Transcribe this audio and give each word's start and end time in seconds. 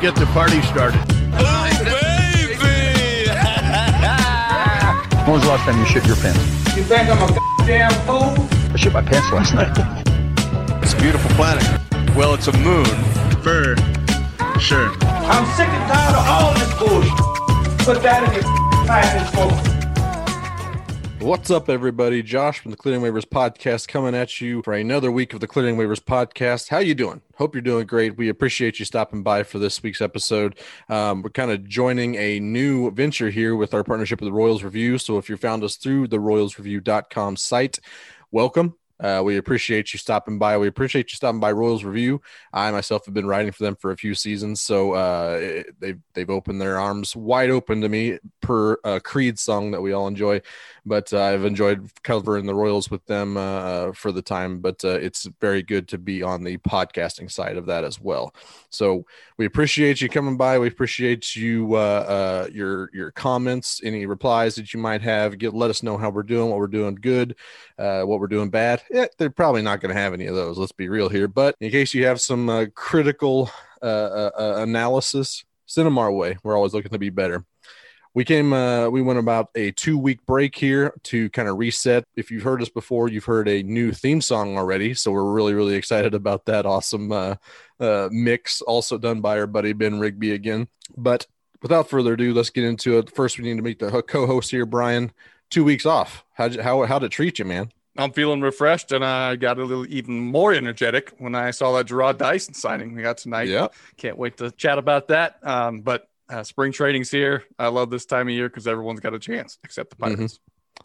get 0.00 0.14
the 0.14 0.24
party 0.26 0.62
started. 0.62 0.98
When 5.26 5.32
was 5.32 5.42
the 5.42 5.48
last 5.48 5.64
time 5.64 5.78
you 5.78 5.84
shit 5.84 6.06
your 6.06 6.16
pants? 6.16 6.40
You 6.74 6.82
think 6.84 7.10
I'm 7.10 7.18
a 7.22 7.28
goddamn 7.58 7.92
fool? 8.06 8.48
I 8.72 8.76
shit 8.76 8.94
my 8.94 9.02
pants 9.02 9.30
last 9.30 9.54
night. 9.54 9.76
It's 10.82 10.94
a 10.94 10.96
beautiful 10.96 11.30
planet. 11.32 11.62
Well, 12.16 12.32
it's 12.32 12.48
a 12.48 12.56
moon 12.58 12.86
for 13.44 13.76
sure. 14.58 14.88
I'm 15.04 15.44
sick 15.54 15.68
and 15.68 15.92
tired 15.92 16.16
of 16.16 16.26
all 16.26 16.54
this 16.54 16.72
bullshit. 16.78 17.12
Put 17.84 18.02
that 18.02 18.24
in 18.24 18.32
your 18.32 18.42
package 18.86 19.28
for 19.34 19.79
What's 21.20 21.50
up, 21.50 21.68
everybody? 21.68 22.22
Josh 22.22 22.60
from 22.60 22.70
the 22.70 22.78
Clearing 22.78 23.02
Waivers 23.02 23.26
podcast 23.26 23.88
coming 23.88 24.14
at 24.14 24.40
you 24.40 24.62
for 24.62 24.72
another 24.72 25.12
week 25.12 25.34
of 25.34 25.40
the 25.40 25.46
Clearing 25.46 25.76
Waivers 25.76 26.00
podcast. 26.00 26.70
How 26.70 26.78
you 26.78 26.94
doing? 26.94 27.20
Hope 27.36 27.54
you're 27.54 27.60
doing 27.60 27.86
great. 27.86 28.16
We 28.16 28.30
appreciate 28.30 28.78
you 28.78 28.86
stopping 28.86 29.22
by 29.22 29.42
for 29.42 29.58
this 29.58 29.82
week's 29.82 30.00
episode. 30.00 30.58
Um, 30.88 31.20
we're 31.20 31.28
kind 31.30 31.50
of 31.50 31.68
joining 31.68 32.14
a 32.14 32.40
new 32.40 32.90
venture 32.92 33.28
here 33.28 33.54
with 33.54 33.74
our 33.74 33.84
partnership 33.84 34.20
with 34.20 34.28
the 34.28 34.32
Royals 34.32 34.62
Review. 34.62 34.96
So 34.96 35.18
if 35.18 35.28
you 35.28 35.36
found 35.36 35.62
us 35.62 35.76
through 35.76 36.08
the 36.08 36.16
royalsreview.com 36.18 37.36
site, 37.36 37.78
welcome. 38.30 38.76
Uh, 38.98 39.22
we 39.24 39.38
appreciate 39.38 39.94
you 39.94 39.98
stopping 39.98 40.38
by. 40.38 40.58
We 40.58 40.66
appreciate 40.68 41.10
you 41.10 41.16
stopping 41.16 41.40
by 41.40 41.52
Royals 41.52 41.84
Review. 41.84 42.20
I 42.52 42.70
myself 42.70 43.06
have 43.06 43.14
been 43.14 43.26
writing 43.26 43.50
for 43.50 43.62
them 43.62 43.74
for 43.76 43.92
a 43.92 43.96
few 43.96 44.14
seasons, 44.14 44.60
so 44.60 44.92
uh, 44.92 45.38
it- 45.40 45.80
they've 45.80 45.98
they've 46.12 46.28
opened 46.28 46.60
their 46.60 46.78
arms 46.78 47.16
wide 47.16 47.48
open 47.48 47.80
to 47.80 47.88
me 47.88 48.18
per 48.42 48.76
uh, 48.84 49.00
Creed 49.02 49.38
song 49.38 49.70
that 49.70 49.80
we 49.80 49.92
all 49.92 50.06
enjoy. 50.06 50.42
But 50.84 51.12
uh, 51.12 51.20
I've 51.20 51.44
enjoyed 51.44 51.90
covering 52.02 52.46
the 52.46 52.54
Royals 52.54 52.90
with 52.90 53.04
them 53.06 53.36
uh, 53.36 53.92
for 53.92 54.12
the 54.12 54.22
time. 54.22 54.60
But 54.60 54.84
uh, 54.84 54.98
it's 55.00 55.28
very 55.40 55.62
good 55.62 55.88
to 55.88 55.98
be 55.98 56.22
on 56.22 56.44
the 56.44 56.58
podcasting 56.58 57.30
side 57.30 57.56
of 57.56 57.66
that 57.66 57.84
as 57.84 58.00
well. 58.00 58.34
So 58.70 59.04
we 59.36 59.46
appreciate 59.46 60.00
you 60.00 60.08
coming 60.08 60.36
by. 60.36 60.58
We 60.58 60.68
appreciate 60.68 61.36
you 61.36 61.74
uh, 61.74 61.78
uh, 61.78 62.48
your 62.52 62.90
your 62.92 63.10
comments, 63.10 63.80
any 63.84 64.06
replies 64.06 64.54
that 64.56 64.72
you 64.72 64.80
might 64.80 65.02
have. 65.02 65.38
Get 65.38 65.54
let 65.54 65.70
us 65.70 65.82
know 65.82 65.96
how 65.96 66.10
we're 66.10 66.22
doing, 66.22 66.50
what 66.50 66.58
we're 66.58 66.66
doing 66.66 66.94
good, 66.94 67.36
uh, 67.78 68.02
what 68.02 68.20
we're 68.20 68.26
doing 68.26 68.50
bad. 68.50 68.82
Yeah, 68.90 69.06
they're 69.18 69.30
probably 69.30 69.62
not 69.62 69.80
going 69.80 69.94
to 69.94 70.00
have 70.00 70.14
any 70.14 70.26
of 70.26 70.34
those. 70.34 70.58
Let's 70.58 70.72
be 70.72 70.88
real 70.88 71.08
here. 71.08 71.28
But 71.28 71.56
in 71.60 71.70
case 71.70 71.94
you 71.94 72.06
have 72.06 72.20
some 72.20 72.48
uh, 72.48 72.66
critical 72.74 73.50
uh, 73.82 73.86
uh, 73.86 74.30
uh, 74.38 74.54
analysis, 74.58 75.44
send 75.66 75.86
them 75.86 75.98
our 75.98 76.12
way. 76.12 76.36
We're 76.42 76.56
always 76.56 76.74
looking 76.74 76.90
to 76.90 76.98
be 76.98 77.10
better. 77.10 77.44
We 78.12 78.24
came, 78.24 78.52
uh, 78.52 78.88
we 78.88 79.02
went 79.02 79.20
about 79.20 79.50
a 79.54 79.70
two 79.72 79.96
week 79.96 80.24
break 80.26 80.56
here 80.56 80.92
to 81.04 81.30
kind 81.30 81.48
of 81.48 81.58
reset. 81.58 82.04
If 82.16 82.30
you've 82.30 82.42
heard 82.42 82.60
us 82.60 82.68
before, 82.68 83.08
you've 83.08 83.24
heard 83.24 83.48
a 83.48 83.62
new 83.62 83.92
theme 83.92 84.20
song 84.20 84.58
already. 84.58 84.94
So 84.94 85.12
we're 85.12 85.32
really, 85.32 85.54
really 85.54 85.74
excited 85.74 86.12
about 86.14 86.44
that 86.46 86.66
awesome 86.66 87.12
uh, 87.12 87.36
uh, 87.78 88.08
mix, 88.10 88.62
also 88.62 88.98
done 88.98 89.20
by 89.20 89.38
our 89.38 89.46
buddy 89.46 89.72
Ben 89.72 90.00
Rigby 90.00 90.32
again. 90.32 90.66
But 90.96 91.26
without 91.62 91.88
further 91.88 92.14
ado, 92.14 92.34
let's 92.34 92.50
get 92.50 92.64
into 92.64 92.98
it. 92.98 93.14
First, 93.14 93.38
we 93.38 93.44
need 93.44 93.56
to 93.56 93.62
meet 93.62 93.78
the 93.78 94.02
co 94.02 94.26
host 94.26 94.50
here, 94.50 94.66
Brian. 94.66 95.12
Two 95.48 95.64
weeks 95.64 95.86
off. 95.86 96.24
How'd 96.34 96.54
you, 96.54 96.62
how, 96.62 96.84
how'd 96.84 97.04
it 97.04 97.10
treat 97.10 97.38
you, 97.38 97.44
man? 97.44 97.72
I'm 97.96 98.12
feeling 98.12 98.40
refreshed, 98.40 98.92
and 98.92 99.04
I 99.04 99.36
got 99.36 99.58
a 99.58 99.64
little 99.64 99.86
even 99.88 100.20
more 100.20 100.52
energetic 100.54 101.12
when 101.18 101.34
I 101.34 101.50
saw 101.50 101.76
that 101.76 101.86
Jarrod 101.86 102.18
Dyson 102.18 102.54
signing 102.54 102.94
we 102.94 103.02
got 103.02 103.18
tonight. 103.18 103.48
Yeah. 103.48 103.68
Can't 103.96 104.16
wait 104.16 104.36
to 104.38 104.50
chat 104.52 104.78
about 104.78 105.08
that. 105.08 105.38
Um, 105.42 105.80
but 105.80 106.08
uh, 106.30 106.42
spring 106.42 106.72
training's 106.72 107.10
here. 107.10 107.44
I 107.58 107.68
love 107.68 107.90
this 107.90 108.06
time 108.06 108.28
of 108.28 108.34
year 108.34 108.48
because 108.48 108.66
everyone's 108.66 109.00
got 109.00 109.14
a 109.14 109.18
chance 109.18 109.58
except 109.64 109.90
the 109.90 109.96
Pirates. 109.96 110.38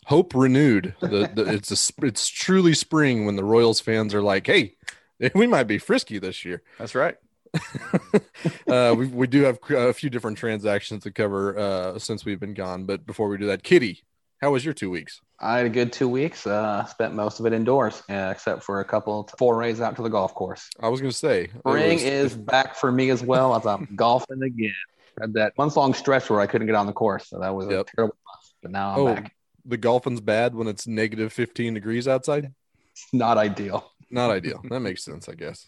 Hope 0.05 0.33
renewed. 0.35 0.93
The, 0.99 1.29
the, 1.33 1.53
it's 1.53 1.71
a, 1.71 2.05
it's 2.05 2.27
truly 2.27 2.73
spring 2.73 3.25
when 3.25 3.35
the 3.35 3.43
Royals 3.43 3.79
fans 3.79 4.13
are 4.13 4.21
like, 4.21 4.45
hey, 4.47 4.75
we 5.35 5.47
might 5.47 5.63
be 5.63 5.77
frisky 5.77 6.19
this 6.19 6.43
year. 6.43 6.61
That's 6.77 6.95
right. 6.95 7.15
uh, 8.67 8.93
we, 8.97 9.07
we 9.07 9.27
do 9.27 9.43
have 9.43 9.59
a 9.69 9.93
few 9.93 10.09
different 10.09 10.37
transactions 10.37 11.03
to 11.03 11.11
cover 11.11 11.57
uh, 11.57 11.99
since 11.99 12.25
we've 12.25 12.39
been 12.39 12.53
gone. 12.53 12.85
But 12.85 13.05
before 13.05 13.29
we 13.29 13.37
do 13.37 13.47
that, 13.47 13.63
Kitty, 13.63 14.03
how 14.41 14.51
was 14.51 14.65
your 14.65 14.73
two 14.73 14.89
weeks? 14.89 15.21
I 15.39 15.57
had 15.57 15.65
a 15.65 15.69
good 15.69 15.91
two 15.91 16.09
weeks. 16.09 16.45
Uh, 16.45 16.85
spent 16.85 17.13
most 17.13 17.39
of 17.39 17.45
it 17.45 17.53
indoors, 17.53 18.03
uh, 18.09 18.29
except 18.31 18.63
for 18.63 18.79
a 18.79 18.85
couple 18.85 19.29
forays 19.37 19.81
out 19.81 19.95
to 19.97 20.01
the 20.01 20.09
golf 20.09 20.33
course. 20.33 20.69
I 20.81 20.89
was 20.89 21.01
going 21.01 21.11
to 21.11 21.17
say, 21.17 21.47
Spring 21.59 21.93
was- 21.93 22.03
is 22.03 22.35
back 22.35 22.75
for 22.75 22.91
me 22.91 23.09
as 23.09 23.23
well 23.23 23.55
as 23.55 23.65
I'm 23.65 23.87
golfing 23.95 24.43
again. 24.43 24.73
Had 25.19 25.33
that 25.33 25.53
month 25.57 25.75
long 25.77 25.93
stretch 25.93 26.29
where 26.29 26.39
I 26.41 26.47
couldn't 26.47 26.67
get 26.67 26.75
on 26.75 26.85
the 26.87 26.93
course, 26.93 27.29
so 27.29 27.39
that 27.39 27.55
was 27.55 27.67
Yep. 27.69 27.87
a 27.87 27.95
terrible 27.95 28.17
month. 28.27 28.45
But 28.61 28.71
now 28.71 28.89
I'm 28.93 28.99
Oh, 28.99 29.15
back. 29.15 29.35
the 29.65 29.77
golfing's 29.77 30.21
bad 30.21 30.55
when 30.55 30.67
it's 30.67 30.87
negative 30.87 31.31
15 31.31 31.73
degrees 31.73 32.07
outside. 32.07 32.53
It's 32.91 33.05
not 33.13 33.37
ideal. 33.37 33.91
Not 34.09 34.29
ideal. 34.29 34.61
That 34.69 34.81
makes 34.81 35.03
sense, 35.03 35.27
I 35.29 35.33
guess. 35.35 35.65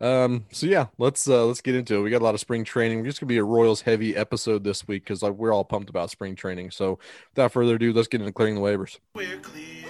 Um, 0.00 0.46
so 0.50 0.66
yeah, 0.66 0.86
let's 0.98 1.28
uh 1.28 1.44
let's 1.46 1.60
get 1.60 1.74
into 1.76 1.94
it. 1.96 2.02
We 2.02 2.10
got 2.10 2.20
a 2.20 2.24
lot 2.24 2.34
of 2.34 2.40
spring 2.40 2.64
training. 2.64 2.98
We're 3.00 3.06
just 3.06 3.20
gonna 3.20 3.28
be 3.28 3.38
a 3.38 3.44
Royals 3.44 3.82
heavy 3.82 4.16
episode 4.16 4.64
this 4.64 4.86
week 4.88 5.04
because 5.04 5.22
like, 5.22 5.34
we're 5.34 5.52
all 5.52 5.64
pumped 5.64 5.88
about 5.88 6.10
spring 6.10 6.34
training. 6.34 6.72
So 6.72 6.98
without 7.34 7.52
further 7.52 7.76
ado, 7.76 7.92
let's 7.92 8.08
get 8.08 8.20
into 8.20 8.32
clearing 8.32 8.56
the 8.56 8.60
waivers. 8.60 8.98
We're 9.14 9.38
clearing 9.38 9.84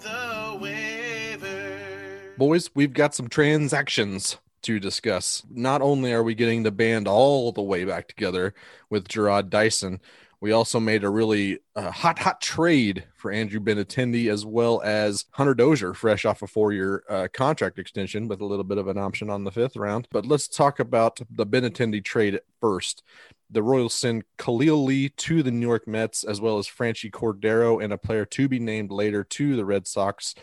the 0.00 0.58
waiver. 0.60 2.34
Boys, 2.38 2.70
we've 2.74 2.92
got 2.94 3.14
some 3.14 3.28
transactions 3.28 4.38
to 4.62 4.80
discuss. 4.80 5.42
Not 5.50 5.82
only 5.82 6.12
are 6.12 6.22
we 6.22 6.34
getting 6.34 6.62
the 6.62 6.72
band 6.72 7.08
all 7.08 7.52
the 7.52 7.62
way 7.62 7.84
back 7.84 8.08
together 8.08 8.54
with 8.90 9.08
Jarrod 9.08 9.50
Dyson, 9.50 10.00
we 10.40 10.52
also 10.52 10.78
made 10.78 11.02
a 11.02 11.10
really 11.10 11.58
uh, 11.74 11.90
hot, 11.90 12.18
hot 12.20 12.40
trade 12.40 13.04
for 13.16 13.32
Andrew 13.32 13.58
Benintendi 13.58 14.30
as 14.30 14.46
well 14.46 14.80
as 14.82 15.24
Hunter 15.32 15.54
Dozier, 15.54 15.94
fresh 15.94 16.24
off 16.24 16.42
a 16.42 16.46
four 16.46 16.72
year 16.72 17.02
uh, 17.08 17.28
contract 17.32 17.78
extension 17.78 18.28
with 18.28 18.40
a 18.40 18.44
little 18.44 18.64
bit 18.64 18.78
of 18.78 18.86
an 18.86 18.98
option 18.98 19.30
on 19.30 19.44
the 19.44 19.50
fifth 19.50 19.76
round. 19.76 20.06
But 20.12 20.26
let's 20.26 20.46
talk 20.46 20.78
about 20.78 21.20
the 21.28 21.46
Benintendi 21.46 22.04
trade 22.04 22.40
first. 22.60 23.02
The 23.50 23.62
Royals 23.62 23.94
send 23.94 24.24
Khalil 24.36 24.84
Lee 24.84 25.08
to 25.08 25.42
the 25.42 25.50
New 25.50 25.66
York 25.66 25.88
Mets 25.88 26.22
as 26.22 26.40
well 26.40 26.58
as 26.58 26.68
Franchy 26.68 27.10
Cordero 27.10 27.82
and 27.82 27.92
a 27.92 27.98
player 27.98 28.24
to 28.26 28.48
be 28.48 28.60
named 28.60 28.92
later 28.92 29.24
to 29.24 29.56
the 29.56 29.64
Red 29.64 29.86
Sox. 29.86 30.34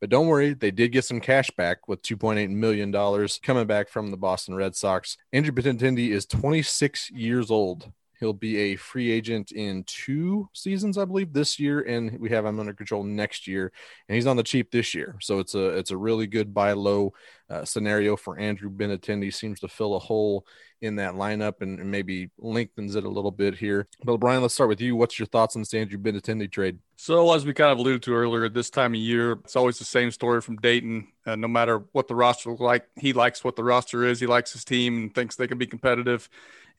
But 0.00 0.08
don't 0.08 0.28
worry, 0.28 0.54
they 0.54 0.70
did 0.70 0.92
get 0.92 1.04
some 1.04 1.20
cash 1.20 1.50
back 1.50 1.86
with 1.86 2.02
$2.8 2.02 2.48
million 2.48 3.28
coming 3.42 3.66
back 3.66 3.88
from 3.88 4.10
the 4.10 4.16
Boston 4.16 4.54
Red 4.54 4.74
Sox. 4.74 5.18
Andrew 5.32 5.52
Benintendi 5.52 6.10
is 6.10 6.24
26 6.24 7.10
years 7.10 7.50
old. 7.50 7.92
He'll 8.18 8.32
be 8.34 8.58
a 8.58 8.76
free 8.76 9.10
agent 9.10 9.50
in 9.50 9.82
two 9.84 10.48
seasons, 10.52 10.98
I 10.98 11.06
believe, 11.06 11.32
this 11.32 11.58
year, 11.58 11.80
and 11.80 12.18
we 12.20 12.28
have 12.30 12.44
him 12.44 12.60
under 12.60 12.74
control 12.74 13.02
next 13.02 13.46
year. 13.46 13.72
And 14.08 14.14
he's 14.14 14.26
on 14.26 14.36
the 14.36 14.42
cheap 14.42 14.70
this 14.70 14.94
year, 14.94 15.16
so 15.22 15.38
it's 15.38 15.54
a 15.54 15.68
it's 15.70 15.90
a 15.90 15.96
really 15.96 16.26
good 16.26 16.52
buy 16.52 16.72
low 16.72 17.14
uh, 17.48 17.64
scenario 17.64 18.16
for 18.16 18.38
Andrew 18.38 18.70
Benintendi. 18.70 19.32
Seems 19.32 19.60
to 19.60 19.68
fill 19.68 19.96
a 19.96 19.98
hole 19.98 20.46
in 20.80 20.96
that 20.96 21.14
lineup 21.14 21.60
and, 21.60 21.90
maybe 21.90 22.30
lengthens 22.38 22.94
it 22.94 23.04
a 23.04 23.08
little 23.08 23.30
bit 23.30 23.56
here. 23.56 23.88
But 24.04 24.18
Brian, 24.18 24.42
let's 24.42 24.54
start 24.54 24.68
with 24.68 24.80
you. 24.80 24.94
What's 24.96 25.18
your 25.18 25.26
thoughts 25.26 25.56
on 25.56 25.62
this 25.62 25.74
Andrew 25.74 25.98
Benintendi 25.98 26.50
trade? 26.50 26.78
So, 26.96 27.32
as 27.32 27.44
we 27.44 27.52
kind 27.52 27.72
of 27.72 27.78
alluded 27.78 28.02
to 28.04 28.14
earlier, 28.14 28.48
this 28.48 28.70
time 28.70 28.94
of 28.94 29.00
year, 29.00 29.32
it's 29.32 29.56
always 29.56 29.78
the 29.78 29.84
same 29.84 30.10
story 30.10 30.40
from 30.40 30.56
Dayton. 30.56 31.08
Uh, 31.26 31.36
no 31.36 31.48
matter 31.48 31.78
what 31.92 32.08
the 32.08 32.14
roster 32.14 32.50
looks 32.50 32.60
like, 32.60 32.86
he 32.96 33.12
likes 33.12 33.42
what 33.42 33.56
the 33.56 33.64
roster 33.64 34.04
is. 34.04 34.20
He 34.20 34.26
likes 34.26 34.52
his 34.52 34.64
team 34.64 34.96
and 34.96 35.14
thinks 35.14 35.36
they 35.36 35.46
can 35.46 35.58
be 35.58 35.66
competitive. 35.66 36.28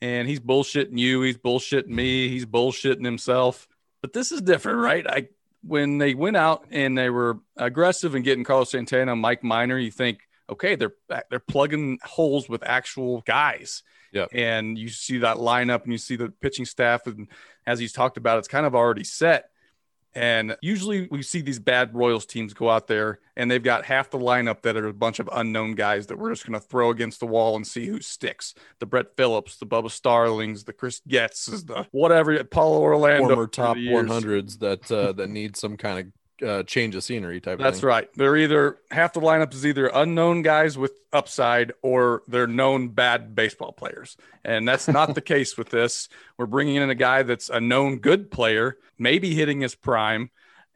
And 0.00 0.28
he's 0.28 0.40
bullshitting 0.40 0.98
you. 0.98 1.22
He's 1.22 1.38
bullshitting 1.38 1.88
me. 1.88 2.28
He's 2.28 2.46
bullshitting 2.46 3.04
himself. 3.04 3.68
But 4.00 4.12
this 4.12 4.32
is 4.32 4.40
different, 4.40 4.78
right? 4.78 5.06
I 5.06 5.28
when 5.64 5.98
they 5.98 6.14
went 6.14 6.36
out 6.36 6.66
and 6.70 6.98
they 6.98 7.08
were 7.08 7.38
aggressive 7.56 8.14
and 8.14 8.24
getting 8.24 8.44
Carlos 8.44 8.70
Santana, 8.70 9.14
Mike 9.14 9.44
Minor, 9.44 9.78
you 9.78 9.90
think, 9.90 10.28
okay, 10.52 10.74
they're 10.74 10.94
they're 11.30 11.38
plugging 11.38 11.98
holes 12.02 12.48
with 12.48 12.62
actual 12.62 13.22
guys. 13.22 13.82
Yep. 14.12 14.28
And 14.32 14.78
you 14.78 14.88
see 14.88 15.18
that 15.18 15.38
lineup 15.38 15.84
and 15.84 15.92
you 15.92 15.98
see 15.98 16.16
the 16.16 16.28
pitching 16.28 16.66
staff, 16.66 17.06
and 17.06 17.28
as 17.66 17.78
he's 17.78 17.92
talked 17.92 18.16
about, 18.16 18.38
it's 18.38 18.48
kind 18.48 18.66
of 18.66 18.74
already 18.74 19.04
set. 19.04 19.50
And 20.14 20.56
usually 20.60 21.08
we 21.10 21.22
see 21.22 21.40
these 21.40 21.58
bad 21.58 21.94
Royals 21.94 22.26
teams 22.26 22.52
go 22.52 22.68
out 22.68 22.86
there 22.86 23.20
and 23.34 23.50
they've 23.50 23.62
got 23.62 23.86
half 23.86 24.10
the 24.10 24.18
lineup 24.18 24.60
that 24.62 24.76
are 24.76 24.88
a 24.88 24.92
bunch 24.92 25.20
of 25.20 25.28
unknown 25.32 25.74
guys 25.74 26.08
that 26.08 26.18
we're 26.18 26.30
just 26.30 26.46
going 26.46 26.60
to 26.60 26.66
throw 26.66 26.90
against 26.90 27.20
the 27.20 27.26
wall 27.26 27.56
and 27.56 27.66
see 27.66 27.86
who 27.86 28.00
sticks. 28.00 28.54
The 28.78 28.84
Brett 28.84 29.16
Phillips, 29.16 29.56
the 29.56 29.66
Bubba 29.66 29.90
Starlings, 29.90 30.64
the 30.64 30.74
Chris 30.74 31.00
Getz's, 31.08 31.64
the 31.64 31.86
whatever, 31.92 32.44
Paulo 32.44 32.80
Orlando. 32.80 33.28
former 33.28 33.46
top 33.46 33.76
the 33.76 33.82
years. 33.82 34.06
100s 34.06 34.58
that 34.58 34.92
uh, 34.92 35.12
that 35.12 35.30
need 35.30 35.56
some 35.56 35.78
kind 35.78 35.98
of 36.00 36.12
uh, 36.42 36.62
change 36.64 36.94
of 36.94 37.04
scenery 37.04 37.40
type 37.40 37.54
of 37.54 37.58
That's 37.60 37.80
thing. 37.80 37.88
right. 37.88 38.08
They're 38.14 38.36
either 38.36 38.78
half 38.90 39.12
the 39.12 39.20
lineup 39.20 39.54
is 39.54 39.64
either 39.64 39.90
unknown 39.92 40.42
guys 40.42 40.76
with 40.76 40.92
upside 41.12 41.72
or 41.82 42.22
they're 42.28 42.46
known 42.46 42.88
bad 42.88 43.34
baseball 43.34 43.72
players. 43.72 44.16
And 44.44 44.66
that's 44.66 44.88
not 44.88 45.14
the 45.14 45.20
case 45.34 45.56
with 45.56 45.70
this. 45.70 46.08
We're 46.36 46.46
bringing 46.46 46.76
in 46.76 46.90
a 46.90 46.94
guy 46.94 47.22
that's 47.22 47.48
a 47.48 47.60
known 47.60 47.98
good 47.98 48.30
player, 48.30 48.78
maybe 48.98 49.34
hitting 49.34 49.60
his 49.60 49.74
prime, 49.74 50.30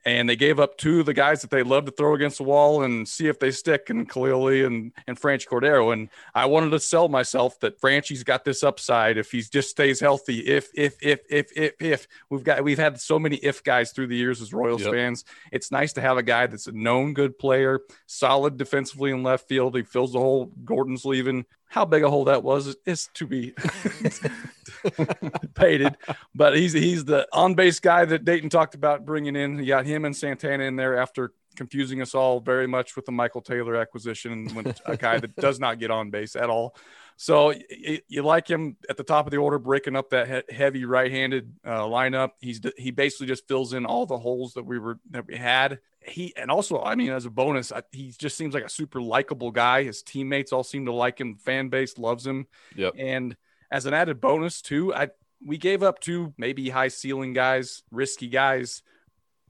and 0.06 0.28
they 0.28 0.36
gave 0.36 0.60
up 0.60 0.78
two 0.78 1.00
of 1.00 1.06
the 1.06 1.12
guys 1.12 1.42
that 1.42 1.50
they 1.50 1.64
love 1.64 1.84
to 1.84 1.90
throw 1.90 2.14
against 2.14 2.38
the 2.38 2.44
wall 2.44 2.84
and 2.84 3.08
see 3.08 3.26
if 3.26 3.40
they 3.40 3.50
stick 3.50 3.90
and 3.90 4.08
Khalil 4.08 4.46
and, 4.64 4.92
and 5.08 5.20
Franchy 5.20 5.48
Cordero. 5.48 5.92
And 5.92 6.08
I 6.32 6.46
wanted 6.46 6.70
to 6.70 6.78
sell 6.78 7.08
myself 7.08 7.58
that 7.58 7.80
Franchy's 7.80 8.22
got 8.22 8.44
this 8.44 8.62
upside 8.62 9.18
if 9.18 9.32
he 9.32 9.42
just 9.42 9.68
stays 9.68 9.98
healthy. 9.98 10.46
If, 10.46 10.70
if, 10.74 10.94
if, 11.02 11.20
if, 11.28 11.50
if, 11.56 11.72
if 11.80 12.08
we've 12.30 12.44
got, 12.44 12.62
we've 12.62 12.78
had 12.78 13.00
so 13.00 13.18
many 13.18 13.36
if 13.38 13.64
guys 13.64 13.90
through 13.90 14.06
the 14.06 14.16
years 14.16 14.40
as 14.40 14.54
Royals 14.54 14.82
Yep. 14.84 14.92
fans. 14.94 15.24
It's 15.50 15.72
nice 15.72 15.92
to 15.94 16.00
have 16.00 16.16
a 16.18 16.22
guy 16.22 16.46
that's 16.46 16.68
a 16.68 16.72
known 16.72 17.12
good 17.12 17.36
player, 17.36 17.80
solid 18.06 18.56
defensively 18.56 19.10
in 19.10 19.24
left 19.24 19.48
field. 19.48 19.74
He 19.74 19.82
fills 19.82 20.12
the 20.12 20.20
hole 20.20 20.52
Gordon's 20.64 21.04
leaving. 21.04 21.46
How 21.68 21.84
big 21.84 22.04
a 22.04 22.10
hole 22.10 22.26
that 22.26 22.44
was 22.44 22.76
is 22.86 23.08
to 23.14 23.26
be 23.26 23.54
debated, 25.40 25.96
but 26.34 26.56
he's 26.56 26.72
he's 26.72 27.04
the 27.04 27.26
on 27.32 27.54
base 27.54 27.80
guy 27.80 28.04
that 28.04 28.24
Dayton 28.24 28.50
talked 28.50 28.74
about 28.74 29.04
bringing 29.04 29.36
in. 29.36 29.58
He 29.58 29.66
got 29.66 29.86
him 29.86 30.04
and 30.04 30.16
Santana 30.16 30.64
in 30.64 30.76
there 30.76 30.98
after 30.98 31.32
confusing 31.56 32.02
us 32.02 32.14
all 32.14 32.38
very 32.40 32.66
much 32.66 32.96
with 32.96 33.06
the 33.06 33.12
Michael 33.12 33.40
Taylor 33.40 33.76
acquisition, 33.76 34.48
when 34.54 34.74
a 34.84 34.96
guy 34.96 35.18
that 35.18 35.34
does 35.36 35.58
not 35.58 35.78
get 35.78 35.90
on 35.90 36.10
base 36.10 36.36
at 36.36 36.50
all. 36.50 36.76
So 37.16 37.46
y- 37.46 38.02
you 38.08 38.22
like 38.22 38.46
him 38.46 38.76
at 38.88 38.96
the 38.96 39.02
top 39.02 39.26
of 39.26 39.30
the 39.30 39.38
order, 39.38 39.58
breaking 39.58 39.96
up 39.96 40.10
that 40.10 40.44
he- 40.48 40.54
heavy 40.54 40.84
right-handed 40.84 41.52
uh, 41.64 41.80
lineup. 41.80 42.32
He's 42.40 42.60
he 42.76 42.90
basically 42.90 43.26
just 43.26 43.48
fills 43.48 43.72
in 43.72 43.86
all 43.86 44.06
the 44.06 44.18
holes 44.18 44.54
that 44.54 44.64
we 44.64 44.78
were 44.78 44.98
that 45.10 45.26
we 45.26 45.36
had. 45.36 45.80
He 46.00 46.34
and 46.36 46.50
also, 46.50 46.80
I 46.80 46.94
mean, 46.94 47.10
as 47.10 47.24
a 47.24 47.30
bonus, 47.30 47.72
I, 47.72 47.82
he 47.90 48.12
just 48.16 48.36
seems 48.36 48.54
like 48.54 48.64
a 48.64 48.68
super 48.68 49.00
likable 49.00 49.50
guy. 49.50 49.82
His 49.82 50.02
teammates 50.02 50.52
all 50.52 50.62
seem 50.62 50.86
to 50.86 50.92
like 50.92 51.18
him. 51.18 51.36
Fan 51.36 51.68
base 51.68 51.98
loves 51.98 52.24
him. 52.24 52.46
Yep. 52.76 52.94
And 52.96 53.36
as 53.76 53.84
an 53.84 53.92
added 53.92 54.22
bonus 54.22 54.62
too, 54.62 54.94
I 54.94 55.10
we 55.44 55.58
gave 55.58 55.82
up 55.82 56.00
two 56.00 56.32
maybe 56.38 56.70
high 56.70 56.88
ceiling 56.88 57.34
guys, 57.34 57.82
risky 57.90 58.28
guys, 58.28 58.82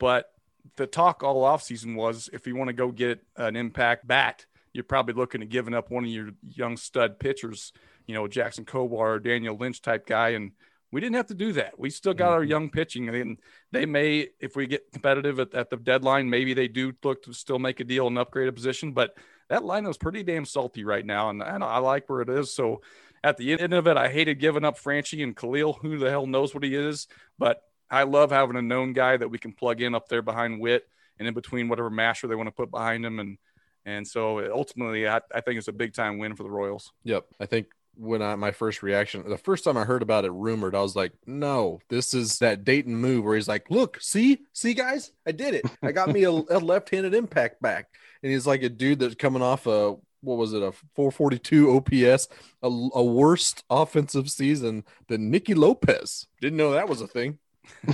but 0.01 0.27
the 0.75 0.87
talk 0.87 1.23
all 1.23 1.45
offseason 1.45 1.95
was 1.95 2.29
if 2.33 2.45
you 2.45 2.57
want 2.57 2.69
to 2.69 2.75
go 2.75 2.91
get 2.91 3.25
an 3.37 3.55
impact 3.55 4.05
bat, 4.07 4.45
you're 4.73 4.83
probably 4.83 5.15
looking 5.15 5.43
at 5.43 5.49
giving 5.49 5.75
up 5.75 5.93
one 5.93 6.03
of 6.03 6.11
your 6.11 6.31
young 6.43 6.77
stud 6.77 7.21
pitchers, 7.21 7.73
you 8.07 8.15
know, 8.15 8.27
Jackson 8.27 8.65
Kowar 8.65 8.91
or 8.91 9.19
Daniel 9.21 9.57
Lynch 9.57 9.81
type 9.81 10.07
guy. 10.07 10.31
And 10.31 10.51
we 10.91 11.01
didn't 11.01 11.15
have 11.15 11.29
to 11.29 11.35
do 11.35 11.53
that. 11.53 11.79
We 11.79 11.89
still 11.89 12.15
got 12.15 12.33
our 12.33 12.41
mm-hmm. 12.41 12.51
young 12.51 12.71
pitching. 12.71 13.09
And 13.09 13.39
they 13.71 13.87
may, 13.87 14.31
if 14.41 14.57
we 14.57 14.67
get 14.67 14.91
competitive 14.93 15.39
at, 15.39 15.55
at 15.55 15.71
the 15.71 15.77
deadline, 15.77 16.29
maybe 16.29 16.53
they 16.53 16.67
do 16.67 16.93
look 17.05 17.23
to 17.23 17.33
still 17.33 17.61
make 17.61 17.79
a 17.79 17.85
deal 17.85 18.09
and 18.09 18.19
upgrade 18.19 18.49
a 18.49 18.53
position. 18.53 18.93
But 18.93 19.17
that 19.49 19.65
line 19.65 19.87
is 19.87 19.97
pretty 19.97 20.25
damn 20.25 20.45
salty 20.45 20.85
right 20.85 21.07
now. 21.07 21.31
And, 21.31 21.41
and 21.43 21.63
I 21.63 21.79
like 21.79 22.11
where 22.11 22.23
it 22.23 22.29
is. 22.29 22.53
So 22.53 22.83
at 23.27 23.37
the 23.37 23.59
end 23.59 23.75
of 23.75 23.89
it, 23.89 23.97
I 23.97 24.09
hated 24.09 24.39
giving 24.39 24.65
up 24.65 24.79
Franchy 24.79 25.25
and 25.25 25.37
Khalil. 25.37 25.73
Who 25.73 25.99
the 25.99 26.09
hell 26.09 26.29
knows 26.29 26.55
what 26.55 26.63
he 26.63 26.77
is? 26.77 27.09
But 27.41 27.61
I 27.91 28.05
love 28.05 28.31
having 28.31 28.55
a 28.55 28.63
known 28.63 28.93
guy 28.93 29.17
that 29.17 29.29
we 29.29 29.39
can 29.39 29.53
plug 29.53 29.83
in 29.83 29.97
up 29.97 30.09
there 30.09 30.23
behind 30.23 30.61
Witt 30.61 30.89
and 31.19 31.27
in 31.27 31.35
between 31.35 31.69
whatever 31.69 31.91
masher 31.91 32.29
they 32.29 32.37
want 32.37 32.47
to 32.47 32.53
put 32.53 32.71
behind 32.71 33.05
him. 33.05 33.19
And 33.19 33.37
and 33.85 34.07
so 34.07 34.49
ultimately, 34.53 35.09
I, 35.09 35.21
I 35.35 35.41
think 35.41 35.59
it's 35.59 35.67
a 35.67 35.73
big 35.73 35.93
time 35.93 36.19
win 36.19 36.37
for 36.37 36.45
the 36.45 36.51
Royals. 36.51 36.93
Yep. 37.03 37.27
I 37.41 37.47
think 37.47 37.67
when 37.97 38.23
I 38.23 38.37
my 38.37 38.53
first 38.53 38.85
reaction, 38.85 39.29
the 39.29 39.37
first 39.37 39.65
time 39.65 39.77
I 39.77 39.85
heard 39.85 40.03
about 40.03 40.25
it 40.25 40.31
rumored, 40.31 40.77
I 40.77 40.83
was 40.83 40.95
like, 40.95 41.13
no, 41.27 41.81
this 41.89 42.15
is 42.15 42.39
that 42.39 42.63
Dayton 42.63 42.95
move 42.95 43.25
where 43.25 43.35
he's 43.35 43.49
like, 43.49 43.73
look, 43.73 44.01
see, 44.01 44.43
see, 44.53 44.73
guys, 44.73 45.11
I 45.27 45.33
did 45.33 45.55
it. 45.55 45.65
I 45.83 45.91
got 45.91 46.11
me 46.13 46.23
a, 46.23 46.31
a 46.51 46.61
left-handed 46.61 47.13
impact 47.13 47.61
back, 47.61 47.89
and 48.23 48.31
he's 48.31 48.47
like 48.47 48.63
a 48.63 48.69
dude 48.69 49.01
that's 49.01 49.17
coming 49.17 49.43
off 49.43 49.67
a 49.67 49.97
what 50.27 50.39
was 50.39 50.53
it 50.53 50.63
a 50.63 50.73
442 50.95 51.77
OPS, 51.77 52.29
a, 52.63 52.67
a 52.67 53.05
worst 53.05 53.65
offensive 53.71 54.31
season 54.31 54.85
than 55.09 55.31
Nicky 55.31 55.55
Lopez. 55.55 56.27
Didn't 56.41 56.59
know 56.59 56.73
that 56.73 56.89
was 56.89 57.01
a 57.01 57.07
thing. 57.07 57.39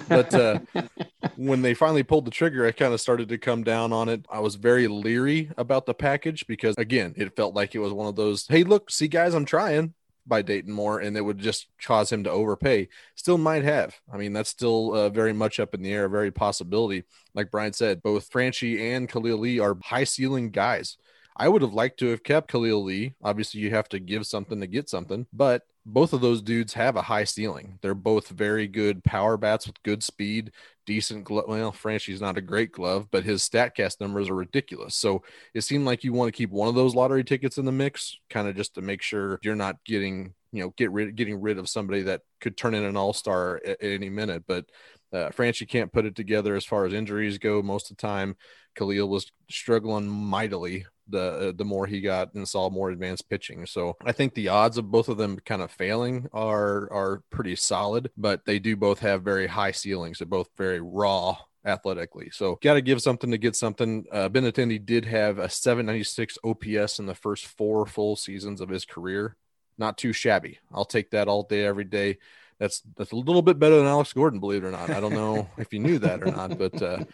but 0.08 0.34
uh, 0.34 0.58
when 1.36 1.62
they 1.62 1.74
finally 1.74 2.02
pulled 2.02 2.24
the 2.24 2.30
trigger, 2.30 2.66
I 2.66 2.72
kind 2.72 2.92
of 2.92 3.00
started 3.00 3.28
to 3.28 3.38
come 3.38 3.62
down 3.62 3.92
on 3.92 4.08
it. 4.08 4.26
I 4.30 4.40
was 4.40 4.56
very 4.56 4.88
leery 4.88 5.50
about 5.56 5.86
the 5.86 5.94
package 5.94 6.46
because, 6.46 6.76
again, 6.76 7.14
it 7.16 7.36
felt 7.36 7.54
like 7.54 7.74
it 7.74 7.78
was 7.78 7.92
one 7.92 8.08
of 8.08 8.16
those, 8.16 8.46
hey, 8.48 8.64
look, 8.64 8.90
see, 8.90 9.08
guys, 9.08 9.34
I'm 9.34 9.44
trying 9.44 9.94
by 10.26 10.42
Dayton 10.42 10.72
Moore, 10.72 11.00
and 11.00 11.16
it 11.16 11.20
would 11.20 11.38
just 11.38 11.66
cause 11.82 12.10
him 12.12 12.24
to 12.24 12.30
overpay. 12.30 12.88
Still 13.16 13.38
might 13.38 13.64
have. 13.64 13.98
I 14.12 14.16
mean, 14.16 14.32
that's 14.32 14.50
still 14.50 14.94
uh, 14.94 15.08
very 15.08 15.32
much 15.32 15.58
up 15.58 15.74
in 15.74 15.82
the 15.82 15.92
air, 15.92 16.04
a 16.04 16.10
very 16.10 16.30
possibility. 16.30 17.04
Like 17.34 17.50
Brian 17.50 17.72
said, 17.72 18.02
both 18.02 18.30
Franchy 18.30 18.94
and 18.94 19.08
Khalil 19.08 19.38
Lee 19.38 19.58
are 19.58 19.76
high 19.82 20.04
ceiling 20.04 20.50
guys. 20.50 20.96
I 21.36 21.48
would 21.48 21.62
have 21.62 21.74
liked 21.74 21.98
to 22.00 22.08
have 22.08 22.22
kept 22.22 22.50
Khalil 22.50 22.84
Lee. 22.84 23.14
Obviously, 23.22 23.60
you 23.60 23.70
have 23.70 23.88
to 23.90 23.98
give 23.98 24.26
something 24.26 24.60
to 24.60 24.66
get 24.66 24.88
something, 24.88 25.26
but 25.32 25.62
both 25.84 26.12
of 26.12 26.20
those 26.20 26.42
dudes 26.42 26.74
have 26.74 26.96
a 26.96 27.02
high 27.02 27.24
ceiling. 27.24 27.78
They're 27.82 27.94
both 27.94 28.28
very 28.28 28.68
good 28.68 29.02
power 29.02 29.36
bats 29.36 29.66
with 29.66 29.82
good 29.82 30.02
speed, 30.02 30.52
decent 30.86 31.24
glove. 31.24 31.46
Well, 31.48 31.72
Franchy's 31.72 32.20
not 32.20 32.38
a 32.38 32.42
great 32.42 32.72
glove, 32.72 33.08
but 33.10 33.24
his 33.24 33.42
StatCast 33.48 34.00
numbers 34.00 34.28
are 34.28 34.34
ridiculous. 34.34 34.94
So 34.94 35.22
it 35.54 35.62
seemed 35.62 35.84
like 35.84 36.04
you 36.04 36.12
want 36.12 36.28
to 36.28 36.36
keep 36.36 36.50
one 36.50 36.68
of 36.68 36.74
those 36.74 36.94
lottery 36.94 37.24
tickets 37.24 37.58
in 37.58 37.64
the 37.64 37.72
mix, 37.72 38.16
kind 38.30 38.46
of 38.46 38.54
just 38.54 38.74
to 38.74 38.82
make 38.82 39.02
sure 39.02 39.40
you're 39.42 39.56
not 39.56 39.76
getting, 39.84 40.34
you 40.52 40.62
know, 40.62 40.74
get 40.76 40.92
rid 40.92 41.16
getting 41.16 41.40
rid 41.40 41.58
of 41.58 41.68
somebody 41.68 42.02
that 42.02 42.20
could 42.40 42.56
turn 42.56 42.74
in 42.74 42.84
an 42.84 42.96
all 42.96 43.12
star 43.12 43.56
at, 43.66 43.82
at 43.82 43.90
any 43.90 44.10
minute. 44.10 44.44
But 44.46 44.66
uh, 45.12 45.28
Franchy 45.30 45.68
can't 45.68 45.92
put 45.92 46.06
it 46.06 46.14
together 46.14 46.54
as 46.54 46.64
far 46.64 46.84
as 46.84 46.94
injuries 46.94 47.38
go 47.38 47.60
most 47.60 47.90
of 47.90 47.96
the 47.96 48.00
time. 48.00 48.36
Khalil 48.74 49.08
was 49.08 49.30
struggling 49.48 50.08
mightily 50.08 50.86
the 51.08 51.48
uh, 51.48 51.52
the 51.54 51.64
more 51.64 51.86
he 51.86 52.00
got 52.00 52.34
and 52.34 52.48
saw 52.48 52.70
more 52.70 52.90
advanced 52.90 53.28
pitching. 53.28 53.66
So 53.66 53.96
I 54.04 54.12
think 54.12 54.34
the 54.34 54.48
odds 54.48 54.78
of 54.78 54.90
both 54.90 55.08
of 55.08 55.18
them 55.18 55.38
kind 55.44 55.62
of 55.62 55.70
failing 55.70 56.28
are 56.32 56.92
are 56.92 57.22
pretty 57.30 57.56
solid, 57.56 58.10
but 58.16 58.44
they 58.44 58.58
do 58.58 58.76
both 58.76 59.00
have 59.00 59.22
very 59.22 59.46
high 59.46 59.72
ceilings. 59.72 60.18
They're 60.18 60.26
both 60.26 60.48
very 60.56 60.80
raw 60.80 61.36
athletically. 61.64 62.30
So 62.32 62.58
got 62.60 62.74
to 62.74 62.82
give 62.82 63.02
something 63.02 63.30
to 63.30 63.38
get 63.38 63.54
something. 63.56 64.04
Uh, 64.10 64.28
Benintendi 64.28 64.84
did 64.84 65.04
have 65.04 65.38
a 65.38 65.48
796 65.48 66.38
OPS 66.44 66.98
in 66.98 67.06
the 67.06 67.14
first 67.14 67.46
four 67.46 67.86
full 67.86 68.16
seasons 68.16 68.60
of 68.60 68.68
his 68.68 68.84
career. 68.84 69.36
Not 69.78 69.96
too 69.98 70.12
shabby. 70.12 70.58
I'll 70.72 70.84
take 70.84 71.10
that 71.10 71.28
all 71.28 71.44
day, 71.44 71.64
every 71.64 71.84
day. 71.84 72.18
That's 72.58 72.82
that's 72.96 73.12
a 73.12 73.16
little 73.16 73.42
bit 73.42 73.58
better 73.58 73.76
than 73.76 73.86
Alex 73.86 74.12
Gordon, 74.12 74.38
believe 74.38 74.62
it 74.62 74.68
or 74.68 74.70
not. 74.70 74.90
I 74.90 75.00
don't 75.00 75.14
know 75.14 75.48
if 75.58 75.72
you 75.72 75.80
knew 75.80 75.98
that 75.98 76.22
or 76.22 76.26
not, 76.26 76.58
but 76.58 76.80
uh, 76.80 77.04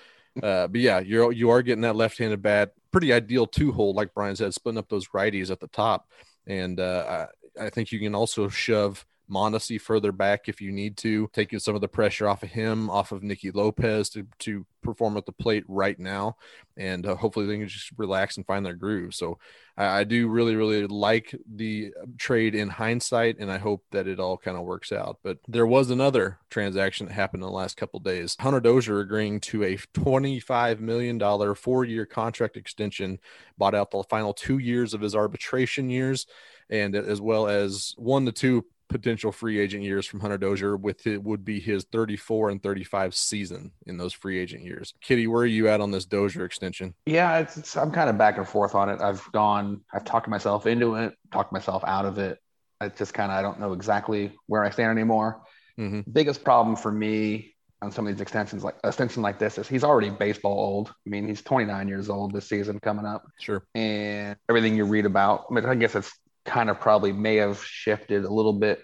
uh, 0.43 0.69
but 0.69 0.81
yeah, 0.81 1.01
you're 1.01 1.33
you 1.33 1.51
are 1.51 1.63
getting 1.63 1.83
that 1.83 1.97
left-handed 1.97 2.43
bat, 2.43 2.73
pretty 2.93 3.13
ideal 3.13 3.47
two 3.47 3.73
hole, 3.73 3.95
like 3.95 4.15
Brian 4.15 4.37
said, 4.37 4.55
splitting 4.55 4.79
up 4.79 4.89
those 4.89 5.09
righties 5.09 5.51
at 5.51 5.61
the 5.61 5.69
top, 5.69 6.09
and 6.47 6.81
uh, 6.81 7.27
I, 7.59 7.67
I 7.67 7.71
think 7.71 7.93
you 7.93 7.99
can 7.99 8.15
also 8.15 8.49
shove 8.49 9.05
Mondesi 9.31 9.81
further 9.81 10.13
back 10.13 10.49
if 10.49 10.61
you 10.61 10.73
need 10.73 10.97
to, 10.99 11.29
taking 11.33 11.59
some 11.59 11.75
of 11.75 11.81
the 11.81 11.89
pressure 11.89 12.29
off 12.29 12.43
of 12.43 12.51
him, 12.51 12.91
off 12.91 13.13
of 13.13 13.23
Nicky 13.23 13.51
Lopez 13.51 14.09
to 14.11 14.27
to 14.41 14.67
perform 14.83 15.17
at 15.17 15.27
the 15.27 15.33
plate 15.33 15.65
right 15.69 15.99
now, 15.99 16.37
and 16.77 17.05
uh, 17.05 17.15
hopefully 17.15 17.47
they 17.47 17.59
can 17.59 17.69
just 17.69 17.91
relax 17.97 18.37
and 18.37 18.47
find 18.47 18.65
their 18.65 18.75
groove. 18.75 19.15
So 19.15 19.39
I, 19.77 20.01
I 20.01 20.05
do 20.05 20.29
really 20.29 20.57
really 20.57 20.87
like 20.87 21.35
the 21.55 21.93
trade 22.17 22.55
in 22.55 22.69
hindsight, 22.69 23.39
and 23.39 23.51
I 23.51 23.59
hope 23.59 23.85
that 23.91 24.09
it 24.09 24.21
all 24.21 24.37
kind 24.37 24.57
of 24.57 24.65
works 24.65 24.93
out. 24.93 25.19
But 25.23 25.39
there 25.47 25.67
was 25.67 25.91
another 25.91 26.39
transaction 26.51 27.07
that 27.07 27.13
happened 27.13 27.43
in 27.43 27.49
the 27.49 27.55
last 27.55 27.77
couple 27.77 28.01
days. 28.01 28.37
Hunter 28.41 28.61
Dozier 28.61 29.01
agreeing 29.01 29.41
to 29.41 29.65
a 29.65 29.77
$25 29.77 30.81
million 30.81 31.55
four 31.55 31.85
year 31.85 32.07
contract 32.07 32.57
extension, 32.57 33.19
bought 33.57 33.75
out 33.75 33.91
the 33.91 34.03
final 34.05 34.33
two 34.33 34.59
years 34.59 34.95
of 34.95 35.01
his 35.01 35.15
arbitration 35.15 35.91
years, 35.91 36.27
and 36.71 36.95
as 36.95 37.21
well 37.21 37.47
as 37.47 37.95
one 37.97 38.27
to 38.27 38.33
two 38.33 38.65
potential 38.89 39.31
free 39.33 39.59
agent 39.59 39.83
years 39.85 40.07
from 40.07 40.21
Hunter 40.21 40.39
Dozier 40.39 40.77
with 40.77 41.07
it 41.07 41.23
would 41.23 41.45
be 41.45 41.61
his 41.61 41.85
34 41.93 42.51
and 42.51 42.63
35 42.63 43.15
season 43.15 43.73
in 43.87 43.97
those 43.97 44.13
free 44.13 44.39
agent 44.39 44.65
years. 44.65 44.95
Kitty, 45.01 45.27
where 45.27 45.43
are 45.43 45.47
you 45.47 45.69
at 45.69 45.81
on 45.81 45.91
this 45.91 46.05
Dozier 46.05 46.45
extension? 46.45 46.95
Yeah, 47.07 47.39
it's, 47.39 47.57
it's 47.57 47.77
I'm 47.77 47.91
kind 47.91 48.11
of 48.11 48.19
back 48.19 48.39
and 48.39 48.49
forth 48.49 48.75
on 48.75 48.89
it. 48.89 49.01
I've 49.01 49.23
gone, 49.33 49.83
I've 49.93 50.05
talked 50.05 50.29
myself 50.29 50.67
into 50.67 50.95
it, 50.97 51.15
talked 51.33 51.53
myself 51.53 51.85
out 51.87 52.07
of 52.07 52.19
it. 52.19 52.39
I 52.81 52.89
just 52.89 53.13
kind 53.15 53.31
of 53.33 53.39
I 53.39 53.43
don't 53.43 53.61
know 53.61 53.73
exactly 53.73 54.33
where 54.47 54.65
I 54.65 54.71
stand 54.71 54.91
anymore. 54.91 55.43
Mhm. 55.79 56.05
Biggest 56.13 56.45
problem 56.45 56.77
for 56.77 56.91
me 56.93 57.55
on 57.83 57.93
some 57.93 58.07
of 58.07 58.13
these 58.13 58.21
extensions, 58.21 58.65
like 58.65 58.77
extension 58.83 59.23
like 59.23 59.39
this, 59.39 59.59
is 59.59 59.69
he's 59.69 59.85
already 59.85 60.11
baseball 60.11 60.59
old. 60.59 60.89
I 61.07 61.11
mean, 61.11 61.29
he's 61.29 61.43
29 61.43 61.87
years 61.87 62.09
old 62.09 62.33
this 62.33 62.49
season 62.49 62.81
coming 62.81 63.05
up, 63.07 63.25
Sure. 63.39 63.63
and 63.75 64.37
everything 64.49 64.77
you 64.77 64.85
read 64.85 65.07
about, 65.07 65.45
I, 65.51 65.55
mean, 65.55 65.65
I 65.65 65.75
guess 65.77 65.95
it's 65.95 66.13
kind 66.49 66.71
of 66.71 66.81
probably 66.81 67.13
may 67.13 67.37
have 67.37 67.63
shifted 67.63 68.25
a 68.25 68.33
little 68.33 68.55
bit 68.55 68.83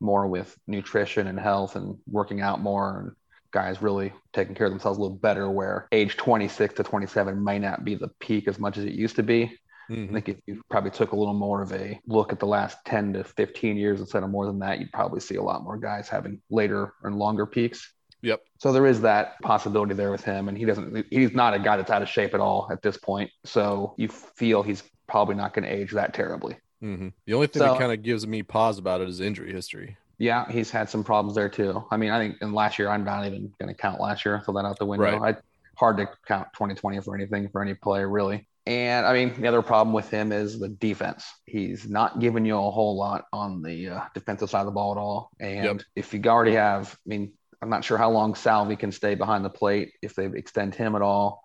more 0.00 0.26
with 0.28 0.56
nutrition 0.66 1.26
and 1.26 1.40
health 1.40 1.74
and 1.74 1.96
working 2.06 2.40
out 2.40 2.60
more 2.60 3.00
and 3.00 3.12
guys 3.50 3.80
really 3.80 4.12
taking 4.32 4.54
care 4.54 4.66
of 4.66 4.72
themselves 4.72 4.98
a 4.98 5.00
little 5.00 5.16
better 5.16 5.50
where 5.50 5.88
age 5.90 6.16
26 6.16 6.74
to 6.74 6.82
27 6.82 7.42
might 7.42 7.62
not 7.62 7.82
be 7.82 7.94
the 7.94 8.08
peak 8.20 8.46
as 8.46 8.58
much 8.58 8.76
as 8.76 8.84
it 8.84 8.92
used 8.92 9.16
to 9.16 9.22
be 9.22 9.58
I 9.90 9.94
Mhm. 9.94 10.12
think 10.12 10.28
if 10.28 10.36
you 10.46 10.60
probably 10.68 10.90
took 10.90 11.12
a 11.12 11.16
little 11.16 11.32
more 11.32 11.62
of 11.62 11.72
a 11.72 11.98
look 12.06 12.30
at 12.30 12.38
the 12.38 12.46
last 12.46 12.76
10 12.84 13.14
to 13.14 13.24
15 13.24 13.78
years 13.78 14.00
instead 14.00 14.22
of 14.22 14.28
more 14.28 14.44
than 14.44 14.58
that, 14.58 14.80
you'd 14.80 14.92
probably 14.92 15.20
see 15.20 15.36
a 15.36 15.42
lot 15.42 15.64
more 15.64 15.78
guys 15.78 16.10
having 16.10 16.42
later 16.50 16.92
and 17.04 17.18
longer 17.18 17.46
peaks. 17.46 17.90
Yep. 18.20 18.40
So 18.58 18.70
there 18.70 18.84
is 18.84 19.00
that 19.00 19.40
possibility 19.40 19.94
there 19.94 20.10
with 20.10 20.22
him. 20.22 20.48
And 20.48 20.58
he 20.58 20.66
doesn't, 20.66 21.06
he's 21.10 21.32
not 21.32 21.54
a 21.54 21.58
guy 21.58 21.78
that's 21.78 21.90
out 21.90 22.02
of 22.02 22.08
shape 22.10 22.34
at 22.34 22.40
all 22.40 22.68
at 22.70 22.82
this 22.82 22.98
point. 22.98 23.30
So 23.46 23.94
you 23.96 24.08
feel 24.08 24.62
he's 24.62 24.82
probably 25.06 25.36
not 25.36 25.54
going 25.54 25.64
to 25.64 25.74
age 25.74 25.92
that 25.92 26.12
terribly. 26.12 26.58
Mhm. 26.82 27.12
The 27.26 27.34
only 27.34 27.46
thing 27.48 27.60
So- 27.60 27.68
that 27.72 27.78
kind 27.78 27.92
of 27.92 28.02
gives 28.02 28.26
me 28.26 28.42
pause 28.42 28.78
about 28.78 29.00
it 29.00 29.08
is 29.08 29.20
injury 29.20 29.52
history. 29.52 29.96
Yeah, 30.18 30.50
he's 30.50 30.70
had 30.70 30.88
some 30.90 31.04
problems 31.04 31.36
there 31.36 31.48
too. 31.48 31.84
I 31.90 31.96
mean, 31.96 32.10
I 32.10 32.18
think 32.18 32.36
in 32.42 32.52
last 32.52 32.78
year, 32.78 32.88
I'm 32.88 33.04
not 33.04 33.24
even 33.26 33.52
going 33.60 33.72
to 33.72 33.80
count 33.80 34.00
last 34.00 34.24
year, 34.24 34.40
throw 34.44 34.54
that 34.54 34.64
out 34.64 34.78
the 34.78 34.86
window. 34.86 35.22
I 35.22 35.36
hard 35.76 35.96
to 35.98 36.08
count 36.26 36.48
2020 36.54 37.00
for 37.00 37.14
anything 37.14 37.48
for 37.50 37.62
any 37.62 37.72
player 37.74 38.08
really. 38.08 38.48
And 38.66 39.06
I 39.06 39.12
mean, 39.14 39.40
the 39.40 39.46
other 39.46 39.62
problem 39.62 39.94
with 39.94 40.10
him 40.10 40.32
is 40.32 40.58
the 40.58 40.68
defense. 40.68 41.24
He's 41.46 41.88
not 41.88 42.18
giving 42.18 42.44
you 42.44 42.56
a 42.58 42.70
whole 42.70 42.96
lot 42.96 43.26
on 43.32 43.62
the 43.62 43.88
uh, 43.90 44.00
defensive 44.12 44.50
side 44.50 44.60
of 44.60 44.66
the 44.66 44.72
ball 44.72 44.90
at 44.92 44.98
all. 44.98 45.30
And 45.40 45.64
Yep. 45.64 45.80
if 45.94 46.12
you 46.12 46.20
already 46.26 46.54
have, 46.54 46.92
I 46.94 47.08
mean, 47.08 47.32
I'm 47.62 47.70
not 47.70 47.84
sure 47.84 47.96
how 47.96 48.10
long 48.10 48.34
Salvy 48.34 48.74
can 48.76 48.90
stay 48.92 49.14
behind 49.14 49.44
the 49.44 49.50
plate 49.50 49.92
if 50.02 50.14
they 50.14 50.26
extend 50.26 50.74
him 50.74 50.96
at 50.96 51.02
all. 51.02 51.42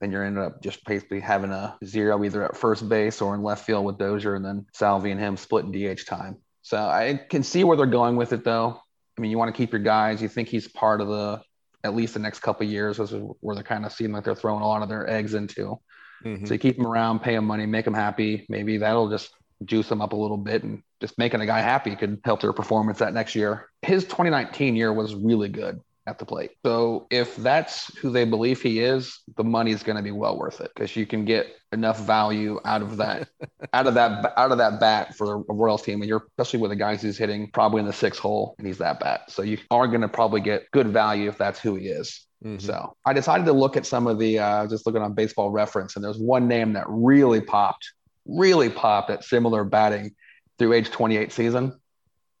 Then 0.00 0.12
you're 0.12 0.24
ended 0.24 0.44
up 0.44 0.62
just 0.62 0.84
basically 0.84 1.20
having 1.20 1.50
a 1.50 1.76
zero 1.84 2.22
either 2.24 2.44
at 2.44 2.56
first 2.56 2.88
base 2.88 3.20
or 3.20 3.34
in 3.34 3.42
left 3.42 3.66
field 3.66 3.84
with 3.84 3.98
Dozier, 3.98 4.36
and 4.36 4.44
then 4.44 4.66
Salvy 4.72 5.10
and 5.10 5.20
him 5.20 5.36
splitting 5.36 5.72
DH 5.72 6.06
time. 6.06 6.36
So 6.62 6.78
I 6.78 7.20
can 7.28 7.42
see 7.42 7.64
where 7.64 7.76
they're 7.76 7.86
going 7.86 8.16
with 8.16 8.32
it, 8.32 8.44
though. 8.44 8.80
I 9.16 9.20
mean, 9.20 9.30
you 9.30 9.38
want 9.38 9.52
to 9.52 9.56
keep 9.56 9.72
your 9.72 9.82
guys. 9.82 10.22
You 10.22 10.28
think 10.28 10.48
he's 10.48 10.68
part 10.68 11.00
of 11.00 11.08
the 11.08 11.42
at 11.84 11.94
least 11.94 12.14
the 12.14 12.20
next 12.20 12.40
couple 12.40 12.66
of 12.66 12.72
years, 12.72 12.96
this 12.96 13.12
is 13.12 13.22
where 13.40 13.54
they're 13.54 13.64
kind 13.64 13.86
of 13.86 13.92
seem 13.92 14.12
like 14.12 14.24
they're 14.24 14.34
throwing 14.34 14.62
a 14.62 14.66
lot 14.66 14.82
of 14.82 14.88
their 14.88 15.08
eggs 15.08 15.34
into. 15.34 15.78
Mhm. 16.24 16.46
So 16.46 16.54
you 16.54 16.58
keep 16.58 16.76
him 16.76 16.86
around, 16.86 17.20
pay 17.20 17.34
him 17.34 17.44
money, 17.44 17.66
make 17.66 17.86
him 17.86 17.94
happy. 17.94 18.46
Maybe 18.48 18.78
that'll 18.78 19.08
just 19.08 19.30
juice 19.64 19.90
him 19.90 20.02
up 20.02 20.12
a 20.12 20.16
little 20.16 20.36
bit 20.36 20.64
and 20.64 20.82
just 21.00 21.18
making 21.18 21.40
a 21.40 21.46
guy 21.46 21.60
happy 21.60 21.94
could 21.94 22.20
help 22.24 22.40
their 22.40 22.52
performance 22.52 22.98
that 22.98 23.14
next 23.14 23.34
year. 23.34 23.68
His 23.82 24.04
2019 24.04 24.74
year 24.74 24.92
was 24.92 25.14
really 25.14 25.48
good 25.48 25.80
at 26.08 26.18
the 26.18 26.24
plate. 26.24 26.52
So 26.64 27.06
if 27.10 27.36
that's 27.36 27.94
who 27.98 28.10
they 28.10 28.24
believe 28.24 28.60
he 28.60 28.80
is, 28.80 29.20
the 29.36 29.44
money 29.44 29.70
is 29.70 29.82
going 29.82 29.96
to 29.96 30.02
be 30.02 30.10
well 30.10 30.38
worth 30.38 30.60
it 30.60 30.70
because 30.74 30.96
you 30.96 31.06
can 31.06 31.24
get 31.24 31.54
enough 31.72 32.00
value 32.00 32.58
out 32.64 32.82
of 32.82 32.96
that, 32.96 33.28
out 33.72 33.86
of 33.86 33.94
that, 33.94 34.32
out 34.36 34.50
of 34.50 34.58
that 34.58 34.80
bat 34.80 35.14
for 35.14 35.44
a 35.48 35.54
Royals 35.54 35.82
team. 35.82 36.00
And 36.00 36.08
you're 36.08 36.26
especially 36.38 36.60
with 36.60 36.70
the 36.70 36.76
guys 36.76 37.02
who's 37.02 37.18
hitting 37.18 37.50
probably 37.52 37.80
in 37.80 37.86
the 37.86 37.92
sixth 37.92 38.20
hole 38.20 38.54
and 38.58 38.66
he's 38.66 38.78
that 38.78 39.00
bat. 39.00 39.30
So 39.30 39.42
you 39.42 39.58
are 39.70 39.86
going 39.86 40.00
to 40.00 40.08
probably 40.08 40.40
get 40.40 40.70
good 40.72 40.88
value 40.88 41.28
if 41.28 41.38
that's 41.38 41.60
who 41.60 41.74
he 41.74 41.88
is. 41.88 42.26
Mhm. 42.44 42.62
So 42.62 42.96
I 43.04 43.12
decided 43.12 43.46
to 43.46 43.52
look 43.52 43.76
at 43.76 43.84
some 43.84 44.06
of 44.06 44.18
the 44.18 44.38
uh, 44.38 44.66
just 44.68 44.86
looking 44.86 45.02
on 45.02 45.12
baseball 45.12 45.50
reference, 45.50 45.96
and 45.96 46.04
there's 46.04 46.18
one 46.18 46.46
name 46.46 46.74
that 46.74 46.84
really 46.88 47.40
popped, 47.40 47.92
really 48.26 48.70
popped 48.70 49.10
at 49.10 49.24
similar 49.24 49.64
batting 49.64 50.14
through 50.58 50.72
age 50.72 50.90
28 50.90 51.32
season. 51.32 51.78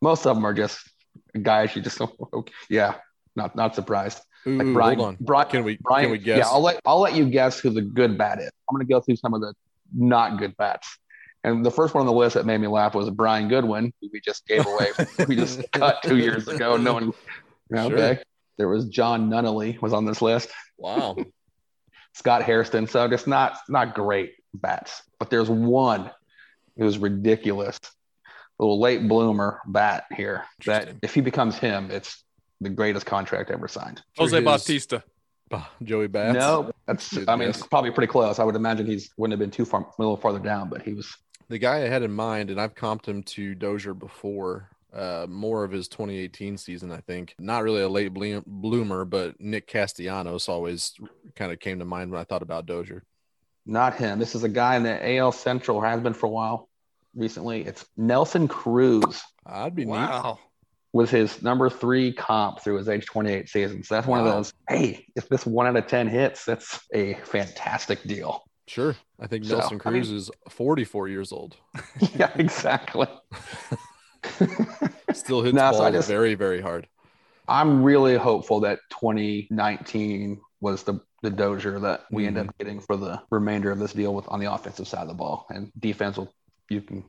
Most 0.00 0.24
of 0.24 0.36
them 0.36 0.46
are 0.46 0.54
just 0.54 0.78
guys 1.42 1.74
you 1.74 1.82
just 1.82 2.00
okay, 2.32 2.52
yeah, 2.70 2.94
not 3.38 3.56
not 3.56 3.74
surprised. 3.74 4.20
Ooh, 4.46 4.58
Like 4.58 4.72
Brian, 4.74 4.98
hold 4.98 5.08
on. 5.08 5.16
Brian, 5.20 5.48
Can 5.48 5.64
we 5.64 5.78
Brian, 5.80 6.04
can 6.04 6.12
we 6.12 6.18
guess? 6.18 6.38
Yeah, 6.38 6.48
I'll 6.48 6.60
let 6.60 6.80
I'll 6.84 7.00
let 7.00 7.14
you 7.14 7.24
guess 7.30 7.58
who 7.58 7.70
the 7.70 7.82
good 7.82 8.18
bat 8.18 8.38
is. 8.40 8.50
I'm 8.68 8.74
gonna 8.76 8.84
go 8.84 9.00
through 9.00 9.16
some 9.16 9.32
of 9.34 9.40
the 9.40 9.54
not 9.94 10.38
good 10.38 10.56
bats. 10.56 10.98
And 11.44 11.64
the 11.64 11.70
first 11.70 11.94
one 11.94 12.00
on 12.02 12.06
the 12.06 12.12
list 12.12 12.34
that 12.34 12.44
made 12.46 12.58
me 12.58 12.66
laugh 12.66 12.94
was 12.94 13.08
Brian 13.10 13.48
Goodwin, 13.48 13.92
who 14.00 14.10
we 14.12 14.20
just 14.20 14.46
gave 14.46 14.66
away. 14.66 14.88
we 15.28 15.36
just 15.36 15.62
cut 15.72 16.02
two 16.02 16.18
years 16.18 16.48
ago. 16.48 16.76
No 16.76 16.92
one. 16.94 17.12
Okay. 17.72 18.20
There 18.58 18.68
was 18.68 18.86
Jon 18.86 19.30
Nunnally 19.30 19.80
was 19.80 19.92
on 19.92 20.04
this 20.04 20.20
list. 20.20 20.50
wow. 20.76 21.16
Scott 22.14 22.42
Hairston. 22.42 22.88
So 22.88 23.06
just 23.08 23.26
not 23.28 23.58
not 23.68 23.94
great 23.94 24.32
bats. 24.52 25.02
But 25.18 25.30
there's 25.30 25.48
one 25.48 26.10
who's 26.76 26.98
ridiculous. 26.98 27.78
Little 28.58 28.80
late 28.80 29.06
bloomer 29.06 29.60
bat 29.66 30.06
here. 30.16 30.44
That 30.66 30.96
if 31.02 31.14
he 31.14 31.20
becomes 31.20 31.56
him, 31.56 31.90
it's 31.92 32.24
the 32.60 32.68
greatest 32.70 33.06
contract 33.06 33.50
ever 33.50 33.68
signed. 33.68 34.02
Jose 34.16 34.36
his- 34.36 34.44
Bautista. 34.44 35.02
Joey 35.82 36.08
Bats. 36.08 36.34
No, 36.36 36.70
that's 36.86 37.10
Good 37.16 37.26
I 37.26 37.34
mean 37.34 37.48
it's 37.48 37.66
probably 37.66 37.90
pretty 37.90 38.10
close. 38.10 38.38
I 38.38 38.44
would 38.44 38.54
imagine 38.54 38.84
he's 38.84 39.10
wouldn't 39.16 39.32
have 39.32 39.40
been 39.40 39.50
too 39.50 39.64
far 39.64 39.80
a 39.80 39.86
little 39.98 40.16
farther 40.18 40.38
down, 40.38 40.68
but 40.68 40.82
he 40.82 40.92
was 40.92 41.16
The 41.48 41.58
guy 41.58 41.76
I 41.76 41.88
had 41.88 42.02
in 42.02 42.12
mind, 42.12 42.50
and 42.50 42.60
I've 42.60 42.74
comped 42.74 43.06
him 43.06 43.22
to 43.22 43.54
Dozier 43.54 43.94
before, 43.94 44.68
uh, 44.92 45.24
more 45.26 45.64
of 45.64 45.70
his 45.70 45.88
2018 45.88 46.58
season, 46.58 46.92
I 46.92 46.98
think. 47.00 47.34
Not 47.38 47.62
really 47.62 47.80
a 47.80 47.88
late 47.88 48.12
bloomer, 48.46 49.06
but 49.06 49.40
Nick 49.40 49.66
Castellanos 49.66 50.50
always 50.50 50.92
kind 51.34 51.50
of 51.50 51.60
came 51.60 51.78
to 51.78 51.86
mind 51.86 52.10
when 52.10 52.20
I 52.20 52.24
thought 52.24 52.42
about 52.42 52.66
Dozier. 52.66 53.02
not 53.64 53.94
him. 53.96 54.18
This 54.18 54.34
is 54.34 54.44
a 54.44 54.48
guy 54.50 54.76
in 54.76 54.82
the 54.82 55.16
AL 55.16 55.32
Central, 55.32 55.80
has 55.80 56.00
been 56.02 56.12
for 56.14 56.26
a 56.26 56.30
while 56.30 56.68
recently. 57.14 57.64
It's 57.64 57.86
Nelson 57.96 58.48
Cruz 58.48 59.22
I'd 59.46 59.74
be 59.74 59.86
neat. 59.86 59.94
Wow. 60.92 61.00
was 61.00 61.10
his 61.10 61.42
number 61.42 61.68
three 61.70 62.12
comp 62.12 62.60
through 62.60 62.76
his 62.76 62.88
age 62.88 63.06
28 63.06 63.48
season. 63.48 63.82
So 63.82 63.94
that's 63.94 64.06
one 64.06 64.20
of 64.20 64.26
those, 64.26 64.52
hey, 64.68 65.06
if 65.16 65.28
this 65.28 65.46
one 65.46 65.66
out 65.66 65.76
of 65.76 65.86
10 65.86 66.08
hits, 66.08 66.44
that's 66.44 66.80
a 66.94 67.14
fantastic 67.24 68.02
deal. 68.04 68.44
Sure. 68.66 68.94
I 69.20 69.26
think 69.26 69.44
So, 69.44 69.58
Nelson 69.58 69.80
I 69.84 69.90
mean- 69.90 70.02
Cruz 70.02 70.10
is 70.10 70.30
44 70.48 71.08
years 71.08 71.32
old. 71.32 71.56
yeah, 72.16 72.30
exactly. 72.34 73.06
Still 75.12 75.42
hits 75.42 75.54
No, 75.54 75.72
so 75.72 75.90
just- 75.90 76.08
very, 76.08 76.34
very 76.34 76.60
hard. 76.60 76.86
I'm 77.48 77.82
really 77.82 78.16
hopeful 78.16 78.60
that 78.60 78.80
2019 78.90 80.40
was 80.60 80.82
the 80.82 81.00
the 81.22 81.30
dozier 81.30 81.80
that 81.80 82.04
we 82.12 82.26
end 82.26 82.36
mm-hmm. 82.36 82.48
up 82.48 82.58
getting 82.58 82.80
for 82.80 82.96
the 82.96 83.20
remainder 83.30 83.70
of 83.70 83.78
this 83.78 83.92
deal 83.92 84.14
with 84.14 84.28
on 84.28 84.38
the 84.38 84.52
offensive 84.52 84.86
side 84.86 85.02
of 85.02 85.08
the 85.08 85.14
ball 85.14 85.46
and 85.50 85.72
defense 85.78 86.16
will 86.16 86.32
you 86.68 86.80
can 86.80 87.04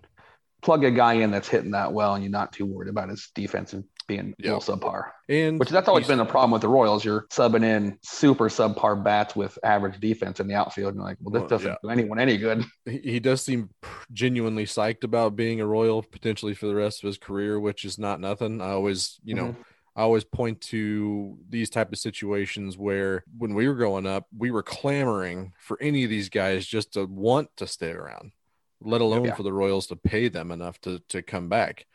plug 0.62 0.84
a 0.84 0.92
guy 0.92 1.14
in 1.14 1.32
that's 1.32 1.48
hitting 1.48 1.72
that 1.72 1.94
well 1.94 2.16
and 2.16 2.24
you're 2.24 2.32
not 2.32 2.52
too 2.54 2.66
worried 2.66 2.90
about 2.90 3.10
his 3.10 3.30
defense 3.36 3.74
being 4.08 4.34
a 4.40 4.44
Yeah. 4.44 4.56
little 4.56 4.78
subpar. 4.78 5.12
And 5.30 5.60
Which 5.60 5.70
that's 5.70 5.88
always 5.88 6.08
been 6.08 6.18
the 6.18 6.26
problem 6.26 6.52
with 6.52 6.62
the 6.62 6.68
Royals. 6.68 7.06
You're 7.06 7.28
subbing 7.30 7.64
in 7.64 7.98
super 8.02 8.50
subpar 8.50 9.04
bats 9.04 9.36
with 9.36 9.58
average 9.64 10.00
defense 10.00 10.40
in 10.40 10.48
the 10.48 10.56
outfield. 10.56 10.90
And 10.90 10.98
you're 10.98 11.06
like, 11.06 11.18
well, 11.22 11.32
this 11.32 11.42
Well, 11.42 11.50
doesn't 11.50 11.68
yeah. 11.70 11.76
do 11.84 11.90
anyone 11.90 12.20
any 12.20 12.38
good. 12.38 12.66
he 12.86 12.98
he 12.98 13.20
does 13.20 13.42
seem 13.44 13.70
genuinely 14.12 14.66
psyched 14.66 15.04
about 15.04 15.36
being 15.36 15.62
a 15.62 15.66
Royal 15.68 16.02
potentially 16.02 16.56
for 16.56 16.66
the 16.66 16.76
rest 16.76 17.04
of 17.04 17.08
his 17.08 17.18
career, 17.20 17.60
which 17.60 17.86
is 17.86 18.00
not 18.00 18.20
nothing. 18.20 18.62
I 18.62 18.72
always, 18.72 19.20
you 19.24 19.36
know, 19.36 19.50
mm-hmm. 19.50 19.62
I 19.96 20.02
always 20.04 20.24
point 20.24 20.62
to 20.62 21.38
these 21.50 21.70
type 21.70 21.92
of 21.92 22.00
situations 22.00 22.78
where 22.78 23.24
when 23.38 23.54
we 23.54 23.68
were 23.68 23.76
growing 23.76 24.08
up, 24.08 24.28
we 24.36 24.50
were 24.50 24.64
clamoring 24.64 25.54
for 25.60 25.78
any 25.82 26.04
of 26.04 26.10
these 26.10 26.30
guys 26.30 26.66
just 26.66 26.94
to 26.94 27.06
want 27.06 27.50
to 27.58 27.68
stay 27.68 27.92
around, 27.92 28.32
let 28.82 29.02
alone 29.02 29.26
Yeah. 29.26 29.36
for 29.36 29.44
the 29.44 29.54
Royals 29.54 29.88
to 29.88 29.96
pay 29.96 30.28
them 30.30 30.52
enough 30.52 30.80
to 30.82 31.00
to 31.10 31.22
come 31.22 31.50
back. 31.50 31.86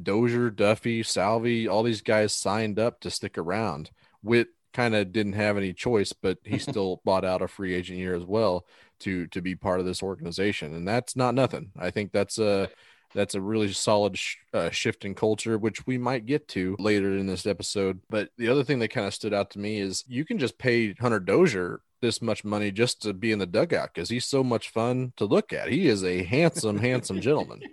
Dozier, 0.00 0.50
Duffy, 0.50 1.02
Salvy, 1.02 1.68
all 1.68 1.82
these 1.82 2.02
guys 2.02 2.34
signed 2.34 2.78
up 2.78 3.00
to 3.00 3.10
stick 3.10 3.38
around. 3.38 3.90
Witt 4.22 4.48
kind 4.72 4.94
of 4.96 5.12
didn't 5.12 5.34
have 5.34 5.56
any 5.56 5.72
choice, 5.72 6.12
but 6.12 6.38
he 6.44 6.58
still 6.58 7.00
bought 7.04 7.24
out 7.24 7.42
a 7.42 7.48
free 7.48 7.74
agent 7.74 7.98
year 7.98 8.14
as 8.14 8.24
well 8.24 8.66
to 9.00 9.26
to 9.28 9.40
be 9.40 9.54
part 9.54 9.80
of 9.80 9.86
this 9.86 10.02
organization, 10.02 10.74
and 10.74 10.86
that's 10.86 11.14
not 11.16 11.34
nothing. 11.34 11.70
I 11.78 11.90
think 11.90 12.10
that's 12.12 12.38
a 12.38 12.70
that's 13.14 13.36
a 13.36 13.40
really 13.40 13.72
solid 13.72 14.18
sh- 14.18 14.38
uh, 14.52 14.70
shift 14.70 15.04
in 15.04 15.14
culture, 15.14 15.56
which 15.56 15.86
we 15.86 15.96
might 15.98 16.26
get 16.26 16.48
to 16.48 16.74
later 16.80 17.16
in 17.16 17.28
this 17.28 17.46
episode. 17.46 18.00
But 18.10 18.30
the 18.38 18.48
other 18.48 18.64
thing 18.64 18.80
that 18.80 18.88
kind 18.88 19.06
of 19.06 19.14
stood 19.14 19.32
out 19.32 19.50
to 19.50 19.60
me 19.60 19.78
is 19.78 20.02
you 20.08 20.24
can 20.24 20.38
just 20.40 20.58
pay 20.58 20.94
Hunter 20.94 21.20
Dozier 21.20 21.80
this 22.04 22.20
much 22.22 22.44
money 22.44 22.70
just 22.70 23.00
to 23.02 23.12
be 23.14 23.32
in 23.32 23.38
the 23.38 23.46
dugout 23.46 23.90
because 23.94 24.10
he's 24.10 24.26
so 24.26 24.44
much 24.44 24.68
fun 24.68 25.12
to 25.16 25.24
look 25.24 25.52
at. 25.52 25.68
He 25.70 25.88
is 25.88 26.04
a 26.04 26.22
handsome, 26.22 26.78
handsome 26.78 27.20
gentleman. 27.20 27.60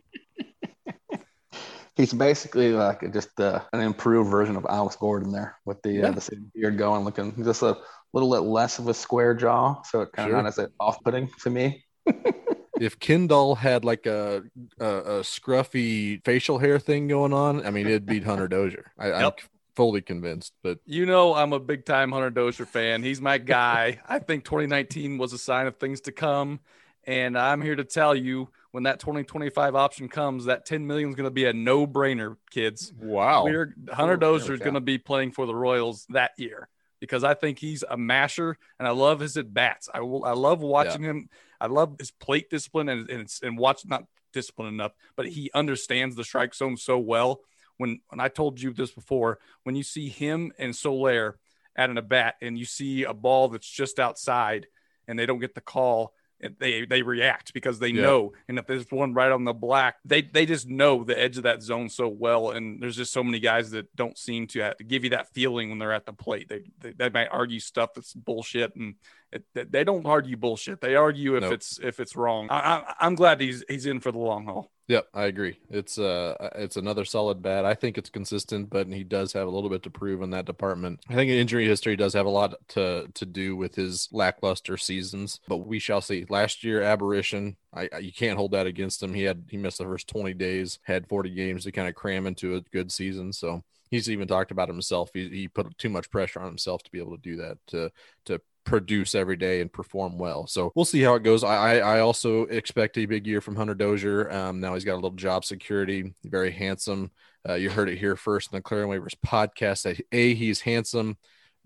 He's 1.98 2.14
basically 2.14 2.72
like 2.72 3.12
just 3.14 3.38
uh, 3.40 3.60
an 3.74 3.82
improved 3.82 4.32
version 4.32 4.56
of 4.56 4.66
Alex 4.68 4.96
Gordon 4.96 5.32
there 5.32 5.58
with 5.66 5.82
the 5.84 5.92
Yeah. 5.92 6.08
uh, 6.08 6.12
the 6.12 6.22
same 6.22 6.50
beard 6.56 6.78
going, 6.78 7.04
looking 7.04 7.44
just 7.44 7.62
a 7.62 7.78
little 8.14 8.32
bit 8.32 8.40
less 8.40 8.80
of 8.80 8.88
a 8.88 8.94
square 8.94 9.34
jaw. 9.36 9.82
So 9.84 10.02
it 10.02 10.12
kind 10.14 10.30
Sure. 10.30 10.38
of 10.38 10.44
not 10.46 10.58
as 10.58 10.70
off 10.80 11.04
putting 11.04 11.30
to 11.44 11.50
me. 11.50 11.84
if 12.80 12.98
Kendall 12.98 13.56
had 13.56 13.84
like 13.84 14.06
a, 14.06 14.42
a 14.80 14.86
a 14.86 15.20
scruffy 15.22 16.24
facial 16.24 16.58
hair 16.60 16.80
thing 16.80 17.10
going 17.10 17.34
on, 17.34 17.66
I 17.66 17.72
mean, 17.72 17.88
it'd 17.88 18.06
be 18.06 18.22
Hunter 18.22 18.48
Dozier. 18.48 18.92
I, 18.98 19.12
I'm 19.12 19.22
Yep. 19.24 19.40
Fully 19.76 20.02
convinced. 20.02 20.54
But 20.64 20.80
You 20.86 21.06
know, 21.06 21.34
I'm 21.34 21.54
a 21.54 21.60
big 21.60 21.86
time 21.86 22.12
Hunter 22.12 22.30
Dozier 22.30 22.66
fan. 22.66 23.04
He's 23.04 23.22
my 23.22 23.38
guy. 23.38 24.00
I 24.08 24.20
think 24.20 24.44
2019 24.46 25.18
was 25.18 25.34
a 25.34 25.38
sign 25.38 25.68
of 25.68 25.78
things 25.78 26.02
to 26.02 26.12
come. 26.12 26.60
And 27.06 27.38
I'm 27.38 27.62
here 27.62 27.76
to 27.76 27.84
tell 27.84 28.16
you 28.16 28.50
when 28.72 28.84
that 28.84 29.00
2025 29.00 29.76
option 29.76 30.08
comes, 30.08 30.46
that 30.46 30.66
10 30.66 30.86
million 30.86 31.10
is 31.10 31.16
going 31.16 31.26
to 31.26 31.32
be 31.32 31.46
a 31.46 31.54
no 31.54 31.88
brainer, 31.88 32.38
kids. 32.52 32.94
wow, 32.98 33.44
We're, 33.44 33.76
Hunter 33.92 34.14
Ooh, 34.14 34.18
Dozier 34.18 34.48
there 34.48 34.56
is 34.56 34.60
we 34.60 34.64
going 34.64 34.76
to 34.76 34.82
be 34.82 34.98
playing 34.98 35.32
for 35.32 35.46
the 35.46 35.56
Royals 35.56 36.06
that 36.10 36.32
year 36.38 36.70
because 37.00 37.24
I 37.24 37.34
think 37.34 37.60
he's 37.60 37.84
a 37.90 37.98
masher 37.98 38.58
and 38.80 38.88
I 38.88 38.92
love 38.92 39.20
his 39.20 39.36
at 39.36 39.54
bats. 39.54 39.90
I 39.94 40.02
will, 40.02 40.24
I 40.24 40.34
love 40.34 40.62
watching 40.62 41.02
him. 41.04 41.30
I 41.60 41.68
love 41.68 41.96
his 42.00 42.12
plate 42.12 42.50
discipline 42.50 42.88
and 42.88 43.10
and, 43.10 43.30
and 43.44 43.58
watch 43.58 43.82
not 43.86 44.06
discipline 44.32 44.70
enough, 44.70 44.94
but 45.18 45.28
he 45.28 45.52
understands 45.54 46.16
the 46.16 46.24
strike 46.24 46.56
zone 46.56 46.78
so 46.78 46.98
well. 46.98 47.42
When 47.82 48.00
when 48.10 48.20
I 48.20 48.28
told 48.30 48.62
you 48.62 48.72
this 48.74 48.92
before, 48.92 49.40
when 49.64 49.76
you 49.76 49.84
see 49.84 50.08
him 50.08 50.52
and 50.58 50.76
Soler 50.76 51.38
at 51.76 51.90
an 51.90 51.98
at 51.98 52.08
bat 52.10 52.36
and 52.42 52.58
you 52.58 52.66
see 52.66 53.04
a 53.04 53.14
ball 53.14 53.48
that's 53.50 53.70
just 53.70 54.00
outside 54.00 54.68
and 55.08 55.18
they 55.18 55.26
don't 55.26 55.40
get 55.40 55.56
the 55.56 55.62
call, 55.62 56.14
they 56.60 56.86
they 56.86 57.02
react 57.02 57.54
because 57.54 57.78
they 57.80 57.90
Yeah. 57.90 58.02
know. 58.02 58.34
And 58.48 58.58
if 58.58 58.66
there's 58.66 58.90
one 58.92 59.14
right 59.14 59.32
on 59.32 59.44
the 59.44 59.54
black, 59.54 59.96
they 60.06 60.22
they 60.22 60.46
just 60.46 60.68
know 60.68 61.04
the 61.04 61.20
edge 61.20 61.38
of 61.38 61.44
that 61.44 61.62
zone 61.62 61.88
so 61.90 62.08
well. 62.08 62.50
And 62.52 62.82
there's 62.82 62.96
just 62.96 63.14
so 63.14 63.24
many 63.24 63.40
guys 63.40 63.70
that 63.72 63.96
don't 63.96 64.18
seem 64.18 64.48
to, 64.48 64.60
have 64.62 64.78
to 64.78 64.84
give 64.84 65.04
you 65.04 65.12
that 65.12 65.34
feeling 65.34 65.70
when 65.70 65.78
they're 65.80 65.94
at 65.94 66.06
the 66.08 66.14
plate. 66.14 66.50
They 66.50 66.64
they, 66.80 66.92
they 66.94 67.10
might 67.10 67.28
argue 67.28 67.60
stuff 67.60 67.92
that's 67.94 68.14
bullshit, 68.14 68.76
and 68.76 68.96
it, 69.32 69.44
they- 69.54 69.64
they 69.66 69.84
don't 69.84 70.06
argue 70.06 70.36
bullshit. 70.36 70.82
They 70.82 70.96
argue 70.96 71.36
if 71.36 71.42
Nope. 71.44 71.54
it's 71.54 71.80
if 71.80 72.00
it's 72.00 72.16
wrong. 72.16 72.48
I, 72.50 72.60
I, 72.60 72.94
I'm 73.02 73.16
glad 73.16 73.40
he's 73.40 73.64
he's 73.70 73.86
in 73.86 74.00
for 74.00 74.12
the 74.12 74.18
long 74.20 74.46
haul. 74.46 74.71
Yep, 74.88 75.08
I 75.14 75.26
agree. 75.26 75.58
It's 75.70 75.98
uh 75.98 76.50
it's 76.56 76.76
another 76.76 77.06
solid 77.06 77.42
bat. 77.42 77.66
I 77.66 77.76
think 77.76 77.98
it's 77.98 78.10
consistent, 78.10 78.70
but 78.70 78.88
he 78.88 79.04
does 79.04 79.32
have 79.34 79.48
a 79.48 79.52
little 79.52 79.70
bit 79.70 79.84
to 79.84 79.90
prove 79.90 80.22
in 80.22 80.32
that 80.32 80.46
department. 80.46 81.00
I 81.08 81.16
think 81.16 81.32
injury 81.32 81.66
history 81.66 81.96
does 81.96 82.14
have 82.14 82.26
a 82.26 82.30
lot 82.30 82.56
to 82.70 83.08
to 83.14 83.26
do 83.26 83.56
with 83.56 83.76
his 83.76 84.10
lackluster 84.12 84.76
seasons, 84.78 85.40
but 85.48 85.58
we 85.60 85.80
shall 85.80 86.02
see. 86.02 86.26
Last 86.30 86.64
year, 86.64 86.82
aberration. 86.82 87.56
I, 87.74 87.88
I 87.94 87.98
you 88.00 88.12
can't 88.12 88.38
hold 88.38 88.52
that 88.52 88.68
against 88.68 89.02
him. 89.02 89.14
He 89.14 89.24
had 89.24 89.46
he 89.50 89.56
missed 89.58 89.78
the 89.78 89.86
first 89.86 90.08
20 90.10 90.34
days, 90.34 90.80
had 90.84 91.08
40 91.08 91.30
games 91.30 91.64
to 91.64 91.72
kind 91.72 91.88
of 91.88 91.96
cram 91.96 92.28
into 92.28 92.56
a 92.56 92.62
good 92.62 92.92
season. 92.92 93.32
So 93.32 93.64
he's 93.92 94.10
even 94.10 94.28
talked 94.28 94.52
about 94.52 94.68
himself. 94.68 95.10
He, 95.14 95.30
he 95.30 95.48
put 95.48 95.78
too 95.78 95.90
much 95.90 96.10
pressure 96.10 96.42
on 96.42 96.48
himself 96.48 96.84
to 96.84 96.92
be 96.92 97.00
able 97.00 97.16
to 97.16 97.22
do 97.22 97.38
that 97.38 97.58
to 97.68 97.92
to 98.26 98.42
produce 98.64 99.16
every 99.16 99.36
day 99.36 99.62
and 99.62 99.72
perform 99.72 100.18
well. 100.18 100.48
So 100.48 100.72
we'll 100.76 100.86
see 100.86 101.02
how 101.02 101.16
it 101.16 101.24
goes. 101.24 101.44
I 101.44 101.78
I, 101.80 101.98
I 101.98 102.00
also 102.00 102.44
expect 102.44 102.98
a 102.98 103.06
big 103.06 103.28
year 103.28 103.42
from 103.42 103.56
Hunter 103.56 103.76
Dozier. 103.76 104.32
Um, 104.32 104.60
now 104.60 104.74
he's 104.74 104.86
got 104.86 104.94
a 104.94 104.96
little 104.96 105.12
job 105.12 105.46
security, 105.46 106.14
very 106.24 106.52
handsome. 106.52 107.12
Uh, 107.48 107.56
you 107.56 107.70
heard 107.70 107.90
it 107.90 107.98
here 107.98 108.16
first 108.16 108.52
in 108.52 108.58
the 108.58 108.62
Clearing 108.62 108.90
Waivers 108.90 109.16
podcast. 109.26 109.84
That 109.84 110.00
a 110.12 110.34
he's 110.34 110.62
handsome. 110.62 111.18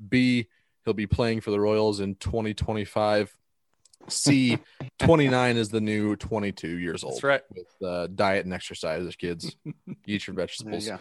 B 0.09 0.47
he'll 0.85 0.93
be 0.93 1.07
playing 1.07 1.41
for 1.41 1.51
the 1.51 1.59
Royals 1.59 1.99
in 1.99 2.15
2025. 2.15 3.35
C 4.07 4.59
29 4.99 5.57
is 5.57 5.69
the 5.69 5.81
new 5.81 6.15
22 6.15 6.77
years 6.77 7.03
old. 7.03 7.15
That's 7.15 7.23
right. 7.23 7.41
With 7.53 7.87
uh, 7.87 8.07
diet 8.07 8.45
and 8.45 8.53
exercise 8.53 9.15
kids. 9.15 9.55
Eat 10.05 10.27
your 10.27 10.35
vegetables. 10.35 10.87
you. 10.87 10.99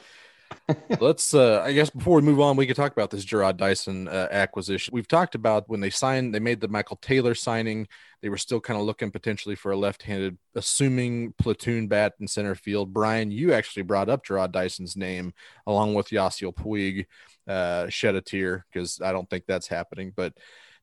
Let's, 1.00 1.34
uh, 1.34 1.62
I 1.62 1.72
guess, 1.72 1.90
before 1.90 2.16
we 2.16 2.22
move 2.22 2.40
on, 2.40 2.56
we 2.56 2.66
could 2.66 2.76
talk 2.76 2.92
about 2.92 3.10
this 3.10 3.24
Jarrod 3.24 3.56
Dyson 3.58 4.08
uh, 4.08 4.28
acquisition. 4.30 4.92
We've 4.94 5.08
talked 5.08 5.34
about 5.34 5.68
when 5.68 5.80
they 5.80 5.90
signed, 5.90 6.34
they 6.34 6.40
made 6.40 6.60
the 6.60 6.68
Michael 6.68 6.96
Taylor 6.96 7.34
signing. 7.34 7.86
They 8.22 8.30
were 8.30 8.38
still 8.38 8.60
kind 8.60 8.80
of 8.80 8.86
looking 8.86 9.10
potentially 9.10 9.56
for 9.56 9.72
a 9.72 9.76
left-handed, 9.76 10.38
assuming 10.54 11.34
platoon 11.36 11.88
bat 11.88 12.14
in 12.18 12.26
center 12.26 12.54
field. 12.54 12.94
Brian, 12.94 13.30
you 13.30 13.52
actually 13.52 13.82
brought 13.82 14.08
up 14.08 14.24
Jarrod 14.24 14.52
Dyson's 14.52 14.96
name 14.96 15.34
along 15.66 15.94
with 15.94 16.08
Yasiel 16.08 16.54
Puig. 16.54 17.06
Uh, 17.46 17.90
shed 17.90 18.14
a 18.14 18.22
tear 18.22 18.64
because 18.72 19.02
I 19.02 19.12
don't 19.12 19.28
think 19.28 19.44
that's 19.46 19.68
happening, 19.68 20.14
but 20.16 20.32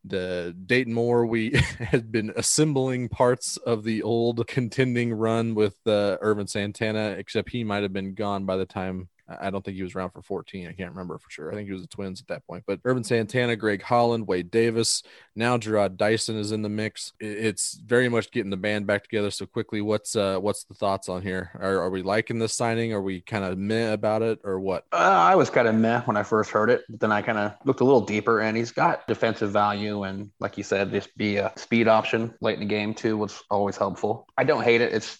the 0.04 0.56
Dayton 0.66 0.94
Moore, 0.94 1.26
we 1.26 1.52
had 1.80 2.12
been 2.12 2.32
assembling 2.36 3.10
parts 3.10 3.58
of 3.58 3.84
the 3.84 4.04
old 4.04 4.46
contending 4.48 5.14
run 5.14 5.56
with 5.56 5.76
uh, 5.86 6.18
Ervin 6.22 6.48
Santana, 6.48 7.16
except 7.18 7.50
he 7.50 7.64
might 7.64 7.84
have 7.84 7.94
been 7.94 8.14
gone 8.14 8.46
by 8.46 8.58
the 8.58 8.66
time. 8.66 9.10
I 9.40 9.50
don't 9.50 9.64
think 9.64 9.78
he 9.78 9.84
was 9.84 9.96
around 9.96 10.12
for 10.12 10.22
14. 10.22 10.68
I 10.68 10.74
can't 10.74 10.92
remember 10.92 11.18
for 11.18 11.30
sure. 11.30 11.52
I 11.52 11.56
think 11.56 11.68
he 11.68 11.74
was 11.74 11.82
the 11.82 11.88
Twins 11.88 12.22
at 12.22 12.28
that 12.28 12.46
point. 12.46 12.64
But 12.66 12.80
Ervin 12.86 13.04
Santana, 13.04 13.56
Greg 13.56 13.82
Holland, 13.82 14.28
Wade 14.28 14.52
Davis, 14.52 15.04
now 15.36 15.58
Jarrod 15.58 15.98
Dyson 15.98 16.38
is 16.38 16.52
in 16.52 16.62
the 16.62 16.70
mix. 16.70 17.14
It's 17.20 17.76
very 17.86 18.10
much 18.10 18.32
getting 18.32 18.50
the 18.50 18.58
band 18.58 18.88
back 18.88 19.04
together 19.04 19.32
so 19.32 19.46
quickly. 19.46 19.82
What's 19.82 20.16
uh 20.16 20.40
what's 20.40 20.64
the 20.64 20.74
thoughts 20.74 21.10
on 21.10 21.22
here? 21.22 21.52
Are, 21.56 21.82
are 21.82 21.90
we 21.90 22.02
liking 22.02 22.40
this 22.40 22.54
signing? 22.54 22.94
Are 22.94 23.02
we 23.02 23.22
kind 23.22 23.44
of 23.44 23.58
meh 23.58 23.94
about 23.94 24.22
it 24.22 24.40
or 24.44 24.60
what? 24.60 24.86
Uh, 24.92 24.98
I 24.98 25.36
was 25.36 25.50
kind 25.50 25.68
of 25.68 25.76
meh 25.76 26.02
when 26.02 26.18
I 26.18 26.24
first 26.24 26.52
heard 26.52 26.70
it, 26.70 26.84
but 26.90 27.00
then 27.00 27.12
I 27.12 27.22
kind 27.22 27.38
of 27.38 27.54
looked 27.66 27.82
a 27.82 27.86
little 27.86 28.02
deeper, 28.02 28.42
and 28.42 28.58
he's 28.58 28.72
got 28.72 29.08
defensive 29.08 29.52
value, 29.52 30.04
and 30.04 30.32
like 30.40 30.58
you 30.58 30.64
said, 30.64 30.92
just 30.92 31.16
be 31.18 31.38
a 31.38 31.52
speed 31.56 31.88
option 31.88 32.34
late 32.42 32.56
in 32.56 32.62
the 32.62 32.66
game 32.66 32.94
too, 32.94 33.18
was 33.18 33.42
always 33.50 33.78
helpful. 33.78 34.28
I 34.38 34.44
don't 34.44 34.64
hate 34.64 34.82
it. 34.82 34.94
It's 34.94 35.18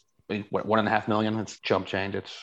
what 0.50 0.66
one 0.66 0.80
and 0.80 0.88
a 0.88 0.92
half 0.92 1.08
million. 1.08 1.38
It's 1.40 1.60
chump 1.60 1.86
change. 1.86 2.16
It's 2.16 2.36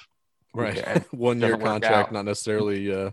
Right. 0.54 1.04
One 1.14 1.40
year 1.40 1.56
contract, 1.56 2.12
not 2.12 2.24
necessarily 2.24 2.92
uh 2.92 3.10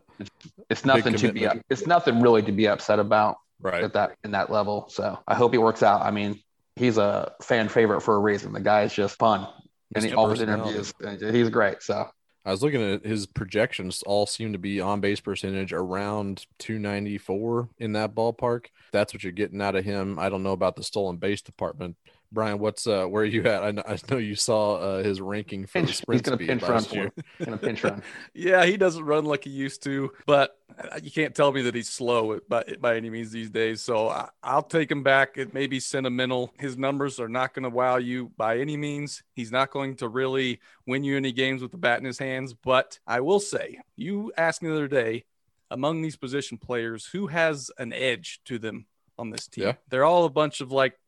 it's 0.70 0.86
nothing 0.86 1.16
to 1.16 1.32
be. 1.32 1.48
It's 1.70 1.86
nothing 1.86 2.22
really 2.22 2.42
to 2.44 2.52
be 2.52 2.68
upset 2.68 3.00
about 3.00 3.38
right. 3.62 3.84
at 3.84 3.94
that 3.94 4.16
in 4.24 4.32
that 4.32 4.52
level. 4.52 4.88
So 4.90 5.20
I 5.28 5.36
hope 5.36 5.52
he 5.52 5.58
works 5.58 5.84
out. 5.84 6.02
I 6.02 6.12
mean, 6.12 6.40
he's 6.76 6.98
a 6.98 7.34
fan 7.42 7.70
favorite 7.70 8.02
for 8.02 8.16
a 8.16 8.20
reason. 8.20 8.54
The 8.54 8.62
guy 8.62 8.84
is 8.84 8.94
just 8.94 9.18
fun, 9.18 9.48
and 9.94 10.04
he, 10.04 10.12
Mr. 10.12 10.18
all 10.18 10.30
his 10.30 10.40
Personality. 10.40 10.70
interviews, 10.70 10.94
and 11.02 11.36
he's 11.36 11.50
great. 11.50 11.82
So 11.82 12.10
I 12.46 12.52
was 12.52 12.62
looking 12.62 12.82
at 12.82 13.04
his 13.04 13.26
projections, 13.26 14.04
all 14.04 14.28
seem 14.28 14.54
to 14.54 14.60
be 14.60 14.80
on 14.80 15.02
base 15.02 15.20
percentage 15.20 15.74
around 15.74 16.46
294 16.60 17.70
in 17.80 17.94
that 17.94 18.14
ballpark. 18.14 18.68
That's 18.92 19.14
what 19.14 19.24
you're 19.24 19.32
getting 19.32 19.62
out 19.62 19.76
of 19.76 19.84
him. 19.84 20.20
I 20.20 20.30
don't 20.30 20.44
know 20.44 20.52
about 20.52 20.76
the 20.76 20.84
stolen 20.84 21.18
base 21.18 21.42
department. 21.42 21.96
Brian, 22.36 22.60
what's 22.60 22.86
uh 22.86 23.06
where 23.06 23.24
are 23.24 23.26
you 23.26 23.44
at? 23.46 23.64
I 23.64 23.72
know, 23.72 23.84
I 23.88 23.98
know 24.12 24.18
you 24.18 24.36
saw 24.36 24.76
uh, 24.76 25.04
his 25.04 25.20
ranking 25.20 25.66
for 25.66 25.82
the 25.82 25.88
pinch, 25.88 26.04
he's 26.12 26.22
gonna 26.22 26.38
speed 26.38 26.48
pinch 26.48 26.62
run 26.62 26.72
last 26.72 26.90
for 26.90 26.96
year. 26.96 27.06
him. 27.06 27.24
Gonna 27.44 27.58
pinch 27.58 27.84
run. 27.84 28.04
Yeah, 28.36 28.66
he 28.66 28.78
doesn't 28.78 29.04
run 29.04 29.26
like 29.26 29.46
he 29.46 29.50
used 29.50 29.82
to, 29.84 30.12
but 30.28 30.56
uh, 30.78 31.00
you 31.02 31.10
can't 31.10 31.34
tell 31.34 31.52
me 31.52 31.64
that 31.64 31.74
he's 31.74 31.90
slow 31.90 32.40
by, 32.48 32.64
by 32.80 32.98
any 32.98 33.10
means 33.10 33.32
these 33.32 33.50
days. 33.50 33.82
So 33.82 34.10
I, 34.10 34.30
I'll 34.44 34.62
take 34.62 34.92
him 34.92 35.04
back. 35.04 35.38
It 35.38 35.54
may 35.54 35.68
be 35.68 35.80
sentimental. 35.80 36.54
His 36.60 36.78
numbers 36.78 37.20
are 37.20 37.30
not 37.30 37.54
going 37.54 37.64
to 37.64 37.70
wow 37.70 37.98
you 37.98 38.32
by 38.38 38.60
any 38.60 38.76
means. 38.78 39.24
He's 39.36 39.52
not 39.52 39.72
going 39.72 39.96
to 39.98 40.10
really 40.10 40.60
win 40.86 41.04
you 41.04 41.18
any 41.18 41.32
games 41.32 41.62
with 41.62 41.72
the 41.72 41.78
bat 41.78 42.00
in 42.00 42.06
his 42.06 42.20
hands. 42.20 42.54
But 42.54 43.00
I 43.08 43.22
will 43.22 43.40
say, 43.40 43.80
you 43.96 44.34
asked 44.38 44.62
me 44.62 44.70
the 44.70 44.76
other 44.76 44.88
day, 44.88 45.24
among 45.72 46.02
these 46.02 46.18
position 46.18 46.58
players, 46.58 47.06
who 47.06 47.28
has 47.28 47.72
an 47.78 47.94
edge 47.94 48.42
to 48.46 48.60
them 48.60 48.86
on 49.18 49.30
this 49.30 49.48
team? 49.48 49.66
Yeah. 49.66 49.74
They're 49.90 50.06
all 50.06 50.26
a 50.26 50.30
bunch 50.30 50.62
of 50.62 50.72
like, 50.72 51.00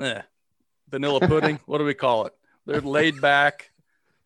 eh, 0.00 0.22
vanilla 0.90 1.20
pudding. 1.20 1.60
what 1.66 1.78
do 1.78 1.84
we 1.84 1.94
call 1.94 2.26
it? 2.26 2.34
They're 2.66 2.80
laid 2.80 3.20
back, 3.20 3.70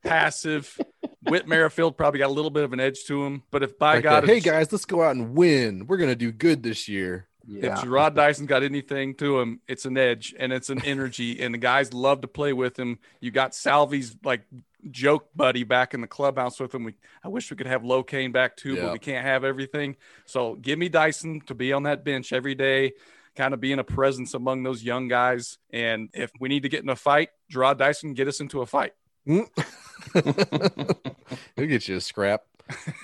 passive. 0.02 0.78
Whit 1.22 1.46
Merrifield 1.48 1.96
probably 1.96 2.18
got 2.18 2.28
a 2.28 2.32
little 2.32 2.50
bit 2.50 2.64
of 2.64 2.72
an 2.72 2.80
edge 2.80 3.04
to 3.04 3.24
him, 3.24 3.42
but 3.50 3.62
if 3.62 3.78
by 3.78 3.94
Like 3.94 4.02
God, 4.04 4.22
that, 4.24 4.28
hey 4.28 4.40
guys, 4.40 4.70
let's 4.72 4.84
go 4.84 5.02
out 5.02 5.16
and 5.16 5.34
win. 5.34 5.86
We're 5.86 5.96
gonna 5.96 6.14
do 6.14 6.32
good 6.32 6.62
this 6.62 6.88
year. 6.88 7.28
Yeah. 7.46 7.74
if 7.78 7.84
Jarrod 7.84 8.14
Dyson 8.14 8.46
got 8.46 8.62
anything 8.62 9.14
to 9.16 9.38
him, 9.38 9.60
it's 9.68 9.84
an 9.84 9.98
edge 9.98 10.34
and 10.38 10.52
it's 10.52 10.70
an 10.70 10.82
energy, 10.84 11.40
and 11.42 11.52
the 11.54 11.58
guys 11.58 11.92
love 11.92 12.22
to 12.22 12.28
play 12.28 12.52
with 12.52 12.78
him. 12.78 12.98
You 13.20 13.30
got 13.30 13.54
Salvy's 13.54 14.16
like 14.24 14.42
joke 14.90 15.28
buddy 15.34 15.64
back 15.64 15.94
in 15.94 16.00
the 16.00 16.06
clubhouse 16.06 16.60
with 16.60 16.74
him. 16.74 16.84
We, 16.84 16.94
I 17.22 17.28
wish 17.28 17.50
we 17.50 17.56
could 17.56 17.66
have 17.66 17.82
LoCain 17.82 18.32
back 18.32 18.56
too, 18.56 18.74
Yeah. 18.74 18.84
but 18.84 18.92
we 18.94 18.98
can't 18.98 19.24
have 19.24 19.44
everything. 19.44 19.96
So 20.26 20.54
give 20.56 20.78
me 20.78 20.88
Dyson 20.88 21.40
to 21.46 21.54
be 21.54 21.72
on 21.72 21.84
that 21.84 22.04
bench 22.04 22.32
every 22.32 22.54
day, 22.54 22.92
kind 23.36 23.54
of 23.54 23.60
being 23.60 23.78
a 23.78 23.84
presence 23.84 24.34
among 24.34 24.62
those 24.62 24.82
young 24.82 25.08
guys. 25.08 25.58
And 25.70 26.08
if 26.12 26.30
we 26.40 26.48
need 26.48 26.62
to 26.64 26.68
get 26.68 26.82
in 26.82 26.88
a 26.88 26.96
fight, 26.96 27.30
Jarrod 27.52 27.78
Dyson 27.78 28.14
get 28.14 28.28
us 28.28 28.40
into 28.40 28.60
a 28.60 28.66
fight. 28.66 28.92
He'll 29.26 29.44
get 31.56 31.88
you 31.88 31.96
a 31.96 32.00
scrap. 32.00 32.42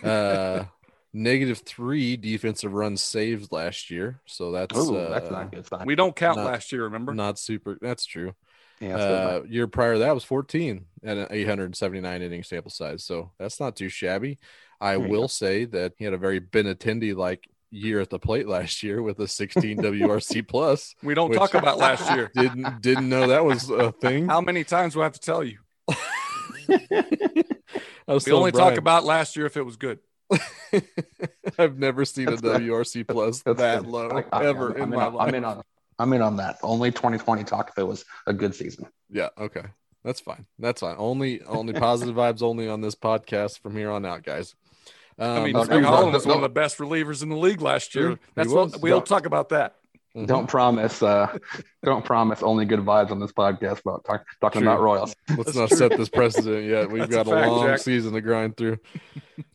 Uh 0.03 0.65
negative 1.13 1.59
three 1.59 2.17
defensive 2.17 2.73
runs 2.73 3.03
saved 3.03 3.51
last 3.53 3.91
year. 3.91 4.21
So 4.27 4.53
that's 4.53 4.77
Ooh, 4.79 4.97
uh, 4.97 5.11
that's 5.11 5.31
not 5.31 5.51
good 5.51 5.67
sign. 5.67 5.87
We 5.87 5.97
don't 5.97 6.15
count 6.15 6.37
Not- 6.37 6.47
last 6.47 6.71
year, 6.73 6.85
remember? 6.85 7.15
not 7.15 7.39
super 7.39 7.79
that's 7.81 8.05
true. 8.05 8.35
yeah. 8.81 8.97
Uh, 8.97 9.43
year 9.49 9.67
prior 9.67 9.95
to 9.95 9.99
that 10.01 10.15
was 10.15 10.25
14 10.25 10.85
at 11.05 11.17
an 11.17 11.27
879 11.31 12.23
inning 12.23 12.43
sample 12.45 12.71
size. 12.71 13.03
So 13.05 13.33
that's 13.39 13.59
not 13.61 13.77
too 13.77 13.89
shabby. 13.89 14.39
I 14.81 14.97
will 14.97 15.23
go. 15.23 15.27
say 15.27 15.65
that 15.67 15.95
he 15.99 16.05
had 16.05 16.15
a 16.15 16.19
very 16.19 16.41
Benintendi 16.41 17.15
like 17.15 17.49
year 17.71 18.01
at 18.01 18.11
the 18.11 18.19
plate 18.19 18.49
last 18.49 18.83
year 18.83 19.01
with 19.03 19.19
a 19.21 19.29
16 19.29 19.79
WRC 19.83 20.47
plus. 20.47 20.95
we 21.03 21.15
don't 21.15 21.33
talk 21.33 21.55
about 21.55 21.79
last 21.79 22.11
year. 22.15 22.31
Didn't 22.35 22.81
didn't 22.83 23.09
know 23.09 23.29
that 23.29 23.45
was 23.45 23.71
a 23.71 23.93
thing. 23.93 24.29
How 24.29 24.41
many 24.41 24.65
times 24.65 24.95
do 24.95 25.01
I 25.01 25.05
have 25.05 25.13
to 25.13 25.21
tell 25.21 25.45
you? 25.45 25.59
I 26.69 28.15
was 28.15 28.27
We 28.27 28.33
only 28.33 28.51
Brian, 28.51 28.71
talk 28.71 28.79
about 28.79 29.05
last 29.05 29.37
year 29.37 29.47
if 29.47 29.57
it 29.57 29.63
was 29.63 29.77
good. 29.77 30.01
I've 31.59 31.79
never 31.79 32.05
seen 32.05 32.29
a 32.29 32.37
good. 32.37 32.63
WRC 32.63 33.07
plus 33.07 33.43
That's 33.43 33.59
that 33.59 33.81
good. 33.83 33.91
low 33.91 34.09
I- 34.33 34.39
I- 34.41 34.47
ever 34.47 34.71
I'm, 34.71 34.77
in 34.77 34.83
I'm 34.83 34.91
my 34.91 35.05
on, 35.07 35.15
life. 35.15 35.29
I'm 35.29 35.35
in 35.35 35.45
on. 35.45 35.63
I'm 35.99 36.13
in 36.15 36.23
on 36.23 36.37
that. 36.37 36.59
Only 36.63 36.91
2020 36.91 37.45
talk 37.45 37.71
if 37.71 37.79
it 37.79 37.83
was 37.87 38.05
a 38.27 38.33
good 38.33 38.55
season. 38.55 38.87
Yeah, 39.11 39.29
okay. 39.39 39.65
That's 40.03 40.21
fine. 40.21 40.47
That's 40.59 40.81
fine. 40.81 40.95
Only 40.99 41.43
only 41.43 41.75
positive 41.75 42.15
vibes 42.15 42.43
only 42.43 42.69
on 42.69 42.81
this 42.81 42.95
podcast 42.95 43.61
from 43.61 43.77
here 43.77 43.91
on 43.91 44.07
out, 44.07 44.23
guys. 44.23 44.55
Um, 45.21 45.37
I 45.39 45.45
mean, 45.45 45.53
no, 45.53 45.65
Holland 45.83 46.13
was 46.15 46.27
one 46.27 46.37
of 46.37 46.43
the 46.43 46.49
best 46.49 46.79
relievers 46.79 47.23
in 47.23 47.29
the 47.29 47.37
league 47.37 47.61
last 47.61 47.95
year. 47.95 48.19
That's 48.35 48.49
what 48.51 48.81
we'll 48.81 48.99
Don't- 49.01 49.07
talk 49.07 49.27
about 49.27 49.51
that. 49.51 49.75
mhm. 50.17 50.27
Don't 50.27 50.49
promise. 50.49 51.03
Uh, 51.03 51.37
don't 51.85 52.05
promise 52.05 52.43
only 52.43 52.65
good 52.65 52.81
vibes 52.81 53.11
on 53.11 53.21
this 53.21 53.31
podcast 53.33 53.81
about 53.83 54.05
talk, 54.05 54.25
talking 54.41 54.63
True. 54.63 54.71
about 54.71 54.81
Royals. 54.83 55.15
Let's 55.29 55.45
That's 55.45 55.57
not 55.57 55.69
true. 55.69 55.77
set 55.77 55.97
this 55.97 56.09
precedent 56.09 56.67
yet. 56.69 56.91
We've 56.91 57.01
That's 57.09 57.13
got 57.15 57.27
a 57.29 57.31
a, 57.31 57.35
fact, 57.41 57.51
long 57.53 57.67
Jack. 57.67 57.79
season 57.81 58.15
to 58.15 58.21
grind 58.21 58.57
through. 58.57 58.79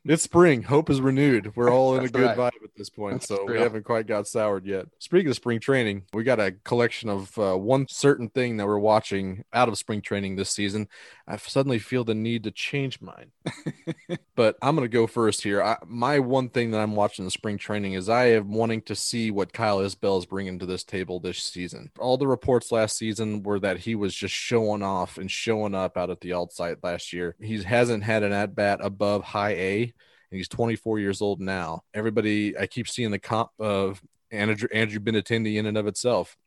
It's 0.06 0.24
spring. 0.24 0.62
Hope 0.64 0.90
is 0.92 1.02
renewed. 1.02 1.56
We're 1.56 1.72
all 1.72 1.98
in 1.98 2.06
a 2.06 2.10
good 2.10 2.38
right. 2.38 2.38
vibe 2.38 2.64
at 2.64 2.65
this 2.76 2.90
point, 2.90 3.16
That's 3.16 3.28
so 3.28 3.46
we 3.46 3.60
haven't 3.60 3.84
quite 3.84 4.08
got 4.08 4.28
soured 4.28 4.66
yet. 4.66 4.88
Speaking 5.00 5.30
of 5.30 5.36
spring 5.36 5.60
training, 5.60 6.04
we 6.14 6.24
got 6.24 6.40
a 6.40 6.54
collection 6.64 7.10
of 7.10 7.38
uh, 7.38 7.56
one 7.58 7.88
certain 7.88 8.30
thing 8.30 8.58
that 8.58 8.68
we're 8.68 8.78
watching 8.78 9.44
out 9.54 9.68
of 9.68 9.78
spring 9.78 10.02
training 10.02 10.36
this 10.36 10.50
season. 10.50 10.88
I 11.28 11.38
suddenly 11.38 11.80
feel 11.80 12.04
the 12.04 12.16
need 12.16 12.44
to 12.44 12.52
change 12.52 13.02
mine, 13.02 13.32
but 14.36 14.58
I'm 14.62 14.76
going 14.76 14.88
to 14.88 14.94
go 14.94 15.08
first 15.08 15.44
here. 15.44 15.62
I, 15.62 15.78
my 15.86 16.20
one 16.20 16.50
thing 16.50 16.72
that 16.72 16.82
I'm 16.82 16.96
watching 16.96 17.26
in 17.26 17.32
spring 17.32 17.58
training 17.58 17.94
is 17.94 18.10
I 18.10 18.26
am 18.32 18.52
wanting 18.52 18.82
to 18.84 18.96
see 18.96 19.32
what 19.32 19.54
Kyle 19.54 19.80
Isbel 19.80 20.20
is 20.20 20.26
bringing 20.26 20.60
to 20.60 20.66
this 20.66 20.84
table 20.84 21.20
this 21.20 21.40
season. 21.40 21.92
All 22.00 22.18
the 22.18 22.28
reports 22.28 22.72
last 22.72 22.98
season 22.98 23.44
were 23.44 23.60
that 23.60 23.80
he 23.80 23.96
was 23.96 24.14
just 24.14 24.34
showing 24.34 24.84
off 24.84 25.18
and 25.18 25.30
showing 25.30 25.76
up 25.76 25.98
out 25.98 26.10
at 26.10 26.22
the 26.22 26.34
alt 26.34 26.54
site 26.54 26.84
last 26.84 27.14
year. 27.14 27.36
He 27.40 27.62
hasn't 27.64 28.04
had 28.04 28.24
an 28.24 28.32
at 28.32 28.56
bat 28.56 28.80
above 28.82 29.24
high 29.24 29.54
A, 29.54 29.94
he's 30.36 30.48
24 30.48 31.00
years 31.00 31.22
old 31.22 31.40
now. 31.42 31.84
Everybody, 31.94 32.58
I 32.58 32.68
keep 32.68 32.88
seeing 32.88 33.12
the 33.12 33.20
comp 33.20 33.50
of 33.60 34.02
Andrew, 34.32 34.68
Andrew 34.74 35.00
Benintendi 35.00 35.56
in 35.56 35.66
and 35.66 35.78
of 35.78 35.88
itself. 35.88 36.38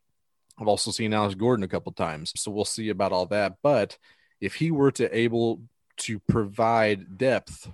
I've 0.59 0.67
also 0.67 0.91
seen 0.91 1.13
Alex 1.13 1.35
Gordon 1.35 1.63
a 1.63 1.69
couple 1.69 1.91
times, 1.93 2.33
so 2.35 2.51
we'll 2.51 2.65
see 2.65 2.89
about 2.89 3.11
all 3.11 3.25
that. 3.27 3.57
But 3.63 3.97
if 4.41 4.55
he 4.55 4.71
were 4.71 4.91
to 4.91 5.15
able 5.15 5.61
to 5.97 6.19
provide 6.19 7.17
depth 7.17 7.69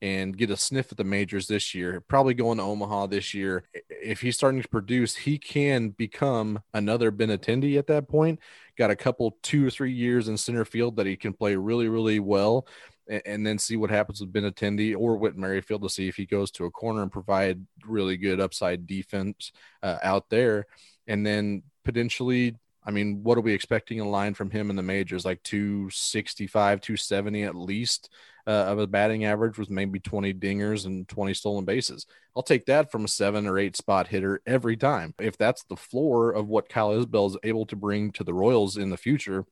and 0.00 0.36
get 0.36 0.50
a 0.50 0.56
sniff 0.56 0.92
at 0.92 0.98
the 0.98 1.04
majors 1.04 1.48
this 1.48 1.74
year, 1.74 2.00
probably 2.00 2.34
going 2.34 2.58
to 2.58 2.64
Omaha 2.64 3.06
this 3.06 3.34
year. 3.34 3.64
If 3.88 4.20
he's 4.20 4.36
starting 4.36 4.62
to 4.62 4.68
produce, 4.68 5.16
he 5.16 5.38
can 5.38 5.90
become 5.90 6.60
another 6.72 7.10
Benintendi 7.10 7.78
at 7.78 7.88
that 7.88 8.08
point. 8.08 8.38
Got 8.76 8.90
a 8.90 8.96
couple, 8.96 9.36
two 9.42 9.66
or 9.66 9.70
three 9.70 9.92
years 9.92 10.28
in 10.28 10.36
center 10.36 10.64
field 10.64 10.96
that 10.96 11.06
he 11.06 11.16
can 11.16 11.32
play 11.32 11.56
really, 11.56 11.88
really 11.88 12.20
well. 12.20 12.66
A- 13.08 13.26
And 13.28 13.46
then 13.46 13.58
see 13.58 13.76
what 13.76 13.90
happens 13.90 14.20
with 14.20 14.32
Benintendi 14.32 14.96
or 14.96 15.16
Whit 15.16 15.36
Merrifield 15.36 15.82
to 15.82 15.88
see 15.88 16.08
if 16.08 16.16
he 16.16 16.26
goes 16.26 16.50
to 16.52 16.64
a 16.64 16.70
corner 16.70 17.02
and 17.02 17.12
provide 17.12 17.64
really 17.86 18.16
good 18.16 18.40
upside 18.40 18.86
defense 18.86 19.52
uh, 19.82 19.98
out 20.02 20.28
there. 20.30 20.66
And 21.06 21.24
then 21.26 21.62
potentially 21.84 22.56
I 22.84 22.90
mean, 22.90 23.22
what 23.22 23.36
are 23.36 23.42
we 23.42 23.52
expecting 23.52 23.98
in 23.98 24.10
line 24.10 24.32
from 24.32 24.50
him 24.50 24.70
in 24.70 24.76
the 24.76 24.82
majors? 24.82 25.26
Like 25.26 25.42
265, 25.42 26.80
270 26.80 27.42
at 27.42 27.54
least 27.54 28.10
uh, 28.46 28.50
of 28.50 28.78
a 28.78 28.86
batting 28.86 29.26
average 29.26 29.58
with 29.58 29.68
maybe 29.68 30.00
20 30.00 30.32
dingers 30.32 30.86
and 30.86 31.06
20 31.06 31.34
stolen 31.34 31.66
bases. 31.66 32.06
I'll 32.34 32.42
take 32.42 32.64
that 32.64 32.90
from 32.90 33.04
a 33.04 33.08
seven 33.08 33.46
or 33.46 33.58
eight 33.58 33.76
spot 33.76 34.06
hitter 34.06 34.40
every 34.46 34.78
time. 34.78 35.14
If 35.18 35.36
that's 35.36 35.64
the 35.64 35.76
floor 35.76 36.30
of 36.30 36.48
what 36.48 36.70
Kyle 36.70 36.92
Isbel 36.98 37.26
is 37.28 37.36
able 37.42 37.66
to 37.66 37.76
bring 37.76 38.10
to 38.12 38.24
the 38.24 38.32
Royals 38.32 38.78
in 38.78 38.88
the 38.88 38.96
future, 38.96 39.44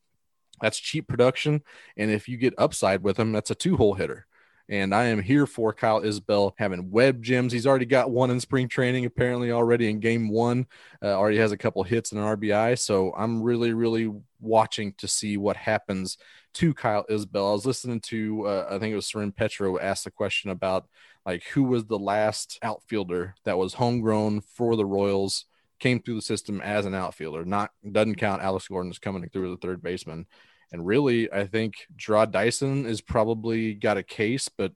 that's 0.61 0.79
cheap 0.79 1.09
production. 1.09 1.63
And 1.97 2.11
if 2.11 2.29
you 2.29 2.37
get 2.37 2.55
upside 2.59 3.03
with 3.03 3.19
him, 3.19 3.33
that's 3.33 3.51
a 3.51 3.55
two 3.55 3.77
hole 3.77 3.95
hitter. 3.95 4.27
And 4.69 4.93
I 4.93 5.05
am 5.05 5.23
here 5.23 5.47
for 5.47 5.73
Kyle 5.73 6.01
Isbel 6.01 6.53
having 6.59 6.91
web 6.91 7.23
gems. 7.23 7.53
He's 7.53 7.69
already 7.69 7.87
got 7.87 8.11
one 8.11 8.31
in 8.31 8.41
spring 8.41 8.69
training, 8.69 9.05
apparently 9.05 9.53
already 9.53 9.89
in 9.89 10.01
game 10.01 10.29
one. 10.29 10.67
Uh, 11.01 11.13
already 11.13 11.39
has 11.39 11.53
a 11.53 11.57
couple 11.57 11.85
hits 11.85 12.11
and 12.11 12.21
an 12.21 12.27
RBI. 12.27 12.77
So 12.79 13.13
I'm 13.17 13.43
really, 13.43 13.75
really 13.75 14.13
watching 14.41 14.93
to 14.99 15.07
see 15.07 15.37
what 15.37 15.57
happens 15.57 16.19
to 16.55 16.75
Kyle 16.75 17.05
Isbel. 17.09 17.51
I 17.51 17.53
was 17.53 17.67
listening 17.67 18.01
to, 18.01 18.47
uh, 18.47 18.67
I 18.69 18.79
think 18.79 18.93
it 18.93 18.97
was 18.97 19.07
Soren 19.07 19.31
Petro 19.31 19.79
asked 19.79 20.07
a 20.07 20.11
question 20.11 20.51
about 20.51 20.89
like 21.25 21.43
who 21.45 21.65
was 21.65 21.85
the 21.85 21.99
last 21.99 22.59
outfielder 22.63 23.35
that 23.45 23.59
was 23.59 23.75
homegrown 23.75 24.41
for 24.41 24.77
the 24.77 24.87
Royals, 24.87 25.45
came 25.79 26.01
through 26.01 26.17
the 26.17 26.23
system 26.23 26.61
as 26.61 26.87
an 26.87 26.95
outfielder. 26.95 27.45
Not 27.45 27.71
doesn't 27.91 28.17
count 28.17 28.43
Alex 28.43 28.69
Gordon 28.69 28.91
is 28.91 28.99
coming 28.99 29.29
through 29.29 29.53
as 29.53 29.55
a 29.55 29.61
third 29.61 29.83
baseman. 29.83 30.27
And 30.73 30.87
really, 30.87 31.33
I 31.33 31.47
think 31.47 31.75
Jarrod 31.97 32.33
Dyson 32.33 32.87
is 32.87 33.01
probably 33.01 33.75
got 33.75 33.99
a 33.99 34.03
case, 34.03 34.49
but 34.49 34.73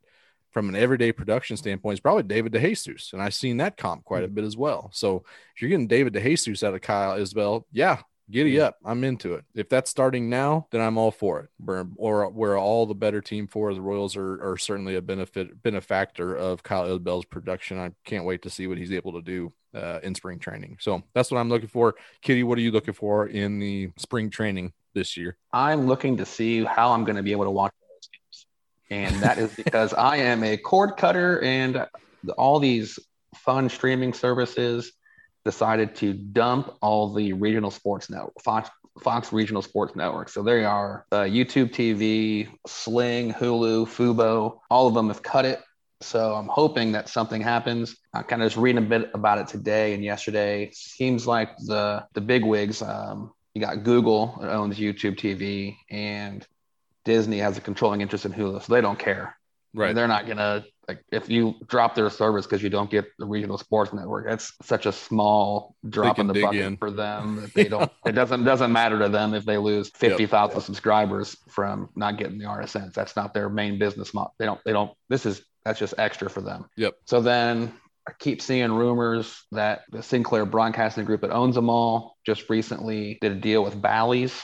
from 0.50 0.68
an 0.68 0.76
everyday 0.76 1.12
production 1.12 1.56
standpoint, 1.56 1.94
it's 1.94 2.00
probably 2.00 2.22
David 2.24 2.52
DeJesus. 2.52 3.12
And 3.12 3.22
I've 3.22 3.34
seen 3.34 3.58
that 3.58 3.76
comp 3.76 4.04
quite 4.04 4.24
a 4.24 4.28
mm. 4.28 4.34
bit 4.34 4.44
as 4.44 4.56
well. 4.56 4.90
So 4.92 5.24
if 5.54 5.62
you're 5.62 5.70
getting 5.70 5.86
David 5.86 6.14
DeJesus 6.14 6.62
out 6.62 6.74
of 6.74 6.80
Kyle 6.80 7.18
Isbel, 7.18 7.64
yeah, 7.72 8.02
giddy 8.30 8.60
up. 8.60 8.76
I'm 8.84 9.04
into 9.04 9.34
it. 9.34 9.44
If 9.54 9.68
that's 9.68 9.90
starting 9.90 10.28
now, 10.28 10.66
then 10.70 10.80
I'm 10.80 10.98
all 10.98 11.10
for 11.10 11.40
it. 11.40 11.48
We're, 11.58 11.86
or 11.96 12.28
we're 12.30 12.58
all 12.58 12.86
the 12.86 12.94
better 12.94 13.20
team 13.20 13.46
for 13.46 13.74
the 13.74 13.80
Royals 13.80 14.16
are, 14.16 14.52
are 14.52 14.56
certainly 14.56 14.96
a 14.96 15.02
benefit 15.02 15.62
benefactor 15.62 16.34
of 16.34 16.62
Kyle 16.62 16.86
Isbel's 16.86 17.24
production. 17.24 17.78
I 17.78 17.90
can't 18.04 18.24
wait 18.24 18.42
to 18.42 18.50
see 18.50 18.66
what 18.66 18.78
he's 18.78 18.92
able 18.92 19.12
to 19.12 19.22
do 19.22 19.52
uh, 19.74 20.00
in 20.02 20.14
spring 20.14 20.38
training. 20.38 20.78
So 20.80 21.02
that's 21.14 21.30
what 21.30 21.38
I'm 21.38 21.48
looking 21.48 21.68
for. 21.68 21.94
Kitty, 22.22 22.42
what 22.42 22.58
are 22.58 22.62
you 22.62 22.70
looking 22.70 22.94
for 22.94 23.26
in 23.26 23.58
the 23.58 23.90
spring 23.96 24.30
training 24.30 24.72
this 24.94 25.16
year? 25.16 25.36
I'm 25.52 25.86
looking 25.86 26.16
to 26.18 26.26
see 26.26 26.64
how 26.64 26.92
I'm 26.92 27.04
going 27.04 27.16
to 27.16 27.22
be 27.22 27.32
able 27.32 27.44
to 27.44 27.50
watch 27.50 27.72
those 27.80 28.08
games. 28.12 29.12
And 29.14 29.22
that 29.22 29.38
is 29.38 29.54
because 29.64 29.92
I 29.94 30.16
am 30.16 30.42
a 30.44 30.56
cord 30.56 30.96
cutter 30.96 31.42
and 31.42 31.86
all 32.36 32.58
these 32.58 32.98
fun 33.34 33.68
streaming 33.68 34.12
services 34.12 34.92
decided 35.44 35.94
to 35.96 36.12
dump 36.12 36.74
all 36.80 37.12
the 37.12 37.32
regional 37.32 37.70
sports 37.70 38.10
network, 38.10 38.40
Fox, 38.42 38.70
Fox 39.00 39.32
regional 39.32 39.62
sports 39.62 39.96
networks. 39.96 40.34
So 40.34 40.42
they 40.42 40.64
are 40.64 41.06
uh, 41.12 41.22
YouTube 41.22 41.72
TV, 41.72 42.48
Sling, 42.66 43.32
Hulu, 43.32 43.86
Fubo, 43.86 44.58
all 44.70 44.86
of 44.86 44.94
them 44.94 45.08
have 45.08 45.22
cut 45.22 45.44
it. 45.44 45.60
So 46.02 46.34
I'm 46.34 46.48
hoping 46.48 46.92
that 46.92 47.08
something 47.08 47.42
happens. 47.42 47.96
I 48.14 48.22
kind 48.22 48.42
of 48.42 48.46
just 48.46 48.56
reading 48.56 48.82
a 48.82 48.86
bit 48.86 49.10
about 49.12 49.38
it 49.38 49.48
today 49.48 49.92
and 49.94 50.02
yesterday. 50.02 50.70
Seems 50.72 51.26
like 51.26 51.56
the 51.58 52.06
the 52.14 52.22
big 52.22 52.44
wigs, 52.44 52.80
um, 52.80 53.32
you 53.54 53.60
got 53.60 53.82
Google 53.82 54.38
that 54.40 54.50
owns 54.50 54.78
YouTube 54.78 55.16
TV 55.16 55.76
and 55.90 56.46
Disney 57.04 57.38
has 57.38 57.58
a 57.58 57.60
controlling 57.60 58.00
interest 58.00 58.24
in 58.24 58.32
Hulu, 58.32 58.62
so 58.62 58.72
they 58.72 58.80
don't 58.80 58.98
care. 58.98 59.36
Right. 59.74 59.94
They're 59.94 60.08
not 60.08 60.26
gonna 60.26 60.64
like 60.90 61.04
if 61.12 61.28
you 61.28 61.54
drop 61.68 61.94
their 61.94 62.10
service 62.10 62.46
because 62.46 62.62
you 62.62 62.68
don't 62.70 62.90
get 62.90 63.06
the 63.18 63.26
regional 63.26 63.56
sports 63.58 63.92
network. 63.92 64.26
That's 64.26 64.52
such 64.62 64.86
a 64.86 64.92
small 64.92 65.76
drop 65.88 66.18
in 66.18 66.26
the 66.26 66.40
bucket 66.40 66.60
in. 66.62 66.76
for 66.76 66.90
them 66.90 67.36
that 67.36 67.54
they 67.54 67.64
don't. 67.64 67.90
it 68.06 68.12
doesn't 68.12 68.42
doesn't 68.44 68.72
matter 68.72 68.98
to 68.98 69.08
them 69.08 69.34
if 69.34 69.44
they 69.44 69.56
lose 69.56 69.90
fifty 69.94 70.26
thousand 70.26 70.60
subscribers 70.62 71.36
from 71.48 71.88
not 71.94 72.18
getting 72.18 72.38
the 72.38 72.46
RSNs. 72.46 72.92
That's 72.92 73.14
not 73.14 73.32
their 73.34 73.48
main 73.48 73.78
business 73.78 74.12
model. 74.12 74.34
They 74.38 74.46
don't. 74.46 74.60
They 74.64 74.72
don't. 74.72 74.90
This 75.08 75.26
is 75.26 75.42
that's 75.64 75.78
just 75.78 75.94
extra 75.98 76.28
for 76.28 76.40
them. 76.40 76.66
Yep. 76.76 76.94
So 77.04 77.20
then 77.20 77.72
I 78.08 78.12
keep 78.18 78.42
seeing 78.42 78.72
rumors 78.72 79.44
that 79.52 79.82
the 79.92 80.02
Sinclair 80.02 80.44
Broadcasting 80.46 81.04
Group 81.04 81.20
that 81.20 81.30
owns 81.30 81.54
them 81.54 81.70
all 81.70 82.16
just 82.26 82.50
recently 82.50 83.18
did 83.20 83.32
a 83.32 83.36
deal 83.36 83.62
with 83.62 83.80
Bally's 83.80 84.42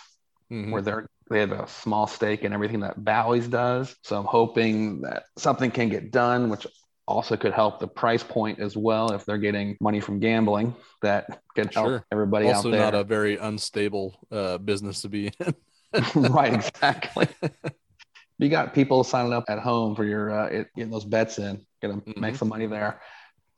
Mhm. 0.53 0.71
where 0.71 0.81
they're 0.83 1.09
they 1.31 1.41
have 1.41 1.53
a 1.53 1.67
small 1.69 2.07
stake 2.07 2.43
in 2.43 2.53
everything 2.53 2.81
that 2.81 3.03
Bally's 3.03 3.49
does. 3.49 3.97
So 4.03 4.19
I'm 4.19 4.25
hoping 4.27 5.01
that 5.03 5.25
something 5.37 5.71
can 5.71 5.89
get 5.89 6.11
done, 6.13 6.49
which 6.51 6.67
also 7.09 7.37
could 7.37 7.53
help 7.53 7.79
the 7.81 7.87
price 7.89 8.23
point 8.23 8.59
as 8.61 8.77
well 8.77 9.13
if 9.13 9.25
they're 9.25 9.39
getting 9.39 9.77
money 9.81 10.01
from 10.01 10.19
gambling 10.21 10.75
that 11.03 11.41
can 11.55 11.69
help 11.69 11.87
Sure. 11.89 12.05
everybody 12.13 12.47
also 12.47 12.69
out 12.69 12.73
there. 12.73 12.81
not 12.81 12.95
a 12.95 13.05
very 13.05 13.37
unstable 13.37 14.15
uh, 14.31 14.59
business 14.59 15.03
to 15.03 15.09
be 15.09 15.33
in. 15.41 15.55
right, 16.31 16.53
exactly. 16.53 17.29
you 18.39 18.49
got 18.49 18.75
people 18.75 19.03
signing 19.05 19.33
up 19.33 19.45
at 19.49 19.59
home 19.61 19.95
for 19.97 20.05
your 20.05 20.31
uh, 20.31 20.47
it- 20.47 20.69
getting 20.77 20.91
those 20.91 21.05
bets 21.05 21.39
in, 21.39 21.65
gonna 21.81 22.03
make 22.17 22.35
Mhm. 22.35 22.39
some 22.39 22.49
money 22.49 22.67
there. 22.67 23.01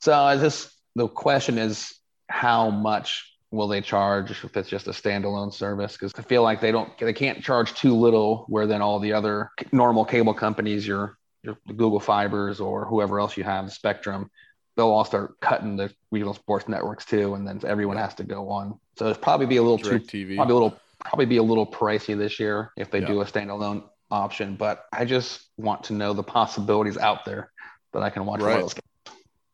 So 0.01 0.13
I 0.13 0.37
just 0.37 0.71
the 0.95 1.07
question 1.07 1.57
is 1.57 1.93
how 2.29 2.69
much 2.69 3.35
will 3.51 3.67
they 3.67 3.81
charge 3.81 4.31
if 4.31 4.55
it's 4.55 4.69
just 4.69 4.87
a 4.87 4.91
standalone 4.91 5.53
service? 5.53 5.93
Because 5.93 6.13
I 6.17 6.21
feel 6.21 6.43
like 6.43 6.61
they 6.61 6.71
don't 6.71 6.95
they 6.99 7.13
can't 7.13 7.43
charge 7.43 7.73
too 7.73 7.95
little, 7.95 8.45
where 8.47 8.67
then 8.67 8.81
all 8.81 8.99
the 8.99 9.13
other 9.13 9.51
normal 9.71 10.05
cable 10.05 10.33
companies, 10.33 10.85
your 10.87 11.17
your 11.43 11.57
Google 11.67 11.99
Fibers 11.99 12.59
or 12.59 12.85
whoever 12.85 13.19
else 13.19 13.37
you 13.37 13.43
have, 13.43 13.71
Spectrum, 13.71 14.29
they'll 14.75 14.89
all 14.89 15.05
start 15.05 15.39
cutting 15.39 15.77
the 15.77 15.91
regional 16.11 16.33
sports 16.33 16.67
networks 16.67 17.05
too, 17.05 17.35
and 17.35 17.47
then 17.47 17.61
everyone 17.65 17.97
has 17.97 18.13
to 18.15 18.23
go 18.23 18.49
on. 18.49 18.79
So 18.97 19.07
it's 19.07 19.19
probably 19.19 19.45
be 19.45 19.57
a 19.57 19.63
little 19.63 19.77
too 19.77 19.99
TV. 19.99 20.35
probably 20.35 20.51
a 20.51 20.55
little 20.55 20.79
probably 20.99 21.25
be 21.25 21.37
a 21.37 21.43
little 21.43 21.65
pricey 21.65 22.17
this 22.17 22.39
year 22.39 22.71
if 22.75 22.91
they 22.91 22.99
Yeah. 22.99 23.07
do 23.07 23.21
a 23.21 23.25
standalone 23.25 23.83
option. 24.11 24.55
But 24.55 24.83
I 24.91 25.05
just 25.05 25.49
want 25.57 25.85
to 25.85 25.93
know 25.93 26.13
the 26.13 26.23
possibilities 26.23 26.97
out 26.97 27.23
there 27.23 27.51
that 27.93 28.03
I 28.03 28.09
can 28.09 28.25
watch 28.25 28.41
Right. 28.41 28.75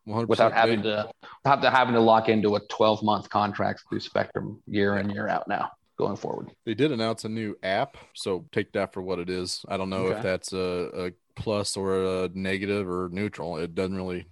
Royals 0.06 0.26
games 0.26 0.26
100%. 0.26 0.28
without 0.28 0.52
having 0.52 0.82
to 0.82 1.10
without 1.44 1.62
to 1.62 1.70
having 1.70 1.94
to 1.94 2.00
lock 2.00 2.28
into 2.28 2.56
a 2.56 2.60
12 2.68 3.02
month 3.02 3.28
contract 3.28 3.84
through 3.88 4.00
Spectrum 4.00 4.62
year 4.66 4.96
in 4.98 5.10
year 5.10 5.28
out 5.28 5.48
now 5.48 5.70
going 5.98 6.16
forward. 6.16 6.50
They 6.64 6.74
did 6.74 6.92
announce 6.92 7.24
a 7.24 7.28
new 7.28 7.56
app, 7.62 7.96
so 8.14 8.46
take 8.52 8.72
that 8.72 8.92
for 8.92 9.02
what 9.02 9.18
it 9.18 9.30
is. 9.30 9.64
I 9.68 9.76
don't 9.76 9.90
know 9.90 10.08
if 10.08 10.22
that's 10.22 10.52
a, 10.52 11.06
a 11.06 11.12
plus 11.34 11.76
or 11.76 12.24
a 12.24 12.30
negative 12.34 12.88
or 12.88 13.08
neutral. 13.10 13.56
It 13.56 13.74
doesn't 13.74 13.96
really 13.96 14.26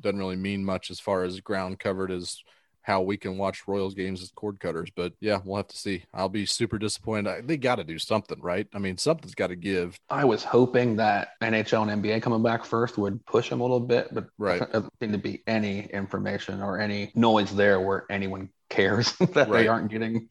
doesn't 0.00 0.18
really 0.18 0.36
mean 0.36 0.64
much 0.64 0.90
as 0.90 0.98
far 0.98 1.24
as 1.24 1.40
ground 1.40 1.78
covered 1.78 2.10
as 2.10 2.42
how 2.82 3.02
we 3.02 3.16
can 3.16 3.36
watch 3.38 3.66
Royals 3.68 3.94
games 3.94 4.22
as 4.22 4.30
cord 4.30 4.58
cutters. 4.60 4.90
But 4.94 5.12
yeah, 5.20 5.38
we'll 5.44 5.58
have 5.58 5.68
to 5.68 5.76
see. 5.76 6.04
I'll 6.14 6.28
be 6.28 6.46
super 6.46 6.78
disappointed. 6.78 7.28
I, 7.30 7.40
they 7.42 7.56
got 7.56 7.76
to 7.76 7.84
do 7.84 7.98
something, 7.98 8.40
right? 8.40 8.66
I 8.74 8.78
mean, 8.78 8.96
something's 8.96 9.34
got 9.34 9.48
to 9.48 9.56
give. 9.56 9.96
I 10.08 10.24
was 10.24 10.42
hoping 10.42 10.96
that 10.96 11.30
NHL 11.42 11.82
and 11.90 12.02
NBA 12.02 12.22
coming 12.22 12.42
back 12.42 12.64
first 12.64 12.98
would 12.98 13.24
push 13.26 13.50
them 13.50 13.60
a 13.60 13.64
little 13.64 13.80
bit, 13.80 14.08
but 14.12 14.26
Right. 14.38 14.58
there 14.60 14.68
doesn't 14.68 14.92
seem 15.00 15.12
to 15.12 15.18
be 15.18 15.42
any 15.46 15.86
information 15.86 16.62
or 16.62 16.80
any 16.80 17.12
noise 17.14 17.54
there 17.54 17.80
where 17.80 18.06
anyone 18.10 18.48
cares 18.68 19.12
that 19.18 19.48
Right. 19.48 19.50
they 19.50 19.68
aren't 19.68 19.90
getting 19.90 20.28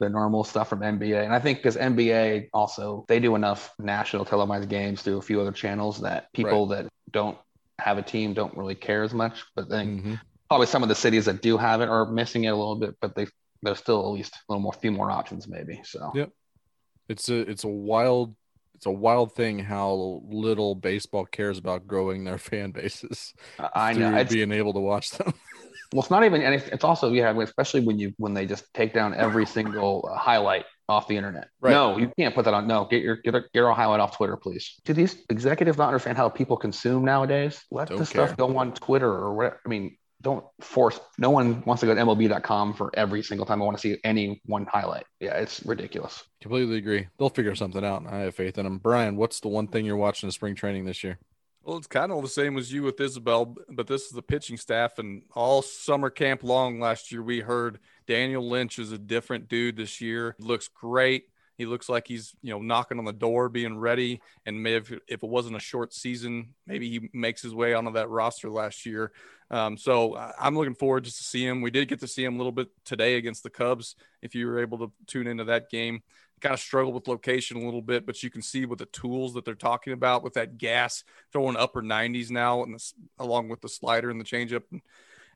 the 0.00 0.08
normal 0.08 0.42
stuff 0.42 0.68
from 0.68 0.82
NBA. 0.82 1.22
And 1.24 1.32
I 1.32 1.38
think 1.38 1.58
because 1.58 1.76
NBA 1.76 2.48
also 2.52 3.04
they 3.06 3.20
do 3.20 3.36
enough 3.36 3.72
national 3.78 4.24
televised 4.24 4.68
games 4.68 5.02
through 5.02 5.18
a 5.18 5.22
few 5.22 5.40
other 5.40 5.52
channels 5.52 6.00
that 6.00 6.32
people 6.32 6.66
that 6.68 6.88
don't 7.12 7.38
have 7.78 7.98
a 7.98 8.02
team 8.02 8.34
don't 8.34 8.56
really 8.56 8.74
care 8.74 9.02
as 9.04 9.14
much. 9.14 9.44
But 9.54 9.68
then 9.68 10.02
Mhm. 10.02 10.20
Probably 10.52 10.66
some 10.66 10.82
of 10.82 10.90
the 10.90 10.94
cities 10.94 11.24
that 11.24 11.40
do 11.40 11.56
have 11.56 11.80
it 11.80 11.88
are 11.88 12.04
missing 12.04 12.44
it 12.44 12.48
a 12.48 12.54
little 12.54 12.76
bit, 12.76 12.94
but 13.00 13.14
they 13.14 13.26
there's 13.62 13.78
still 13.78 14.00
at 14.00 14.08
least 14.08 14.34
a 14.34 14.52
little 14.52 14.60
more 14.60 14.74
few 14.74 14.92
more 14.92 15.10
options 15.10 15.48
maybe. 15.48 15.80
So 15.82 16.12
Yeah. 16.14 16.26
It's 17.08 17.30
a 17.30 17.38
it's 17.50 17.64
a 17.64 17.68
wild 17.68 18.34
it's 18.74 18.84
a 18.84 18.90
wild 18.90 19.34
thing 19.34 19.60
how 19.60 20.20
little 20.28 20.74
baseball 20.74 21.24
cares 21.24 21.56
about 21.56 21.86
growing 21.86 22.24
their 22.24 22.36
fan 22.50 22.72
bases. 22.72 23.32
I 23.74 23.94
know 23.94 24.14
it's, 24.14 24.30
being 24.30 24.52
able 24.52 24.74
to 24.74 24.80
watch 24.80 25.10
them. 25.12 25.32
Well, 25.92 26.00
it's 26.00 26.10
not 26.10 26.24
even, 26.24 26.40
and 26.40 26.54
it's, 26.54 26.66
it's 26.68 26.84
also 26.84 27.12
yeah, 27.12 27.38
especially 27.42 27.80
when 27.80 27.98
you 27.98 28.14
when 28.16 28.32
they 28.32 28.46
just 28.46 28.64
take 28.72 28.94
down 28.94 29.12
every 29.12 29.44
single 29.44 30.08
uh, 30.10 30.16
highlight 30.16 30.64
off 30.88 31.06
the 31.06 31.18
internet. 31.18 31.48
Right. 31.60 31.72
No, 31.72 31.98
you 31.98 32.10
can't 32.18 32.34
put 32.34 32.46
that 32.46 32.54
on. 32.54 32.66
No, 32.66 32.86
get 32.86 33.02
your 33.02 33.16
get, 33.16 33.34
a, 33.34 33.40
get 33.40 33.50
your 33.56 33.74
highlight 33.74 34.00
off 34.00 34.16
Twitter, 34.16 34.38
please. 34.38 34.80
Do 34.86 34.94
these 34.94 35.18
executives 35.28 35.76
not 35.76 35.88
understand 35.88 36.16
how 36.16 36.30
people 36.30 36.56
consume 36.56 37.04
nowadays? 37.04 37.62
Let 37.70 37.88
Don't 37.88 37.98
the 37.98 38.06
stuff 38.06 38.34
go 38.38 38.56
on 38.56 38.72
Twitter 38.72 39.10
or 39.10 39.34
what? 39.34 39.58
I 39.66 39.68
mean, 39.68 39.98
don't 40.22 40.44
force. 40.60 40.98
No 41.18 41.30
one 41.30 41.62
wants 41.64 41.80
to 41.80 41.86
go 41.86 41.94
to 41.94 42.00
MLB.com 42.00 42.74
for 42.74 42.90
every 42.94 43.22
single 43.22 43.44
time 43.44 43.60
I 43.60 43.64
want 43.64 43.76
to 43.76 43.80
see 43.80 43.98
any 44.04 44.40
one 44.46 44.66
highlight. 44.66 45.04
Yeah, 45.20 45.34
it's 45.34 45.64
ridiculous. 45.64 46.24
Completely 46.40 46.78
agree. 46.78 47.08
They'll 47.18 47.28
figure 47.28 47.54
something 47.54 47.84
out. 47.84 48.06
I 48.06 48.20
have 48.20 48.34
faith 48.34 48.56
in 48.58 48.64
them. 48.64 48.78
Brian, 48.78 49.16
what's 49.16 49.40
the 49.40 49.48
one 49.48 49.66
thing 49.66 49.84
you're 49.84 49.96
watching 49.96 50.28
in 50.28 50.32
spring 50.32 50.54
training 50.54 50.84
this 50.84 51.04
year? 51.04 51.18
Well, 51.64 51.76
it's 51.76 51.86
kind 51.86 52.10
of 52.10 52.22
the 52.22 52.28
same 52.28 52.58
as 52.58 52.72
you 52.72 52.82
with 52.82 52.96
Isbel, 52.96 53.56
but 53.68 53.86
this 53.86 54.02
is 54.02 54.10
the 54.10 54.22
pitching 54.22 54.56
staff. 54.56 54.98
And 54.98 55.22
all 55.34 55.62
summer 55.62 56.10
camp 56.10 56.42
long 56.42 56.80
last 56.80 57.12
year, 57.12 57.22
we 57.22 57.40
heard 57.40 57.78
Daniel 58.08 58.48
Lynch 58.48 58.80
is 58.80 58.90
a 58.90 58.98
different 58.98 59.48
dude 59.48 59.76
this 59.76 60.00
year. 60.00 60.34
Looks 60.40 60.68
great. 60.68 61.26
He 61.62 61.66
looks 61.66 61.88
like 61.88 62.08
he's, 62.08 62.34
you 62.42 62.50
know, 62.50 62.60
knocking 62.60 62.98
on 62.98 63.04
the 63.04 63.12
door, 63.12 63.48
being 63.48 63.78
ready. 63.78 64.20
And 64.44 64.60
maybe 64.64 64.76
if, 64.78 64.90
if 65.06 65.22
it 65.22 65.28
wasn't 65.28 65.54
a 65.54 65.60
short 65.60 65.94
season, 65.94 66.54
maybe 66.66 66.90
he 66.90 67.08
makes 67.12 67.40
his 67.40 67.54
way 67.54 67.72
onto 67.72 67.92
that 67.92 68.08
roster 68.08 68.50
last 68.50 68.84
year. 68.84 69.12
Um, 69.48 69.76
so 69.76 70.16
I- 70.16 70.32
I'm 70.40 70.56
looking 70.56 70.74
forward 70.74 71.04
just 71.04 71.18
to 71.18 71.22
see 71.22 71.46
him. 71.46 71.62
We 71.62 71.70
did 71.70 71.86
get 71.86 72.00
to 72.00 72.08
see 72.08 72.24
him 72.24 72.34
a 72.34 72.38
little 72.38 72.50
bit 72.50 72.66
today 72.84 73.14
against 73.14 73.44
the 73.44 73.50
Cubs. 73.50 73.94
If 74.22 74.34
you 74.34 74.48
were 74.48 74.58
able 74.58 74.78
to 74.78 74.92
tune 75.06 75.28
into 75.28 75.44
that 75.44 75.70
game, 75.70 76.02
kind 76.40 76.52
of 76.52 76.58
struggled 76.58 76.96
with 76.96 77.06
location 77.06 77.56
a 77.56 77.64
little 77.64 77.80
bit, 77.80 78.04
but 78.04 78.20
you 78.24 78.28
can 78.28 78.42
see 78.42 78.66
with 78.66 78.80
the 78.80 78.86
tools 78.86 79.34
that 79.34 79.44
they're 79.44 79.54
talking 79.54 79.92
about 79.92 80.24
with 80.24 80.34
that 80.34 80.58
gas 80.58 81.04
throwing 81.32 81.56
upper 81.56 81.82
90s 81.82 82.32
now, 82.32 82.64
and 82.64 82.74
this, 82.74 82.92
along 83.20 83.48
with 83.48 83.60
the 83.60 83.68
slider 83.68 84.10
and 84.10 84.20
the 84.20 84.24
changeup, 84.24 84.64
and 84.72 84.82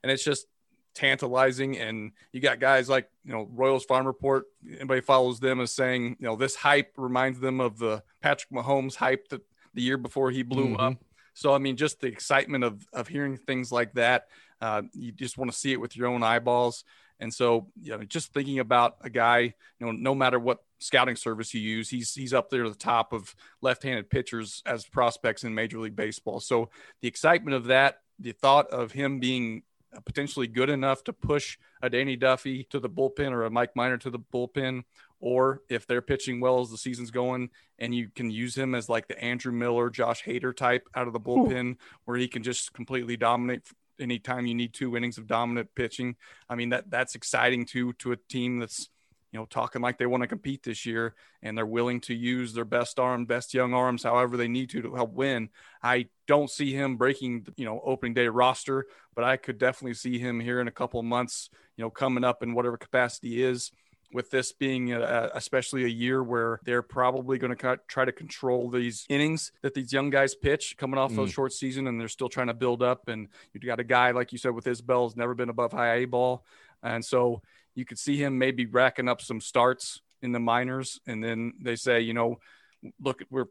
it's 0.03 0.25
just 0.25 0.49
tantalizing. 0.97 1.79
And 1.79 2.13
you 2.33 2.41
got 2.41 2.59
guys 2.59 2.89
like 2.89 3.09
you 3.25 3.33
know 3.33 3.49
Royals 3.53 3.85
Farm 3.85 4.07
Report. 4.07 4.47
Anybody 4.69 5.01
follows 5.01 5.39
them 5.39 5.61
as 5.61 5.73
saying 5.73 6.17
you 6.19 6.27
know 6.27 6.37
this 6.37 6.57
hype 6.57 6.93
reminds 6.97 7.39
them 7.39 7.61
of 7.61 7.79
the 7.79 8.03
Patrick 8.23 8.51
Mahomes 8.51 8.97
hype 8.97 9.29
that 9.29 9.43
the 9.75 9.83
year 9.83 9.99
before 9.99 10.31
he 10.31 10.43
blew 10.43 10.69
Mhm. 10.75 10.81
up. 10.81 11.05
So 11.35 11.55
I 11.55 11.59
mean, 11.59 11.77
just 11.77 12.01
the 12.01 12.09
excitement 12.09 12.65
of 12.65 12.85
of 12.93 13.09
hearing 13.09 13.37
things 13.37 13.71
like 13.71 13.93
that, 13.95 14.29
uh, 14.61 14.83
you 14.95 15.13
just 15.13 15.39
want 15.39 15.53
to 15.53 15.57
see 15.57 15.73
it 15.73 15.81
with 15.81 15.97
your 15.97 16.09
own 16.09 16.23
eyeballs. 16.23 16.83
And 17.19 17.33
so, 17.33 17.71
you 17.81 17.97
know, 17.97 18.05
just 18.05 18.35
thinking 18.35 18.59
about 18.59 18.97
a 19.01 19.09
guy, 19.09 19.39
you 19.41 19.87
know, 19.87 19.93
no 19.93 20.15
matter 20.15 20.39
what 20.39 20.63
scouting 20.81 21.17
service 21.17 21.55
you 21.55 21.63
use, 21.63 21.89
he's 21.89 22.13
he's 22.15 22.35
up 22.35 22.51
there 22.51 22.65
at 22.67 22.73
the 22.73 22.79
top 22.79 23.15
of 23.15 23.35
left-handed 23.63 24.11
pitchers 24.11 24.63
as 24.67 24.85
prospects 24.87 25.43
in 25.43 25.55
Major 25.55 25.79
League 25.79 25.97
Baseball. 25.97 26.41
So 26.41 26.69
the 27.01 27.09
excitement 27.09 27.55
of 27.55 27.65
that, 27.67 28.01
the 28.19 28.33
thought 28.33 28.69
of 28.69 28.93
him 28.93 29.19
being 29.19 29.63
potentially 30.05 30.47
good 30.47 30.71
enough 30.71 31.05
to 31.05 31.13
push 31.13 31.59
a 31.83 31.91
Danny 31.91 32.17
Duffy 32.17 32.65
to 32.71 32.81
the 32.81 32.91
bullpen 32.91 33.33
or 33.33 33.45
a 33.45 33.51
Mike 33.51 33.75
Minor 33.75 33.99
to 33.99 34.11
the 34.11 34.19
bullpen, 34.19 34.85
or 35.21 35.63
if 35.69 35.87
they're 35.87 36.03
pitching 36.03 36.41
well 36.41 36.61
as 36.61 36.71
the 36.71 36.77
season's 36.77 37.11
going, 37.11 37.51
and 37.79 37.95
you 37.95 38.09
can 38.15 38.31
use 38.31 38.57
him 38.57 38.75
as 38.75 38.89
like 38.89 39.09
the 39.09 39.23
Andrew 39.23 39.53
Miller, 39.53 39.91
Josh 39.91 40.25
Hader 40.25 40.55
type 40.55 40.89
out 40.95 41.07
of 41.07 41.13
the 41.13 41.21
bullpen, 41.21 41.77
where 42.05 42.17
he 42.17 42.29
can 42.29 42.43
just 42.43 42.73
completely 42.73 43.17
dominate 43.17 43.63
anytime 43.99 44.47
you 44.47 44.55
need 44.55 44.75
two 44.75 44.97
innings 44.97 45.19
of 45.19 45.27
dominant 45.27 45.75
pitching. 45.75 46.17
I 46.49 46.55
mean 46.55 46.71
that 46.71 46.91
that's 46.91 47.15
exciting 47.15 47.65
too 47.65 47.95
to 47.95 48.13
a 48.13 48.17
team 48.17 48.59
that's 48.59 48.91
you 49.33 49.39
know 49.39 49.47
talking 49.47 49.83
like 49.83 49.99
they 49.99 50.07
want 50.07 50.23
to 50.23 50.27
compete 50.27 50.63
this 50.63 50.87
year 50.87 51.15
and 51.43 51.57
they're 51.57 51.67
willing 51.67 52.01
to 52.01 52.15
use 52.15 52.53
their 52.53 52.65
best 52.65 52.99
arm, 52.99 53.27
best 53.27 53.55
young 53.55 53.75
arms, 53.75 54.03
however 54.03 54.37
they 54.37 54.49
need 54.49 54.71
to 54.71 54.83
to 54.83 54.95
help 54.95 55.13
win. 55.13 55.51
I 55.83 56.07
don't 56.27 56.51
see 56.51 56.73
him 56.73 56.97
breaking 56.97 57.47
you 57.57 57.65
know 57.65 57.81
opening 57.85 58.15
day 58.15 58.29
roster, 58.29 58.87
but 59.15 59.25
I 59.25 59.37
could 59.37 59.59
definitely 59.59 59.95
see 59.95 60.19
him 60.19 60.41
here 60.41 60.61
in 60.61 60.69
a 60.69 60.73
couple 60.73 61.01
of 61.01 61.07
months, 61.07 61.51
you 61.77 61.85
know, 61.85 61.91
coming 61.91 62.25
up 62.25 62.43
in 62.43 62.55
whatever 62.55 62.77
capacity 62.77 63.43
is. 63.43 63.73
With 64.13 64.31
this 64.31 64.53
being 64.53 64.93
a, 64.93 65.31
especially 65.35 65.85
a 65.85 65.89
year 65.89 66.23
where 66.23 66.61
they're 66.65 66.81
probably 66.81 67.39
going 67.39 67.55
to 67.55 67.81
try 67.89 68.05
to 68.05 68.13
control 68.13 68.71
these 68.71 69.05
innings 69.11 69.51
that 69.63 69.75
these 69.75 69.93
young 69.93 70.11
guys 70.11 70.35
pitch 70.35 70.77
coming 70.79 70.97
off 70.97 71.13
those 71.13 71.31
mm. 71.31 71.35
short 71.35 71.53
season, 71.53 71.89
and 71.89 72.01
they're 72.01 72.07
still 72.07 72.29
trying 72.29 72.47
to 72.47 72.55
build 72.55 72.85
up. 72.85 73.09
And 73.09 73.29
you've 73.53 73.65
got 73.65 73.81
a 73.81 73.85
guy 73.85 74.13
like 74.13 74.31
you 74.31 74.39
said 74.39 74.53
with 74.53 74.67
Isbel 74.67 75.09
has 75.09 75.17
never 75.17 75.35
been 75.35 75.49
above 75.49 75.73
high 75.73 75.97
A 75.97 76.05
ball, 76.05 76.45
and 76.85 77.05
so 77.05 77.43
you 77.77 77.85
could 77.85 77.99
see 77.99 78.17
him 78.17 78.39
maybe 78.39 78.67
racking 78.67 79.09
up 79.09 79.21
some 79.21 79.41
starts 79.41 80.01
in 80.23 80.33
the 80.33 80.41
minors, 80.41 80.99
and 81.07 81.23
then 81.23 81.53
they 81.61 81.77
say, 81.77 82.01
you 82.01 82.15
know, 82.15 82.39
look, 83.01 83.23
we're 83.31 83.47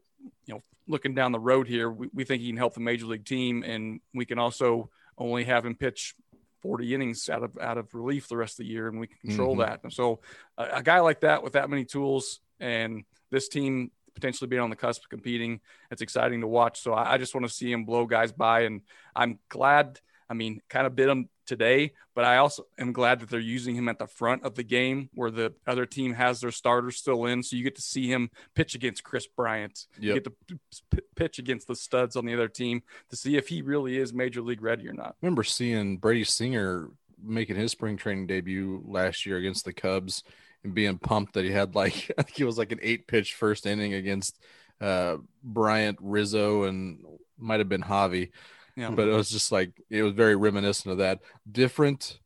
you 0.46 0.56
know 0.56 0.64
looking 0.88 1.14
down 1.14 1.32
the 1.32 1.40
road 1.40 1.68
here. 1.68 1.90
We, 1.90 2.10
we 2.14 2.24
think 2.26 2.42
he 2.42 2.50
can 2.50 2.58
help 2.58 2.74
the 2.74 2.80
major 2.82 3.06
league 3.06 3.26
team, 3.26 3.64
and 3.64 4.02
we 4.14 4.26
can 4.26 4.40
also 4.40 4.90
only 5.18 5.46
have 5.46 5.66
him 5.66 5.76
pitch 5.76 6.16
40 6.62 6.94
innings 6.96 7.30
out 7.30 7.44
of 7.44 7.58
out 7.62 7.78
of 7.78 7.94
relief 7.94 8.28
the 8.28 8.36
rest 8.36 8.60
of 8.60 8.66
the 8.66 8.72
year, 8.72 8.88
and 8.88 9.00
we 9.00 9.08
can 9.08 9.18
control 9.24 9.56
Mhm. 9.56 9.66
that. 9.66 9.80
And 9.84 9.94
so, 9.94 10.20
a, 10.58 10.78
a 10.78 10.84
guy 10.84 11.00
like 11.00 11.22
that 11.22 11.44
with 11.44 11.54
that 11.54 11.70
many 11.70 11.86
tools, 11.86 12.42
and 12.60 13.06
this 13.30 13.48
team 13.48 13.92
potentially 14.16 14.48
being 14.48 14.62
on 14.62 14.70
the 14.70 14.76
cusp 14.78 15.04
of 15.04 15.10
competing, 15.10 15.60
it's 15.92 16.02
exciting 16.02 16.40
to 16.40 16.48
watch. 16.48 16.80
So 16.80 16.94
I, 16.94 17.14
I 17.14 17.18
just 17.18 17.36
want 17.36 17.46
to 17.46 17.54
see 17.54 17.70
him 17.72 17.84
blow 17.84 18.06
guys 18.06 18.32
by, 18.32 18.62
and 18.62 18.82
I'm 19.16 19.40
glad. 19.50 20.00
I 20.30 20.34
mean, 20.34 20.62
kind 20.70 20.88
of 20.88 20.96
bit 20.96 21.10
him 21.10 21.30
today, 21.46 21.94
but 22.14 22.26
I 22.26 22.38
also 22.38 22.64
am 22.78 22.94
glad 22.94 23.20
that 23.20 23.30
they're 23.30 23.40
using 23.40 23.76
him 23.76 23.88
at 23.88 24.00
the 24.00 24.08
front 24.08 24.44
of 24.44 24.56
the 24.56 24.64
game 24.64 25.10
where 25.14 25.32
the 25.32 25.54
other 25.68 25.86
team 25.86 26.14
has 26.14 26.42
their 26.42 26.52
starters 26.52 26.98
still 26.98 27.26
in. 27.26 27.44
So 27.44 27.56
you 27.56 27.64
get 27.64 27.76
to 27.76 27.82
see 27.82 28.08
him 28.08 28.30
pitch 28.56 28.76
against 28.76 29.04
Kris 29.04 29.28
Bryant. 29.28 29.86
You 30.00 30.14
get 30.16 30.24
to 30.26 30.34
p- 30.48 30.60
p- 30.92 31.02
pitch 31.16 31.40
against 31.40 31.68
the 31.68 31.76
studs 31.76 32.16
on 32.16 32.26
the 32.26 32.34
other 32.34 32.48
team 32.48 32.84
to 33.10 33.16
see 33.16 33.38
if 33.38 33.48
he 33.48 33.62
really 33.62 33.98
is 33.98 34.14
major 34.14 34.42
league 34.42 34.62
ready 34.62 34.88
or 34.88 34.94
not. 34.94 35.10
I 35.10 35.16
remember 35.22 35.44
seeing 35.44 35.98
Brady 35.98 36.24
Singer 36.24 36.90
making 37.24 37.56
his 37.56 37.72
spring 37.72 37.98
training 37.98 38.28
debut 38.28 38.84
last 38.86 39.26
year 39.26 39.38
against 39.38 39.66
the 39.66 39.74
Cubs 39.74 40.24
and 40.64 40.74
being 40.74 40.98
pumped 40.98 41.34
that 41.34 41.46
he 41.46 41.52
had 41.52 41.76
like 41.76 42.12
I 42.18 42.24
think 42.24 42.40
it 42.40 42.46
was 42.46 42.58
like 42.58 42.72
an 42.72 42.80
eight 42.82 43.08
pitch 43.08 43.34
first 43.34 43.66
inning 43.66 43.94
against 43.94 44.40
uh 44.82 45.18
Bryant 45.44 45.98
Rizzo 46.02 46.64
and 46.64 47.00
might 47.38 47.60
have 47.60 47.70
been 47.70 47.84
Javi. 47.84 48.32
Yeah. 48.76 48.90
But 48.92 49.08
it 49.08 49.14
was 49.14 49.30
just 49.30 49.52
like 49.52 49.72
it 49.90 50.04
was 50.04 50.14
very 50.14 50.36
reminiscent 50.36 50.92
of 50.92 50.98
that. 51.00 51.20
Different 51.50 52.20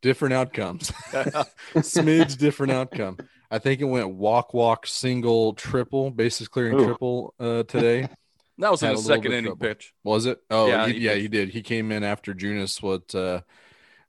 different 0.00 0.34
outcomes. 0.34 0.90
Smidge 1.74 2.36
different 2.38 2.72
outcome. 2.72 3.18
I 3.50 3.58
think 3.58 3.80
it 3.80 3.84
went 3.84 4.10
walk 4.10 4.54
walk 4.54 4.86
single 4.86 5.52
triple, 5.54 6.10
bases 6.10 6.48
clearing 6.48 6.78
Ooh. 6.80 6.84
triple 6.86 7.34
uh 7.38 7.62
today. 7.64 8.08
That 8.58 8.70
was 8.70 8.82
in 8.82 8.88
Had 8.88 8.96
a 8.96 9.00
a 9.00 9.02
second 9.02 9.22
bit 9.22 9.32
inning 9.32 9.44
trouble. 9.46 9.66
pitch. 9.66 9.94
Was 10.04 10.26
it? 10.26 10.38
Oh, 10.50 10.66
Yeah, 10.68 10.82
yeah, 10.82 10.86
he 10.86 10.92
he, 10.92 10.98
yeah, 11.00 11.12
did. 11.14 11.22
he 11.22 11.28
did. 11.28 11.48
He 11.48 11.62
came 11.62 11.90
in 11.90 12.04
after 12.04 12.34
Junis. 12.34 12.82
What? 12.82 13.12
uh 13.14 13.40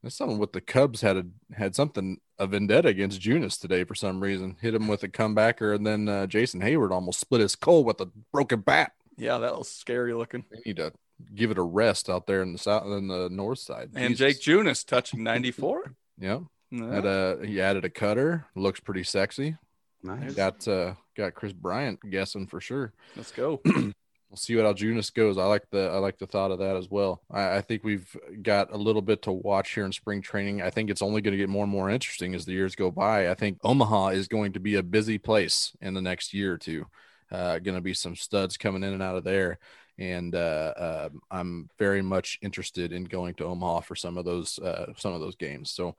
that's 0.03 0.15
something 0.15 0.37
with 0.37 0.51
the 0.51 0.59
Cubs 0.61 0.99
had 1.01 1.15
a 1.17 1.25
had 1.53 1.75
something 1.75 2.17
a 2.37 2.45
vendetta 2.45 2.89
against 2.89 3.21
Junis 3.21 3.57
today 3.59 3.85
for 3.85 3.95
some 3.95 4.19
reason. 4.21 4.57
Hit 4.61 4.75
him 4.75 4.89
with 4.89 5.01
a 5.03 5.07
comebacker, 5.07 5.73
and 5.73 5.87
then 5.87 6.09
uh, 6.09 6.27
Jason 6.27 6.59
Heyward 6.61 6.91
almost 6.91 7.21
split 7.21 7.39
his 7.39 7.53
skull 7.53 7.85
with 7.85 8.01
a 8.01 8.09
broken 8.33 8.59
bat. 8.59 8.91
Yeah, 9.17 9.37
that 9.37 9.57
was 9.57 9.69
scary 9.69 10.13
looking. 10.13 10.43
They 10.51 10.59
need 10.65 10.75
to 10.77 10.91
give 11.33 11.51
it 11.51 11.57
a 11.57 11.63
rest 11.63 12.09
out 12.09 12.27
there 12.27 12.41
in 12.41 12.53
the 12.53 12.59
south 12.59 12.85
in 12.85 13.07
the 13.07 13.29
north 13.29 13.59
side. 13.59 13.91
And 13.95 14.15
Jesus. 14.15 14.37
Jake 14.37 14.41
Junis 14.41 14.85
touching 14.87 15.23
94. 15.23 15.93
yeah, 16.19 16.39
Yeah. 16.71 16.93
had 16.93 17.05
a 17.05 17.39
he 17.45 17.61
added 17.61 17.85
a 17.85 17.89
cutter. 17.89 18.45
Looks 18.55 18.79
pretty 18.79 19.03
sexy. 19.03 19.57
Nice. 20.01 20.33
Got 20.33 20.67
uh 20.67 20.93
got 21.15 21.33
Kris 21.33 21.53
Bryant 21.53 21.99
guessing 22.09 22.47
for 22.47 22.59
sure. 22.59 22.93
Let's 23.15 23.31
go. 23.31 23.61
we'll 23.65 23.93
see 24.35 24.55
what 24.55 24.65
Aljunas 24.65 25.13
goes. 25.13 25.37
I 25.37 25.45
like 25.45 25.63
the 25.71 25.89
I 25.93 25.97
like 25.99 26.17
the 26.17 26.27
thought 26.27 26.51
of 26.51 26.59
that 26.59 26.75
as 26.75 26.89
well. 26.89 27.21
I, 27.31 27.57
I 27.57 27.61
think 27.61 27.83
we've 27.83 28.13
got 28.41 28.73
a 28.73 28.77
little 28.77 29.01
bit 29.01 29.21
to 29.23 29.31
watch 29.31 29.73
here 29.73 29.85
in 29.85 29.91
spring 29.93 30.21
training. 30.21 30.61
I 30.61 30.71
think 30.71 30.89
it's 30.89 31.01
only 31.01 31.21
going 31.21 31.31
to 31.33 31.37
get 31.37 31.47
more 31.49 31.63
and 31.63 31.71
more 31.71 31.89
interesting 31.89 32.35
as 32.35 32.43
the 32.45 32.51
years 32.51 32.75
go 32.75 32.91
by. 32.91 33.29
I 33.29 33.33
think 33.33 33.59
Omaha 33.63 34.09
is 34.09 34.27
going 34.27 34.53
to 34.53 34.59
be 34.59 34.75
a 34.75 34.83
busy 34.83 35.17
place 35.17 35.71
in 35.79 35.93
the 35.93 36.01
next 36.01 36.33
year 36.33 36.53
or 36.53 36.57
two. 36.57 36.85
Uh, 37.31 37.57
going 37.59 37.75
to 37.75 37.81
be 37.81 37.93
some 37.95 38.15
studs 38.15 38.57
coming 38.57 38.83
in 38.83 38.93
and 38.93 39.01
out 39.01 39.15
of 39.15 39.23
there, 39.23 39.57
and 39.97 40.33
uh, 40.35 40.73
uh, 40.77 41.09
I'm 41.31 41.69
very 41.77 42.01
much 42.01 42.39
interested 42.41 42.91
in 42.91 43.03
going 43.05 43.35
to 43.35 43.45
Omaha 43.45 43.81
for 43.81 43.95
some 43.95 44.17
of 44.17 44.25
those 44.25 44.59
uh, 44.59 44.93
some 44.97 45.13
of 45.13 45.19
those 45.21 45.35
games. 45.35 45.71
So. 45.71 45.95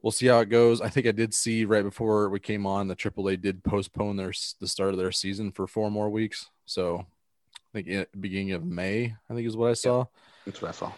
We'll 0.00 0.12
see 0.12 0.28
how 0.28 0.38
it 0.38 0.48
goes. 0.48 0.80
I 0.80 0.88
think 0.90 1.08
I 1.08 1.10
did 1.10 1.34
see 1.34 1.64
right 1.64 1.82
before 1.82 2.28
we 2.28 2.38
came 2.38 2.66
on 2.66 2.86
the 2.86 2.94
AAA 2.94 3.40
did 3.40 3.64
postpone 3.64 4.14
their 4.16 4.32
the 4.60 4.68
start 4.68 4.90
of 4.90 4.96
their 4.96 5.10
season 5.10 5.50
for 5.50 5.66
four 5.66 5.90
more 5.90 6.08
weeks. 6.08 6.50
So 6.66 6.98
I 7.00 7.68
think 7.72 7.88
in 7.88 8.06
beginning 8.20 8.52
of 8.52 8.64
May, 8.64 9.16
I 9.28 9.34
think 9.34 9.44
is 9.44 9.56
what 9.56 9.70
I 9.70 9.74
saw. 9.74 10.04
That's 10.46 10.62
what 10.62 10.68
I 10.68 10.70
saw. 10.70 10.92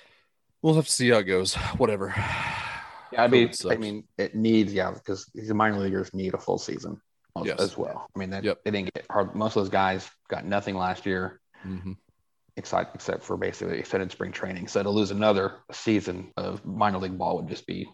We'll 0.60 0.74
have 0.74 0.84
to 0.84 0.92
see 0.92 1.08
how 1.08 1.16
it 1.20 1.22
goes. 1.22 1.54
Whatever. 1.78 2.12
Yeah, 3.10 3.22
I 3.24 3.28
mean, 3.28 3.50
I 3.70 3.76
mean, 3.76 4.04
it 4.18 4.34
needs 4.34 4.74
yeah 4.74 4.90
because 4.90 5.24
these 5.34 5.50
minor 5.54 5.78
leaguers 5.78 6.12
need 6.12 6.34
a 6.34 6.38
full 6.38 6.58
season 6.58 7.00
as- 7.38 7.46
Yes. 7.46 7.58
as 7.58 7.78
well. 7.78 8.06
I 8.14 8.18
mean, 8.18 8.28
that, 8.28 8.44
Yep. 8.44 8.64
they 8.66 8.70
didn't 8.70 8.92
get 8.92 9.06
hard. 9.10 9.34
Most 9.34 9.56
of 9.56 9.62
those 9.62 9.70
guys 9.70 10.10
got 10.28 10.44
nothing 10.44 10.76
last 10.76 11.06
year, 11.06 11.40
Mhm. 11.66 11.96
Except 12.56 12.94
except 12.94 13.22
for 13.24 13.36
basically 13.36 13.78
extended 13.78 14.10
spring 14.12 14.32
training. 14.32 14.68
So 14.68 14.82
to 14.82 14.90
lose 14.90 15.10
another 15.10 15.54
season 15.72 16.32
of 16.36 16.64
minor 16.64 16.98
league 16.98 17.16
ball 17.18 17.36
would 17.36 17.48
just 17.48 17.66
be 17.66 17.88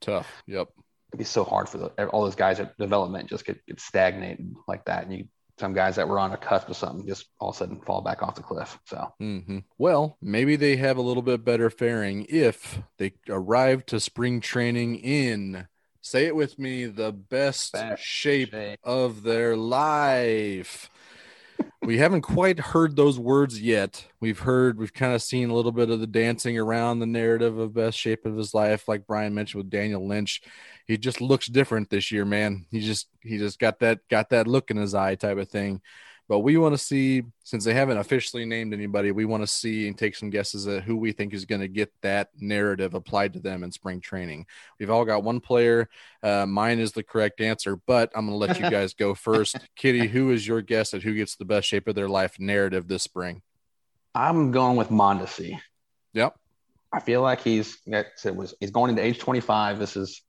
tough. 0.00 0.26
Yep. 0.46 0.68
it'd 1.12 1.18
be 1.18 1.24
so 1.24 1.44
hard 1.44 1.68
for 1.68 1.78
the, 1.78 2.06
all 2.08 2.24
those 2.24 2.34
guys 2.34 2.60
at 2.60 2.76
development 2.78 3.28
just 3.28 3.44
get, 3.44 3.64
get 3.66 3.80
stagnated 3.80 4.54
like 4.66 4.84
that, 4.86 5.04
and 5.04 5.12
you 5.12 5.28
some 5.58 5.74
guys 5.74 5.96
that 5.96 6.06
were 6.06 6.20
on 6.20 6.30
a 6.30 6.36
cusp 6.36 6.68
of 6.68 6.76
something 6.76 7.04
just 7.04 7.26
all 7.40 7.48
of 7.50 7.56
a 7.56 7.58
sudden 7.58 7.80
fall 7.80 8.00
back 8.00 8.22
off 8.22 8.36
the 8.36 8.42
cliff. 8.42 8.78
So 8.86 9.12
hmm 9.18 9.58
Well, 9.76 10.16
maybe 10.22 10.54
they 10.54 10.76
have 10.76 10.96
a 10.98 11.02
little 11.02 11.22
bit 11.22 11.44
better 11.44 11.68
faring 11.68 12.26
if 12.28 12.78
they 12.98 13.14
arrive 13.28 13.84
to 13.86 13.98
spring 13.98 14.40
training 14.40 14.96
in. 14.96 15.66
Say 16.00 16.26
it 16.26 16.36
with 16.36 16.60
me: 16.60 16.86
the 16.86 17.10
best 17.10 17.72
Best 17.72 18.02
shape 18.02 18.50
shape. 18.50 18.78
of 18.84 19.24
their 19.24 19.56
life. 19.56 20.88
We 21.82 21.98
haven't 21.98 22.22
quite 22.22 22.58
heard 22.58 22.96
those 22.96 23.18
words 23.18 23.60
yet. 23.60 24.06
We've 24.20 24.40
heard, 24.40 24.78
we've 24.78 24.92
kind 24.92 25.14
of 25.14 25.22
seen 25.22 25.48
a 25.48 25.54
little 25.54 25.72
bit 25.72 25.90
of 25.90 26.00
the 26.00 26.06
dancing 26.06 26.58
around 26.58 26.98
the 26.98 27.06
narrative 27.06 27.56
of 27.58 27.74
best 27.74 27.96
shape 27.96 28.26
of 28.26 28.36
his 28.36 28.52
life, 28.52 28.88
like 28.88 29.06
Brian 29.06 29.34
mentioned 29.34 29.62
with 29.62 29.70
Daniel 29.70 30.06
Lynch. 30.06 30.42
He 30.86 30.98
just 30.98 31.20
looks 31.20 31.46
different 31.46 31.88
this 31.88 32.10
year, 32.10 32.24
man. 32.24 32.66
He 32.70 32.80
just 32.80 33.08
he 33.22 33.38
just 33.38 33.58
got 33.58 33.78
that 33.80 34.00
got 34.08 34.30
that 34.30 34.48
look 34.48 34.70
in 34.70 34.76
his 34.76 34.94
eye 34.94 35.14
type 35.14 35.38
of 35.38 35.48
thing. 35.48 35.80
But 36.28 36.40
we 36.40 36.58
want 36.58 36.74
to 36.74 36.78
see, 36.78 37.22
since 37.42 37.64
they 37.64 37.72
haven't 37.72 37.96
officially 37.96 38.44
named 38.44 38.74
anybody, 38.74 39.12
we 39.12 39.24
want 39.24 39.42
to 39.42 39.46
see 39.46 39.88
and 39.88 39.96
take 39.96 40.14
some 40.14 40.28
guesses 40.28 40.66
at 40.66 40.82
who 40.82 40.96
we 40.96 41.12
think 41.12 41.32
is 41.32 41.46
going 41.46 41.62
to 41.62 41.68
get 41.68 41.90
that 42.02 42.28
narrative 42.38 42.92
applied 42.92 43.32
to 43.32 43.40
them 43.40 43.64
in 43.64 43.72
spring 43.72 44.00
training. 44.00 44.46
We've 44.78 44.90
all 44.90 45.06
got 45.06 45.24
one 45.24 45.40
player. 45.40 45.88
Uh, 46.22 46.44
mine 46.44 46.80
is 46.80 46.92
the 46.92 47.02
correct 47.02 47.40
answer, 47.40 47.76
but 47.76 48.12
I'm 48.14 48.26
going 48.26 48.38
to 48.38 48.46
let 48.46 48.60
you 48.60 48.70
guys 48.70 48.92
go 48.92 49.14
first. 49.14 49.56
Kitty, 49.74 50.06
who 50.06 50.30
is 50.30 50.46
your 50.46 50.60
guess 50.60 50.92
at 50.92 51.02
who 51.02 51.14
gets 51.14 51.36
the 51.36 51.46
best 51.46 51.66
shape 51.66 51.88
of 51.88 51.94
their 51.94 52.08
life 52.10 52.38
narrative 52.38 52.88
this 52.88 53.02
spring? 53.02 53.40
I'm 54.14 54.50
going 54.50 54.76
with 54.76 54.88
Mondesi. 54.90 55.58
Yep. 56.12 56.34
I 56.92 57.00
feel 57.00 57.22
like 57.22 57.42
he's 57.42 57.78
it 57.86 58.34
was 58.34 58.54
he's 58.60 58.70
going 58.70 58.90
into 58.90 59.02
age 59.02 59.18
25. 59.18 59.78
This 59.78 59.96
is 59.96 60.22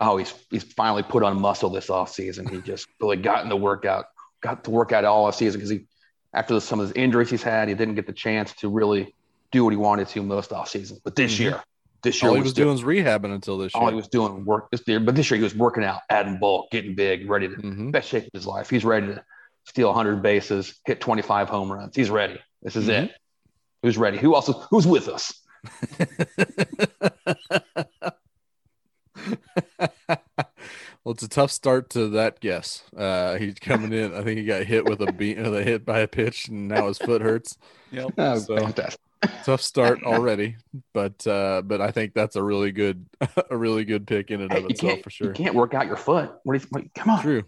oh 0.00 0.16
he's 0.16 0.32
he's 0.50 0.62
finally 0.62 1.02
put 1.02 1.22
on 1.22 1.40
muscle 1.40 1.70
this 1.70 1.90
off 1.90 2.10
season. 2.12 2.46
He 2.46 2.60
just 2.60 2.86
really 3.00 3.16
got 3.16 3.42
in 3.42 3.48
the 3.48 3.56
workout, 3.56 4.06
got 4.40 4.64
to 4.64 4.70
work 4.70 4.92
out 4.92 5.04
all 5.04 5.26
off 5.26 5.34
season 5.34 5.58
because 5.58 5.70
he 5.70 5.86
after 6.34 6.58
some 6.60 6.80
of 6.80 6.88
his 6.88 6.96
injuries 6.96 7.30
he's 7.30 7.42
had, 7.42 7.68
he 7.68 7.74
didn't 7.74 7.94
get 7.94 8.06
the 8.06 8.12
chance 8.12 8.52
to 8.54 8.68
really 8.68 9.14
do 9.50 9.64
what 9.64 9.70
he 9.70 9.76
wanted 9.76 10.08
to 10.08 10.22
most 10.22 10.52
off 10.52 10.68
season. 10.68 10.98
But 11.02 11.16
this 11.16 11.34
Mhm. 11.36 11.40
year, 11.40 11.62
this 12.02 12.22
year 12.22 12.28
All 12.28 12.34
he 12.34 12.40
was 12.42 12.48
was 12.48 12.52
doing 12.54 12.72
was 12.72 12.82
rehabbing 12.82 13.34
until 13.34 13.56
this 13.58 13.74
all 13.74 13.88
he 13.88 13.94
was 13.94 14.08
doing 14.08 14.44
work 14.44 14.70
this 14.70 14.82
year. 14.86 15.00
But 15.00 15.14
this 15.16 15.30
year 15.30 15.38
he 15.38 15.44
was 15.44 15.54
working 15.54 15.84
out, 15.84 16.00
adding 16.10 16.38
bulk, 16.38 16.70
getting 16.70 16.94
big, 16.94 17.28
ready 17.30 17.48
to 17.48 17.54
Mhm. 17.56 17.92
best 17.92 18.08
shape 18.08 18.24
of 18.24 18.30
his 18.34 18.46
life. 18.46 18.68
He's 18.68 18.84
ready 18.84 19.06
to 19.08 19.24
steal 19.64 19.88
100 19.88 20.22
bases, 20.22 20.78
hit 20.84 21.00
25 21.00 21.48
home 21.48 21.72
runs. 21.72 21.96
He's 21.96 22.10
ready. 22.10 22.38
This 22.62 22.76
is 22.76 22.88
Mhm. 22.88 23.04
it. 23.04 23.12
Who's 23.82 23.96
ready? 23.96 24.18
Who 24.18 24.34
else? 24.34 24.48
is- 24.50 24.56
Who's 24.70 24.86
with 24.86 25.08
us? 25.08 25.32
well, 31.08 31.14
it's 31.14 31.22
a 31.22 31.28
tough 31.28 31.50
start 31.50 31.88
to 31.88 32.06
that 32.10 32.38
guess. 32.38 32.82
Uh, 32.94 33.36
he's 33.38 33.54
coming 33.54 33.94
in. 33.94 34.12
I 34.14 34.22
think 34.22 34.38
he 34.40 34.44
got 34.44 34.64
hit 34.64 34.84
with 34.84 35.00
a 35.00 35.10
beat, 35.10 35.38
with 35.38 35.56
a 35.56 35.64
hit 35.64 35.86
by 35.86 36.00
a 36.00 36.06
pitch, 36.06 36.48
and 36.48 36.68
now 36.68 36.86
his 36.86 36.98
foot 36.98 37.22
hurts. 37.22 37.56
Yep. 37.92 38.10
Oh, 38.18 38.38
So- 38.38 38.56
fantastic. 38.58 39.00
Tough 39.42 39.62
start 39.62 40.02
already, 40.04 40.56
but 40.92 41.26
uh, 41.26 41.62
but 41.62 41.80
I 41.80 41.92
think 41.92 42.12
that's 42.12 42.36
a 42.36 42.42
really 42.42 42.72
good, 42.72 43.06
a 43.50 43.56
really 43.56 43.86
good 43.86 44.06
pick 44.06 44.30
in 44.30 44.42
and 44.42 44.52
of 44.52 44.60
you 44.64 44.68
itself 44.68 45.00
for 45.00 45.08
sure. 45.08 45.28
You 45.28 45.32
can't 45.32 45.54
work 45.54 45.72
out 45.72 45.86
your 45.86 45.96
foot. 45.96 46.30
What 46.44 46.52
do 46.52 46.60
you, 46.60 46.66
what, 46.68 46.94
come 46.94 47.08
on. 47.10 47.22
True, 47.22 47.42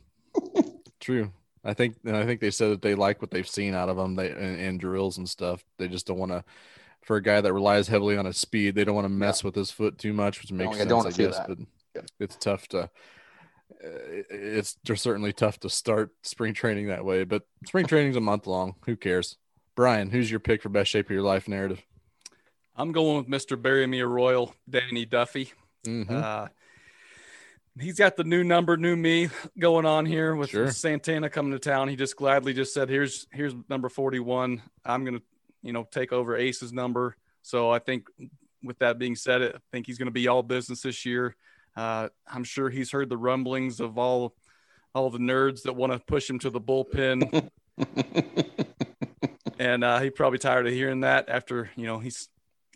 true. 1.00 1.30
I 1.62 1.74
think 1.74 1.96
and 2.06 2.16
I 2.16 2.24
think 2.24 2.40
they 2.40 2.50
said 2.50 2.70
that 2.70 2.80
they 2.82 2.94
like 2.94 3.20
what 3.20 3.30
they've 3.30 3.46
seen 3.46 3.74
out 3.74 3.90
of 3.90 3.98
him. 3.98 4.16
They 4.16 4.30
in, 4.30 4.58
in 4.58 4.78
drills 4.78 5.18
and 5.18 5.28
stuff. 5.28 5.62
They 5.76 5.86
just 5.86 6.06
don't 6.06 6.18
want 6.18 6.32
to. 6.32 6.42
For 7.02 7.16
a 7.16 7.22
guy 7.22 7.40
that 7.42 7.52
relies 7.52 7.88
heavily 7.88 8.16
on 8.16 8.24
his 8.24 8.38
speed, 8.38 8.74
they 8.74 8.84
don't 8.84 8.94
want 8.96 9.04
to 9.04 9.08
mess 9.10 9.44
with 9.44 9.54
his 9.54 9.70
foot 9.70 9.98
too 9.98 10.14
much, 10.14 10.40
which 10.40 10.50
makes 10.50 10.72
yeah, 10.72 10.78
sense, 10.78 10.88
don't 10.88 11.06
I 11.06 11.10
guess. 11.10 11.36
that. 11.36 11.48
But 11.48 11.58
Yeah. 11.94 12.02
it's 12.18 12.36
tough 12.36 12.66
to. 12.68 12.88
Uh, 13.84 14.22
It's 14.30 14.76
just 14.84 15.02
certainly 15.02 15.32
tough 15.32 15.58
to 15.60 15.70
start 15.70 16.10
spring 16.22 16.54
training 16.54 16.88
that 16.88 17.04
way, 17.04 17.24
but 17.24 17.42
spring 17.66 17.86
training's 17.86 18.16
a 18.16 18.20
month 18.20 18.46
long. 18.46 18.74
Who 18.86 18.96
cares? 18.96 19.36
Brian, 19.76 20.10
who's 20.10 20.30
your 20.30 20.40
pick 20.40 20.62
for 20.62 20.68
best 20.68 20.90
shape 20.90 21.06
of 21.06 21.10
your 21.12 21.22
life 21.22 21.48
narrative? 21.48 21.80
I'm 22.76 22.92
going 22.92 23.16
with 23.18 23.28
Mr. 23.28 23.60
Bury 23.60 23.86
Me 23.86 24.00
a 24.00 24.06
Royal, 24.06 24.54
Danny 24.68 25.04
Duffy. 25.04 25.52
Mhm. 25.86 26.10
Uh, 26.10 26.48
he's 27.78 27.98
got 27.98 28.16
the 28.16 28.24
new 28.24 28.44
number, 28.44 28.76
new 28.76 28.96
me 28.96 29.28
going 29.58 29.86
on 29.86 30.06
here 30.06 30.34
with 30.34 30.50
Sure. 30.50 30.70
Santana 30.70 31.30
coming 31.30 31.52
to 31.52 31.58
town. 31.58 31.88
He 31.88 31.96
just 31.96 32.16
gladly 32.16 32.52
just 32.52 32.74
said, 32.74 32.88
"Here's 32.88 33.26
here's 33.32 33.54
number 33.68 33.88
41. 33.88 34.62
I'm 34.84 35.04
gonna, 35.04 35.22
you 35.62 35.72
know, 35.72 35.84
take 35.90 36.12
over 36.12 36.36
Ace's 36.36 36.72
number." 36.72 37.16
So 37.42 37.70
I 37.70 37.78
think, 37.78 38.08
with 38.62 38.78
that 38.80 38.98
being 38.98 39.16
said, 39.16 39.42
I 39.42 39.58
think 39.72 39.86
he's 39.86 39.98
gonna 39.98 40.10
be 40.10 40.28
all 40.28 40.42
business 40.42 40.82
this 40.82 41.06
year. 41.06 41.36
Uh, 41.76 42.08
I'm 42.26 42.44
sure 42.44 42.68
he's 42.68 42.90
heard 42.90 43.08
the 43.08 43.16
rumblings 43.16 43.80
of 43.80 43.98
all 43.98 44.34
all 44.94 45.10
the 45.10 45.18
nerds 45.18 45.62
that 45.62 45.76
want 45.76 45.92
to 45.92 46.00
push 46.00 46.28
him 46.28 46.40
to 46.40 46.50
the 46.50 46.60
bullpen, 46.60 47.48
and 49.58 49.84
uh, 49.84 50.00
he 50.00 50.10
probably 50.10 50.38
tired 50.38 50.66
of 50.66 50.72
hearing 50.72 51.00
that 51.00 51.28
after 51.28 51.70
you 51.76 51.86
know 51.86 51.98
he's 51.98 52.28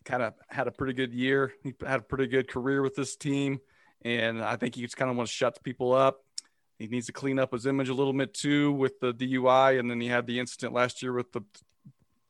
kind 0.05 0.23
of 0.23 0.35
had 0.49 0.69
a 0.69 0.71
pretty 0.71 0.93
good 0.93 1.13
year. 1.13 1.53
He 1.63 1.75
had 1.85 2.01
a 2.01 2.05
pretty 2.05 2.27
good 2.27 2.49
career 2.49 2.83
with 2.83 2.95
this 2.95 3.17
team, 3.17 3.59
and 4.03 4.43
I 4.43 4.57
think 4.57 4.75
he 4.77 4.83
just 4.83 4.97
kind 4.97 5.11
of 5.11 5.17
wants 5.17 5.33
to 5.33 5.37
shut 5.37 5.63
people 5.65 5.93
up. 5.93 6.21
He 6.79 6.87
needs 6.87 7.07
to 7.07 7.13
clean 7.13 7.39
up 7.39 7.53
his 7.53 7.67
image 7.67 7.89
a 7.89 7.95
little 7.95 8.13
bit 8.13 8.35
too 8.35 8.73
with 8.73 9.01
the 9.01 9.13
DUI, 9.13 9.79
and 9.79 9.91
then 9.91 10.01
he 10.01 10.09
had 10.09 10.27
the 10.27 10.39
incident 10.39 10.73
last 10.73 11.03
year 11.03 11.13
with 11.13 11.33
the 11.33 11.43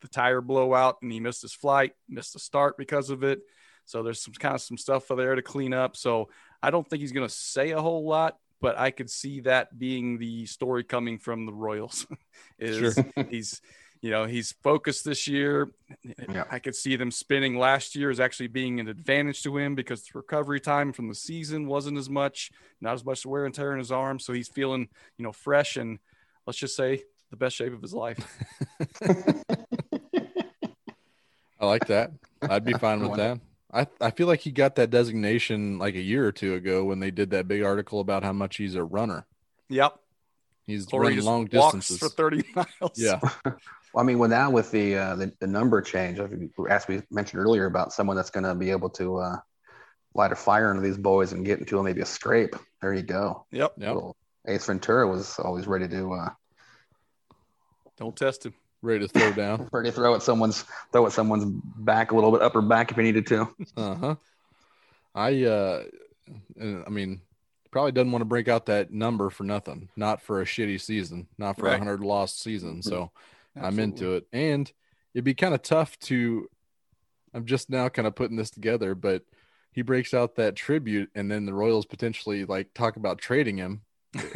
the 0.00 0.08
tire 0.08 0.42
blowout, 0.42 0.98
and 1.02 1.10
he 1.10 1.18
missed 1.18 1.42
his 1.42 1.54
flight, 1.54 1.92
missed 2.08 2.34
the 2.34 2.38
start 2.38 2.76
because 2.76 3.10
of 3.10 3.24
it. 3.24 3.40
So 3.86 4.02
there's 4.02 4.22
some 4.22 4.34
kind 4.34 4.54
of 4.54 4.60
some 4.60 4.78
stuff 4.78 5.08
there 5.08 5.34
to 5.34 5.42
clean 5.42 5.72
up. 5.72 5.96
So 5.96 6.28
I 6.64 6.70
don't 6.70 6.88
think 6.88 7.00
he's 7.00 7.12
going 7.12 7.28
to 7.28 7.34
say 7.34 7.70
a 7.72 7.80
whole 7.80 8.04
lot, 8.06 8.38
but 8.60 8.78
I 8.78 8.90
could 8.90 9.10
see 9.10 9.40
that 9.40 9.78
being 9.78 10.18
the 10.18 10.46
story 10.46 10.82
coming 10.82 11.18
from 11.18 11.46
the 11.46 11.52
Royals. 11.52 12.06
is 12.58 12.98
he's 13.30 13.60
you 14.00 14.10
know 14.10 14.24
he's 14.26 14.52
focused 14.62 15.04
this 15.04 15.26
year 15.26 15.70
Yeah. 16.28 16.44
i 16.50 16.58
could 16.58 16.74
see 16.76 16.94
them 16.94 17.10
spinning 17.10 17.58
last 17.58 17.96
year 17.96 18.10
as 18.10 18.20
actually 18.20 18.48
being 18.48 18.78
an 18.78 18.86
advantage 18.88 19.42
to 19.44 19.56
him 19.56 19.74
because 19.74 20.02
the 20.02 20.10
recovery 20.18 20.60
time 20.60 20.92
from 20.92 21.08
the 21.08 21.14
season 21.14 21.66
wasn't 21.66 21.96
as 21.96 22.10
much 22.10 22.50
not 22.82 22.92
as 22.92 23.04
much 23.04 23.24
wear 23.24 23.46
and 23.46 23.54
tear 23.54 23.72
in 23.72 23.78
his 23.78 23.90
arm 23.90 24.18
so 24.18 24.32
he's 24.34 24.48
feeling 24.48 24.88
you 25.16 25.22
know 25.24 25.32
fresh 25.32 25.76
and 25.76 25.98
let's 26.46 26.58
just 26.58 26.76
say 26.76 27.02
the 27.30 27.36
best 27.36 27.56
shape 27.56 27.72
of 27.72 27.80
his 27.80 27.94
life 27.94 28.18
I 31.60 31.66
like 31.66 31.86
that. 31.86 32.10
I'd 32.42 32.64
be 32.64 32.74
fine 32.74 33.00
with 33.00 33.16
that. 33.16 33.40
I, 33.74 33.86
I 34.00 34.10
feel 34.10 34.26
like 34.28 34.40
he 34.40 34.52
got 34.52 34.76
that 34.76 34.90
designation 34.90 35.78
like 35.78 35.96
a 35.96 36.00
year 36.00 36.24
or 36.26 36.32
two 36.32 36.54
ago 36.54 36.84
when 36.84 37.00
they 37.00 37.10
did 37.10 37.30
that 37.30 37.48
big 37.48 37.62
article 37.62 37.98
about 38.00 38.22
how 38.22 38.32
much 38.32 38.56
he's 38.56 38.74
a 38.76 38.84
runner. 38.84 39.26
yep 39.68 39.96
He's 40.66 40.90
or 40.92 41.02
running 41.02 41.16
just 41.16 41.26
long 41.26 41.48
walks 41.52 41.74
distances. 41.76 41.98
for 41.98 42.08
30 42.08 42.44
miles 42.56 42.92
yeah. 42.96 43.20
Well, 43.92 44.02
I 44.02 44.06
mean, 44.08 44.18
well, 44.18 44.28
now 44.28 44.50
with 44.50 44.72
the, 44.72 44.96
uh, 44.96 45.14
the 45.14 45.32
the 45.38 45.46
number 45.46 45.80
change, 45.80 46.18
as 46.68 46.88
we 46.88 47.00
mentioned 47.12 47.40
earlier, 47.40 47.66
about 47.66 47.92
someone 47.92 48.16
that's 48.16 48.30
going 48.30 48.42
to 48.42 48.52
be 48.56 48.72
able 48.72 48.90
to 48.90 49.18
uh, 49.18 49.36
light 50.16 50.32
a 50.32 50.34
fire 50.34 50.72
into 50.72 50.82
these 50.82 50.98
boys 50.98 51.32
and 51.32 51.44
get 51.46 51.60
into 51.60 51.80
maybe 51.80 52.00
a 52.00 52.06
scrape. 52.06 52.56
There 52.82 52.92
you 52.92 53.02
go. 53.02 53.46
yep 53.52 53.72
Yep. 53.78 53.96
Ace 54.48 54.66
Ventura 54.66 55.06
was 55.06 55.38
always 55.38 55.68
ready 55.68 55.86
to 55.86 56.12
uh, 56.12 56.28
don't 57.96 58.16
test 58.16 58.46
him 58.46 58.54
Ready 58.84 59.06
to 59.06 59.08
throw 59.08 59.32
down. 59.32 59.68
ready 59.72 59.88
to 59.88 59.94
throw 59.94 60.14
at 60.14 60.22
someone's 60.22 60.64
throw 60.92 61.06
at 61.06 61.12
someone's 61.12 61.44
back 61.46 62.12
a 62.12 62.14
little 62.14 62.30
bit, 62.30 62.42
upper 62.42 62.60
back 62.60 62.90
if 62.90 62.96
he 62.98 63.02
needed 63.02 63.26
to. 63.28 63.48
Uh 63.76 63.94
huh. 63.94 64.14
I 65.14 65.44
uh, 65.44 65.84
I 66.60 66.90
mean, 66.90 67.22
probably 67.70 67.92
doesn't 67.92 68.12
want 68.12 68.20
to 68.20 68.26
break 68.26 68.46
out 68.48 68.66
that 68.66 68.92
number 68.92 69.30
for 69.30 69.44
nothing. 69.44 69.88
Not 69.96 70.20
for 70.20 70.42
a 70.42 70.44
shitty 70.44 70.80
season. 70.80 71.28
Not 71.38 71.56
for 71.56 71.66
a 71.66 71.70
Right. 71.70 71.78
hundred 71.78 72.00
lost 72.00 72.42
season. 72.42 72.82
So 72.82 73.10
I'm 73.58 73.78
into 73.78 74.14
it, 74.14 74.26
and 74.32 74.70
it'd 75.14 75.24
be 75.24 75.34
kind 75.34 75.54
of 75.54 75.62
tough 75.62 75.98
to. 76.00 76.48
I'm 77.32 77.46
just 77.46 77.70
now 77.70 77.88
kind 77.88 78.06
of 78.06 78.14
putting 78.14 78.36
this 78.36 78.50
together, 78.50 78.94
but 78.94 79.22
he 79.72 79.82
breaks 79.82 80.12
out 80.12 80.36
that 80.36 80.56
tribute, 80.56 81.10
and 81.14 81.30
then 81.30 81.46
the 81.46 81.54
Royals 81.54 81.86
potentially 81.86 82.44
like 82.44 82.74
talk 82.74 82.96
about 82.96 83.18
trading 83.18 83.56
him. 83.56 83.80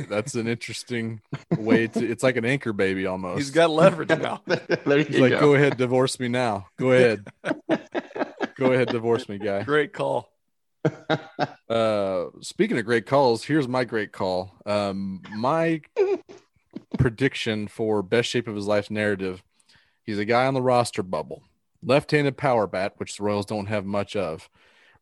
That's 0.08 0.34
an 0.34 0.46
interesting 0.48 1.20
way 1.56 1.86
to. 1.88 2.08
It's 2.10 2.22
like 2.22 2.36
an 2.36 2.44
anchor 2.44 2.72
baby 2.72 3.06
almost. 3.06 3.38
he's 3.38 3.50
got 3.50 3.70
leverage 3.70 4.08
now 4.10 4.42
there 4.46 4.98
you 4.98 5.04
He's 5.04 5.18
like, 5.20 5.30
go. 5.32 5.40
go 5.40 5.54
ahead, 5.54 5.76
divorce 5.76 6.18
me 6.18 6.28
now. 6.28 6.66
Go 6.78 6.92
ahead, 6.92 7.26
go 8.56 8.72
ahead, 8.72 8.88
divorce 8.88 9.28
me, 9.28 9.38
guy. 9.38 9.62
great 9.62 9.92
call 9.92 10.28
Uh, 11.68 12.26
speaking 12.40 12.78
of 12.78 12.84
great 12.86 13.04
calls, 13.04 13.44
here's 13.44 13.68
my 13.68 13.84
great 13.84 14.10
call. 14.10 14.54
Um, 14.64 15.20
my 15.36 15.82
prediction 16.98 17.68
for 17.68 18.02
best 18.02 18.30
shape 18.30 18.48
of 18.48 18.56
his 18.56 18.66
life 18.66 18.90
narrative. 18.90 19.42
He's 20.02 20.18
a 20.18 20.24
guy 20.24 20.46
on 20.46 20.54
the 20.54 20.62
roster 20.62 21.02
bubble, 21.02 21.42
left-handed 21.82 22.38
power 22.38 22.66
bat, 22.66 22.94
which 22.96 23.16
the 23.18 23.22
Royals 23.24 23.44
don't 23.44 23.66
have 23.66 23.84
much 23.84 24.16
of. 24.16 24.48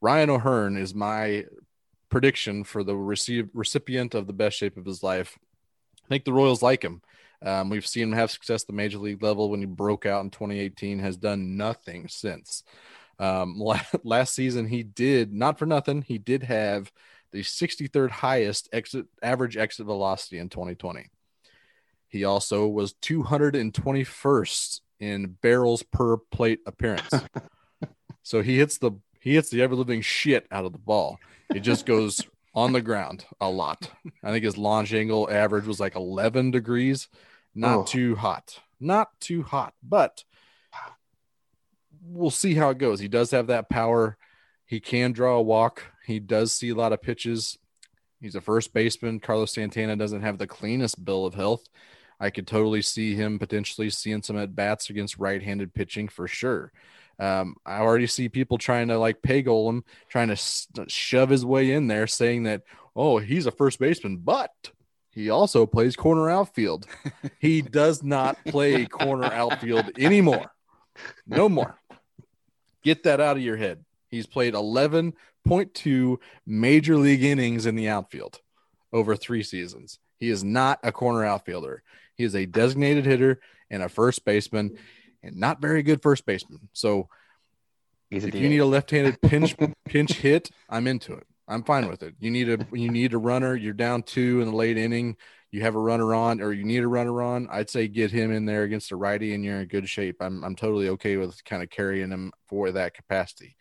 Ryan 0.01 0.31
O'Hearn 0.31 0.77
is 0.77 0.93
my 0.95 1.45
prediction 2.11 2.65
for 2.65 2.83
the 2.83 2.97
receive, 2.97 3.49
recipient 3.55 4.15
of 4.15 4.27
the 4.27 4.33
best 4.33 4.57
shape 4.57 4.77
of 4.77 4.85
his 4.85 5.03
life. 5.03 5.39
I 6.05 6.09
think 6.09 6.25
the 6.25 6.33
Royals 6.33 6.63
like 6.63 6.83
him. 6.83 7.03
Um, 7.43 7.69
we've 7.69 7.87
seen 7.87 8.05
him 8.05 8.13
have 8.13 8.31
success 8.31 8.63
at 8.63 8.69
the 8.69 8.73
major 8.73 8.99
league 8.99 9.23
level 9.23 9.51
when 9.51 9.61
he 9.61 9.67
broke 9.67 10.07
out 10.07 10.25
in 10.25 10.31
2018. 10.31 10.99
Has 11.01 11.17
done 11.17 11.57
nothing 11.57 12.09
since. 12.09 12.63
Um, 13.19 13.61
last 14.05 14.35
season 14.35 14.67
he 14.67 14.83
did 14.83 15.33
not 15.33 15.59
for 15.59 15.67
nothing. 15.67 16.03
He 16.03 16.19
did 16.19 16.43
have 16.45 16.91
the 17.33 17.43
63rd 17.43 18.11
highest 18.11 18.69
exit 18.73 19.07
average 19.23 19.57
exit 19.57 19.87
velocity 19.87 20.39
in 20.39 20.49
2020. 20.49 21.11
He 22.09 22.25
also 22.25 22.67
was 22.67 22.95
221st 22.95 24.81
in 25.01 25.37
barrels 25.43 25.83
per 25.83 26.17
plate 26.17 26.61
appearance. 26.67 27.11
so 28.23 28.43
he 28.43 28.57
hits 28.59 28.79
the 28.79 28.93
he 29.21 29.35
hits 29.35 29.51
the 29.51 29.61
ever 29.63 29.75
living 29.75 30.03
shit 30.03 30.47
out 30.51 30.65
of 30.65 30.73
the 30.73 30.79
ball. 30.79 31.19
It 31.55 31.61
just 31.61 31.87
goes 31.87 32.21
on 32.55 32.73
the 32.73 32.81
ground 32.83 33.25
a 33.41 33.49
lot. 33.51 33.91
I 34.25 34.31
think 34.33 34.45
his 34.45 34.57
launch 34.59 34.93
angle 34.93 35.29
average 35.31 35.67
was 35.67 35.79
like 35.81 35.95
11 35.95 36.51
degrees, 36.51 37.09
not 37.55 37.79
Oh. 37.79 37.83
too 37.85 38.15
hot. 38.17 38.61
not 38.81 39.09
too 39.21 39.43
hot, 39.43 39.73
but 39.83 40.23
we'll 42.03 42.31
see 42.31 42.55
how 42.55 42.71
it 42.71 42.79
goes. 42.79 43.01
He 43.01 43.09
does 43.09 43.31
have 43.31 43.47
that 43.49 43.69
power. 43.71 44.17
He 44.65 44.81
can 44.81 45.13
draw 45.13 45.37
a 45.37 45.43
walk. 45.43 45.83
He 46.07 46.19
does 46.21 46.53
see 46.53 46.71
a 46.71 46.75
lot 46.75 46.93
of 46.93 47.03
pitches. 47.03 47.59
He's 48.21 48.35
a 48.35 48.41
first 48.41 48.73
baseman. 48.73 49.21
Carlos 49.21 49.53
Santana 49.55 49.97
doesn't 49.97 50.23
have 50.23 50.39
the 50.39 50.47
cleanest 50.47 51.05
bill 51.05 51.27
of 51.27 51.35
health. 51.35 51.65
I 52.19 52.31
could 52.31 52.47
totally 52.47 52.83
see 52.83 53.15
him 53.15 53.39
potentially 53.39 53.91
seeing 53.91 54.23
some 54.23 54.39
at 54.39 54.55
bats 54.57 54.89
against 54.89 55.19
right 55.19 55.43
handed 55.43 55.75
pitching 55.75 56.09
for 56.09 56.27
sure. 56.27 56.73
Um, 57.19 57.57
I 57.65 57.79
already 57.79 58.07
see 58.07 58.29
people 58.29 58.59
trying 58.59 58.89
to 58.89 58.99
like 58.99 59.23
pay 59.23 59.43
goal 59.43 59.69
him, 59.71 59.85
trying 60.09 60.29
to 60.29 60.37
shove 60.89 61.31
his 61.31 61.45
way 61.45 61.73
in 61.73 61.87
there, 61.87 62.07
saying 62.07 62.45
that, 62.45 62.63
oh, 62.95 63.19
he's 63.19 63.47
a 63.47 63.51
first 63.51 63.79
baseman, 63.79 64.19
but 64.19 64.51
he 65.11 65.31
also 65.31 65.65
plays 65.65 65.97
corner 65.97 66.29
outfield. 66.29 66.87
he 67.39 67.63
does 67.63 68.03
not 68.03 68.37
play 68.45 68.85
corner 68.87 69.25
outfield 69.25 69.91
anymore. 69.99 70.51
No 71.27 71.49
more. 71.49 71.79
Get 72.83 73.05
that 73.05 73.21
out 73.21 73.37
of 73.37 73.43
your 73.43 73.57
head. 73.57 73.85
He's 74.11 74.27
played 74.27 74.55
11.2 74.55 76.17
major 76.47 76.97
league 76.97 77.25
innings 77.25 77.67
in 77.67 77.75
the 77.77 77.89
outfield 77.89 78.41
over 78.93 79.17
three 79.17 79.43
seasons. 79.43 79.99
He 80.19 80.29
is 80.29 80.45
not 80.45 80.81
a 80.83 80.93
corner 80.93 81.25
outfielder. 81.25 81.83
He 82.15 82.25
is 82.25 82.35
a 82.35 82.47
designated 82.47 83.07
hitter 83.07 83.41
and 83.71 83.83
a 83.83 83.89
first 83.89 84.25
baseman 84.25 84.79
and 85.27 85.37
not 85.37 85.61
very 85.61 85.83
good 85.83 86.03
first 86.03 86.25
baseman. 86.27 86.69
So 86.73 87.09
He's 88.11 88.25
if 88.25 88.35
you 88.35 88.49
need 88.49 88.59
a 88.59 88.67
left-handed 88.67 89.21
pinch 89.23 89.57
pinch 89.85 90.13
hit, 90.15 90.51
I'm 90.69 90.87
into 90.87 91.15
it. 91.15 91.27
I'm 91.49 91.63
fine 91.63 91.89
with 91.89 92.03
it. 92.03 92.15
You 92.19 92.31
need 92.31 92.49
a 92.49 92.67
you 92.73 92.91
need 92.91 93.15
a 93.15 93.19
runner. 93.19 93.55
You're 93.55 93.73
down 93.73 94.03
two 94.03 94.41
in 94.41 94.51
the 94.51 94.57
late 94.57 94.79
inning. 94.79 95.17
You 95.51 95.63
have 95.63 95.75
a 95.75 95.81
runner 95.81 96.15
on, 96.15 96.41
or 96.41 96.53
you 96.53 96.65
need 96.65 96.83
a 96.83 96.89
runner 96.89 97.23
on. 97.23 97.49
I'd 97.51 97.71
say 97.71 97.89
get 97.89 98.11
him 98.11 98.33
in 98.33 98.47
there 98.47 98.65
against 98.65 98.91
a 98.93 98.97
righty, 98.97 99.33
and 99.33 99.45
you're 99.45 99.61
in 99.61 99.69
good 99.69 99.89
shape. 99.89 100.17
I'm 100.21 100.45
I'm 100.45 100.57
totally 100.57 100.89
okay 100.91 101.17
with 101.17 101.45
kind 101.45 101.63
of 101.63 101.71
carrying 101.71 102.11
him 102.11 102.33
for 102.49 102.73
that 102.73 102.95
capacity. 102.95 103.57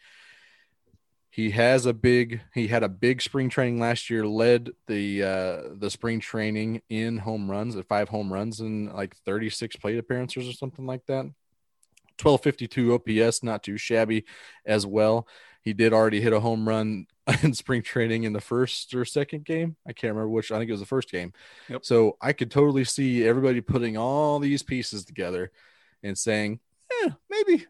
He 1.29 1.51
has 1.51 1.85
a 1.85 1.93
big. 1.93 2.41
He 2.53 2.67
had 2.67 2.83
a 2.83 2.89
big 2.89 3.21
spring 3.21 3.49
training 3.49 3.79
last 3.79 4.09
year. 4.09 4.25
Led 4.25 4.71
the 4.87 5.23
uh, 5.23 5.61
the 5.75 5.89
spring 5.89 6.19
training 6.19 6.81
in 6.89 7.17
home 7.17 7.49
runs 7.49 7.75
at 7.75 7.87
five 7.87 8.09
home 8.09 8.31
runs 8.31 8.61
and 8.61 8.91
like 8.93 9.15
36 9.25 9.75
plate 9.75 9.97
appearances 9.97 10.47
or 10.47 10.53
something 10.53 10.85
like 10.85 11.05
that. 11.07 11.25
1252 12.21 12.93
OPS, 12.93 13.43
not 13.43 13.63
too 13.63 13.77
shabby 13.77 14.25
as 14.65 14.85
well. 14.85 15.27
He 15.65 15.73
did 15.73 15.93
already 15.93 16.21
hit 16.21 16.31
a 16.31 16.39
home 16.39 16.67
run 16.67 17.07
in 17.43 17.53
spring 17.53 17.81
training 17.81 18.23
in 18.23 18.33
the 18.33 18.41
first 18.41 18.93
or 18.93 19.03
second 19.03 19.45
game. 19.45 19.75
I 19.85 19.93
can't 19.93 20.13
remember 20.13 20.29
which. 20.29 20.51
I 20.51 20.59
think 20.59 20.69
it 20.69 20.73
was 20.73 20.79
the 20.79 20.85
first 20.85 21.09
game. 21.09 21.33
Yep. 21.69 21.83
So 21.83 22.17
I 22.21 22.33
could 22.33 22.51
totally 22.51 22.83
see 22.83 23.27
everybody 23.27 23.61
putting 23.61 23.97
all 23.97 24.39
these 24.39 24.61
pieces 24.61 25.05
together 25.05 25.51
and 26.03 26.15
saying, 26.15 26.59
"Yeah, 27.01 27.13
maybe, 27.29 27.65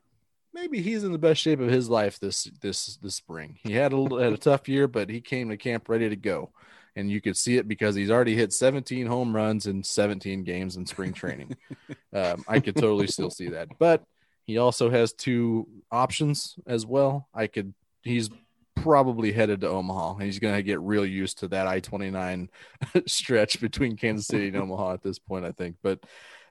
maybe 0.54 0.82
he's 0.82 1.06
in 1.06 1.14
the 1.14 1.18
best 1.18 1.42
shape 1.42 1.62
of 1.62 1.70
his 1.70 1.90
life 1.90 2.20
this 2.20 2.44
this 2.62 2.98
this 2.98 3.16
spring. 3.16 3.58
He 3.64 3.74
had 3.74 3.94
a 3.94 3.98
little, 3.98 4.20
had 4.20 4.34
a 4.34 4.38
tough 4.38 4.68
year, 4.68 4.90
but 4.90 5.10
he 5.10 5.22
came 5.22 5.50
to 5.50 5.58
camp 5.58 5.88
ready 5.88 6.10
to 6.10 6.18
go." 6.18 6.52
And 6.98 7.12
you 7.12 7.20
could 7.20 7.36
see 7.36 7.58
it 7.58 7.68
because 7.68 7.94
he's 7.94 8.10
already 8.10 8.36
hit 8.36 8.54
17 8.54 9.06
home 9.06 9.36
runs 9.36 9.68
in 9.68 9.84
17 9.84 10.46
games 10.46 10.78
in 10.78 10.86
spring 10.86 11.12
training. 11.12 11.58
um, 12.14 12.46
I 12.48 12.62
could 12.62 12.78
totally 12.78 13.08
still 13.08 13.30
see 13.30 13.50
that, 13.50 13.68
but 13.80 14.06
he 14.46 14.58
also 14.58 14.90
has 14.90 15.12
two 15.14 15.68
options 15.92 16.56
as 16.68 16.86
well. 16.86 17.28
I 17.34 17.48
could. 17.48 17.74
He's 18.04 18.30
probably 18.76 19.32
headed 19.32 19.62
to 19.62 19.70
Omaha. 19.70 20.14
and 20.16 20.24
He's 20.24 20.38
going 20.40 20.56
to 20.56 20.62
get 20.64 20.80
real 20.82 21.06
used 21.06 21.40
to 21.40 21.48
that 21.50 21.68
I 21.68 21.80
twenty 21.80 22.12
nine 22.12 22.50
stretch 23.08 23.60
between 23.60 23.96
Kansas 23.98 24.28
City 24.28 24.48
and 24.50 24.58
Omaha 24.58 24.94
at 24.94 25.02
this 25.04 25.18
point. 25.20 25.46
I 25.46 25.52
think, 25.52 25.78
but 25.82 26.00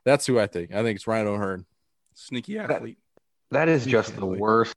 that's 0.03 0.25
who 0.25 0.39
I 0.39 0.47
think. 0.47 0.73
I 0.73 0.83
think 0.83 0.97
it's 0.97 1.07
Ryan 1.07 1.27
O'Hearn. 1.27 1.65
Sneaky 2.13 2.59
athlete. 2.59 2.97
That 3.51 3.69
is 3.69 3.85
just 3.85 4.15
the 4.15 4.25
worst 4.25 4.75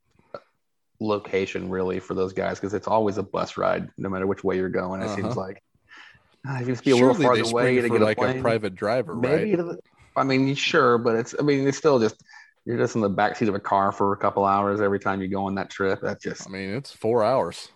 location, 1.01 1.69
really, 1.71 2.01
for 2.01 2.15
those 2.15 2.33
guys 2.33 2.59
because 2.59 2.75
it's 2.75 2.89
always 2.89 3.19
a 3.19 3.23
bus 3.23 3.57
ride, 3.57 3.89
no 3.97 4.09
matter 4.09 4.27
which 4.27 4.43
way 4.45 4.57
you're 4.57 4.69
going. 4.69 5.01
It 5.01 5.07
Uh-huh. 5.07 5.17
seems 5.17 5.37
like 5.37 5.63
Ah, 6.47 6.61
if 6.61 6.69
you 6.69 6.73
just 6.75 6.85
be 6.85 6.93
a 6.93 6.97
little 6.97 7.15
farther 7.15 7.43
away 7.43 7.75
to 7.81 7.89
for 7.89 7.99
get 7.99 8.11
a 8.11 8.15
plane, 8.15 8.39
a 8.39 8.41
private 8.41 8.75
driver, 8.77 9.15
maybe. 9.15 9.55
right? 9.57 9.67
the- 9.67 9.81
I 10.17 10.25
mean, 10.25 10.55
sure, 10.55 10.99
but 10.99 11.15
it's. 11.17 11.35
I 11.39 11.43
mean, 11.43 11.67
it's 11.69 11.79
still 11.79 11.99
just 12.01 12.17
you're 12.69 12.77
just 12.77 12.95
in 12.97 13.01
the 13.01 13.09
backseat 13.09 13.49
of 13.49 13.55
a 13.55 13.61
car 13.61 13.93
for 13.93 14.13
a 14.13 14.17
couple 14.19 14.45
hours 14.45 14.83
every 14.83 15.01
time 15.01 15.23
you 15.23 15.29
go 15.29 15.47
on 15.47 15.55
that 15.55 15.71
trip. 15.71 16.01
That's 16.03 16.23
just 16.23 16.47
I 16.47 16.51
mean, 16.51 16.75
it's 16.75 16.93
four 16.93 17.25
hours. 17.25 17.71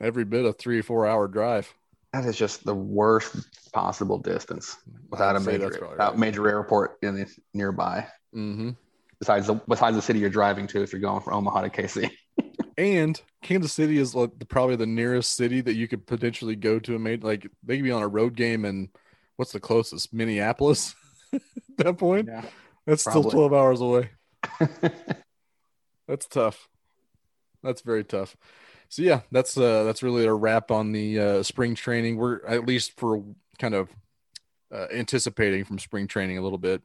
Every 0.00 0.24
bit 0.24 0.44
of 0.44 0.56
three 0.56 0.82
four 0.82 1.04
hour 1.04 1.26
drive. 1.26 1.74
that 2.12 2.24
is 2.24 2.36
just 2.36 2.64
the 2.64 2.74
worst 2.74 3.72
possible 3.72 4.18
distance 4.18 4.76
without 5.10 5.34
a 5.34 5.40
major 5.40 5.88
without 5.90 6.12
right. 6.12 6.18
major 6.18 6.48
airport 6.48 6.98
in 7.02 7.16
the 7.16 7.26
nearby. 7.54 8.06
Mm-hmm. 8.32 8.70
Besides 9.18 9.48
the 9.48 9.54
besides 9.54 9.96
the 9.96 10.02
city 10.02 10.20
you're 10.20 10.30
driving 10.30 10.68
to, 10.68 10.80
if 10.80 10.92
you're 10.92 11.00
going 11.00 11.22
from 11.22 11.34
Omaha 11.34 11.62
to 11.62 11.70
KC. 11.70 12.10
And 12.78 13.18
Kansas 13.40 13.72
City 13.72 13.96
is 13.96 14.14
like 14.14 14.38
the, 14.38 14.44
probably 14.44 14.76
the 14.76 14.84
nearest 14.84 15.34
city 15.34 15.62
that 15.62 15.76
you 15.76 15.88
could 15.88 16.06
potentially 16.06 16.54
go 16.56 16.78
to. 16.78 16.94
And 16.94 17.02
made 17.02 17.24
like 17.24 17.48
they 17.64 17.76
could 17.76 17.84
be 17.84 17.90
on 17.90 18.02
a 18.02 18.06
road 18.06 18.36
game 18.36 18.66
and 18.66 18.90
what's 19.36 19.52
the 19.52 19.60
closest? 19.60 20.12
Minneapolis. 20.12 20.94
At 21.32 21.40
that 21.78 21.96
point, 21.96 22.28
Yeah. 22.28 22.44
that's 22.86 23.00
still 23.00 23.24
twelve 23.24 23.54
hours 23.54 23.80
away. 23.80 24.10
That's 26.08 26.26
tough. 26.26 26.68
That's 27.62 27.82
very 27.82 28.04
tough. 28.04 28.36
So 28.88 29.02
yeah, 29.02 29.22
that's 29.32 29.58
uh 29.58 29.82
that's 29.82 30.02
really 30.02 30.24
a 30.24 30.32
wrap 30.32 30.70
on 30.70 30.92
the 30.92 31.18
uh 31.18 31.42
spring 31.42 31.74
training. 31.74 32.16
We're 32.16 32.44
at 32.46 32.64
least 32.66 32.92
for 32.96 33.24
kind 33.58 33.74
of 33.74 33.90
uh, 34.72 34.86
anticipating 34.92 35.64
from 35.64 35.78
spring 35.78 36.06
training 36.06 36.38
a 36.38 36.42
little 36.42 36.58
bit. 36.58 36.82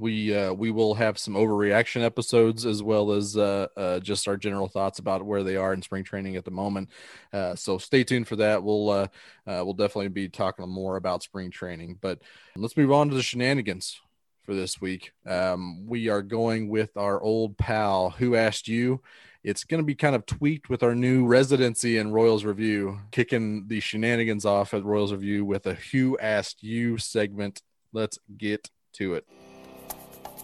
We 0.00 0.34
uh 0.34 0.54
we 0.54 0.70
will 0.70 0.94
have 0.94 1.18
some 1.18 1.34
overreaction 1.34 2.02
episodes 2.02 2.64
as 2.64 2.82
well 2.82 3.12
as 3.12 3.36
uh, 3.36 3.68
uh 3.76 4.00
just 4.00 4.26
our 4.28 4.38
general 4.38 4.68
thoughts 4.68 4.98
about 4.98 5.26
where 5.26 5.42
they 5.42 5.56
are 5.56 5.74
in 5.74 5.82
spring 5.82 6.04
training 6.04 6.36
at 6.36 6.46
the 6.46 6.50
moment. 6.50 6.88
Uh 7.32 7.54
so 7.54 7.76
stay 7.76 8.04
tuned 8.04 8.28
for 8.28 8.36
that. 8.36 8.62
We'll 8.62 8.88
uh, 8.88 9.08
uh 9.46 9.62
we'll 9.64 9.74
definitely 9.74 10.08
be 10.08 10.30
talking 10.30 10.66
more 10.68 10.96
about 10.96 11.22
spring 11.22 11.50
training. 11.50 11.98
But 12.00 12.22
let's 12.56 12.76
move 12.76 12.92
on 12.92 13.10
to 13.10 13.14
the 13.14 13.22
shenanigans 13.22 14.00
for 14.48 14.54
this 14.54 14.80
week. 14.80 15.12
Um, 15.26 15.86
we 15.86 16.08
are 16.08 16.22
going 16.22 16.70
with 16.70 16.96
our 16.96 17.20
old 17.20 17.58
pal, 17.58 18.08
Who 18.16 18.34
Asked 18.34 18.66
You? 18.66 19.02
It's 19.44 19.62
going 19.62 19.82
to 19.82 19.84
be 19.84 19.94
kind 19.94 20.16
of 20.16 20.24
tweaked 20.24 20.70
with 20.70 20.82
our 20.82 20.94
new 20.94 21.26
residency 21.26 21.98
in 21.98 22.12
Royals 22.12 22.46
Review, 22.46 22.98
kicking 23.10 23.68
the 23.68 23.80
shenanigans 23.80 24.46
off 24.46 24.72
at 24.72 24.84
Royals 24.84 25.12
Review 25.12 25.44
with 25.44 25.66
a 25.66 25.74
Who 25.74 26.16
Asked 26.16 26.62
You 26.62 26.96
segment. 26.96 27.60
Let's 27.92 28.18
get 28.38 28.70
to 28.94 29.16
it. 29.16 29.26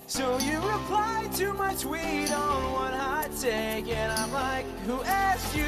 So 0.07 0.39
you 0.41 0.57
replied 0.57 1.33
to 1.37 1.55
my 1.55 1.75
tweet 1.75 2.31
on 2.31 2.73
one 2.75 2.93
hot 2.93 3.31
take, 3.41 3.89
and 3.89 4.13
I'm 4.13 4.31
like, 4.33 4.67
who 4.81 5.03
asked 5.05 5.57
you? 5.57 5.65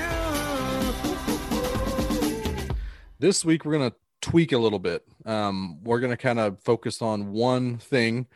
This 3.18 3.46
week, 3.46 3.64
we're 3.64 3.78
going 3.78 3.90
to 3.90 3.96
tweak 4.26 4.50
a 4.50 4.58
little 4.58 4.80
bit. 4.80 5.04
Um, 5.24 5.78
we're 5.84 6.00
going 6.00 6.10
to 6.10 6.16
kind 6.16 6.40
of 6.40 6.60
focus 6.60 7.00
on 7.00 7.30
one 7.30 7.78
thing. 7.78 8.26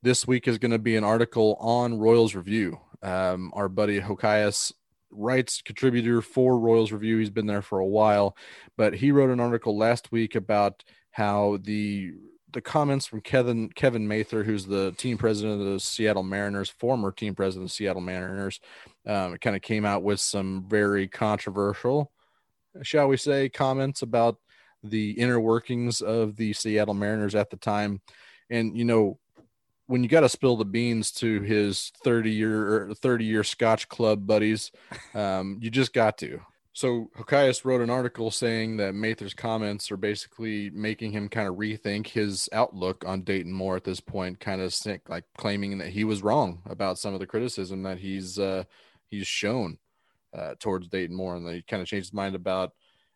This 0.00 0.24
week 0.24 0.46
is 0.46 0.58
going 0.58 0.70
to 0.70 0.78
be 0.78 0.94
an 0.94 1.02
article 1.02 1.56
on 1.58 1.98
Royals 1.98 2.36
Review. 2.36 2.78
Um, 3.02 3.50
our 3.52 3.68
buddy 3.68 4.00
Hokias 4.00 4.72
writes 5.10 5.62
contributor 5.62 6.22
for 6.22 6.56
Royals 6.60 6.92
Review. 6.92 7.18
He's 7.18 7.30
been 7.30 7.46
there 7.46 7.62
for 7.62 7.80
a 7.80 7.86
while, 7.86 8.36
but 8.76 8.94
he 8.94 9.10
wrote 9.10 9.30
an 9.30 9.40
article 9.40 9.76
last 9.76 10.12
week 10.12 10.36
about 10.36 10.84
how 11.10 11.58
the 11.60 12.12
the 12.52 12.60
comments 12.60 13.06
from 13.06 13.20
Kevin 13.20 13.68
Kevin 13.70 14.06
Mather, 14.06 14.44
who's 14.44 14.64
the 14.64 14.92
team 14.92 15.18
president 15.18 15.60
of 15.60 15.66
the 15.66 15.80
Seattle 15.80 16.22
Mariners, 16.22 16.70
former 16.70 17.10
team 17.10 17.34
president 17.34 17.64
of 17.64 17.70
the 17.70 17.74
Seattle 17.74 18.00
Mariners, 18.00 18.60
um, 19.06 19.36
kind 19.38 19.56
of 19.56 19.62
came 19.62 19.84
out 19.84 20.04
with 20.04 20.20
some 20.20 20.66
very 20.68 21.08
controversial, 21.08 22.12
shall 22.82 23.08
we 23.08 23.16
say, 23.16 23.48
comments 23.48 24.02
about 24.02 24.38
the 24.90 25.12
inner 25.12 25.40
workings 25.40 26.00
of 26.00 26.36
the 26.36 26.52
Seattle 26.52 26.94
Mariners 26.94 27.34
at 27.34 27.50
the 27.50 27.56
time. 27.56 28.00
And 28.50 28.76
you 28.76 28.84
know, 28.84 29.18
when 29.86 30.02
you 30.02 30.08
got 30.08 30.20
to 30.20 30.28
spill 30.28 30.56
the 30.56 30.64
beans 30.64 31.10
to 31.12 31.40
his 31.42 31.92
30 32.02 32.30
year 32.30 32.90
30 32.94 33.24
year 33.24 33.44
Scotch 33.44 33.88
club 33.88 34.26
buddies, 34.26 34.72
um, 35.14 35.58
you 35.60 35.70
just 35.70 35.92
got 35.92 36.18
to. 36.18 36.40
So 36.76 37.10
Hokias 37.16 37.64
wrote 37.64 37.80
an 37.80 37.88
article 37.88 38.30
saying 38.30 38.76
that 38.76 38.94
Mather's 38.94 39.32
comments 39.32 39.90
are 39.90 39.96
basically 39.96 40.68
making 40.68 41.10
him 41.10 41.26
kind 41.30 41.48
of 41.48 41.54
rethink 41.54 42.06
his 42.08 42.50
outlook 42.52 43.02
on 43.06 43.22
Dayton 43.22 43.50
Moore 43.50 43.76
at 43.76 43.84
this 43.84 43.98
point, 43.98 44.40
kind 44.40 44.60
of 44.60 44.74
sick, 44.74 45.08
like 45.08 45.24
claiming 45.38 45.78
that 45.78 45.88
he 45.88 46.04
was 46.04 46.22
wrong 46.22 46.60
about 46.66 46.98
some 46.98 47.14
of 47.14 47.20
the 47.20 47.26
criticism 47.26 47.82
that 47.84 47.96
he's 47.96 48.38
uh, 48.38 48.64
he's 49.08 49.26
shown 49.26 49.78
uh, 50.36 50.54
towards 50.60 50.88
Dayton 50.88 51.16
Moore, 51.16 51.36
and 51.36 51.46
that 51.46 51.54
he 51.54 51.62
kind 51.62 51.80
of 51.80 51.88
changed 51.88 52.08
his 52.08 52.12
mind 52.12 52.34
about 52.34 52.72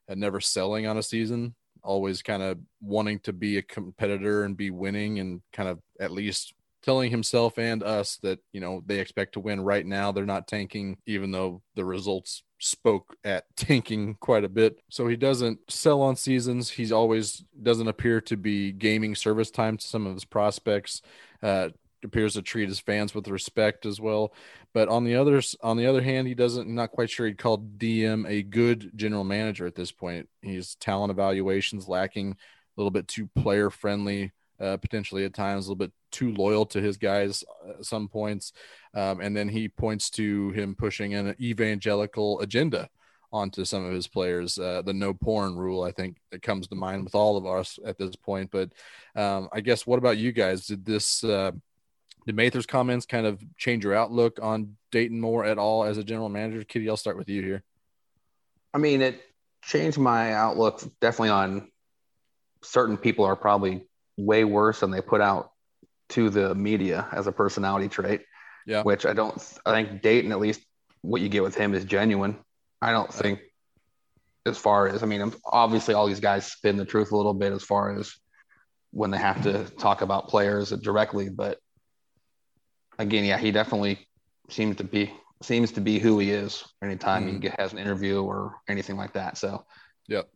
uh, 0.09 0.15
never 0.15 0.41
selling 0.41 0.87
on 0.87 0.97
a 0.97 1.03
season, 1.03 1.55
always 1.83 2.23
kind 2.23 2.43
of 2.43 2.59
wanting 2.81 3.21
to 3.21 3.33
be 3.33 3.59
a 3.59 3.63
competitor 3.63 4.45
and 4.45 4.57
be 4.57 4.71
winning, 4.71 5.19
and 5.19 5.43
kind 5.53 5.69
of 5.69 5.81
at 5.99 6.11
least 6.11 6.55
telling 6.83 7.11
himself 7.11 7.59
and 7.59 7.83
us 7.83 8.17
that 8.23 8.39
you 8.53 8.61
know 8.61 8.83
they 8.87 8.99
expect 9.01 9.35
to 9.35 9.41
win 9.41 9.61
right 9.61 9.87
now. 9.87 10.13
They're 10.13 10.27
not 10.27 10.47
tanking, 10.47 10.99
even 11.07 11.31
though 11.31 11.63
the 11.75 11.85
results 11.85 12.43
spoke 12.59 13.17
at 13.25 13.45
tanking 13.57 14.17
quite 14.21 14.45
a 14.45 14.49
bit. 14.49 14.79
So 14.89 15.07
he 15.09 15.17
doesn't 15.17 15.59
sell 15.69 16.03
on 16.03 16.17
seasons. 16.17 16.71
He's 16.71 16.93
always 16.93 17.45
doesn't 17.63 17.89
appear 17.89 18.21
to 18.23 18.37
be 18.37 18.73
gaming 18.73 19.15
service 19.15 19.51
time 19.51 19.77
to 19.77 19.87
some 19.87 20.07
of 20.07 20.15
his 20.15 20.25
prospects. 20.25 21.03
Uh, 21.43 21.71
appears 22.05 22.35
to 22.35 22.43
treat 22.43 22.69
his 22.69 22.81
fans 22.81 23.15
with 23.15 23.29
respect 23.29 23.87
as 23.87 24.01
well. 24.01 24.33
But 24.73 24.89
on 24.89 25.05
the 25.05 25.17
others, 25.17 25.57
on 25.63 25.77
the 25.77 25.87
other 25.87 26.03
hand, 26.03 26.29
he 26.29 26.35
doesn't. 26.35 26.69
Not 26.69 26.93
quite 26.93 27.11
sure 27.11 27.27
he'd 27.27 27.39
call 27.39 27.59
DM 27.59 28.29
a 28.29 28.43
good 28.43 28.93
general 28.97 29.25
manager 29.25 29.67
at 29.67 29.75
this 29.75 29.93
point. 29.93 30.29
He's 30.43 30.77
talent 30.77 31.11
evaluations 31.11 31.89
lacking, 31.89 32.33
a 32.33 32.37
little 32.77 32.91
bit 32.91 33.09
too 33.09 33.29
player 33.37 33.71
friendly, 33.71 34.33
uh, 34.61 34.77
potentially 34.77 35.25
at 35.25 35.35
times, 35.35 35.67
a 35.67 35.69
little 35.69 35.87
bit 35.87 35.93
too 36.11 36.33
loyal 36.33 36.67
to 36.67 36.81
his 36.81 36.97
guys 36.97 37.45
at 37.69 37.85
some 37.85 38.09
points. 38.09 38.53
Um, 38.95 39.21
and 39.21 39.37
then 39.37 39.49
he 39.49 39.69
points 39.69 40.11
to 40.11 40.51
him 40.51 40.75
pushing 40.75 41.15
an 41.15 41.35
evangelical 41.41 42.41
agenda 42.41 42.89
onto 43.33 43.65
some 43.65 43.85
of 43.85 43.93
his 43.93 44.09
players. 44.09 44.59
Uh, 44.59 44.83
the 44.83 44.93
no 44.93 45.15
porn 45.15 45.57
rule, 45.57 45.83
I 45.83 45.93
think, 45.93 46.17
that 46.31 46.43
comes 46.43 46.67
to 46.69 46.75
mind 46.75 47.05
with 47.05 47.15
all 47.15 47.37
of 47.37 47.47
us 47.47 47.79
at 47.85 47.99
this 47.99 48.17
point. 48.17 48.51
But 48.51 48.73
um, 49.15 49.49
I 49.53 49.61
guess, 49.61 49.87
what 49.87 49.99
about 49.99 50.19
you 50.19 50.33
guys? 50.33 50.67
Did 50.67 50.85
this 50.85 51.23
uh, 51.25 51.53
did 52.27 52.37
Mather's 52.37 52.67
comments 52.67 53.07
kind 53.07 53.27
of 53.27 53.43
change 53.57 53.85
your 53.85 53.95
outlook 53.95 54.39
on 54.43 54.77
Dayton 54.93 55.21
Moore 55.21 55.45
at 55.45 55.59
all 55.59 55.85
as 55.85 55.99
a 55.99 56.05
general 56.05 56.29
manager? 56.29 56.65
Kitty, 56.65 56.89
I'll 56.89 56.97
start 56.97 57.17
with 57.17 57.29
you 57.29 57.43
here. 57.43 57.63
I 58.73 58.79
mean, 58.79 59.03
it 59.03 59.21
changed 59.63 59.99
my 59.99 60.33
outlook 60.33 60.83
definitely 61.01 61.31
on 61.31 61.71
certain 62.63 62.97
people 62.97 63.25
are 63.25 63.37
probably 63.37 63.89
way 64.17 64.45
worse 64.45 64.81
than 64.81 64.91
they 64.91 65.01
put 65.01 65.21
out 65.21 65.51
to 66.11 66.31
the 66.31 66.55
media 66.55 67.09
as 67.13 67.27
a 67.27 67.33
personality 67.33 67.89
trait. 67.89 68.23
Yeah. 68.67 68.83
Which 68.83 69.07
I 69.07 69.15
don't, 69.15 69.43
I 69.65 69.73
think 69.73 70.03
Dayton, 70.03 70.33
at 70.33 70.39
least 70.39 70.61
what 71.01 71.23
you 71.23 71.29
get 71.29 71.43
with 71.43 71.55
him 71.55 71.75
is 71.75 71.85
genuine. 71.85 72.37
I 72.83 72.93
don't 72.93 73.13
think, 73.13 73.41
as 74.47 74.57
far 74.57 74.89
as, 74.89 75.03
I 75.03 75.07
mean, 75.07 75.33
obviously 75.45 75.95
all 75.95 76.07
these 76.07 76.21
guys 76.21 76.51
spin 76.51 76.77
the 76.77 76.85
truth 76.85 77.13
a 77.13 77.17
little 77.17 77.35
bit 77.35 77.53
as 77.53 77.63
far 77.63 77.99
as 77.99 78.15
when 78.91 79.11
they 79.11 79.19
have 79.19 79.43
to 79.43 79.65
talk 79.77 80.03
about 80.03 80.29
players 80.29 80.71
directly, 80.71 81.29
but 81.29 81.59
again, 83.01 83.25
yeah, 83.25 83.39
he 83.39 83.51
definitely 83.51 84.07
seems 84.49 84.77
to 84.77 84.85
be 84.85 85.11
seems 85.43 85.73
to 85.73 85.81
be 85.81 85.99
who 85.99 86.19
he 86.19 86.31
is 86.31 86.63
anytime 86.83 87.25
Mhm. 87.27 87.33
he 87.33 87.39
get, 87.39 87.59
has 87.59 87.73
an 87.73 87.79
interview 87.79 88.23
or 88.23 88.61
anything 88.69 88.97
like 88.99 89.15
that. 89.15 89.39
So 89.39 89.65
Yep. 90.09 90.29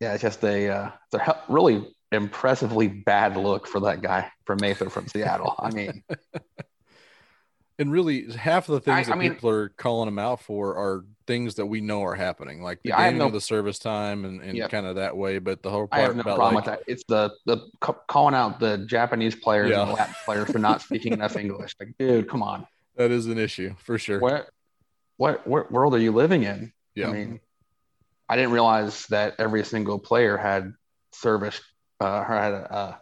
yeah, 0.00 0.12
it's 0.12 0.22
just 0.22 0.44
a 0.44 0.68
uh, 0.68 0.90
it's 1.06 1.14
a 1.14 1.24
he- 1.24 1.40
really 1.52 1.94
impressively 2.12 2.86
bad 2.88 3.36
look 3.36 3.66
for 3.66 3.80
that 3.80 4.02
guy 4.02 4.30
from 4.44 4.58
Mather 4.60 4.90
from 4.90 5.08
Seattle. 5.08 5.54
I 5.58 5.70
mean, 5.70 6.02
And 7.78 7.90
really, 7.90 8.30
half 8.32 8.68
of 8.68 8.74
the 8.74 8.80
things 8.80 9.08
I- 9.08 9.10
that 9.10 9.12
I 9.12 9.20
mean- 9.20 9.34
people 9.34 9.50
are 9.50 9.70
calling 9.70 10.06
them 10.06 10.18
out 10.18 10.40
for 10.40 10.76
are 10.76 11.04
things 11.26 11.56
that 11.56 11.66
we 11.66 11.80
know 11.80 12.02
are 12.04 12.14
happening, 12.14 12.62
like 12.62 12.80
the 12.82 12.90
Yeah, 12.90 13.10
no- 13.10 13.26
of 13.26 13.32
the 13.32 13.40
service 13.40 13.78
time 13.78 14.24
and, 14.24 14.40
and 14.42 14.70
kind 14.70 14.86
of 14.86 14.96
that 14.96 15.16
way. 15.16 15.38
But 15.38 15.62
the 15.62 15.70
whole 15.70 15.88
part 15.88 16.00
I 16.02 16.04
have 16.04 16.14
no 16.16 16.22
problem 16.22 16.54
like, 16.54 16.66
with 16.66 16.66
that. 16.66 16.82
It's 16.86 17.02
the 17.08 17.32
the 17.46 17.58
calling 18.06 18.34
out 18.34 18.60
the 18.60 18.78
Japanese 18.78 19.34
players 19.34 19.70
Yeah. 19.70 19.82
and 19.82 19.90
the 19.90 19.94
Latin 19.94 20.14
players 20.24 20.50
for 20.50 20.58
not 20.58 20.82
speaking 20.82 21.12
enough 21.14 21.36
English. 21.36 21.74
Like, 21.80 21.94
dude, 21.98 22.28
come 22.28 22.42
on. 22.42 22.66
that 22.96 23.10
is 23.10 23.26
an 23.26 23.38
issue 23.38 23.74
for 23.78 23.98
sure. 23.98 24.20
What 24.20 24.50
what 25.16 25.46
what 25.46 25.72
world 25.72 25.94
are 25.94 25.98
you 25.98 26.12
living 26.12 26.44
in? 26.44 26.72
Yeah. 26.94 27.08
I 27.08 27.12
mean, 27.12 27.40
I 28.28 28.36
didn't 28.36 28.52
realize 28.52 29.06
that 29.06 29.34
every 29.38 29.64
single 29.64 29.98
player 29.98 30.36
had 30.36 30.74
service 31.12 31.60
uh, 32.00 32.18
or 32.20 32.24
had 32.24 32.52
uh, 32.54 32.92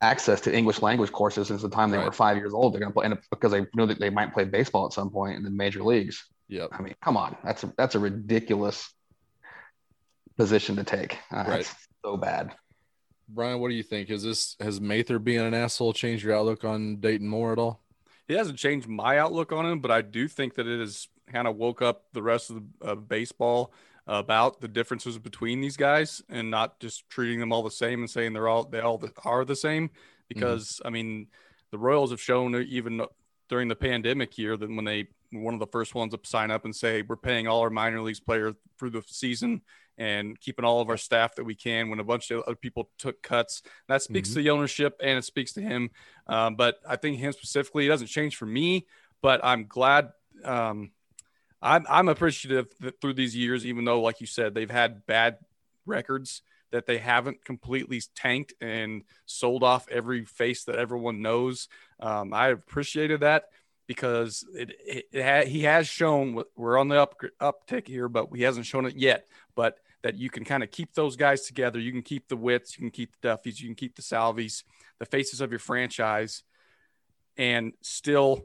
access 0.00 0.40
to 0.42 0.54
English 0.54 0.82
language 0.82 1.12
courses 1.12 1.48
since 1.48 1.62
the 1.62 1.68
time 1.68 1.90
they 1.90 1.98
were 1.98 2.12
five 2.12 2.36
years 2.36 2.52
old. 2.52 2.72
They're 2.72 2.80
going 2.80 2.92
to 2.92 2.94
play 2.94 3.06
and 3.06 3.18
because 3.30 3.52
they 3.52 3.66
know 3.74 3.86
that 3.86 3.98
they 3.98 4.10
might 4.10 4.32
play 4.32 4.44
baseball 4.44 4.86
at 4.86 4.92
some 4.92 5.10
point 5.10 5.36
in 5.36 5.42
the 5.42 5.50
major 5.50 5.82
leagues. 5.82 6.24
Yep. 6.48 6.70
I 6.72 6.82
mean, 6.82 6.94
come 7.02 7.16
on, 7.16 7.36
that's 7.44 7.64
a, 7.64 7.72
that's 7.76 7.94
a 7.94 7.98
ridiculous 7.98 8.92
position 10.36 10.76
to 10.76 10.84
take. 10.84 11.18
Uh, 11.32 11.44
Right. 11.46 11.74
So 12.04 12.18
bad. 12.18 12.54
Brian, 13.28 13.60
what 13.60 13.70
do 13.70 13.74
you 13.74 13.82
think? 13.82 14.10
Is 14.10 14.22
this 14.22 14.56
has 14.60 14.80
Mather 14.80 15.18
being 15.18 15.40
an 15.40 15.54
asshole 15.54 15.94
changed 15.94 16.22
your 16.22 16.34
outlook 16.34 16.64
on 16.64 16.96
Dayton 16.96 17.26
Moore 17.26 17.52
at 17.52 17.58
all? 17.58 17.80
It 18.28 18.36
hasn't 18.36 18.58
changed 18.58 18.86
my 18.88 19.18
outlook 19.18 19.52
on 19.52 19.64
him, 19.64 19.80
but 19.80 19.90
I 19.90 20.02
do 20.02 20.28
think 20.28 20.54
that 20.54 20.66
it 20.66 20.80
has 20.80 21.08
kind 21.32 21.48
of 21.48 21.56
woke 21.56 21.80
up 21.80 22.04
the 22.12 22.22
rest 22.22 22.50
of 22.50 22.56
the, 22.56 22.86
of 22.86 23.08
baseball 23.08 23.72
about 24.06 24.60
the 24.60 24.68
differences 24.68 25.18
between 25.18 25.60
these 25.60 25.76
guys 25.76 26.22
and 26.28 26.50
not 26.50 26.78
just 26.80 27.08
treating 27.08 27.40
them 27.40 27.52
all 27.52 27.62
the 27.62 27.70
same 27.70 28.00
and 28.00 28.10
saying 28.10 28.32
they're 28.32 28.48
all 28.48 28.64
they 28.64 28.80
all 28.80 29.02
are 29.24 29.44
the 29.44 29.56
same. 29.56 29.90
Because 30.28 30.80
I 30.84 30.90
mean, 30.90 31.28
the 31.70 31.78
Royals 31.78 32.10
have 32.10 32.20
shown 32.20 32.54
even 32.54 33.02
during 33.48 33.68
the 33.68 33.76
pandemic 33.76 34.38
year 34.38 34.56
that 34.56 34.68
when 34.68 34.84
they 34.84 35.08
one 35.32 35.54
of 35.54 35.60
the 35.60 35.66
first 35.66 35.94
ones 35.94 36.14
to 36.14 36.20
sign 36.24 36.50
up 36.50 36.64
and 36.64 36.74
say 36.74 37.02
we're 37.02 37.16
paying 37.16 37.48
all 37.48 37.60
our 37.60 37.70
minor 37.70 38.00
leagues 38.00 38.20
players 38.20 38.54
through 38.78 38.90
the 38.90 39.02
season 39.06 39.62
and 39.98 40.38
keeping 40.40 40.64
all 40.64 40.80
of 40.80 40.88
our 40.88 40.96
staff 40.96 41.34
that 41.36 41.44
we 41.44 41.54
can 41.54 41.88
when 41.88 42.00
a 42.00 42.04
bunch 42.04 42.30
of 42.30 42.42
other 42.42 42.56
people 42.56 42.90
took 42.98 43.22
cuts. 43.22 43.62
That 43.88 44.02
speaks 44.02 44.30
to 44.30 44.36
the 44.36 44.50
ownership 44.50 45.00
and 45.02 45.18
it 45.18 45.24
speaks 45.24 45.52
to 45.52 45.60
him. 45.60 45.90
Um, 46.26 46.56
but 46.56 46.78
I 46.88 46.96
think 46.96 47.18
him 47.18 47.32
specifically, 47.32 47.86
it 47.86 47.90
doesn't 47.90 48.08
change 48.08 48.36
for 48.36 48.46
me, 48.46 48.86
but 49.22 49.40
I'm 49.44 49.66
glad. 49.66 50.10
Um, 50.44 50.90
I'm, 51.64 51.86
I'm 51.88 52.08
appreciative 52.08 52.68
that 52.80 53.00
through 53.00 53.14
these 53.14 53.34
years, 53.34 53.64
even 53.64 53.84
though, 53.84 54.02
like 54.02 54.20
you 54.20 54.26
said, 54.26 54.54
they've 54.54 54.70
had 54.70 55.06
bad 55.06 55.38
records, 55.86 56.42
that 56.70 56.86
they 56.86 56.98
haven't 56.98 57.44
completely 57.44 58.02
tanked 58.16 58.52
and 58.60 59.04
sold 59.26 59.62
off 59.62 59.88
every 59.88 60.24
face 60.24 60.64
that 60.64 60.74
everyone 60.74 61.22
knows. 61.22 61.68
Um, 62.00 62.34
I 62.34 62.48
appreciated 62.48 63.20
that 63.20 63.44
because 63.86 64.44
it, 64.54 64.72
it, 64.84 65.04
it 65.12 65.22
ha- 65.22 65.48
he 65.48 65.62
has 65.62 65.86
shown 65.86 66.42
we're 66.56 66.76
on 66.78 66.88
the 66.88 67.00
up 67.00 67.14
uptick 67.40 67.86
here, 67.86 68.08
but 68.08 68.28
he 68.34 68.42
hasn't 68.42 68.66
shown 68.66 68.86
it 68.86 68.96
yet. 68.96 69.28
But 69.54 69.78
that 70.02 70.16
you 70.16 70.28
can 70.28 70.44
kind 70.44 70.62
of 70.62 70.70
keep 70.70 70.94
those 70.94 71.16
guys 71.16 71.42
together. 71.42 71.78
You 71.78 71.92
can 71.92 72.02
keep 72.02 72.28
the 72.28 72.36
Whits, 72.36 72.76
you 72.76 72.82
can 72.82 72.90
keep 72.90 73.12
the 73.20 73.28
Duffys, 73.28 73.60
you 73.60 73.68
can 73.68 73.76
keep 73.76 73.94
the 73.94 74.02
Salvys, 74.02 74.64
the 74.98 75.06
faces 75.06 75.40
of 75.40 75.50
your 75.50 75.60
franchise, 75.60 76.42
and 77.36 77.72
still 77.82 78.44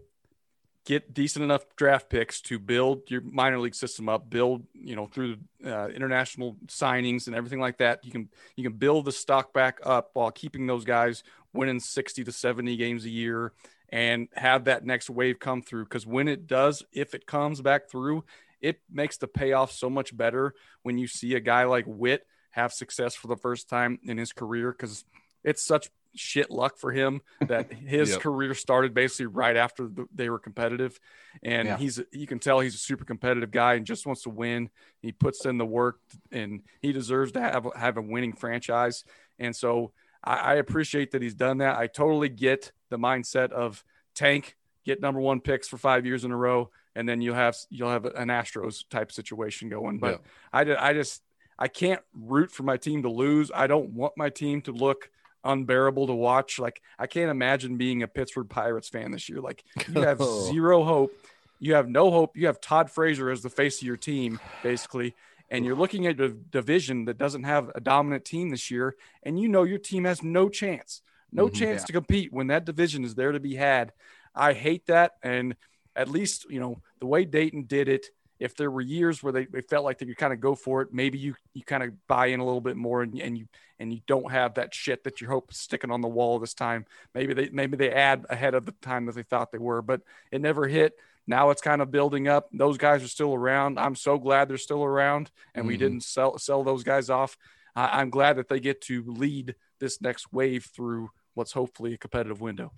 get 0.89 1.13
decent 1.13 1.43
enough 1.43 1.63
draft 1.75 2.09
picks 2.09 2.41
to 2.41 2.57
build 2.57 3.11
your 3.11 3.21
minor 3.21 3.59
league 3.59 3.75
system 3.75 4.09
up, 4.09 4.27
build, 4.27 4.65
you 4.73 4.95
know, 4.95 5.05
through 5.05 5.37
uh, 5.63 5.87
international 5.89 6.57
signings 6.65 7.27
and 7.27 7.35
everything 7.35 7.59
like 7.59 7.77
that. 7.77 8.03
You 8.03 8.11
can 8.11 8.27
you 8.55 8.63
can 8.63 8.73
build 8.73 9.05
the 9.05 9.11
stock 9.11 9.53
back 9.53 9.77
up 9.83 10.09
while 10.13 10.31
keeping 10.31 10.65
those 10.65 10.85
guys 10.85 11.21
winning 11.53 11.79
60 11.79 12.23
to 12.23 12.31
70 12.31 12.75
games 12.75 13.05
a 13.05 13.09
year 13.09 13.53
and 13.89 14.29
have 14.33 14.65
that 14.65 14.83
next 14.83 15.11
wave 15.11 15.37
come 15.37 15.61
through 15.61 15.83
because 15.83 16.07
when 16.07 16.27
it 16.27 16.47
does, 16.47 16.81
if 16.91 17.13
it 17.13 17.27
comes 17.27 17.61
back 17.61 17.87
through, 17.87 18.23
it 18.59 18.81
makes 18.91 19.17
the 19.17 19.27
payoff 19.27 19.71
so 19.71 19.91
much 19.91 20.17
better 20.17 20.55
when 20.81 20.97
you 20.97 21.05
see 21.05 21.35
a 21.35 21.39
guy 21.39 21.65
like 21.65 21.85
Whit 21.85 22.25
have 22.49 22.73
success 22.73 23.13
for 23.13 23.27
the 23.27 23.37
first 23.37 23.69
time 23.69 23.99
in 24.01 24.17
his 24.17 24.33
career 24.33 24.71
because 24.71 25.05
it's 25.43 25.63
such 25.63 25.91
shit 26.15 26.49
luck 26.51 26.77
for 26.77 26.91
him 26.91 27.21
that 27.47 27.71
his 27.87 28.11
Yep. 28.11 28.19
career 28.21 28.53
started 28.53 28.93
basically 28.93 29.27
right 29.27 29.55
after 29.55 29.87
the, 29.87 30.05
they 30.13 30.29
were 30.29 30.39
competitive 30.39 30.99
and 31.43 31.67
Yeah. 31.67 31.77
he's 31.77 32.01
you 32.11 32.27
can 32.27 32.39
tell 32.39 32.59
he's 32.59 32.75
a 32.75 32.79
super 32.79 33.05
competitive 33.05 33.51
guy 33.51 33.75
and 33.75 33.85
just 33.85 34.05
wants 34.05 34.23
to 34.23 34.29
win 34.29 34.69
he 35.01 35.11
puts 35.11 35.45
in 35.45 35.57
the 35.57 35.65
work 35.65 35.99
and 36.31 36.61
he 36.81 36.91
deserves 36.91 37.31
to 37.33 37.41
have 37.41 37.67
have 37.75 37.97
a 37.97 38.01
winning 38.01 38.33
franchise 38.33 39.03
and 39.37 39.55
so 39.55 39.91
I, 40.23 40.35
I 40.35 40.53
appreciate 40.55 41.11
that 41.11 41.21
he's 41.21 41.35
done 41.35 41.59
that 41.59 41.77
I 41.77 41.87
totally 41.87 42.29
get 42.29 42.71
the 42.89 42.97
mindset 42.97 43.51
of 43.51 43.83
tank 44.15 44.55
get 44.85 45.01
number 45.01 45.19
one 45.21 45.39
picks 45.39 45.67
for 45.67 45.77
five 45.77 46.05
years 46.05 46.25
in 46.25 46.31
a 46.31 46.37
row 46.37 46.69
and 46.95 47.07
then 47.07 47.21
you'll 47.21 47.35
have 47.35 47.55
you'll 47.69 47.91
have 47.91 48.05
an 48.05 48.29
Astros 48.29 48.83
type 48.89 49.11
situation 49.11 49.69
going 49.69 49.99
but 49.99 50.21
Yeah. 50.53 50.75
I, 50.79 50.89
I 50.89 50.93
just 50.93 51.21
I 51.61 51.67
can't 51.67 52.01
root 52.13 52.51
for 52.51 52.63
my 52.63 52.77
team 52.77 53.03
to 53.03 53.09
lose. 53.09 53.51
I 53.53 53.67
don't 53.67 53.89
want 53.89 54.13
my 54.15 54.29
team 54.29 54.61
to 54.61 54.71
look 54.71 55.09
unbearable 55.43 56.07
to 56.07 56.13
watch. 56.13 56.59
Like 56.59 56.81
I 56.97 57.07
can't 57.07 57.31
imagine 57.31 57.77
being 57.77 58.03
a 58.03 58.07
Pittsburgh 58.07 58.49
Pirates 58.49 58.89
fan 58.89 59.11
this 59.11 59.29
year. 59.29 59.39
Like 59.41 59.63
you 59.87 60.01
have 60.01 60.21
zero 60.23 60.83
hope. 60.83 61.11
You 61.59 61.73
have 61.73 61.89
no 61.89 62.09
hope. 62.11 62.37
You 62.37 62.47
have 62.47 62.61
Todd 62.61 62.89
Frazier 62.89 63.29
as 63.29 63.41
the 63.41 63.49
face 63.49 63.81
of 63.81 63.87
your 63.87 63.97
team, 63.97 64.39
basically. 64.63 65.13
And 65.49 65.65
you're 65.65 65.75
looking 65.75 66.05
at 66.05 66.19
a 66.19 66.29
division 66.29 67.05
that 67.05 67.17
doesn't 67.17 67.43
have 67.43 67.71
a 67.73 67.81
dominant 67.81 68.23
team 68.23 68.49
this 68.49 68.69
year, 68.69 68.95
and 69.23 69.39
you 69.39 69.47
know 69.49 69.63
your 69.63 69.79
team 69.79 70.03
has 70.05 70.21
no 70.21 70.47
chance, 70.47 71.01
no 71.31 71.47
Mhm. 71.47 71.53
chance 71.53 71.83
to 71.85 71.93
compete 71.93 72.31
when 72.31 72.47
that 72.47 72.65
division 72.65 73.03
is 73.03 73.15
there 73.15 73.31
to 73.31 73.39
be 73.39 73.55
had. 73.55 73.91
I 74.35 74.53
hate 74.53 74.85
that. 74.85 75.13
And 75.23 75.55
at 75.95 76.07
least, 76.07 76.45
you 76.49 76.59
know, 76.59 76.81
the 76.99 77.07
way 77.07 77.25
Dayton 77.25 77.63
did 77.65 77.89
it, 77.89 78.05
if 78.39 78.55
there 78.55 78.71
were 78.71 78.81
years 78.81 79.21
where 79.21 79.33
they, 79.33 79.45
they 79.45 79.61
felt 79.61 79.83
like 79.83 79.97
they 79.97 80.05
could 80.05 80.17
kind 80.17 80.33
of 80.33 80.39
go 80.39 80.55
for 80.55 80.81
it, 80.81 80.93
maybe 80.93 81.17
you 81.17 81.35
you 81.53 81.63
kind 81.63 81.83
of 81.83 82.07
buy 82.07 82.27
in 82.27 82.39
a 82.39 82.45
little 82.45 82.61
bit 82.61 82.77
more 82.77 83.01
and, 83.01 83.19
and 83.19 83.37
you 83.37 83.47
and 83.79 83.93
you 83.93 84.01
don't 84.07 84.31
have 84.31 84.55
that 84.55 84.73
shit 84.73 85.03
that 85.03 85.21
you 85.21 85.27
hope 85.27 85.53
sticking 85.53 85.91
on 85.91 86.01
the 86.01 86.07
wall 86.07 86.39
this 86.39 86.53
time. 86.53 86.85
Maybe 87.13 87.33
they 87.33 87.49
maybe 87.49 87.77
they 87.77 87.91
add 87.91 88.25
ahead 88.29 88.53
of 88.53 88.65
the 88.65 88.73
time 88.81 89.05
that 89.05 89.15
they 89.15 89.23
thought 89.23 89.51
they 89.51 89.57
were, 89.57 89.81
but 89.81 90.01
it 90.31 90.41
never 90.41 90.67
hit. 90.67 90.93
Now 91.27 91.49
it's 91.51 91.61
kind 91.61 91.81
of 91.81 91.91
building 91.91 92.27
up. 92.27 92.49
Those 92.51 92.77
guys 92.77 93.03
are 93.03 93.07
still 93.07 93.33
around. 93.35 93.77
I'm 93.77 93.95
so 93.95 94.17
glad 94.17 94.47
they're 94.47 94.57
still 94.57 94.83
around, 94.83 95.29
and 95.53 95.67
we 95.67 95.75
Mhm. 95.75 95.79
didn't 95.79 96.03
sell 96.03 96.37
sell 96.37 96.63
those 96.63 96.83
guys 96.83 97.09
off. 97.09 97.37
I, 97.75 98.01
I'm 98.01 98.09
glad 98.09 98.37
that 98.37 98.47
they 98.47 98.59
get 98.59 98.81
to 98.83 99.03
lead 99.03 99.55
this 99.79 100.01
next 100.01 100.33
wave 100.33 100.65
through 100.73 101.11
what's 101.35 101.51
hopefully 101.51 101.93
a 101.93 101.97
competitive 101.97 102.41
window. 102.41 102.71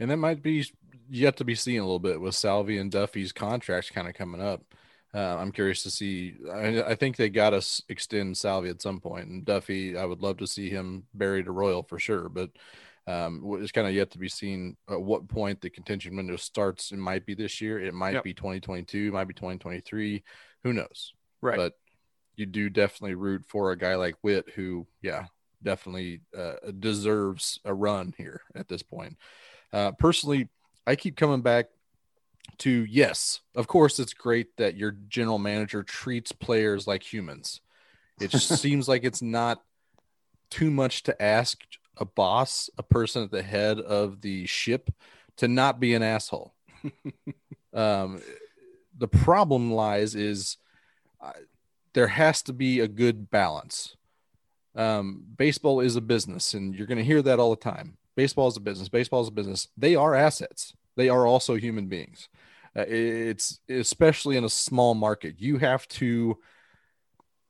And 0.00 0.10
that 0.10 0.16
might 0.16 0.42
be 0.42 0.64
yet 1.08 1.36
to 1.38 1.44
be 1.44 1.54
seen 1.54 1.80
a 1.80 1.84
little 1.84 1.98
bit 1.98 2.20
with 2.20 2.34
Salvy 2.34 2.78
and 2.78 2.90
Duffy's 2.90 3.32
contracts 3.32 3.90
kind 3.90 4.08
of 4.08 4.14
coming 4.14 4.40
up. 4.40 4.62
Uh, 5.14 5.36
I'm 5.36 5.52
curious 5.52 5.82
to 5.84 5.90
see. 5.90 6.36
I, 6.52 6.82
I 6.82 6.94
think 6.94 7.16
they 7.16 7.30
got 7.30 7.50
to 7.50 7.82
extend 7.88 8.36
Salvy 8.36 8.68
at 8.68 8.82
some 8.82 9.00
point, 9.00 9.28
and 9.28 9.44
Duffy, 9.44 9.96
I 9.96 10.04
would 10.04 10.20
love 10.22 10.36
to 10.38 10.46
see 10.46 10.68
him 10.68 11.04
buried 11.14 11.46
a 11.46 11.50
Royal 11.52 11.82
for 11.82 11.98
sure. 11.98 12.28
But 12.28 12.50
Um, 13.06 13.42
it's 13.62 13.72
kind 13.72 13.86
of 13.88 13.94
yet 13.94 14.10
to 14.10 14.18
be 14.18 14.28
seen 14.28 14.76
at 14.90 15.00
what 15.00 15.28
point 15.28 15.62
the 15.62 15.70
contention 15.70 16.14
window 16.14 16.36
starts. 16.36 16.92
It 16.92 16.98
might 16.98 17.24
be 17.24 17.32
this 17.34 17.58
year. 17.58 17.80
It 17.80 17.94
might 17.94 18.12
Yep. 18.16 18.24
be 18.24 18.34
2022. 18.34 19.08
It 19.08 19.14
might 19.14 19.24
be 19.24 19.32
2023. 19.32 20.22
Who 20.62 20.74
knows? 20.74 21.14
Right. 21.40 21.56
But 21.56 21.72
you 22.36 22.44
do 22.44 22.68
definitely 22.68 23.14
root 23.14 23.44
for 23.48 23.72
a 23.72 23.78
guy 23.78 23.94
like 23.94 24.16
Whit, 24.20 24.50
who, 24.54 24.86
yeah, 25.00 25.28
definitely 25.62 26.20
uh, 26.36 26.56
deserves 26.78 27.58
a 27.64 27.72
run 27.72 28.12
here 28.18 28.42
at 28.54 28.68
this 28.68 28.82
point. 28.82 29.16
Uh, 29.72 29.92
personally, 29.92 30.50
I 30.88 30.96
keep 30.96 31.16
coming 31.16 31.42
back 31.42 31.66
to 32.58 32.70
yes, 32.70 33.40
of 33.54 33.66
course, 33.66 33.98
it's 33.98 34.14
great 34.14 34.56
that 34.56 34.74
your 34.74 34.92
general 35.08 35.38
manager 35.38 35.82
treats 35.82 36.32
players 36.32 36.86
like 36.86 37.02
humans. 37.02 37.60
It 38.18 38.32
seems 38.32 38.88
like 38.88 39.04
it's 39.04 39.20
not 39.20 39.62
too 40.48 40.70
much 40.70 41.02
to 41.02 41.22
ask 41.22 41.62
a 41.98 42.06
boss, 42.06 42.70
a 42.78 42.82
person 42.82 43.22
at 43.22 43.30
the 43.30 43.42
head 43.42 43.78
of 43.78 44.22
the 44.22 44.46
ship, 44.46 44.88
to 45.36 45.46
not 45.46 45.78
be 45.78 45.92
an 45.92 46.02
asshole. 46.02 46.54
um, 47.74 48.22
the 48.96 49.08
problem 49.08 49.70
lies 49.72 50.14
is 50.14 50.56
uh, 51.20 51.32
there 51.92 52.08
has 52.08 52.40
to 52.42 52.54
be 52.54 52.80
a 52.80 52.88
good 52.88 53.30
balance. 53.30 53.94
Um, 54.74 55.24
baseball 55.36 55.80
is 55.80 55.96
a 55.96 56.00
business, 56.00 56.54
and 56.54 56.74
you're 56.74 56.86
going 56.86 56.98
to 56.98 57.04
hear 57.04 57.20
that 57.20 57.38
all 57.38 57.50
the 57.50 57.56
time. 57.56 57.98
Baseball 58.16 58.48
is 58.48 58.56
a 58.56 58.60
business. 58.60 58.88
Baseball 58.88 59.20
is 59.20 59.28
a 59.28 59.32
business. 59.32 59.68
They 59.76 59.94
are 59.94 60.14
assets. 60.14 60.72
They 60.98 61.08
are 61.08 61.26
also 61.26 61.54
human 61.54 61.86
beings. 61.86 62.28
Uh, 62.76 62.84
it's 62.86 63.60
especially 63.68 64.36
in 64.36 64.44
a 64.44 64.50
small 64.50 64.94
market. 64.94 65.36
You 65.38 65.58
have 65.58 65.86
to 65.88 66.38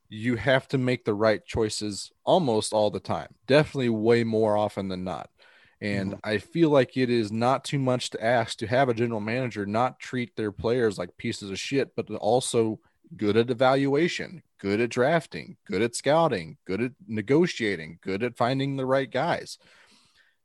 you 0.07 0.35
have 0.35 0.67
to 0.67 0.77
make 0.77 1.03
the 1.03 1.15
right 1.15 1.43
choices 1.45 2.11
almost 2.23 2.73
all 2.73 2.91
the 2.91 2.99
time. 2.99 3.33
Definitely 3.47 3.89
way 3.89 4.23
more 4.23 4.55
often 4.55 4.87
than 4.87 5.03
not. 5.03 5.29
And 5.81 6.17
I 6.23 6.37
feel 6.39 6.69
like 6.69 6.95
it 6.95 7.09
is 7.09 7.31
not 7.31 7.63
too 7.63 7.79
much 7.79 8.11
to 8.11 8.23
ask 8.23 8.57
to 8.59 8.67
have 8.67 8.89
a 8.89 8.93
general 8.93 9.21
manager 9.21 9.65
not 9.65 9.99
treat 9.99 10.35
their 10.35 10.51
players 10.51 10.97
like 10.97 11.17
pieces 11.17 11.49
of 11.49 11.59
shit, 11.59 11.95
but 11.95 12.09
also 12.11 12.79
good 13.15 13.37
at 13.37 13.49
evaluation, 13.49 14.43
good 14.59 14.79
at 14.79 14.89
drafting, 14.89 15.57
good 15.65 15.81
at 15.81 15.95
scouting, 15.95 16.57
good 16.65 16.81
at 16.81 16.91
negotiating, 17.07 17.97
good 18.01 18.23
at 18.23 18.37
finding 18.37 18.75
the 18.75 18.85
right 18.85 19.09
guys. 19.09 19.57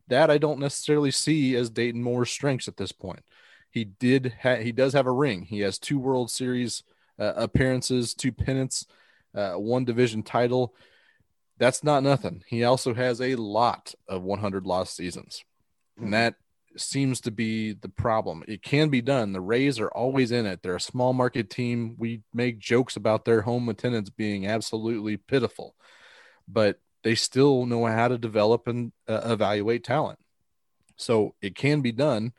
That 0.09 0.30
I 0.30 0.38
don't 0.38 0.59
necessarily 0.59 1.11
see 1.11 1.57
as 1.57 1.70
Dayton 1.70 2.02
Moore's 2.02 2.30
strengths 2.30 2.68
at 2.68 2.76
this 2.76 2.92
point. 2.92 3.24
He 3.70 3.84
did 3.84 4.34
ha- 4.42 4.57
he 4.57 4.72
does 4.72 4.92
have 4.92 5.07
a 5.07 5.12
ring. 5.12 5.42
He 5.42 5.61
has 5.61 5.78
two 5.78 5.98
World 5.98 6.30
Series 6.30 6.82
uh, 7.18 7.32
appearances, 7.36 8.14
two 8.14 8.32
pennants, 8.32 8.86
uh, 9.34 9.55
one 9.55 9.84
division 9.84 10.22
title. 10.22 10.74
That's 11.59 11.84
not 11.84 12.02
nothing. 12.02 12.42
He 12.46 12.64
also 12.64 12.94
has 12.94 13.20
a 13.20 13.36
lot 13.36 13.94
of 14.09 14.22
100 14.22 14.66
lost 14.66 14.96
seasons. 14.96 15.44
And 15.96 16.12
that 16.12 16.34
seems 16.76 17.20
to 17.22 17.30
be 17.30 17.72
the 17.72 17.88
problem. 17.88 18.42
It 18.48 18.62
can 18.62 18.88
be 18.88 19.00
done. 19.00 19.32
The 19.32 19.40
Rays 19.40 19.78
are 19.78 19.88
always 19.88 20.32
in 20.32 20.46
it. 20.46 20.61
They're 20.62 20.76
a 20.76 20.80
small 20.80 21.12
market 21.12 21.50
team. 21.50 21.94
We 21.98 22.22
make 22.32 22.59
jokes 22.59 22.96
about 22.96 23.24
their 23.24 23.42
home 23.42 23.68
attendance 23.68 24.11
being 24.11 24.46
absolutely 24.46 25.16
pitiful, 25.16 25.76
but 26.48 26.80
they 27.05 27.14
still 27.14 27.66
know 27.66 27.84
how 27.86 28.09
to 28.09 28.18
develop 28.18 28.66
and 28.66 28.90
uh, 29.07 29.20
evaluate 29.24 29.84
talent. 29.84 30.18
So 30.96 31.34
it 31.40 31.55
can 31.55 31.80
be 31.82 31.92
done. 31.92 32.32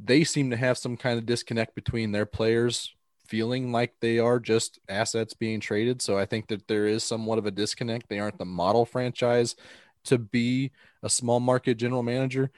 They 0.00 0.22
seem 0.22 0.50
to 0.50 0.56
have 0.56 0.78
some 0.78 0.96
kind 0.96 1.18
of 1.18 1.26
disconnect 1.26 1.74
between 1.74 2.12
their 2.12 2.26
players 2.26 2.94
feeling 3.26 3.72
like 3.72 3.94
they 4.00 4.18
are 4.18 4.38
just 4.38 4.78
assets 4.88 5.34
being 5.34 5.60
traded. 5.60 6.00
So 6.00 6.18
I 6.18 6.26
think 6.26 6.48
that 6.48 6.68
there 6.68 6.86
is 6.86 7.02
somewhat 7.02 7.38
of 7.38 7.46
a 7.46 7.50
disconnect. 7.50 8.08
They 8.08 8.20
aren't 8.20 8.38
the 8.38 8.44
model 8.44 8.84
franchise 8.84 9.56
to 10.04 10.18
be 10.18 10.70
a 11.02 11.10
small 11.10 11.40
market 11.40 11.74
general 11.74 12.02
manager. 12.02 12.50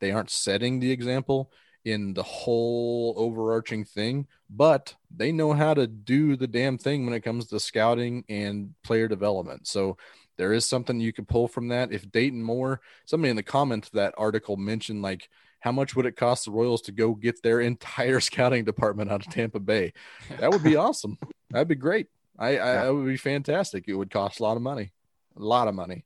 They 0.00 0.10
aren't 0.10 0.30
setting 0.30 0.80
the 0.80 0.90
example 0.90 1.50
in 1.84 2.12
the 2.12 2.22
whole 2.22 3.14
overarching 3.16 3.84
thing, 3.84 4.26
but 4.50 4.94
they 5.14 5.32
know 5.32 5.52
how 5.52 5.74
to 5.74 5.86
do 5.86 6.36
the 6.36 6.46
damn 6.46 6.76
thing 6.76 7.04
when 7.04 7.14
it 7.14 7.22
comes 7.22 7.46
to 7.46 7.60
scouting 7.60 8.24
and 8.28 8.74
player 8.84 9.08
development. 9.08 9.66
So 9.66 9.96
there 10.38 10.52
is 10.52 10.64
something 10.64 11.00
you 11.00 11.12
could 11.12 11.28
pull 11.28 11.48
from 11.48 11.68
that. 11.68 11.92
If 11.92 12.10
Dayton 12.10 12.42
Moore, 12.42 12.80
somebody 13.04 13.30
in 13.30 13.36
the 13.36 13.42
comments 13.42 13.88
of 13.88 13.94
that 13.94 14.14
article 14.16 14.56
mentioned 14.56 15.02
like 15.02 15.28
how 15.60 15.72
much 15.72 15.96
would 15.96 16.06
it 16.06 16.16
cost 16.16 16.44
the 16.44 16.52
Royals 16.52 16.82
to 16.82 16.92
go 16.92 17.14
get 17.14 17.42
their 17.42 17.60
entire 17.72 18.20
scouting 18.20 18.64
department 18.64 19.10
out 19.10 19.26
of 19.26 19.32
Tampa 19.32 19.60
Bay? 19.60 19.92
That 20.38 20.50
would 20.50 20.62
be 20.62 20.76
awesome. 20.76 21.18
That'd 21.50 21.68
be 21.68 21.74
great. 21.74 22.06
I, 22.38 22.50
I 22.50 22.72
that 22.74 22.94
would 22.94 23.06
be 23.06 23.16
fantastic. 23.16 23.84
It 23.88 23.94
would 23.94 24.10
cost 24.10 24.40
a 24.40 24.44
lot 24.44 24.56
of 24.56 24.62
money, 24.62 24.92
a 25.36 25.42
lot 25.42 25.68
of 25.68 25.74
money. 25.74 26.04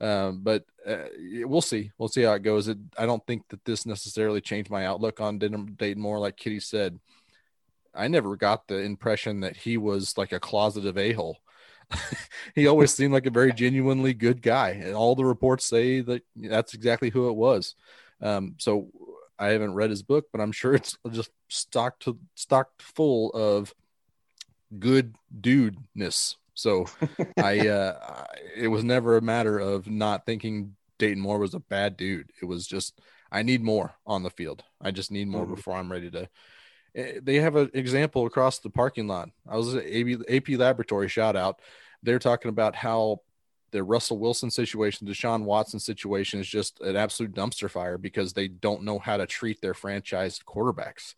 Um, 0.00 0.40
but 0.42 0.64
uh, 0.86 1.04
we'll 1.44 1.60
see. 1.60 1.90
We'll 1.98 2.08
see 2.08 2.22
how 2.22 2.32
it 2.34 2.42
goes. 2.42 2.68
It, 2.68 2.78
I 2.98 3.06
don't 3.06 3.24
think 3.26 3.48
that 3.48 3.64
this 3.64 3.86
necessarily 3.86 4.40
changed 4.40 4.70
my 4.70 4.86
outlook 4.86 5.20
on 5.20 5.38
Dayton, 5.38 5.76
Dayton 5.78 6.02
Moore. 6.02 6.18
Like 6.18 6.36
Kitty 6.36 6.60
said, 6.60 6.98
I 7.94 8.08
never 8.08 8.36
got 8.36 8.66
the 8.66 8.78
impression 8.78 9.40
that 9.40 9.56
he 9.56 9.76
was 9.76 10.16
like 10.16 10.32
a 10.32 10.40
closeted 10.40 10.98
a 10.98 11.12
hole. 11.12 11.38
he 12.54 12.66
always 12.66 12.94
seemed 12.94 13.12
like 13.12 13.26
a 13.26 13.30
very 13.30 13.52
genuinely 13.52 14.14
good 14.14 14.42
guy, 14.42 14.70
and 14.70 14.94
all 14.94 15.14
the 15.14 15.24
reports 15.24 15.64
say 15.64 16.00
that 16.00 16.22
that's 16.36 16.74
exactly 16.74 17.10
who 17.10 17.28
it 17.28 17.36
was. 17.36 17.74
Um, 18.20 18.54
so 18.58 18.88
I 19.38 19.48
haven't 19.48 19.74
read 19.74 19.90
his 19.90 20.02
book, 20.02 20.26
but 20.32 20.40
I'm 20.40 20.52
sure 20.52 20.74
it's 20.76 20.96
just 21.10 21.30
stocked 21.48 22.02
to 22.04 22.18
stocked 22.34 22.82
full 22.82 23.30
of 23.30 23.74
good 24.78 25.16
dudeness. 25.38 26.36
So 26.54 26.86
I, 27.36 27.68
uh, 27.68 28.24
it 28.56 28.68
was 28.68 28.84
never 28.84 29.16
a 29.16 29.22
matter 29.22 29.58
of 29.58 29.88
not 29.88 30.26
thinking 30.26 30.76
Dayton 30.98 31.22
Moore 31.22 31.38
was 31.38 31.54
a 31.54 31.60
bad 31.60 31.96
dude. 31.96 32.30
It 32.40 32.44
was 32.44 32.66
just, 32.66 33.00
I 33.30 33.42
need 33.42 33.62
more 33.62 33.94
on 34.06 34.22
the 34.22 34.30
field. 34.30 34.62
I 34.80 34.90
just 34.90 35.10
need 35.10 35.28
more 35.28 35.44
mm-hmm. 35.44 35.54
before 35.54 35.76
I'm 35.76 35.90
ready 35.90 36.10
to. 36.10 36.28
Eh, 36.94 37.20
They 37.22 37.36
have 37.36 37.56
an 37.56 37.70
example 37.74 38.26
across 38.26 38.58
the 38.58 38.70
parking 38.70 39.08
lot. 39.08 39.30
I 39.48 39.56
was 39.56 39.74
at 39.74 39.84
AP, 39.86 40.48
Laboratory 40.50 41.08
shout 41.08 41.36
out. 41.36 41.60
They're 42.02 42.18
talking 42.18 42.48
about 42.48 42.74
how 42.74 43.20
the 43.70 43.82
Russell 43.82 44.18
Wilson 44.18 44.50
situation, 44.50 45.08
Deshaun 45.08 45.44
Watson 45.44 45.80
situation 45.80 46.40
is 46.40 46.48
just 46.48 46.80
an 46.80 46.94
absolute 46.94 47.34
dumpster 47.34 47.70
fire 47.70 47.98
because 47.98 48.32
they 48.32 48.48
don't 48.48 48.82
know 48.82 48.98
how 48.98 49.16
to 49.16 49.26
treat 49.26 49.60
their 49.60 49.74
franchise 49.74 50.38
quarterbacks. 50.46 51.14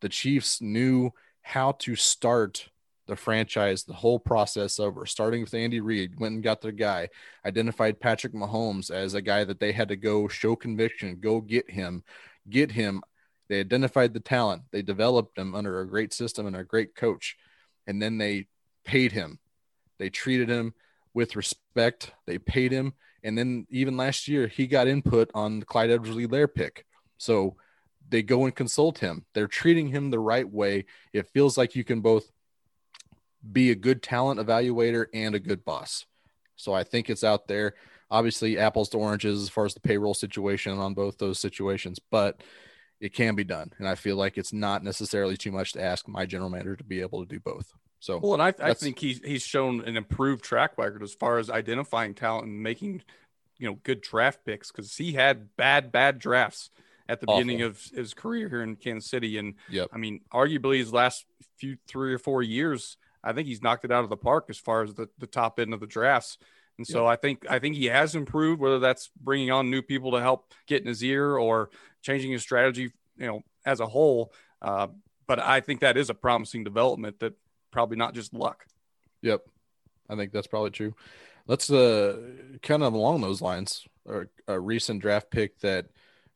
The 0.00 0.08
Chiefs 0.08 0.60
knew 0.60 1.10
how 1.42 1.72
to 1.72 1.96
start 1.96 2.68
the 3.10 3.16
franchise, 3.16 3.82
the 3.82 3.92
whole 3.92 4.20
process 4.20 4.78
over, 4.78 5.04
starting 5.04 5.40
with 5.40 5.52
Andy 5.52 5.80
Reid, 5.80 6.18
went 6.20 6.34
and 6.34 6.44
got 6.44 6.60
their 6.60 6.70
guy, 6.70 7.08
identified 7.44 7.98
Patrick 8.00 8.32
Mahomes 8.32 8.90
as 8.90 9.14
a 9.14 9.20
guy 9.20 9.42
that 9.42 9.58
they 9.58 9.72
had 9.72 9.88
to 9.88 9.96
go 9.96 10.28
show 10.28 10.54
conviction, 10.54 11.18
go 11.20 11.40
get 11.40 11.68
him, 11.68 12.04
get 12.48 12.70
him. 12.70 13.02
They 13.50 13.60
identified 13.60 14.14
the 14.14 14.20
talent, 14.20 14.62
they 14.70 14.80
developed 14.80 15.36
him 15.36 15.54
under 15.56 15.80
a 15.80 15.86
great 15.86 16.14
system 16.14 16.46
and 16.46 16.54
a 16.54 16.64
great 16.64 16.94
coach, 16.94 17.36
and 17.86 18.00
then 18.00 18.16
they 18.16 18.46
paid 18.84 19.10
him. 19.10 19.40
They 19.98 20.08
treated 20.08 20.48
him 20.48 20.72
with 21.12 21.34
respect. 21.34 22.12
They 22.26 22.38
paid 22.38 22.70
him. 22.70 22.94
And 23.22 23.36
then 23.36 23.66
even 23.68 23.96
last 23.96 24.28
year, 24.28 24.46
he 24.46 24.68
got 24.68 24.86
input 24.86 25.30
on 25.34 25.60
the 25.60 25.66
Clyde 25.66 25.90
Edwards-Helaire 25.90 26.54
pick. 26.54 26.86
So 27.18 27.56
they 28.08 28.22
go 28.22 28.44
and 28.44 28.54
consult 28.54 28.98
him. 28.98 29.26
They're 29.34 29.48
treating 29.48 29.88
him 29.88 30.10
the 30.10 30.20
right 30.20 30.48
way. 30.48 30.86
It 31.12 31.28
feels 31.34 31.58
like 31.58 31.74
you 31.74 31.84
can 31.84 32.00
both 32.00 32.30
be 33.52 33.72
a 33.72 33.74
good 33.74 34.00
talent 34.02 34.40
evaluator 34.40 35.06
and 35.12 35.34
a 35.34 35.40
good 35.40 35.64
boss. 35.64 36.06
So 36.54 36.72
I 36.72 36.84
think 36.84 37.10
it's 37.10 37.24
out 37.24 37.48
there. 37.48 37.74
Obviously, 38.10 38.58
apples 38.58 38.90
to 38.90 38.98
oranges 38.98 39.42
as 39.42 39.48
far 39.48 39.66
as 39.66 39.74
the 39.74 39.80
payroll 39.80 40.14
situation 40.14 40.78
on 40.78 40.94
both 40.94 41.18
those 41.18 41.38
situations, 41.38 41.98
but 42.10 42.42
it 43.00 43.14
can 43.14 43.34
be 43.34 43.44
done. 43.44 43.72
And 43.78 43.88
I 43.88 43.94
feel 43.94 44.16
like 44.16 44.36
it's 44.36 44.52
not 44.52 44.84
necessarily 44.84 45.36
too 45.36 45.50
much 45.50 45.72
to 45.72 45.82
ask 45.82 46.06
my 46.06 46.26
general 46.26 46.50
manager 46.50 46.76
to 46.76 46.84
be 46.84 47.00
able 47.00 47.24
to 47.24 47.28
do 47.28 47.40
both. 47.40 47.72
So 47.98 48.18
well, 48.18 48.34
and 48.34 48.42
I, 48.42 48.54
I 48.62 48.74
think 48.74 48.98
he's 48.98 49.20
he's 49.24 49.42
shown 49.42 49.82
an 49.82 49.96
improved 49.96 50.42
track 50.42 50.78
record 50.78 51.02
as 51.02 51.12
far 51.12 51.38
as 51.38 51.50
identifying 51.50 52.14
talent 52.14 52.46
and 52.46 52.62
making 52.62 53.02
you 53.58 53.68
know 53.68 53.78
good 53.82 54.00
draft 54.00 54.44
picks 54.44 54.70
because 54.70 54.96
he 54.96 55.12
had 55.12 55.54
bad 55.56 55.92
bad 55.92 56.18
drafts 56.18 56.70
at 57.08 57.20
the 57.20 57.26
Awful. 57.26 57.40
beginning 57.40 57.62
of 57.62 57.82
his 57.94 58.14
career 58.14 58.48
here 58.48 58.62
in 58.62 58.76
Kansas 58.76 59.10
City, 59.10 59.36
and 59.36 59.54
Yep. 59.68 59.88
I 59.92 59.98
mean 59.98 60.20
arguably 60.32 60.78
his 60.78 60.92
last 60.92 61.26
few 61.58 61.76
three 61.86 62.14
or 62.14 62.18
four 62.18 62.42
years, 62.42 62.96
I 63.22 63.34
think 63.34 63.48
he's 63.48 63.62
knocked 63.62 63.84
it 63.84 63.92
out 63.92 64.04
of 64.04 64.10
the 64.10 64.16
park 64.16 64.46
as 64.48 64.58
far 64.58 64.82
as 64.82 64.94
the, 64.94 65.08
the 65.18 65.26
top 65.26 65.60
end 65.60 65.74
of 65.74 65.80
the 65.80 65.86
drafts. 65.86 66.38
And 66.80 66.86
so 66.86 67.06
I 67.06 67.16
think 67.16 67.44
I 67.46 67.58
think 67.58 67.76
he 67.76 67.86
has 67.86 68.14
improved, 68.14 68.58
whether 68.58 68.78
that's 68.78 69.10
bringing 69.20 69.50
on 69.50 69.68
new 69.68 69.82
people 69.82 70.12
to 70.12 70.20
help 70.22 70.54
get 70.66 70.80
in 70.80 70.88
his 70.88 71.04
ear 71.04 71.36
or 71.36 71.68
changing 72.00 72.32
his 72.32 72.40
strategy, 72.40 72.90
you 73.18 73.26
know, 73.26 73.42
as 73.66 73.80
a 73.80 73.86
whole. 73.86 74.32
Uh, 74.62 74.86
but 75.26 75.38
I 75.40 75.60
think 75.60 75.80
that 75.80 75.98
is 75.98 76.08
a 76.08 76.14
promising 76.14 76.64
development 76.64 77.20
that 77.20 77.34
probably 77.70 77.98
not 77.98 78.14
just 78.14 78.32
luck. 78.32 78.64
Yep. 79.20 79.42
I 80.08 80.16
think 80.16 80.32
that's 80.32 80.46
probably 80.46 80.70
true. 80.70 80.94
Let's 81.46 81.70
uh 81.70 82.16
kind 82.62 82.82
of 82.82 82.94
along 82.94 83.20
those 83.20 83.42
lines, 83.42 83.86
a, 84.08 84.22
a 84.48 84.58
recent 84.58 85.02
draft 85.02 85.30
pick 85.30 85.58
that 85.60 85.88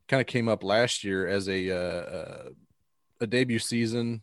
kind 0.08 0.20
of 0.20 0.26
came 0.26 0.50
up 0.50 0.62
last 0.62 1.04
year 1.04 1.26
as 1.26 1.48
a 1.48 1.70
uh, 1.70 2.18
uh, 2.18 2.48
a 3.22 3.26
debut 3.26 3.60
season. 3.60 4.20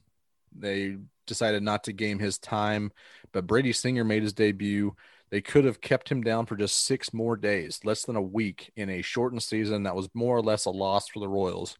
They 0.55 0.97
decided 1.25 1.63
not 1.63 1.85
to 1.85 1.93
game 1.93 2.19
his 2.19 2.37
time, 2.37 2.91
but 3.31 3.47
Brady 3.47 3.73
Singer 3.73 4.03
made 4.03 4.21
his 4.21 4.33
debut. 4.33 4.95
They 5.31 5.41
could 5.41 5.63
have 5.63 5.81
kept 5.81 6.09
him 6.09 6.21
down 6.21 6.45
for 6.45 6.57
just 6.57 6.85
six 6.85 7.13
more 7.13 7.37
days, 7.37 7.79
less 7.85 8.03
than 8.03 8.17
a 8.17 8.21
week 8.21 8.71
in 8.75 8.89
a 8.89 9.01
shortened 9.01 9.41
season 9.41 9.83
that 9.83 9.95
was 9.95 10.09
more 10.13 10.35
or 10.35 10.41
less 10.41 10.65
a 10.65 10.69
loss 10.69 11.07
for 11.07 11.19
the 11.19 11.29
Royals. 11.29 11.77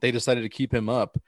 They 0.00 0.12
decided 0.12 0.42
to 0.42 0.48
keep 0.48 0.72
him 0.72 0.88
up 0.88 1.18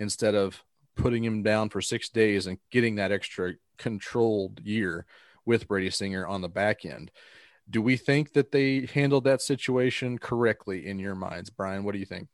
instead 0.00 0.34
of 0.34 0.62
putting 0.96 1.22
him 1.22 1.44
down 1.44 1.70
for 1.70 1.80
six 1.80 2.08
days 2.08 2.48
and 2.48 2.58
getting 2.72 2.96
that 2.96 3.12
extra 3.12 3.54
controlled 3.78 4.60
year 4.60 5.06
with 5.46 5.68
Brady 5.68 5.90
Singer 5.90 6.26
on 6.26 6.40
the 6.40 6.48
back 6.48 6.84
end. 6.84 7.12
Do 7.70 7.80
we 7.80 7.96
think 7.96 8.32
that 8.32 8.50
they 8.50 8.88
handled 8.92 9.24
that 9.24 9.40
situation 9.40 10.18
correctly 10.18 10.86
in 10.86 10.98
your 10.98 11.14
minds, 11.14 11.48
Brian? 11.48 11.84
What 11.84 11.92
do 11.92 12.00
you 12.00 12.06
think? 12.06 12.26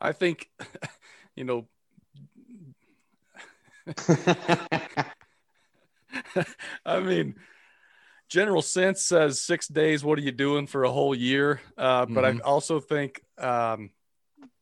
I 0.00 0.12
think, 0.12 0.48
you 1.36 1.42
know, 1.42 1.66
I 6.86 7.00
mean, 7.00 7.34
general 8.28 8.62
sense 8.62 9.02
says 9.02 9.40
six 9.40 9.68
days. 9.68 10.04
What 10.04 10.18
are 10.18 10.22
you 10.22 10.32
doing 10.32 10.66
for 10.66 10.84
a 10.84 10.90
whole 10.90 11.14
year? 11.14 11.60
Uh, 11.76 12.06
but 12.06 12.24
Mhm. 12.24 12.38
I 12.38 12.40
also 12.42 12.80
think, 12.80 13.22
um, 13.38 13.90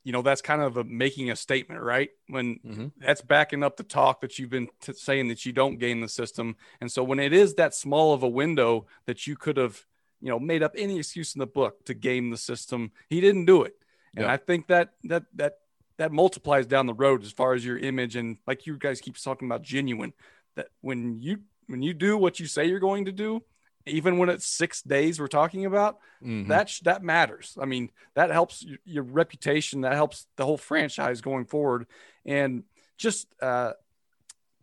you 0.03 0.13
know, 0.13 0.21
that's 0.23 0.43
kind 0.43 0.61
of 0.61 0.77
a, 0.77 0.85
making 0.85 1.31
a 1.31 1.37
statement, 1.37 1.81
right? 1.81 2.11
When 2.29 2.59
Mhm. 2.61 2.93
that's 2.99 3.23
backing 3.23 3.63
up 3.63 3.77
the 3.77 3.83
talk 3.85 4.21
that 4.21 4.39
you've 4.39 4.51
been 4.51 4.69
t- 4.81 4.93
saying 4.93 5.29
that 5.29 5.47
you 5.47 5.53
don't 5.53 5.79
game 5.79 6.01
the 6.03 6.09
system. 6.09 6.57
And 6.81 6.93
so 6.93 7.03
when 7.03 7.19
it 7.19 7.33
is 7.33 7.55
that 7.55 7.75
small 7.75 8.13
of 8.13 8.23
a 8.23 8.29
window 8.29 8.87
that 9.07 9.27
you 9.27 9.35
could 9.37 9.57
have, 9.57 9.87
you 10.21 10.29
know, 10.29 10.39
made 10.39 10.63
up 10.63 10.73
any 10.77 10.99
excuse 10.99 11.35
in 11.35 11.39
the 11.39 11.47
book 11.47 11.85
to 11.87 11.95
game 11.95 12.31
the 12.31 12.37
system, 12.37 12.93
he 13.09 13.21
didn't 13.21 13.47
do 13.47 13.63
it. 13.63 13.77
And 14.15 14.25
Yeah. 14.27 14.33
I 14.33 14.37
think 14.37 14.67
that 14.69 14.95
that 15.05 15.25
that 15.35 15.59
that 15.97 16.13
multiplies 16.13 16.67
down 16.67 16.87
the 16.87 16.95
road 16.95 17.23
as 17.23 17.33
far 17.33 17.55
as 17.55 17.65
your 17.65 17.79
image 17.79 18.15
and 18.17 18.37
like 18.47 18.67
you 18.67 18.77
guys 18.77 19.01
keep 19.01 19.17
talking 19.17 19.47
about 19.49 19.63
genuine 19.63 20.13
that 20.57 20.69
when 20.83 21.21
you 21.21 21.39
when 21.67 21.83
you 21.83 21.95
do 21.95 22.19
what 22.19 22.39
you 22.41 22.47
say 22.47 22.67
you're 22.67 22.79
going 22.81 23.05
to 23.07 23.13
do 23.13 23.43
even 23.87 24.19
when 24.19 24.29
it's 24.29 24.47
six 24.47 24.83
days 24.83 25.21
we're 25.21 25.27
talking 25.27 25.65
about 25.67 25.99
Mhm. 26.23 26.49
that 26.49 26.69
sh- 26.71 26.81
that 26.81 27.03
matters. 27.03 27.57
I 27.61 27.67
mean 27.67 27.91
that 28.15 28.31
helps 28.31 28.63
your, 28.63 28.79
your 28.85 29.03
reputation 29.05 29.83
that 29.83 29.93
helps 29.95 30.27
the 30.37 30.45
whole 30.45 30.57
franchise 30.57 31.21
going 31.21 31.45
forward. 31.45 31.87
And 32.25 32.65
just 32.97 33.27
uh 33.43 33.73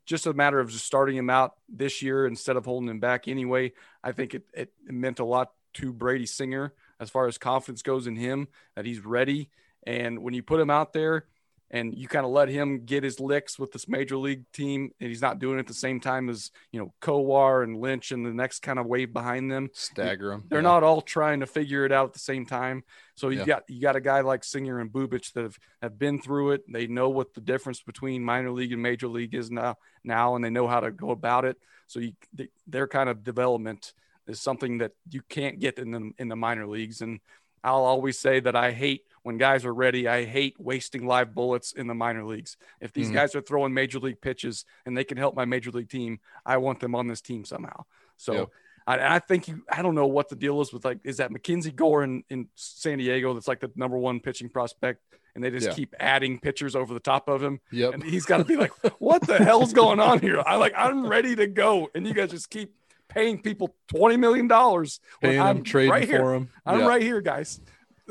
just 0.05 0.25
a 0.25 0.33
matter 0.33 0.59
of 0.59 0.69
just 0.69 0.85
starting 0.85 1.15
him 1.15 1.29
out 1.29 1.55
this 1.69 2.01
year 2.01 2.25
instead 2.25 2.57
of 2.57 2.65
holding 2.65 2.89
him 2.89 2.99
back 2.99 3.27
anyway 3.27 3.71
i 4.03 4.11
think 4.11 4.33
it, 4.33 4.43
it 4.53 4.73
meant 4.87 5.19
a 5.19 5.23
lot 5.25 5.51
to 5.73 5.93
brady 5.93 6.25
singer 6.25 6.73
as 6.99 7.09
far 7.09 7.27
as 7.27 7.37
confidence 7.37 7.81
goes 7.81 8.07
in 8.07 8.15
him 8.15 8.47
that 8.75 8.85
he's 8.85 8.99
ready. 9.05 9.49
And 9.87 10.19
when 10.21 10.33
you 10.35 10.43
put 10.43 10.59
him 10.59 10.69
out 10.69 10.93
there 10.93 11.25
and 11.71 11.97
you 11.97 12.07
kind 12.07 12.25
of 12.25 12.31
let 12.31 12.49
him 12.49 12.85
get 12.85 13.03
his 13.03 13.19
licks 13.19 13.57
with 13.57 13.71
this 13.71 13.87
major 13.87 14.17
league 14.17 14.43
team, 14.51 14.91
and 14.99 15.09
he's 15.09 15.21
not 15.21 15.39
doing 15.39 15.55
it 15.55 15.61
at 15.61 15.67
the 15.67 15.73
same 15.73 15.99
time 15.99 16.29
as 16.29 16.51
you 16.71 16.79
know 16.79 16.93
Kowar 17.01 17.63
and 17.63 17.79
Lynch 17.79 18.11
and 18.11 18.25
the 18.25 18.33
next 18.33 18.59
kind 18.59 18.77
of 18.77 18.85
wave 18.85 19.13
behind 19.13 19.49
them. 19.49 19.69
Stagger 19.73 20.31
them 20.31 20.43
They're 20.49 20.59
Yeah. 20.59 20.63
not 20.67 20.83
all 20.83 21.01
trying 21.01 21.39
to 21.39 21.47
figure 21.47 21.85
it 21.85 21.91
out 21.91 22.07
at 22.09 22.13
the 22.13 22.19
same 22.19 22.45
time. 22.45 22.83
So 23.15 23.29
you 23.29 23.39
Yeah. 23.39 23.45
got 23.45 23.63
you 23.69 23.81
got 23.81 23.95
a 23.95 24.01
guy 24.01 24.21
like 24.21 24.43
Singer 24.43 24.79
and 24.79 24.91
Bubic 24.91 25.31
that 25.33 25.43
have, 25.43 25.57
have 25.81 25.97
been 25.97 26.21
through 26.21 26.51
it. 26.51 26.63
They 26.71 26.87
know 26.87 27.09
what 27.09 27.33
the 27.33 27.41
difference 27.41 27.81
between 27.81 28.23
minor 28.23 28.51
league 28.51 28.73
and 28.73 28.81
major 28.81 29.07
league 29.07 29.33
is 29.33 29.49
now 29.49 29.75
now, 30.03 30.35
and 30.35 30.43
they 30.43 30.49
know 30.49 30.67
how 30.67 30.81
to 30.81 30.91
go 30.91 31.11
about 31.11 31.45
it. 31.45 31.57
So 31.87 31.99
you 31.99 32.13
they, 32.33 32.49
their 32.67 32.87
kind 32.87 33.09
of 33.09 33.23
development 33.23 33.93
is 34.27 34.41
something 34.41 34.79
that 34.79 34.91
you 35.09 35.21
can't 35.29 35.59
get 35.59 35.79
in 35.79 35.91
the 35.91 36.11
in 36.17 36.27
the 36.27 36.35
minor 36.35 36.67
leagues. 36.67 37.01
And 37.01 37.21
I'll 37.63 37.85
always 37.85 38.19
say 38.19 38.39
that 38.41 38.55
I 38.55 38.71
hate 38.71 39.03
when 39.23 39.37
guys 39.37 39.65
are 39.65 39.73
ready. 39.73 40.07
I 40.07 40.25
hate 40.25 40.55
wasting 40.59 41.05
live 41.05 41.33
bullets 41.33 41.71
in 41.73 41.87
the 41.87 41.93
minor 41.93 42.23
leagues. 42.25 42.57
If 42.79 42.91
these 42.93 43.09
Mhm. 43.09 43.13
guys 43.13 43.35
are 43.35 43.41
throwing 43.41 43.73
major 43.73 43.99
league 43.99 44.21
pitches 44.21 44.65
and 44.85 44.97
they 44.97 45.03
can 45.03 45.17
help 45.17 45.35
my 45.35 45.45
major 45.45 45.71
league 45.71 45.89
team, 45.89 46.19
I 46.45 46.57
want 46.57 46.79
them 46.79 46.95
on 46.95 47.07
this 47.07 47.21
team 47.21 47.45
somehow. 47.45 47.85
So 48.17 48.33
Yep. 48.33 48.49
I, 48.87 49.15
I 49.15 49.19
think 49.19 49.47
you, 49.47 49.63
I 49.71 49.81
don't 49.83 49.93
know 49.95 50.07
what 50.07 50.29
the 50.29 50.35
deal 50.35 50.59
is 50.61 50.73
with 50.73 50.83
like, 50.85 50.99
is 51.03 51.17
that 51.17 51.31
MacKenzie 51.31 51.75
Gore 51.75 52.03
in, 52.03 52.23
in 52.29 52.47
San 52.55 52.97
Diego 52.97 53.33
that's 53.33 53.47
like 53.47 53.59
the 53.59 53.71
number 53.75 53.97
one 53.97 54.19
pitching 54.19 54.49
prospect 54.49 55.01
and 55.35 55.43
they 55.43 55.51
just 55.51 55.67
Yeah. 55.67 55.73
keep 55.73 55.93
adding 55.99 56.39
pitchers 56.39 56.75
over 56.75 56.93
the 56.93 56.99
top 56.99 57.29
of 57.29 57.43
him. 57.43 57.59
Yep. 57.71 57.93
And 57.93 58.03
he's 58.03 58.25
got 58.25 58.37
to 58.37 58.43
be 58.43 58.57
like, 58.57 58.71
what 58.99 59.21
the 59.27 59.37
hell's 59.37 59.71
going 59.71 59.99
on 59.99 60.19
here? 60.19 60.41
I 60.45 60.55
like, 60.55 60.73
I'm 60.75 61.05
ready 61.07 61.35
to 61.35 61.45
go. 61.47 61.89
And 61.93 62.07
you 62.07 62.13
guys 62.15 62.31
just 62.31 62.49
keep 62.49 62.73
paying 63.07 63.41
people 63.41 63.75
$20 63.93 64.17
million. 64.17 64.47
when 64.47 64.87
Paying 65.21 65.39
I'm 65.41 65.57
him, 65.57 65.63
trading 65.63 65.91
right 65.91 66.07
here. 66.07 66.19
for 66.19 66.33
him. 66.33 66.49
I'm 66.65 66.79
Yeah. 66.79 66.87
right 66.87 67.01
here, 67.01 67.21
guys. 67.21 67.61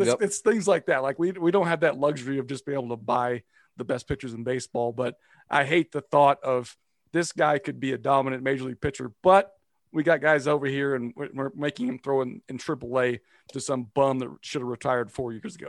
It's, 0.00 0.08
Yep. 0.08 0.22
it's 0.22 0.38
things 0.38 0.66
like 0.66 0.86
that. 0.86 1.02
Like 1.02 1.18
we 1.18 1.32
we 1.32 1.50
don't 1.50 1.66
have 1.66 1.80
that 1.80 1.98
luxury 1.98 2.38
of 2.38 2.46
just 2.46 2.64
being 2.66 2.78
able 2.78 2.88
to 2.90 2.96
buy 2.96 3.42
the 3.76 3.84
best 3.84 4.08
pitchers 4.08 4.34
in 4.34 4.44
baseball. 4.44 4.92
But 4.92 5.16
I 5.48 5.64
hate 5.64 5.92
the 5.92 6.00
thought 6.00 6.42
of 6.42 6.76
this 7.12 7.32
guy 7.32 7.58
could 7.58 7.80
be 7.80 7.92
a 7.92 7.98
dominant 7.98 8.42
major 8.42 8.64
league 8.64 8.80
pitcher, 8.80 9.12
but 9.22 9.52
we 9.92 10.02
got 10.04 10.20
guys 10.20 10.46
over 10.46 10.66
here 10.66 10.94
and 10.94 11.12
we're, 11.16 11.28
we're 11.34 11.50
making 11.54 11.88
him 11.88 11.98
throw 11.98 12.22
in, 12.22 12.40
in 12.48 12.58
AAA 12.58 13.20
to 13.52 13.60
some 13.60 13.88
bum 13.94 14.20
that 14.20 14.28
should 14.40 14.60
have 14.62 14.68
retired 14.68 15.10
four 15.10 15.32
years 15.32 15.56
ago. 15.56 15.68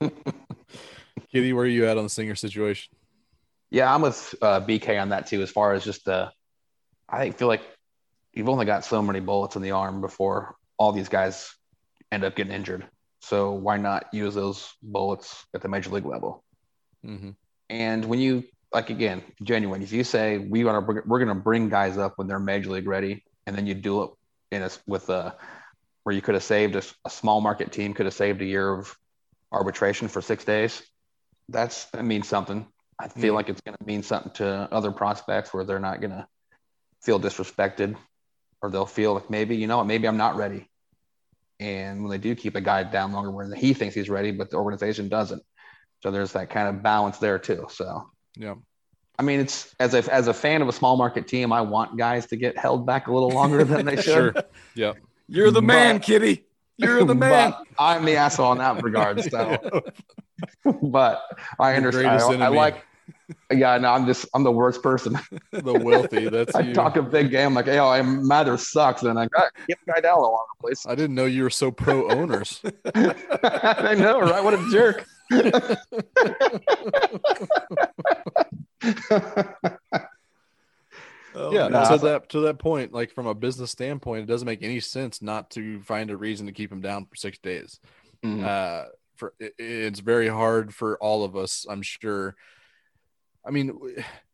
Kitty, 1.30 1.52
where 1.52 1.64
are 1.64 1.68
you 1.68 1.86
at 1.86 1.98
on 1.98 2.04
the 2.04 2.10
singer 2.10 2.34
situation? 2.34 2.94
Yeah, 3.70 3.92
I'm 3.92 4.00
with 4.00 4.34
uh, 4.40 4.60
BK 4.60 5.00
on 5.00 5.10
that 5.10 5.26
too. 5.26 5.42
As 5.42 5.50
far 5.50 5.74
as 5.74 5.84
just 5.84 6.04
the, 6.04 6.30
I 7.08 7.30
feel 7.30 7.48
like 7.48 7.62
you've 8.32 8.48
only 8.48 8.64
got 8.64 8.84
so 8.84 9.02
many 9.02 9.20
bullets 9.20 9.56
in 9.56 9.62
the 9.62 9.72
arm 9.72 10.00
before 10.00 10.56
all 10.78 10.92
these 10.92 11.08
guys 11.08 11.54
end 12.12 12.24
up 12.24 12.36
getting 12.36 12.52
injured. 12.52 12.86
So 13.28 13.50
why 13.50 13.76
not 13.76 14.06
use 14.12 14.34
those 14.36 14.72
bullets 14.80 15.44
at 15.52 15.60
the 15.60 15.68
major 15.68 15.90
league 15.90 16.06
level? 16.06 16.44
Mm-hmm. 17.04 17.30
And 17.68 18.04
when 18.04 18.20
you 18.20 18.44
like 18.72 18.90
again, 18.90 19.24
genuine, 19.42 19.82
if 19.82 19.92
you 19.92 20.04
say 20.04 20.38
we 20.38 20.62
want 20.62 20.86
to, 20.86 21.02
we're 21.04 21.18
going 21.18 21.36
to 21.36 21.42
bring 21.42 21.68
guys 21.68 21.98
up 21.98 22.12
when 22.16 22.28
they're 22.28 22.38
major 22.38 22.70
league 22.70 22.86
ready, 22.86 23.24
and 23.44 23.56
then 23.56 23.66
you 23.66 23.74
do 23.74 24.04
it 24.04 24.10
in 24.52 24.62
a 24.62 24.70
with 24.86 25.10
a 25.10 25.34
where 26.04 26.14
you 26.14 26.22
could 26.22 26.34
have 26.34 26.44
saved 26.44 26.76
a, 26.76 26.82
a 27.04 27.10
small 27.10 27.40
market 27.40 27.72
team 27.72 27.94
could 27.94 28.06
have 28.06 28.14
saved 28.14 28.40
a 28.42 28.44
year 28.44 28.72
of 28.72 28.96
arbitration 29.50 30.06
for 30.06 30.22
six 30.22 30.44
days. 30.44 30.80
That's 31.48 31.86
that 31.86 32.04
means 32.04 32.28
something. 32.28 32.64
I 32.96 33.08
feel 33.08 33.34
like 33.34 33.48
it's 33.48 33.60
going 33.60 33.76
to 33.76 33.84
mean 33.84 34.04
something 34.04 34.32
to 34.34 34.68
other 34.70 34.92
prospects 34.92 35.52
where 35.52 35.64
they're 35.64 35.80
not 35.80 36.00
going 36.00 36.12
to 36.12 36.28
feel 37.02 37.18
disrespected, 37.18 37.96
or 38.62 38.70
they'll 38.70 38.86
feel 38.86 39.14
like 39.14 39.30
maybe 39.30 39.56
you 39.56 39.66
know 39.66 39.78
what, 39.78 39.86
maybe 39.86 40.06
I'm 40.06 40.16
not 40.16 40.36
ready. 40.36 40.68
And 41.58 42.02
when 42.02 42.10
they 42.10 42.18
do 42.18 42.34
keep 42.34 42.54
a 42.54 42.60
guy 42.60 42.82
down 42.84 43.12
longer, 43.12 43.30
where 43.30 43.52
he 43.54 43.72
thinks 43.74 43.94
he's 43.94 44.10
ready, 44.10 44.30
but 44.30 44.50
the 44.50 44.56
organization 44.56 45.08
doesn't, 45.08 45.42
so 46.02 46.10
there's 46.10 46.32
that 46.32 46.50
kind 46.50 46.68
of 46.68 46.82
balance 46.82 47.18
there 47.18 47.38
too. 47.38 47.66
So 47.70 48.10
Yeah. 48.36 48.54
I 49.18 49.22
mean, 49.22 49.40
it's 49.40 49.74
as 49.80 49.94
a 49.94 50.12
as 50.12 50.28
a 50.28 50.34
fan 50.34 50.60
of 50.60 50.68
a 50.68 50.72
small 50.72 50.96
market 50.98 51.26
team, 51.26 51.50
I 51.50 51.62
want 51.62 51.96
guys 51.96 52.26
to 52.26 52.36
get 52.36 52.58
held 52.58 52.84
back 52.86 53.06
a 53.06 53.12
little 53.12 53.30
longer 53.30 53.64
than 53.64 53.86
they 53.86 53.96
should. 54.02 54.34
Sure. 54.34 54.34
Yeah. 54.74 54.92
You're 55.28 55.50
the 55.50 55.62
man, 55.62 55.96
But- 55.96 56.02
Kitty. 56.02 56.44
You're 56.76 57.04
the 57.04 57.14
man. 57.26 57.54
I'm 57.78 58.04
the 58.04 58.16
asshole 58.16 58.52
in 58.52 58.58
that 58.58 58.82
regard. 58.82 59.22
So, 59.24 59.56
but 60.82 61.22
I 61.58 61.74
understand. 61.74 62.08
I, 62.42 62.44
I 62.44 62.48
like. 62.48 62.84
Yeah, 63.50 63.76
no, 63.78 63.90
I'm 63.92 64.06
just 64.06 64.26
I'm 64.34 64.44
the 64.44 64.52
worst 64.52 64.82
person. 64.82 65.18
The 65.52 65.72
wealthy. 65.72 66.28
That's 66.28 66.54
I 66.54 66.60
you. 66.60 66.74
talk 66.74 66.96
a 66.96 67.02
big 67.02 67.30
game 67.30 67.54
like, 67.54 67.66
hey, 67.66 67.78
oh, 67.78 68.02
Mather 68.02 68.56
sucks, 68.56 69.02
and 69.02 69.18
I 69.18 69.26
got 69.28 69.50
get 69.68 69.78
the 69.86 69.92
guy 69.92 70.00
down 70.00 70.18
a 70.18 70.20
little 70.20 70.32
longer, 70.32 70.52
please. 70.60 70.84
I 70.86 70.94
didn't 70.94 71.14
know 71.16 71.24
you 71.24 71.42
were 71.42 71.50
so 71.50 71.70
pro 71.70 72.08
owners. 72.10 72.60
I 72.94 73.94
know, 73.98 74.20
right? 74.20 74.42
What 74.44 74.54
a 74.54 74.70
jerk. 74.70 75.06
Oh, 81.38 81.52
yeah. 81.52 81.68
man. 81.68 81.86
To 81.92 81.98
that 81.98 82.30
to 82.30 82.40
that 82.40 82.58
point, 82.58 82.92
like 82.92 83.12
from 83.12 83.26
a 83.26 83.34
business 83.34 83.70
standpoint, 83.70 84.22
it 84.22 84.26
doesn't 84.26 84.46
make 84.46 84.62
any 84.62 84.80
sense 84.80 85.20
not 85.20 85.50
to 85.50 85.82
find 85.82 86.10
a 86.10 86.16
reason 86.16 86.46
to 86.46 86.52
keep 86.52 86.72
him 86.72 86.80
down 86.80 87.04
for 87.04 87.14
six 87.14 87.38
days. 87.38 87.78
Mhm. 88.24 88.42
Uh, 88.42 88.86
for 89.16 89.34
it, 89.38 89.52
it's 89.58 90.00
very 90.00 90.28
hard 90.28 90.74
for 90.74 90.96
all 90.98 91.24
of 91.24 91.36
us, 91.36 91.66
I'm 91.68 91.82
sure. 91.82 92.36
I 93.46 93.50
mean, 93.50 93.78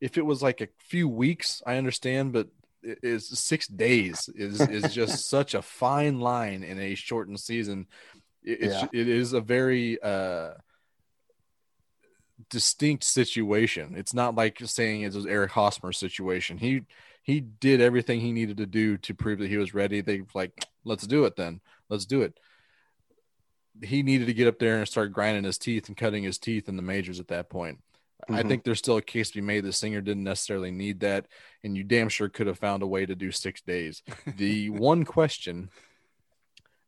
if 0.00 0.16
it 0.16 0.24
was 0.24 0.42
like 0.42 0.60
a 0.60 0.68
few 0.78 1.08
weeks, 1.08 1.62
I 1.66 1.76
understand, 1.76 2.32
but 2.32 2.48
is 2.82 3.28
six 3.38 3.68
days 3.68 4.28
is 4.34 4.60
is 4.60 4.92
just 4.94 5.28
such 5.28 5.54
a 5.54 5.62
fine 5.62 6.18
line 6.20 6.62
in 6.62 6.80
a 6.80 6.94
shortened 6.94 7.38
season. 7.40 7.86
It, 8.42 8.62
it's, 8.62 8.74
Yeah. 8.74 8.88
it 8.92 9.08
is 9.08 9.34
a 9.34 9.40
very 9.40 10.02
uh, 10.02 10.52
distinct 12.50 13.04
situation. 13.04 13.94
It's 13.96 14.14
not 14.14 14.34
like 14.34 14.58
saying 14.64 15.02
it 15.02 15.14
was 15.14 15.26
Eric 15.26 15.52
Hosmer's 15.52 15.98
situation. 15.98 16.58
He 16.58 16.82
he 17.22 17.40
did 17.40 17.80
everything 17.80 18.20
he 18.20 18.32
needed 18.32 18.56
to 18.56 18.66
do 18.66 18.96
to 18.98 19.14
prove 19.14 19.38
that 19.38 19.48
he 19.48 19.56
was 19.56 19.74
ready. 19.74 20.00
They 20.00 20.22
like, 20.34 20.64
let's 20.84 21.06
do 21.06 21.24
it 21.24 21.36
then. 21.36 21.60
Let's 21.88 22.06
do 22.06 22.22
it. 22.22 22.38
He 23.82 24.02
needed 24.02 24.26
to 24.26 24.34
get 24.34 24.48
up 24.48 24.58
there 24.58 24.78
and 24.78 24.88
start 24.88 25.12
grinding 25.12 25.44
his 25.44 25.56
teeth 25.56 25.88
and 25.88 25.96
cutting 25.96 26.24
his 26.24 26.38
teeth 26.38 26.68
in 26.68 26.76
the 26.76 26.82
majors 26.82 27.20
at 27.20 27.28
that 27.28 27.48
point. 27.48 27.78
I 28.28 28.42
Mhm. 28.42 28.48
think 28.48 28.64
there's 28.64 28.78
still 28.78 28.96
a 28.96 29.02
case 29.02 29.30
to 29.30 29.36
be 29.38 29.40
made. 29.40 29.64
The 29.64 29.72
singer 29.72 30.00
didn't 30.00 30.24
necessarily 30.24 30.70
need 30.70 31.00
that, 31.00 31.26
and 31.64 31.76
you 31.76 31.82
damn 31.82 32.08
sure 32.08 32.28
could 32.28 32.46
have 32.46 32.58
found 32.58 32.82
a 32.82 32.86
way 32.86 33.04
to 33.04 33.14
do 33.14 33.32
six 33.32 33.60
days. 33.60 34.02
The 34.36 34.70
one 34.70 35.04
question 35.04 35.70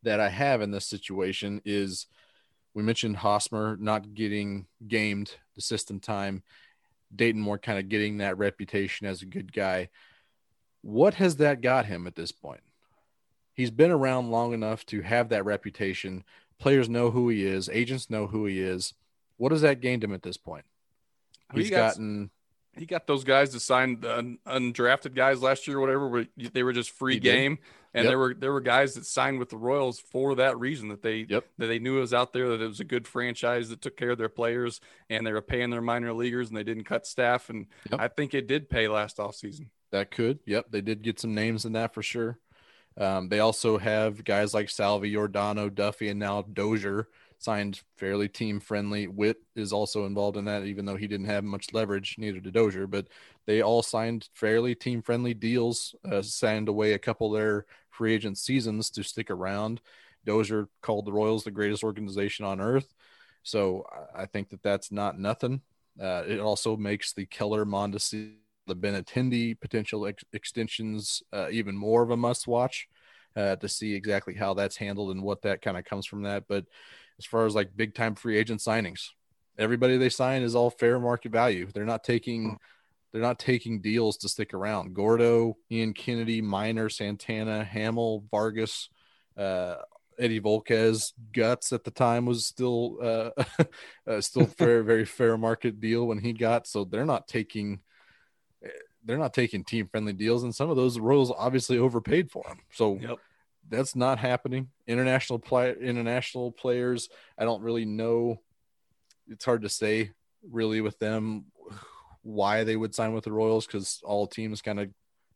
that 0.03 0.21
I 0.21 0.29
have 0.29 0.61
in 0.61 0.71
this 0.71 0.87
situation 0.87 1.61
is 1.65 2.07
we 2.73 2.83
mentioned 2.83 3.17
Hosmer 3.17 3.77
not 3.77 4.15
getting 4.15 4.67
gamed 4.87 5.37
the 5.55 5.61
system 5.61 5.99
time, 6.01 6.43
Dayton 7.15 7.41
Moore 7.41 7.59
kind 7.59 7.79
of 7.79 7.89
getting 7.89 8.19
that 8.19 8.39
reputation 8.39 9.07
as 9.07 9.23
a 9.23 9.27
good 9.27 9.53
guy. 9.53 9.89
What 10.83 11.15
has 11.15 11.37
that 11.37 11.61
got 11.61 11.87
him 11.87 12.07
at 12.07 12.15
this 12.17 12.33
point? 12.33 12.63
He's 13.55 13.71
been 13.71 13.93
around 13.93 14.31
long 14.31 14.53
enough 14.53 14.85
to 14.87 15.01
have 15.03 15.29
that 15.31 15.45
reputation. 15.45 16.25
Players 16.59 16.89
know 16.89 17.11
who 17.11 17.29
he 17.29 17.45
is, 17.45 17.69
agents 17.69 18.11
know 18.11 18.27
who 18.27 18.47
he 18.47 18.61
is. 18.61 18.95
What 19.37 19.53
has 19.53 19.63
that 19.63 19.81
gained 19.81 20.05
him 20.05 20.13
at 20.13 20.23
this 20.23 20.37
point? 20.37 20.65
He 21.55 21.63
He's 21.63 21.71
got- 21.71 21.91
gotten 21.95 22.31
He 22.77 22.87
got 22.87 23.07
those 23.07 23.23
guys 23.23 23.51
to 23.51 23.61
sign 23.61 24.01
the 24.01 24.19
un- 24.19 24.39
undrafted 24.47 25.15
guys 25.15 25.41
last 25.41 25.69
year, 25.69 25.77
or 25.79 25.81
whatever. 25.81 26.09
Where 26.09 26.27
they 26.37 26.65
were 26.65 26.73
just 26.73 26.91
free 26.91 27.15
He 27.15 27.21
did. 27.21 27.33
game, 27.33 27.59
and 27.95 28.03
Yep. 28.05 28.11
there 28.11 28.19
were 28.19 28.35
there 28.35 28.53
were 28.53 28.61
guys 28.61 28.95
that 28.95 29.07
signed 29.07 29.39
with 29.39 29.49
the 29.51 29.57
Royals 29.57 30.01
for 30.01 30.35
that 30.35 30.59
reason 30.59 30.89
that 30.89 31.01
they 31.01 31.19
Yep. 31.29 31.47
that 31.59 31.67
they 31.69 31.79
knew 31.79 31.99
it 31.99 32.01
was 32.01 32.13
out 32.13 32.33
there 32.33 32.49
that 32.49 32.61
it 32.61 32.67
was 32.67 32.81
a 32.81 32.85
good 32.85 33.07
franchise 33.07 33.69
that 33.69 33.81
took 33.81 33.97
care 33.97 34.11
of 34.11 34.19
their 34.19 34.29
players 34.29 34.81
and 35.09 35.25
they 35.25 35.33
were 35.33 35.41
paying 35.41 35.71
their 35.71 35.81
minor 35.83 36.13
leaguers 36.13 36.49
and 36.49 36.57
they 36.57 36.65
didn't 36.65 36.83
cut 36.83 37.07
staff. 37.07 37.49
And 37.49 37.67
Yep. 37.93 38.01
I 38.01 38.09
think 38.09 38.35
it 38.35 38.49
did 38.49 38.69
pay 38.69 38.89
last 38.89 39.19
offseason. 39.19 39.69
That 39.93 40.11
could. 40.11 40.41
Yep. 40.45 40.67
They 40.73 40.81
did 40.81 41.03
get 41.03 41.21
some 41.21 41.33
names 41.33 41.65
in 41.65 41.75
that 41.75 41.95
for 41.95 42.03
sure. 42.03 42.41
Um, 42.97 43.29
they 43.29 43.39
also 43.39 43.79
have 43.79 44.25
guys 44.25 44.53
like 44.53 44.69
Salvy, 44.69 45.13
Yordano, 45.13 45.73
Duffy, 45.73 46.09
and 46.09 46.19
now 46.19 46.43
Dozier 46.43 47.07
signed 47.39 47.83
fairly 47.97 48.29
team 48.29 48.61
friendly. 48.61 49.07
Whit 49.07 49.37
is 49.57 49.73
also 49.73 50.07
involved 50.07 50.37
in 50.37 50.45
that, 50.47 50.65
even 50.65 50.85
though 50.85 50.97
he 50.97 51.07
didn't 51.07 51.27
have 51.27 51.45
much 51.45 51.73
leverage, 51.73 52.17
neither 52.19 52.41
did 52.41 52.55
Dozier, 52.55 52.87
but 52.87 53.09
they 53.47 53.63
all 53.63 53.83
signed 53.83 54.29
fairly 54.35 54.75
team 54.75 55.03
friendly 55.03 55.35
deals, 55.35 55.95
uh, 56.11 56.23
signed 56.23 56.69
away 56.69 56.93
a 56.93 56.99
couple 56.99 57.35
of 57.35 57.41
their 57.41 57.67
free 57.91 58.15
agent 58.15 58.39
seasons 58.39 58.91
to 58.91 59.03
stick 59.03 59.31
around. 59.31 59.81
Dozier 60.25 60.69
called 60.83 61.07
the 61.07 61.13
Royals 61.13 61.45
the 61.45 61.51
greatest 61.51 61.85
organization 61.85 62.45
on 62.45 62.61
earth. 62.61 62.95
So 63.43 63.85
I- 64.15 64.27
think 64.27 64.49
that 64.51 64.63
that's 64.63 64.91
not 64.91 65.19
nothing. 65.19 65.61
Uh, 66.01 66.25
it 66.27 66.41
also 66.41 66.77
makes 66.77 67.13
the 67.13 67.27
Keller 67.27 67.65
Mondesi, 67.65 68.35
the 68.67 68.75
Benintendi 68.75 69.59
potential 69.61 70.07
ex- 70.07 70.25
extensions 70.33 71.23
uh, 71.33 71.49
even 71.51 71.77
more 71.77 72.03
of 72.03 72.11
a 72.11 72.17
must 72.17 72.47
watch 72.47 72.89
uh, 73.37 73.57
to 73.57 73.69
see 73.69 73.95
exactly 73.95 74.35
how 74.35 74.55
that's 74.55 74.77
handled 74.77 75.11
and 75.11 75.23
what 75.23 75.43
that 75.43 75.61
kind 75.63 75.77
of 75.77 75.85
comes 75.85 76.07
from 76.07 76.23
that. 76.23 76.45
But 76.49 76.65
as 77.19 77.27
far 77.27 77.47
as 77.47 77.55
like 77.55 77.77
big 77.77 77.95
time 77.95 78.15
free 78.15 78.37
agent 78.37 78.61
signings, 78.61 79.09
everybody 79.59 79.97
they 79.97 80.09
sign 80.09 80.43
is 80.43 80.55
all 80.55 80.71
fair 80.71 80.99
market 80.99 81.33
value. 81.33 81.69
They're 81.73 81.85
not 81.85 82.05
taking 82.05 82.59
they're 83.13 83.23
not 83.23 83.39
taking 83.39 83.81
deals 83.81 84.17
to 84.19 84.29
stick 84.29 84.55
around. 84.55 84.93
Gordo, 84.93 85.57
Ian 85.71 85.93
Kennedy, 85.93 86.43
Minor, 86.43 86.89
Santana, 86.89 87.63
Hammel, 87.63 88.25
Vargas, 88.29 88.89
uh, 89.37 89.77
Eddie 90.19 90.41
Volquez, 90.41 91.13
Guts 91.33 91.73
at 91.73 91.85
the 91.85 91.93
time 91.93 92.27
was 92.27 92.47
still 92.47 92.99
uh, 93.01 93.31
uh, 94.09 94.21
still 94.21 94.47
fair, 94.59 94.83
very 94.83 95.05
fair 95.05 95.39
market 95.39 95.81
deal 95.81 96.07
when 96.07 96.19
he 96.19 96.33
got. 96.33 96.67
So 96.67 96.85
they're 96.85 97.07
not 97.07 97.29
taking 97.29 97.81
they're 99.05 99.19
not 99.19 99.35
taking 99.35 99.65
team 99.65 99.87
friendly 99.87 100.13
deals, 100.13 100.43
and 100.43 100.55
some 100.55 100.71
of 100.71 100.77
those 100.77 100.99
Royals 100.99 101.31
obviously 101.31 101.79
overpaid 101.79 102.31
for 102.31 102.43
them. 102.49 102.59
So 102.73 102.99
Yep. 103.01 103.19
That's 103.69 103.97
not 103.97 104.19
happening. 104.19 104.69
International 104.87 105.39
play 105.39 105.75
international 105.81 106.53
players, 106.53 107.09
I 107.39 107.45
don't 107.45 107.63
really 107.63 107.85
know. 107.85 108.41
It's 109.29 109.45
hard 109.45 109.63
to 109.63 109.69
say 109.69 110.11
really 110.51 110.81
with 110.81 110.99
them 110.99 111.47
why 112.23 112.65
they 112.65 112.77
would 112.77 112.95
sign 112.95 113.13
with 113.13 113.25
the 113.25 113.33
Royals 113.33 113.67
because 113.67 114.01
all 114.05 114.27
teams 114.27 114.63
kind 114.63 114.81
of 114.81 114.91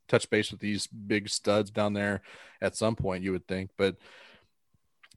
touch 0.09 0.29
base 0.31 0.51
with 0.51 0.61
these 0.61 0.87
big 0.87 1.29
studs 1.29 1.71
down 1.71 1.93
there 1.93 2.23
at 2.61 2.77
some 2.77 2.97
point, 2.97 3.23
you 3.23 3.33
would 3.33 3.47
think. 3.47 3.71
But 3.77 3.97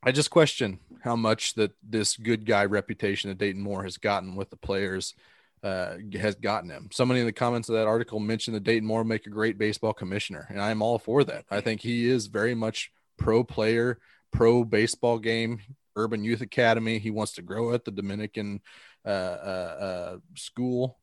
I 0.03 0.11
just 0.11 0.29
question 0.29 0.79
how 1.03 1.15
much 1.15 1.53
that 1.55 1.71
this 1.81 2.17
good 2.17 2.45
guy 2.45 2.65
reputation 2.65 3.29
that 3.29 3.37
Dayton 3.37 3.61
Moore 3.61 3.83
has 3.83 3.97
gotten 3.97 4.35
with 4.35 4.49
the 4.49 4.57
players 4.57 5.15
uh, 5.63 5.97
has 6.13 6.35
gotten 6.35 6.69
him. 6.69 6.89
Somebody 6.91 7.19
in 7.19 7.27
the 7.27 7.31
comments 7.31 7.69
of 7.69 7.75
that 7.75 7.87
article 7.87 8.19
mentioned 8.19 8.55
that 8.55 8.63
Dayton 8.63 8.87
Moore 8.87 9.03
make 9.03 9.27
a 9.27 9.29
great 9.29 9.59
baseball 9.59 9.93
commissioner, 9.93 10.47
and 10.49 10.59
I'm 10.59 10.81
all 10.81 10.97
for 10.97 11.23
that. 11.23 11.45
I 11.51 11.61
think 11.61 11.81
he 11.81 12.09
is 12.09 12.27
very 12.27 12.55
much 12.55 12.91
pro 13.21 13.43
player, 13.43 13.99
pro 14.31 14.63
baseball 14.63 15.19
game, 15.19 15.59
Urban 15.95 16.23
Youth 16.23 16.41
Academy. 16.41 16.99
He 16.99 17.11
wants 17.11 17.33
to 17.33 17.41
grow 17.41 17.73
at 17.73 17.85
the 17.85 17.91
Dominican 17.91 18.61
uh, 19.05 19.09
uh, 19.09 19.77
uh, 19.81 20.17
school. 20.35 20.97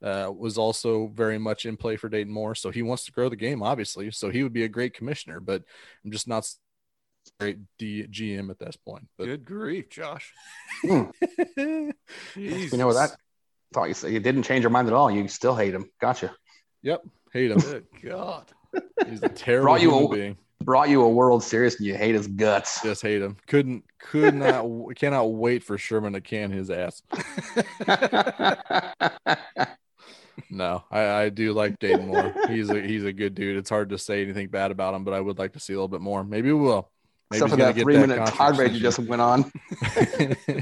Uh, 0.00 0.30
was 0.32 0.58
also 0.58 1.08
very 1.08 1.38
much 1.38 1.66
in 1.66 1.76
play 1.76 1.96
for 1.96 2.08
Dayton 2.08 2.32
Moore, 2.32 2.54
so 2.54 2.70
he 2.70 2.82
wants 2.82 3.04
to 3.06 3.12
grow 3.12 3.28
the 3.28 3.34
game, 3.34 3.64
obviously. 3.64 4.12
So 4.12 4.30
he 4.30 4.44
would 4.44 4.52
be 4.52 4.62
a 4.62 4.68
great 4.68 4.94
commissioner, 4.94 5.40
but 5.40 5.64
I'm 6.04 6.12
just 6.12 6.28
not 6.28 6.48
great 7.40 7.58
D- 7.78 8.06
GM 8.08 8.48
at 8.50 8.60
this 8.60 8.76
point. 8.76 9.08
But 9.18 9.24
Good 9.24 9.44
grief, 9.44 9.90
Josh. 9.90 10.32
You 10.84 11.12
know 12.36 12.86
what 12.86 12.94
that 12.94 13.16
thought 13.74 13.88
you 13.88 13.94
said 13.94 14.12
you 14.12 14.20
didn't 14.20 14.44
change 14.44 14.62
your 14.62 14.70
mind 14.70 14.86
at 14.86 14.94
all. 14.94 15.10
You 15.10 15.26
still 15.26 15.56
hate 15.56 15.74
him. 15.74 15.90
Gotcha. 16.00 16.32
Yep, 16.82 17.02
hate 17.32 17.50
him. 17.50 17.58
Good 17.58 17.86
God. 18.02 18.44
He's 19.08 19.22
a 19.24 19.28
terrible 19.28 19.64
Brought 19.64 19.82
you 19.82 19.90
human 19.90 20.12
a- 20.12 20.14
being. 20.14 20.36
Brought 20.62 20.88
you 20.88 21.02
a 21.02 21.08
World 21.08 21.42
Series 21.42 21.76
and 21.76 21.86
you 21.86 21.96
hate 21.96 22.14
his 22.14 22.26
guts. 22.26 22.82
Just 22.82 23.02
hate 23.02 23.22
him. 23.22 23.36
Couldn't, 23.46 23.84
could 23.98 24.34
not, 24.34 24.66
cannot 24.96 25.32
wait 25.32 25.62
for 25.62 25.78
Sherman 25.78 26.14
to 26.14 26.20
can 26.20 26.50
his 26.50 26.70
ass. 26.70 27.02
No, 30.50 30.84
I, 30.90 31.00
I 31.00 31.28
do 31.28 31.52
like 31.52 31.78
Dayton 31.78 32.06
Moore. 32.06 32.34
He's 32.48 32.70
a 32.70 32.80
he's 32.80 33.04
a 33.04 33.12
good 33.12 33.34
dude. 33.34 33.56
It's 33.56 33.68
hard 33.68 33.90
to 33.90 33.98
say 33.98 34.22
anything 34.22 34.48
bad 34.48 34.70
about 34.70 34.94
him, 34.94 35.04
but 35.04 35.12
I 35.12 35.20
would 35.20 35.38
like 35.38 35.52
to 35.54 35.60
see 35.60 35.72
a 35.72 35.76
little 35.76 35.88
bit 35.88 36.00
more. 36.00 36.24
Maybe 36.24 36.52
we 36.52 36.60
will. 36.60 36.88
Maybe 37.30 37.44
Except 37.44 37.50
for 37.50 37.56
that 37.56 37.76
three 37.76 37.98
minute 37.98 38.16
contract 38.16 38.56
tirade 38.56 38.72
you 38.72 38.80
just 38.80 38.98
went 39.00 39.20
on. 39.20 39.40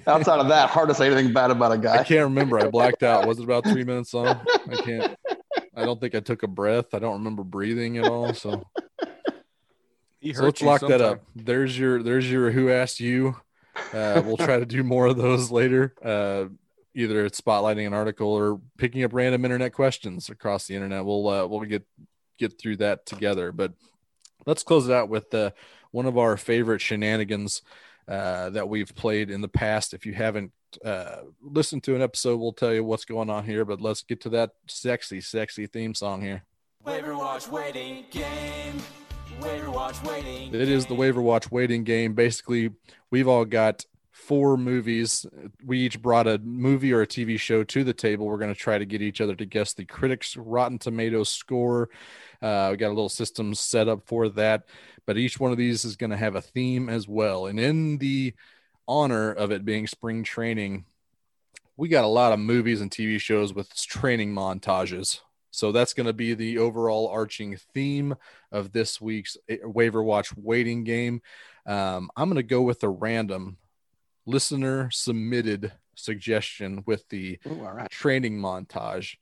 Outside 0.07 0.41
of 0.41 0.49
that, 0.49 0.71
hard 0.71 0.89
to 0.89 0.95
say 0.95 1.07
anything 1.07 1.33
bad 1.33 1.53
about 1.53 1.73
a 1.73 1.79
guy. 1.79 1.99
I 1.99 2.05
can't 2.05 2.25
remember. 2.25 2.59
I 2.59 2.69
blacked 2.69 3.05
out. 3.05 3.29
Was 3.29 3.39
it 3.39 3.45
about 3.45 3.65
three 3.65 3.85
minutes 3.85 4.13
long? 4.13 4.41
I 4.69 4.77
can't. 4.83 5.17
I 5.77 5.85
don't 5.85 6.01
think 6.01 6.17
I 6.17 6.21
took 6.21 6.43
a 6.43 6.49
breath. 6.49 6.93
I 6.93 6.99
don't 6.99 7.19
remember 7.19 7.45
breathing 7.45 7.99
at 7.99 8.07
all. 8.07 8.35
So, 8.35 8.65
so 10.35 10.45
let's 10.45 10.61
you 10.61 10.66
lock 10.66 10.81
that 10.83 11.01
up. 11.01 11.22
There's 11.35 11.79
your 11.79 12.03
there's 12.03 12.31
your 12.31 12.51
who 12.51 12.70
asked 12.70 13.01
you. 13.01 13.37
Uh, 13.93 14.22
we'll 14.24 14.37
try 14.37 14.59
to 14.59 14.66
do 14.66 14.83
more 14.83 15.07
of 15.07 15.16
those 15.16 15.51
later. 15.51 15.95
Uh, 16.03 16.47
either 16.95 17.24
it's 17.27 17.41
spotlighting 17.41 17.87
an 17.87 17.93
article 17.93 18.29
or 18.29 18.61
picking 18.79 19.05
up 19.05 19.12
random 19.12 19.45
internet 19.45 19.72
questions 19.72 20.31
across 20.31 20.66
the 20.66 20.74
internet. 20.74 21.05
We'll 21.05 21.29
uh, 21.29 21.47
we'll 21.47 21.61
get 21.61 21.87
get 22.39 22.59
through 22.59 22.79
that 22.79 23.07
together. 23.07 23.53
But 23.53 23.72
let's 24.47 24.62
close 24.62 24.89
it 24.89 24.95
out 24.95 25.09
with 25.09 25.33
uh, 25.35 25.51
one 25.91 26.07
of 26.07 26.18
our 26.18 26.37
favorite 26.37 26.81
shenanigans 26.81 27.62
uh, 28.09 28.51
that 28.51 28.68
we've 28.68 28.95
played 28.95 29.31
in 29.31 29.41
the 29.41 29.49
past. 29.49 29.95
If 29.95 30.07
you 30.07 30.14
haven't 30.14 30.53
uh, 30.85 31.22
listened 31.43 31.85
to 31.85 31.95
an 31.95 32.03
episode, 32.03 32.39
we'll 32.39 32.53
tell 32.53 32.72
you 32.72 32.85
what's 32.85 33.05
going 33.05 33.31
on 33.31 33.45
here. 33.45 33.64
But 33.64 33.81
let's 33.81 34.03
get 34.03 34.20
to 34.22 34.29
that 34.31 34.53
sexy, 34.66 35.20
sexy 35.20 35.66
theme 35.66 35.95
song 35.95 36.22
here. 36.22 36.45
Waiver 36.85 37.16
watch 37.16 37.49
waiting 37.49 38.05
game. 38.11 38.81
It 40.53 40.68
is 40.68 40.87
the 40.87 40.95
waiver 40.95 41.22
watch 41.22 41.51
waiting 41.51 41.84
game. 41.84 42.14
Basically, 42.14 42.70
we've 43.11 43.28
all 43.28 43.45
got 43.45 43.84
four 44.11 44.57
movies. 44.57 45.26
We 45.64 45.80
each 45.80 46.01
brought 46.01 46.26
a 46.26 46.39
movie 46.39 46.93
or 46.93 47.03
a 47.03 47.07
TV 47.07 47.39
show 47.39 47.62
to 47.64 47.84
the 47.84 47.93
table. 47.93 48.26
We're 48.26 48.39
going 48.39 48.53
to 48.53 48.59
try 48.59 48.78
to 48.78 48.87
get 48.87 49.03
each 49.03 49.20
other 49.20 49.34
to 49.37 49.45
guess 49.45 49.74
the 49.74 49.84
critics' 49.84 50.37
Rotten 50.37 50.78
Tomatoes 50.78 51.28
score. 51.28 51.91
Uh, 52.41 52.68
we 52.70 52.76
got 52.76 52.89
a 52.89 52.97
little 52.97 53.09
system 53.09 53.55
set 53.55 53.89
up 53.89 54.07
for 54.07 54.28
that, 54.30 54.64
but 55.07 55.18
each 55.18 55.39
one 55.39 55.53
of 55.53 55.59
these 55.59 55.84
is 55.84 55.97
going 55.97 56.11
to 56.11 56.16
have 56.16 56.34
a 56.34 56.43
theme 56.43 56.89
as 56.89 57.07
well. 57.07 57.47
And 57.47 57.61
in 57.61 57.99
the 57.99 58.34
honor 58.89 59.32
of 59.32 59.53
it 59.53 59.64
being 59.64 59.87
spring 59.87 60.24
training, 60.24 60.87
we 61.76 61.89
got 61.89 62.05
a 62.05 62.09
lot 62.09 62.32
of 62.32 62.39
movies 62.39 62.80
and 62.80 62.91
TV 62.91 63.20
shows 63.20 63.53
with 63.53 63.74
training 63.76 64.34
montages. 64.34 65.20
So 65.57 65.73
that's 65.73 65.95
going 65.95 66.07
to 66.07 66.13
be 66.13 66.35
the 66.35 66.59
overall 66.59 67.09
arching 67.09 67.57
theme 67.73 68.15
of 68.53 68.73
this 68.73 69.01
week's 69.01 69.39
eh, 69.49 69.57
waiver 69.65 70.03
watch 70.03 70.37
waiting 70.37 70.85
game. 70.85 71.23
Um, 71.65 72.11
I'm 72.15 72.29
going 72.29 72.37
to 72.37 72.43
go 72.43 72.61
with 72.61 72.83
a 72.83 72.91
random 72.91 73.57
listener 74.27 74.91
submitted 74.91 75.73
suggestion 75.95 76.83
with 76.85 77.09
the 77.09 77.39
Ooh, 77.47 77.55
right. 77.55 77.91
training 77.91 78.39
montage. 78.39 79.17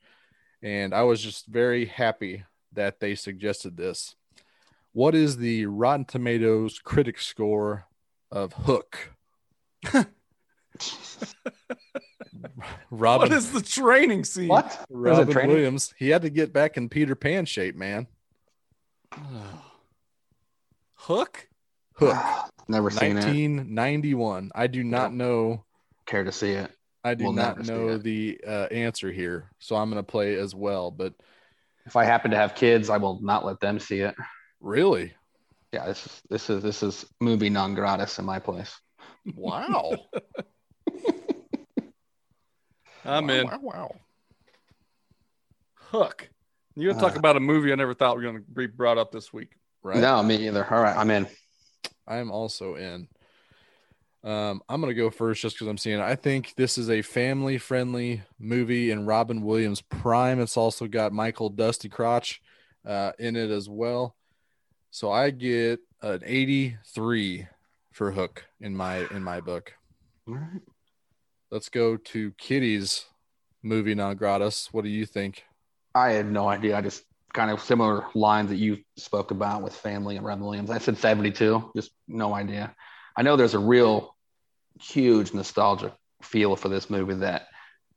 And 0.61 0.93
I 0.93 1.03
was 1.03 1.23
just 1.23 1.47
very 1.47 1.85
happy 1.85 2.43
that 2.73 2.99
they 2.99 3.15
suggested 3.15 3.77
this. 3.77 4.17
What 4.93 5.15
is 5.15 5.37
the 5.37 5.67
Rotten 5.67 6.05
Tomatoes 6.05 6.81
critic 6.81 7.21
score 7.21 7.87
of 8.33 8.55
Hook? 8.55 9.13
Robin, 12.91 13.29
What 13.29 13.37
is 13.37 13.53
the 13.53 13.63
training 13.63 14.25
scene? 14.25 14.49
What? 14.49 14.67
Is 14.67 14.73
it 14.81 14.87
Robin 14.91 15.29
training? 15.33 15.55
Williams. 15.57 15.95
He 15.99 16.09
had 16.09 16.23
to 16.23 16.31
get 16.31 16.53
back 16.53 16.77
in 16.77 16.89
Peter 16.89 17.15
Pan 17.15 17.45
shape, 17.47 17.77
man. 17.77 18.07
Hook? 20.95 21.49
Hook. 21.95 22.17
Never 22.69 22.91
seen 22.91 23.13
it. 23.13 23.25
1991. 23.25 24.51
I 24.55 24.67
do 24.67 24.83
not 24.83 25.13
know. 25.13 25.65
Care 26.07 26.25
to 26.25 26.33
see 26.33 26.53
it? 26.53 26.71
I 27.03 27.15
do 27.15 27.25
We'll 27.25 27.33
not 27.35 27.67
know 27.67 27.99
the 27.99 28.41
uh, 28.47 28.67
answer 28.71 29.13
here, 29.13 29.51
so 29.59 29.77
I'm 29.77 29.91
going 29.91 30.03
to 30.03 30.11
play 30.11 30.37
as 30.37 30.55
well. 30.55 30.91
But 30.91 31.13
If 31.85 31.97
I 31.97 32.05
happen 32.05 32.31
to 32.31 32.37
have 32.37 32.55
kids, 32.55 32.89
I 32.89 32.97
will 32.97 33.21
not 33.21 33.45
let 33.45 33.61
them 33.61 33.79
see 33.79 34.01
it. 34.01 34.15
really, 34.61 35.13
Yeah, 35.73 35.85
this 35.87 36.07
is 36.07 36.23
this 36.31 36.51
is 36.51 36.63
this 36.63 36.83
is 36.83 37.05
movie 37.21 37.51
non 37.51 37.75
gratis 37.75 38.19
in 38.19 38.25
my 38.25 38.39
place. 38.39 38.75
wow, 39.35 39.93
I'm 43.05 43.27
wow, 43.27 43.35
in. 43.35 43.47
Wow, 43.47 43.61
wow. 43.63 43.95
Hook. 45.75 46.29
You're 46.75 46.93
gonna 46.93 47.07
talk 47.07 47.17
Uh, 47.17 47.21
about 47.21 47.37
a 47.37 47.41
movie 47.41 47.73
I 47.73 47.77
never 47.77 47.95
thought 47.95 48.17
we 48.17 48.25
were 48.25 48.33
gonna 48.33 48.45
be 48.53 48.67
brought 48.67 48.99
up 48.99 49.13
this 49.13 49.33
week. 49.33 49.53
Right. 49.83 49.99
No, 49.99 50.23
me 50.23 50.49
either. 50.49 50.67
All 50.69 50.83
right, 50.83 50.97
I'm 50.97 51.11
in. 51.11 51.29
I 52.07 52.17
am 52.17 52.31
also 52.31 52.75
in. 52.75 53.09
Um, 54.25 54.63
I'm 54.69 54.81
gonna 54.81 54.95
go 54.95 55.11
first 55.11 55.43
just 55.43 55.57
because 55.57 55.69
I'm 55.69 55.77
seeing 55.77 56.01
it. 56.01 56.03
I 56.03 56.17
think 56.17 56.55
this 56.57 56.79
is 56.79 56.89
a 56.89 57.03
family-friendly 57.03 58.23
movie 58.39 58.91
in 58.91 59.05
Robin 59.05 59.43
Williams' 59.43 59.83
prime. 59.83 60.41
It's 60.41 60.57
also 60.57 60.87
got 60.87 61.13
Michael 61.13 61.51
Dusty 61.51 61.91
Crotch 61.91 62.41
uh, 62.87 63.13
in 63.19 63.37
it 63.37 63.51
as 63.51 63.69
well. 63.69 64.17
So 64.91 65.13
I 65.13 65.31
get 65.31 65.81
an 66.01 66.23
83 66.25 67.49
for 67.93 68.13
Hook 68.13 68.45
in 68.61 68.75
my 68.75 69.07
in 69.11 69.23
my 69.23 69.41
book. 69.41 69.75
All 70.27 70.35
right. 70.35 70.63
Let's 71.55 71.69
go 71.69 71.97
to 71.97 72.33
Kitty's 72.33 73.05
movie 73.63 73.95
non 73.95 74.17
gratis. 74.17 74.71
What 74.73 74.83
do 74.83 74.91
you 74.91 75.07
think? 75.07 75.45
I 75.95 76.11
had 76.11 76.29
no 76.29 76.49
idea. 76.49 76.77
I 76.77 76.81
just 76.81 77.05
kind 77.33 77.49
of 77.49 77.61
similar 77.61 78.07
lines 78.13 78.51
that 78.51 78.57
you 78.57 78.79
spoke 78.97 79.31
about 79.31 79.63
with 79.63 79.73
family 79.73 80.17
and 80.17 80.27
Robin 80.27 80.45
Williams. 80.45 80.69
I 80.69 80.79
said 80.79 80.99
72, 80.99 81.71
just 81.77 81.93
no 82.09 82.35
idea. 82.35 82.75
I 83.17 83.23
know 83.23 83.37
there's 83.37 83.55
a 83.55 83.61
real 83.61 84.17
huge 84.81 85.33
nostalgic 85.33 85.93
feel 86.23 86.57
for 86.57 86.69
this 86.69 86.91
movie 86.91 87.15
that 87.15 87.47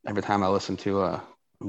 every 0.08 0.22
time 0.22 0.44
I 0.44 0.50
listen 0.50 0.78
to 0.78 1.02
uh, 1.02 1.20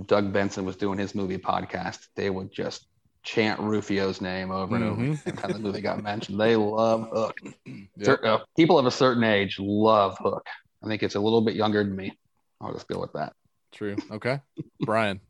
Doug 0.04 0.30
Benson 0.30 0.66
was 0.66 0.76
doing 0.76 0.98
his 0.98 1.14
movie 1.14 1.38
podcast, 1.38 2.00
they 2.16 2.28
would 2.28 2.52
just 2.52 2.86
chant 3.22 3.60
Rufio's 3.60 4.20
name 4.20 4.50
over 4.50 4.76
and 4.76 4.84
over 4.84 5.00
Mhm. 5.00 5.20
every 5.26 5.40
time 5.40 5.52
the 5.54 5.58
movie 5.58 5.80
got 5.80 6.02
mentioned. 6.02 6.38
They 6.38 6.54
love 6.54 7.08
Hook. 7.10 7.40
Yep. 7.96 8.20
Uh, 8.22 8.38
people 8.58 8.78
of 8.78 8.84
a 8.84 8.90
certain 8.90 9.24
age 9.24 9.56
love 9.58 10.18
Hook. 10.18 10.46
I 10.82 10.86
think 10.86 11.02
it's 11.02 11.14
a 11.14 11.20
little 11.20 11.40
bit 11.40 11.54
younger 11.54 11.82
than 11.82 11.96
me. 11.96 12.16
I'll 12.60 12.72
just 12.72 12.88
go 12.88 13.00
with 13.00 13.12
that. 13.14 13.34
True. 13.72 13.96
Okay. 14.10 14.40
Brian. 14.80 15.20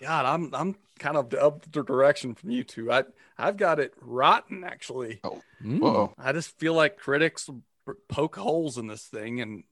God, 0.00 0.26
I'm 0.26 0.54
I'm 0.54 0.76
kind 0.98 1.16
of 1.16 1.30
the 1.30 1.42
other 1.42 1.82
direction 1.82 2.34
from 2.34 2.50
you 2.50 2.64
two. 2.64 2.92
I 2.92 3.04
I've 3.38 3.56
got 3.56 3.80
it 3.80 3.94
rotten 4.00 4.64
actually. 4.64 5.20
Mm. 5.62 5.80
Whoa. 5.80 6.14
I 6.18 6.32
just 6.32 6.58
feel 6.58 6.74
like 6.74 6.98
critics 6.98 7.48
poke 8.08 8.36
holes 8.36 8.78
in 8.78 8.86
this 8.88 9.04
thing, 9.04 9.40
and 9.40 9.64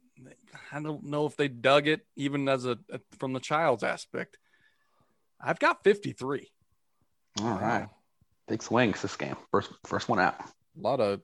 I 0.72 0.80
don't 0.80 1.04
know 1.04 1.26
if 1.26 1.36
they 1.36 1.48
dug 1.48 1.86
it 1.88 2.06
even 2.16 2.48
as 2.48 2.64
a 2.64 2.78
from 3.18 3.32
the 3.32 3.40
child's 3.40 3.82
aspect. 3.82 4.38
I've 5.40 5.58
got 5.58 5.84
53. 5.84 6.50
All 7.42 7.58
right. 7.58 7.88
Big 8.48 8.62
swings 8.62 9.02
this 9.02 9.16
game. 9.16 9.36
First 9.50 9.72
first 9.84 10.08
one 10.08 10.20
out. 10.20 10.36
A 10.40 10.80
lot 10.80 11.00
of, 11.00 11.20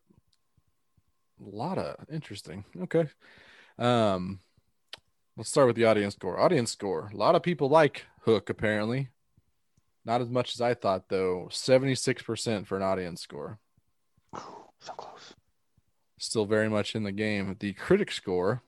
lot 1.41 1.79
of 1.79 1.97
interesting. 2.13 2.65
Okay. 2.83 3.07
Um, 3.81 4.41
let's 5.37 5.49
start 5.49 5.67
with 5.67 5.77
the 5.77 5.87
audience 5.87 6.15
score. 6.15 6.39
Audience 6.39 6.71
score. 6.71 7.11
A 7.13 7.17
lot 7.17 7.35
of 7.35 7.43
people 7.43 7.69
like 7.69 8.05
Hook, 8.23 8.51
apparently. 8.51 9.09
Not 10.05 10.21
as 10.21 10.29
much 10.29 10.55
as 10.55 10.61
I 10.61 10.75
thought, 10.75 11.09
though. 11.09 11.49
76% 11.51 12.67
for 12.67 12.77
an 12.77 12.83
audience 12.83 13.23
score. 13.23 13.59
So 14.83 14.95
close. 14.95 15.35
Still 16.17 16.47
very 16.47 16.71
much 16.71 16.95
in 16.95 17.03
the 17.03 17.13
game. 17.13 17.55
The 17.61 17.75
critic 17.75 18.11
score. 18.11 18.63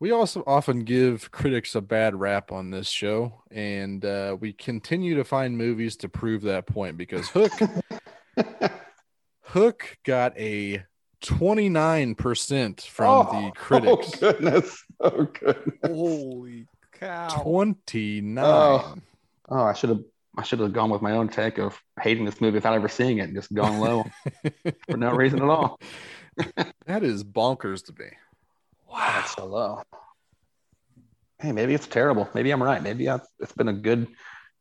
We 0.00 0.10
also 0.10 0.42
often 0.46 0.84
give 0.84 1.30
critics 1.30 1.74
a 1.74 1.82
bad 1.82 2.18
rap 2.18 2.50
on 2.50 2.70
this 2.70 2.88
show, 2.88 3.42
and 3.50 4.02
uh, 4.02 4.38
we 4.40 4.54
continue 4.54 5.16
to 5.16 5.24
find 5.24 5.58
movies 5.58 5.96
to 5.98 6.08
prove 6.08 6.40
that 6.42 6.64
point 6.64 6.96
because 6.96 7.28
Hook 7.28 7.52
Hook 9.42 9.98
got 10.02 10.34
a 10.38 10.84
29% 11.26 12.80
from 12.82 13.06
oh, 13.06 13.22
the 13.32 13.46
oh, 13.48 13.50
critics. 13.54 14.10
Oh 14.14 14.18
goodness. 14.20 14.84
Oh 15.00 15.24
goodness. 15.24 15.78
Holy 15.84 16.66
cow! 16.92 17.28
29. 17.42 18.44
Oh. 18.44 18.94
Oh, 19.48 19.62
I 19.62 19.74
should 19.74 19.90
have 19.90 20.00
I 20.38 20.42
should 20.42 20.60
have 20.60 20.72
gone 20.72 20.90
with 20.90 21.00
my 21.02 21.12
own 21.12 21.28
take 21.28 21.58
of 21.58 21.80
hating 22.00 22.24
this 22.26 22.40
movie 22.40 22.56
without 22.56 22.74
ever 22.74 22.88
seeing 22.88 23.18
it 23.18 23.22
and 23.22 23.34
just 23.34 23.52
gone 23.54 23.78
low 23.80 24.04
for 24.88 24.96
no 24.96 25.10
reason 25.14 25.40
at 25.40 25.48
all. 25.48 25.80
that 26.86 27.02
is 27.02 27.24
bonkers 27.24 27.84
to 27.86 27.94
me. 27.98 28.10
Wow, 28.86 29.12
that's 29.16 29.34
so 29.34 29.46
low. 29.46 29.82
Hey, 31.38 31.52
maybe 31.52 31.72
it's 31.74 31.86
terrible. 31.86 32.28
Maybe 32.34 32.50
I'm 32.50 32.62
right. 32.62 32.82
Maybe 32.82 33.08
I, 33.08 33.18
it's 33.40 33.52
been 33.52 33.68
a 33.68 33.72
good 33.72 34.08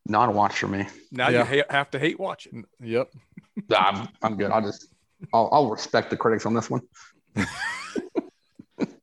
non-watch 0.06 0.60
for 0.60 0.68
me. 0.68 0.88
Now 1.12 1.30
Yeah. 1.30 1.50
you 1.52 1.62
ha- 1.62 1.74
have 1.74 1.92
to 1.92 2.00
hate 2.00 2.20
watching. 2.20 2.60
it. 2.60 2.88
Yep. 2.88 3.12
I'm, 3.76 4.08
I'm 4.22 4.38
good. 4.38 4.52
I'll 4.52 4.62
just 4.62 4.88
I'll, 5.34 5.50
I'll 5.52 5.70
respect 5.70 6.10
the 6.10 6.18
critics 6.18 6.46
on 6.46 6.54
this 6.54 6.70
one. 6.70 6.82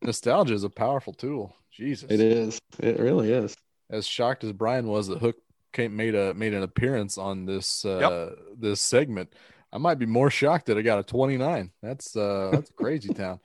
Nostalgia 0.01 0.53
is 0.53 0.63
a 0.63 0.69
powerful 0.69 1.13
tool. 1.13 1.55
Jesus. 1.71 2.09
it 2.11 2.19
is. 2.19 2.59
It 2.79 2.99
really 2.99 3.31
is. 3.31 3.55
As 3.89 4.05
shocked 4.05 4.43
as 4.43 4.51
Brian 4.53 4.87
was 4.87 5.07
that 5.07 5.19
Hook 5.19 5.37
came 5.71 5.95
made 5.95 6.13
a 6.13 6.33
made 6.35 6.53
an 6.53 6.61
appearance 6.61 7.17
on 7.17 7.45
this 7.45 7.83
uh 7.83 8.35
this 8.57 8.79
segment, 8.79 9.33
I 9.71 9.79
might 9.79 9.99
be 9.99 10.05
more 10.05 10.29
shocked 10.29 10.67
that 10.67 10.77
I 10.77 10.81
got 10.81 10.99
a 10.99 11.03
29. 11.03 11.71
That's 11.81 12.15
uh 12.15 12.49
that's 12.51 12.71
crazy 12.71 13.09
town. 13.13 13.39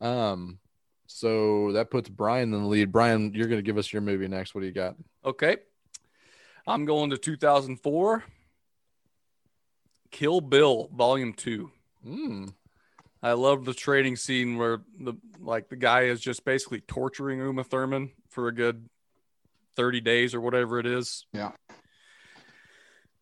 Um 0.00 0.58
so 1.06 1.72
that 1.72 1.90
puts 1.90 2.08
Brian 2.08 2.54
in 2.54 2.62
the 2.62 2.68
lead. 2.68 2.92
Brian, 2.92 3.32
you're 3.34 3.48
gonna 3.48 3.62
give 3.62 3.78
us 3.78 3.92
your 3.92 4.02
movie 4.02 4.28
next. 4.28 4.54
What 4.54 4.62
do 4.62 4.66
you 4.66 4.72
got? 4.72 4.96
Okay, 5.24 5.58
I'm 6.66 6.84
going 6.84 7.10
to 7.10 7.18
2004. 7.18 8.24
Kill 10.10 10.40
Bill 10.40 10.88
Volume 10.94 11.34
Two. 11.34 11.70
Mm. 12.08 12.52
I 13.22 13.32
love 13.32 13.64
the 13.64 13.74
trading 13.74 14.16
scene 14.16 14.56
where 14.56 14.80
the 14.98 15.14
like 15.40 15.68
the 15.68 15.76
guy 15.76 16.02
is 16.02 16.20
just 16.20 16.44
basically 16.44 16.80
torturing 16.80 17.40
Uma 17.40 17.64
Thurman 17.64 18.12
for 18.30 18.48
a 18.48 18.54
good 18.54 18.88
30 19.76 20.00
days 20.00 20.34
or 20.34 20.40
whatever 20.40 20.78
it 20.78 20.86
is. 20.86 21.26
Yeah. 21.32 21.52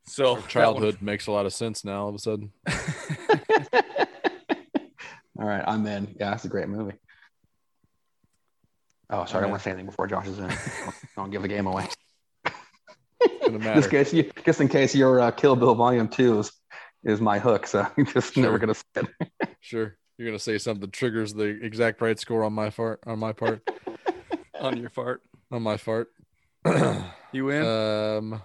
So 0.06 0.36
Our 0.36 0.42
childhood 0.42 0.98
makes 1.00 1.26
a 1.26 1.32
lot 1.32 1.46
of 1.46 1.52
sense 1.52 1.84
now 1.84 2.02
all 2.02 2.08
of 2.10 2.14
a 2.14 2.18
sudden. 2.18 2.52
All 5.38 5.46
right, 5.46 5.62
I'm 5.66 5.86
in. 5.86 6.14
Yeah, 6.18 6.30
that's 6.30 6.46
a 6.46 6.48
great 6.48 6.68
movie. 6.68 6.94
Oh, 9.10 9.24
sorry, 9.26 9.28
I 9.28 9.34
All 9.34 9.40
don't 9.42 9.50
want 9.50 9.60
to 9.60 9.64
say 9.64 9.70
anything 9.70 9.86
before 9.86 10.06
Josh 10.06 10.26
is 10.26 10.38
in. 10.38 10.50
Don't 11.14 11.30
give 11.30 11.42
the 11.42 11.48
game 11.48 11.66
away. 11.66 11.88
Just, 13.48 13.86
in 13.86 13.90
case 13.90 14.12
you, 14.12 14.30
just 14.44 14.60
in 14.60 14.66
case 14.66 14.92
your 14.94 15.20
uh, 15.20 15.30
Kill 15.30 15.54
Bill 15.54 15.76
Volume 15.76 16.08
Two 16.08 16.40
is, 16.40 16.52
is 17.06 17.20
my 17.20 17.38
hook, 17.38 17.66
so 17.66 17.86
I'm 17.96 18.04
just 18.06 18.34
Sure. 18.34 18.42
never 18.42 18.58
gonna 18.58 18.74
say 18.74 18.82
it. 18.96 19.48
Sure. 19.60 19.96
You're 20.18 20.28
gonna 20.28 20.38
say 20.38 20.58
something 20.58 20.90
triggers 20.90 21.32
the 21.34 21.44
exact 21.44 22.00
right 22.02 22.18
score 22.18 22.44
on 22.44 22.52
my 22.52 22.68
fart 22.70 23.00
on 23.06 23.18
my 23.18 23.32
part. 23.32 23.66
on 24.60 24.76
your 24.78 24.90
fart. 24.90 25.22
on 25.50 25.62
my 25.62 25.76
fart. 25.78 26.08
You 27.32 27.44
win. 27.46 27.64
um 27.66 28.42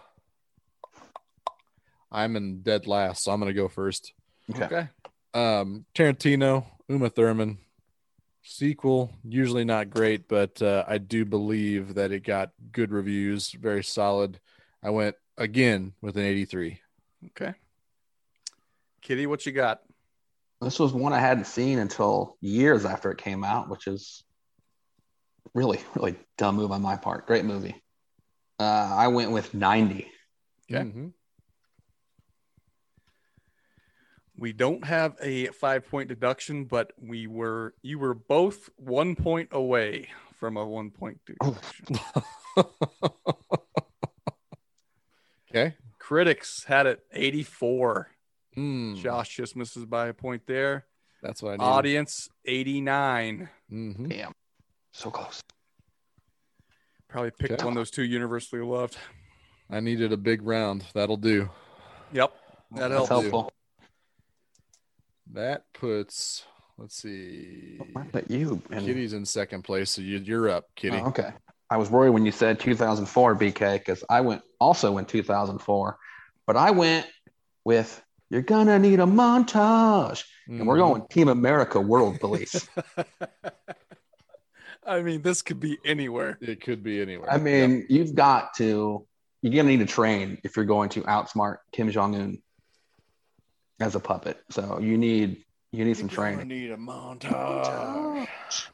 I'm 2.11 2.35
in 2.35 2.61
dead 2.61 2.87
last, 2.87 3.23
so 3.23 3.31
I'm 3.31 3.39
gonna 3.39 3.53
go 3.53 3.67
first. 3.67 4.13
okay. 4.53 4.89
Um 5.33 5.85
Tarantino, 5.95 6.65
Uma 6.89 7.09
Thurman, 7.09 7.57
sequel, 8.43 9.11
usually 9.23 9.63
not 9.63 9.89
great, 9.89 10.27
but 10.27 10.61
uh, 10.61 10.83
I 10.87 10.97
do 10.97 11.23
believe 11.23 11.93
that 11.95 12.11
it 12.11 12.25
got 12.25 12.51
good 12.71 12.91
reviews, 12.91 13.51
very 13.51 13.83
solid. 13.83 14.39
I 14.83 14.89
went 14.89 15.15
again 15.37 15.93
with 16.01 16.17
an 16.17 16.23
83. 16.23 16.81
Okay. 17.27 17.53
Kitty, 19.01 19.25
what 19.27 19.45
you 19.45 19.51
got? 19.51 19.81
This 20.61 20.79
was 20.79 20.93
one 20.93 21.11
I 21.11 21.19
hadn't 21.19 21.47
seen 21.47 21.79
until 21.79 22.37
years 22.39 22.85
after 22.85 23.11
it 23.11 23.17
came 23.17 23.43
out, 23.43 23.67
which 23.69 23.87
is 23.87 24.23
really, 25.53 25.79
really 25.95 26.15
dumb 26.37 26.55
move 26.55 26.71
on 26.71 26.81
my 26.81 26.95
part. 26.95 27.25
Great 27.25 27.45
movie. 27.45 27.81
Uh, 28.59 28.93
I 28.95 29.07
went 29.07 29.31
with 29.31 29.53
90. 29.55 30.07
Okay. 30.71 30.83
Mhm. 30.83 31.13
We 34.37 34.53
don't 34.53 34.85
have 34.85 35.17
a 35.21 35.47
five 35.47 35.87
point 35.89 36.09
deduction, 36.09 36.65
but 36.65 36.93
we 36.97 37.27
were 37.27 37.75
you 37.81 37.99
were 37.99 38.13
both 38.13 38.69
one 38.75 39.15
point 39.15 39.49
away 39.51 40.09
from 40.39 40.57
a 40.57 40.65
one 40.65 40.91
point 40.91 41.19
deduction. 41.25 41.99
okay. 45.49 45.75
Critics 45.99 46.63
had 46.65 46.87
it 46.87 47.03
84. 47.11 48.09
Mm, 48.57 48.97
Josh 48.97 49.35
just 49.35 49.55
misses 49.55 49.85
by 49.85 50.07
a 50.07 50.13
point 50.13 50.43
there. 50.45 50.85
that's 51.23 51.41
what 51.43 51.51
I 51.51 51.57
need. 51.57 51.63
Audience 51.63 52.29
89. 52.45 53.49
Mhm. 53.71 54.09
Damn. 54.09 54.33
So 54.91 55.09
close. 55.11 55.41
Probably 57.07 57.31
picked 57.31 57.53
Okay. 57.53 57.63
one 57.63 57.73
of 57.73 57.75
those 57.75 57.91
two 57.91 58.03
universally 58.03 58.61
loved. 58.61 58.97
I 59.69 59.79
needed 59.79 60.11
a 60.11 60.17
big 60.17 60.41
round. 60.41 60.83
That'll 60.93 61.17
do. 61.17 61.49
Yep. 62.11 62.33
That 62.71 62.87
That's 62.89 62.93
helps. 62.93 63.09
helpful. 63.09 63.51
That 65.33 65.63
puts, 65.73 66.43
let's 66.77 66.95
see, 67.01 67.77
Why 67.93 68.03
put 68.11 68.29
you? 68.29 68.61
in- 68.71 68.85
Kitty's 68.85 69.13
in 69.13 69.25
second 69.25 69.63
place, 69.63 69.91
so 69.91 70.01
you, 70.01 70.17
you're 70.17 70.49
up, 70.49 70.65
Kitty. 70.75 70.97
Oh, 70.97 71.07
okay. 71.07 71.31
I 71.69 71.77
was 71.77 71.89
worried 71.89 72.09
when 72.09 72.25
you 72.25 72.31
said 72.33 72.59
2004 72.59 73.35
BK 73.35 73.77
because 73.77 74.03
I 74.09 74.19
went 74.21 74.41
also 74.59 74.97
in 74.97 75.05
2004, 75.05 75.97
but 76.45 76.57
I 76.57 76.71
went 76.71 77.07
with 77.63 78.01
"You're 78.31 78.41
gonna 78.41 78.79
need 78.79 78.99
a 79.01 79.05
montage," 79.05 80.23
and 80.47 80.65
we're 80.65 80.77
Mhm. 80.77 80.87
going 80.87 81.07
Team 81.09 81.27
America 81.27 81.79
World 81.79 82.19
Police. 82.19 82.67
I 84.85 85.01
mean, 85.03 85.21
this 85.21 85.41
could 85.43 85.59
be 85.59 85.77
anywhere. 85.85 86.39
It 86.41 86.61
could 86.61 86.81
be 86.81 86.99
anywhere. 87.01 87.31
I 87.31 87.37
mean, 87.37 87.85
you've 87.89 88.15
got 88.15 88.55
to 88.55 89.05
you're 89.43 89.53
gonna 89.53 89.69
need 89.69 89.79
to 89.79 89.85
train 89.85 90.39
if 90.43 90.55
you're 90.55 90.65
going 90.65 90.89
to 90.89 91.01
outsmart 91.01 91.57
Kim 91.71 91.91
Jong 91.91 92.15
Un 92.15 92.41
as 93.79 93.93
a 93.95 93.99
puppet. 93.99 94.41
So 94.49 94.79
you 94.79 94.97
need 94.97 95.43
you 95.73 95.85
need 95.85 95.95
some 95.97 96.09
training. 96.09 96.47
need 96.47 96.71
a 96.71 96.77
montage. 96.77 98.27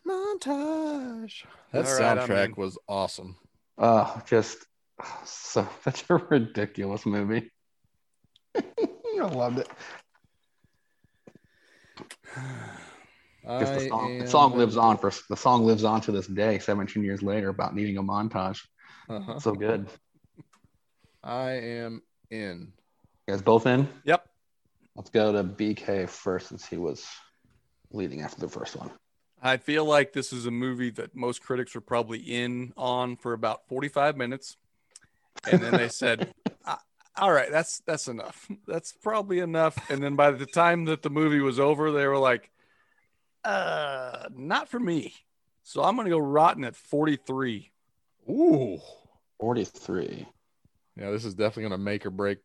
Montage. 0.05 1.43
That 1.71 1.85
All 1.85 1.93
right, 1.93 2.17
I'm 2.17 2.27
soundtrack 2.29 2.45
in. 2.45 2.53
was 2.57 2.77
awesome. 2.87 3.37
Uh, 3.77 4.19
just 4.25 4.65
so 5.25 5.67
such 5.83 6.05
a 6.09 6.15
ridiculous 6.15 7.05
movie. 7.05 7.51
I 9.19 9.27
loved 9.27 9.59
it. 9.59 9.69
Just 13.59 13.73
the 13.73 13.79
I 13.79 13.89
song, 13.89 14.17
the 14.19 14.27
song 14.27 14.57
lives 14.57 14.77
on 14.77 14.97
for 14.97 15.11
the 15.29 15.37
song 15.37 15.65
lives 15.65 15.83
on 15.83 16.01
to 16.01 16.11
this 16.11 16.27
day, 16.27 16.59
17 16.59 17.03
years 17.03 17.23
later, 17.23 17.49
about 17.49 17.75
needing 17.75 17.97
a 17.97 18.03
montage. 18.03 18.59
Uh-huh. 19.09 19.39
So 19.39 19.53
good. 19.53 19.87
I 21.23 21.51
am 21.51 22.01
in. 22.29 22.73
You 23.27 23.33
guys 23.33 23.41
both 23.41 23.65
in? 23.65 23.87
Yep. 24.03 24.27
Let's 24.95 25.09
go 25.09 25.31
to 25.31 25.43
BK 25.43 26.09
first 26.09 26.49
since 26.49 26.65
he 26.65 26.77
was 26.77 27.05
leading 27.91 28.21
after 28.21 28.41
the 28.41 28.49
first 28.49 28.75
one. 28.75 28.91
I 29.41 29.57
feel 29.57 29.85
like 29.85 30.13
this 30.13 30.33
is 30.33 30.45
a 30.45 30.51
movie 30.51 30.89
that 30.91 31.15
most 31.15 31.41
critics 31.41 31.75
were 31.75 31.81
probably 31.81 32.19
in 32.19 32.73
on 32.75 33.15
for 33.15 33.33
about 33.33 33.67
45 33.67 34.17
minutes. 34.17 34.57
And 35.47 35.61
then 35.61 35.73
they 35.73 35.89
said, 35.89 36.33
"Ah, 36.45 36.46
all 37.17 37.31
right, 37.31 37.51
that's 37.51 37.79
that's 37.79 38.07
enough. 38.07 38.49
That's 38.67 38.93
probably 38.93 39.39
enough. 39.39 39.77
And 39.89 40.03
then 40.03 40.15
by 40.15 40.31
the 40.31 40.45
time 40.45 40.85
that 40.85 41.01
the 41.01 41.09
movie 41.09 41.39
was 41.39 41.59
over, 41.59 41.91
they 41.91 42.05
were 42.05 42.17
like, 42.17 42.51
uh, 43.43 44.27
not 44.35 44.69
for 44.69 44.79
me. 44.79 45.13
So 45.63 45.83
I'm 45.83 45.95
gonna 45.95 46.09
go 46.09 46.17
rotten 46.17 46.63
at 46.63 46.75
43. 46.75 47.71
Ooh. 48.29 48.79
43. 49.39 50.27
Yeah, 50.95 51.11
this 51.11 51.25
is 51.25 51.35
definitely 51.35 51.63
going 51.63 51.71
to 51.71 51.77
make 51.77 52.05
or 52.05 52.09
break 52.09 52.39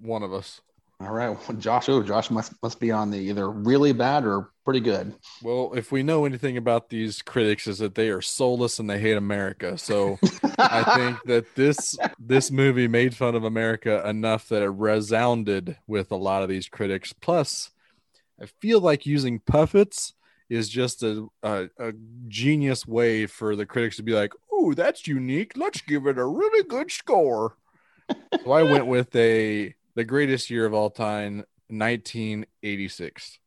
one 0.00 0.22
of 0.22 0.32
us. 0.32 0.60
All 1.00 1.12
right. 1.12 1.30
Well, 1.30 1.56
Josh, 1.58 1.88
oh, 1.88 2.02
Josh 2.02 2.30
must 2.30 2.52
must 2.62 2.78
be 2.78 2.90
on 2.90 3.10
the 3.10 3.18
either 3.18 3.50
really 3.50 3.92
bad 3.92 4.26
or 4.26 4.50
pretty 4.66 4.80
good. 4.80 5.14
Well, 5.42 5.72
if 5.74 5.90
we 5.90 6.02
know 6.02 6.26
anything 6.26 6.58
about 6.58 6.90
these 6.90 7.22
critics, 7.22 7.66
is 7.66 7.78
that 7.78 7.94
they 7.94 8.10
are 8.10 8.20
soulless 8.20 8.78
and 8.78 8.90
they 8.90 8.98
hate 8.98 9.16
America. 9.16 9.78
So 9.78 10.18
I 10.58 10.82
think 10.96 11.22
that 11.24 11.46
this 11.54 11.96
this 12.18 12.50
movie 12.50 12.86
made 12.86 13.16
fun 13.16 13.34
of 13.34 13.44
America 13.44 14.06
enough 14.06 14.48
that 14.50 14.62
it 14.62 14.68
resounded 14.68 15.78
with 15.86 16.12
a 16.12 16.16
lot 16.16 16.42
of 16.42 16.50
these 16.50 16.68
critics. 16.68 17.14
Plus, 17.14 17.70
I 18.38 18.44
feel 18.60 18.80
like 18.80 19.06
using 19.06 19.40
puppets 19.40 20.12
is 20.50 20.68
just 20.68 21.02
a, 21.02 21.28
a, 21.42 21.68
a 21.78 21.92
genius 22.28 22.86
way 22.86 23.24
for 23.24 23.56
the 23.56 23.64
critics 23.64 23.96
to 23.96 24.02
be 24.02 24.12
like, 24.12 24.34
"Oh, 24.52 24.74
that's 24.74 25.06
unique. 25.06 25.52
Let's 25.56 25.80
give 25.80 26.06
it 26.06 26.18
a 26.18 26.26
really 26.26 26.62
good 26.64 26.90
score." 26.90 27.56
so 28.44 28.50
I 28.52 28.64
went 28.64 28.86
with 28.86 29.16
a 29.16 29.74
the 29.94 30.04
greatest 30.04 30.50
year 30.50 30.66
of 30.66 30.74
all 30.74 30.90
time, 30.90 31.44
1986. 31.68 33.38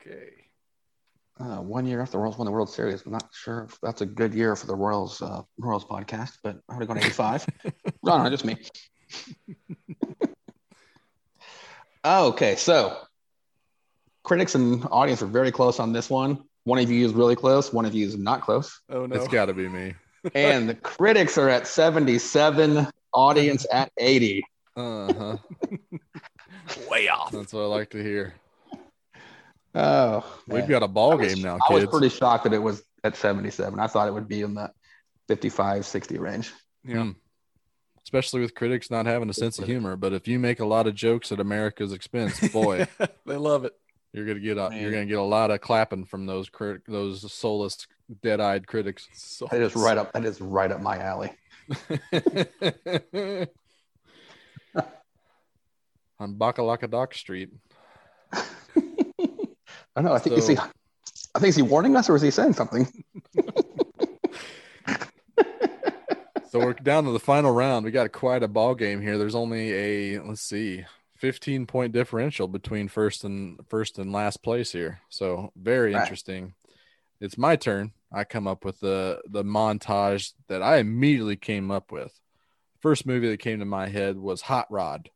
Okay. 0.00 0.30
Uh, 1.40 1.60
one 1.62 1.86
year 1.86 2.00
after 2.00 2.12
the 2.12 2.18
Royals 2.18 2.36
won 2.36 2.46
the 2.46 2.50
World 2.50 2.68
Series. 2.68 3.02
I'm 3.06 3.12
not 3.12 3.28
sure 3.32 3.68
if 3.70 3.78
that's 3.80 4.00
a 4.00 4.06
good 4.06 4.34
year 4.34 4.56
for 4.56 4.66
the 4.66 4.74
Royals 4.74 5.22
uh, 5.22 5.42
Royals 5.58 5.84
podcast, 5.84 6.38
but 6.42 6.58
I 6.68 6.74
would 6.74 6.80
have 6.80 6.88
gone 6.88 6.98
85. 6.98 7.46
no, 8.02 8.22
no, 8.22 8.30
just 8.30 8.44
me. 8.44 8.56
okay, 12.04 12.56
so 12.56 12.98
critics 14.24 14.54
and 14.56 14.84
audience 14.90 15.22
are 15.22 15.26
very 15.26 15.52
close 15.52 15.78
on 15.78 15.92
this 15.92 16.10
one. 16.10 16.42
One 16.64 16.78
of 16.78 16.90
you 16.90 17.06
is 17.06 17.12
really 17.12 17.36
close. 17.36 17.72
One 17.72 17.84
of 17.86 17.94
you 17.94 18.06
is 18.06 18.16
not 18.16 18.42
close. 18.42 18.80
Oh 18.90 19.06
no. 19.06 19.16
It's 19.16 19.28
got 19.28 19.46
to 19.46 19.54
be 19.54 19.68
me. 19.68 19.94
And 20.34 20.68
the 20.68 20.74
critics 20.74 21.38
are 21.38 21.48
at 21.48 21.66
77, 21.66 22.86
audience 23.14 23.66
at 23.72 23.90
80. 23.96 24.44
Uh 24.78 25.12
huh. 25.12 25.36
way 26.90 27.08
off. 27.08 27.32
That's 27.32 27.52
what 27.52 27.62
I 27.62 27.66
like 27.66 27.90
to 27.90 28.02
hear. 28.02 28.34
Oh, 29.74 30.24
We've 30.46 30.60
man. 30.60 30.68
got 30.70 30.82
a 30.82 30.88
ball 30.88 31.16
was- 31.18 31.34
game 31.34 31.42
now, 31.42 31.58
I 31.68 31.72
was 31.72 31.86
pretty 31.86 32.08
shocked 32.08 32.44
that 32.44 32.52
it 32.52 32.58
was 32.62 32.82
at 33.04 33.16
77. 33.16 33.78
I 33.78 33.86
thought 33.86 34.08
it 34.08 34.12
would 34.14 34.28
be 34.28 34.42
in 34.42 34.54
the 34.54 34.70
55, 35.28 35.84
60 35.84 36.18
range. 36.18 36.52
Yeah. 36.84 37.02
Hmm. 37.02 37.10
Especially 38.02 38.40
with 38.40 38.54
critics 38.54 38.90
not 38.90 39.04
having 39.04 39.28
a 39.28 39.34
sense 39.34 39.58
of 39.58 39.66
humor. 39.66 39.94
But 39.96 40.14
if 40.14 40.26
you 40.26 40.38
make 40.38 40.60
a 40.60 40.64
lot 40.64 40.86
of 40.86 40.94
jokes 40.94 41.30
at 41.32 41.40
America's 41.40 41.92
expense, 41.92 42.40
boy, 42.48 42.86
they 43.26 43.36
love 43.36 43.66
it. 43.66 43.74
you're 44.14 44.24
gonna 44.24 44.40
get 44.40 44.56
a, 44.56 44.70
Man. 44.70 44.80
you're 44.80 44.90
gonna 44.92 45.04
get 45.04 45.18
a 45.18 45.22
lot 45.22 45.50
of 45.50 45.60
clapping 45.60 46.06
from 46.06 46.24
those 46.24 46.48
crit- 46.48 46.86
those 46.88 47.30
soulless, 47.30 47.86
dead-eyed 48.22 48.66
critics. 48.66 49.06
So 49.12 49.46
That 49.50 49.60
is 49.60 49.76
right 49.76 49.98
up. 49.98 50.12
That 50.14 50.24
is 50.24 50.40
right 50.40 50.72
up 50.72 50.80
my 50.80 50.98
alley. 50.98 51.30
On 56.20 56.34
Bakalaka 56.34 56.90
Dock 56.90 57.14
Street. 57.14 57.50
I 58.32 58.42
don't 59.96 60.04
know. 60.04 60.12
I 60.12 60.18
think 60.18 60.36
is 60.38 60.48
he. 60.48 60.56
So- 60.56 60.62
I 61.34 61.40
think 61.40 61.50
is 61.50 61.56
he 61.56 61.62
warning 61.62 61.94
us 61.96 62.08
or 62.08 62.16
is 62.16 62.22
he 62.22 62.30
saying 62.30 62.54
something? 62.54 62.86
So 66.50 66.60
we're 66.60 66.72
down 66.72 67.04
to 67.04 67.10
the 67.10 67.20
final 67.20 67.52
round. 67.52 67.84
We 67.84 67.90
got 67.90 68.10
quite 68.10 68.42
a 68.42 68.48
ball 68.48 68.74
game 68.74 69.02
here. 69.02 69.18
There's 69.18 69.34
only 69.34 69.70
a 70.14 70.20
let's 70.20 70.40
see, 70.40 70.86
15 71.18 71.66
point 71.66 71.92
differential 71.92 72.48
between 72.48 72.88
first 72.88 73.22
and 73.22 73.60
first 73.68 73.98
and 73.98 74.12
last 74.14 74.42
place 74.42 74.72
here. 74.72 75.00
So 75.10 75.52
very 75.54 75.92
Right. 75.92 76.00
interesting. 76.00 76.54
It's 77.20 77.36
my 77.36 77.56
turn. 77.56 77.92
I 78.10 78.24
come 78.24 78.46
up 78.46 78.64
with 78.64 78.80
the 78.80 79.20
the 79.28 79.44
montage 79.44 80.32
that 80.48 80.62
I 80.62 80.78
immediately 80.78 81.36
came 81.36 81.70
up 81.70 81.92
with. 81.92 82.18
First 82.80 83.04
movie 83.04 83.28
that 83.28 83.40
came 83.40 83.58
to 83.58 83.66
my 83.66 83.88
head 83.88 84.16
was 84.16 84.40
Hot 84.42 84.68
Rod. 84.70 85.10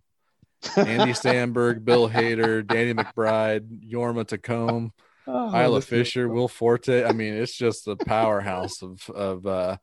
Andy 0.76 1.12
Samberg, 1.12 1.84
Bill 1.84 2.08
Hader, 2.08 2.66
Danny 2.66 2.94
McBride, 2.94 3.90
Jorma 3.90 4.24
Taccone, 4.24 4.90
Oh, 5.26 5.56
Isla 5.56 5.80
Fisher, 5.80 6.28
Will 6.28 6.48
Forte. 6.48 7.04
I 7.04 7.12
mean, 7.12 7.34
it's 7.34 7.56
just 7.56 7.86
a 7.86 7.94
powerhouse 7.96 8.82
of 8.82 9.08
of 9.10 9.46
uh, 9.46 9.76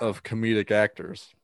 of 0.00 0.22
comedic 0.22 0.70
actors. 0.70 1.34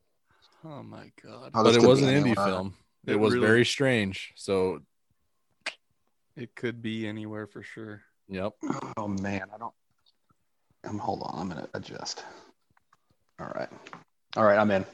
Oh 0.65 0.81
my 0.81 1.11
god. 1.23 1.51
Oh, 1.53 1.63
but 1.63 1.75
it 1.75 1.81
was 1.83 1.99
be 2.01 2.07
an 2.07 2.13
indie 2.13 2.27
anywhere. 2.29 2.45
film. 2.45 2.73
It, 3.05 3.13
It 3.13 3.15
was 3.19 3.33
really- 3.33 3.45
very 3.45 3.65
strange. 3.65 4.33
So, 4.35 4.79
It 6.35 6.55
could 6.55 6.81
be 6.81 7.05
anywhere 7.07 7.45
for 7.47 7.61
sure. 7.61 8.01
yep. 8.27 8.53
Oh 8.97 9.07
man, 9.07 9.43
I 9.53 9.57
don't. 9.59 9.73
Um, 10.85 10.97
hold 10.97 11.21
on, 11.23 11.39
I'm 11.39 11.49
gonna 11.49 11.67
adjust. 11.75 12.23
All 13.39 13.51
right, 13.55 13.69
all 14.37 14.43
right, 14.43 14.57
I'm 14.57 14.71
in. 14.71 14.85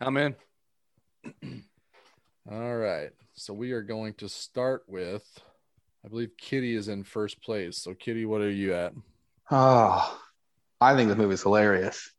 I'm 0.00 0.16
in. 0.18 0.34
All 2.50 2.76
right. 2.76 3.10
So 3.34 3.54
we 3.54 3.70
are 3.72 3.82
going 3.82 4.14
to 4.14 4.28
start 4.28 4.82
with. 4.88 5.24
I 6.04 6.08
believe 6.08 6.30
Kitty 6.36 6.74
is 6.74 6.88
in 6.88 7.04
first 7.04 7.40
place. 7.42 7.78
So 7.78 7.94
Kitty, 7.94 8.26
what 8.26 8.40
are 8.40 8.50
you 8.50 8.74
at? 8.74 8.92
Oh, 9.52 10.20
I 10.80 10.96
think 10.96 11.08
this 11.08 11.18
movie's 11.18 11.42
hilarious. 11.42 12.10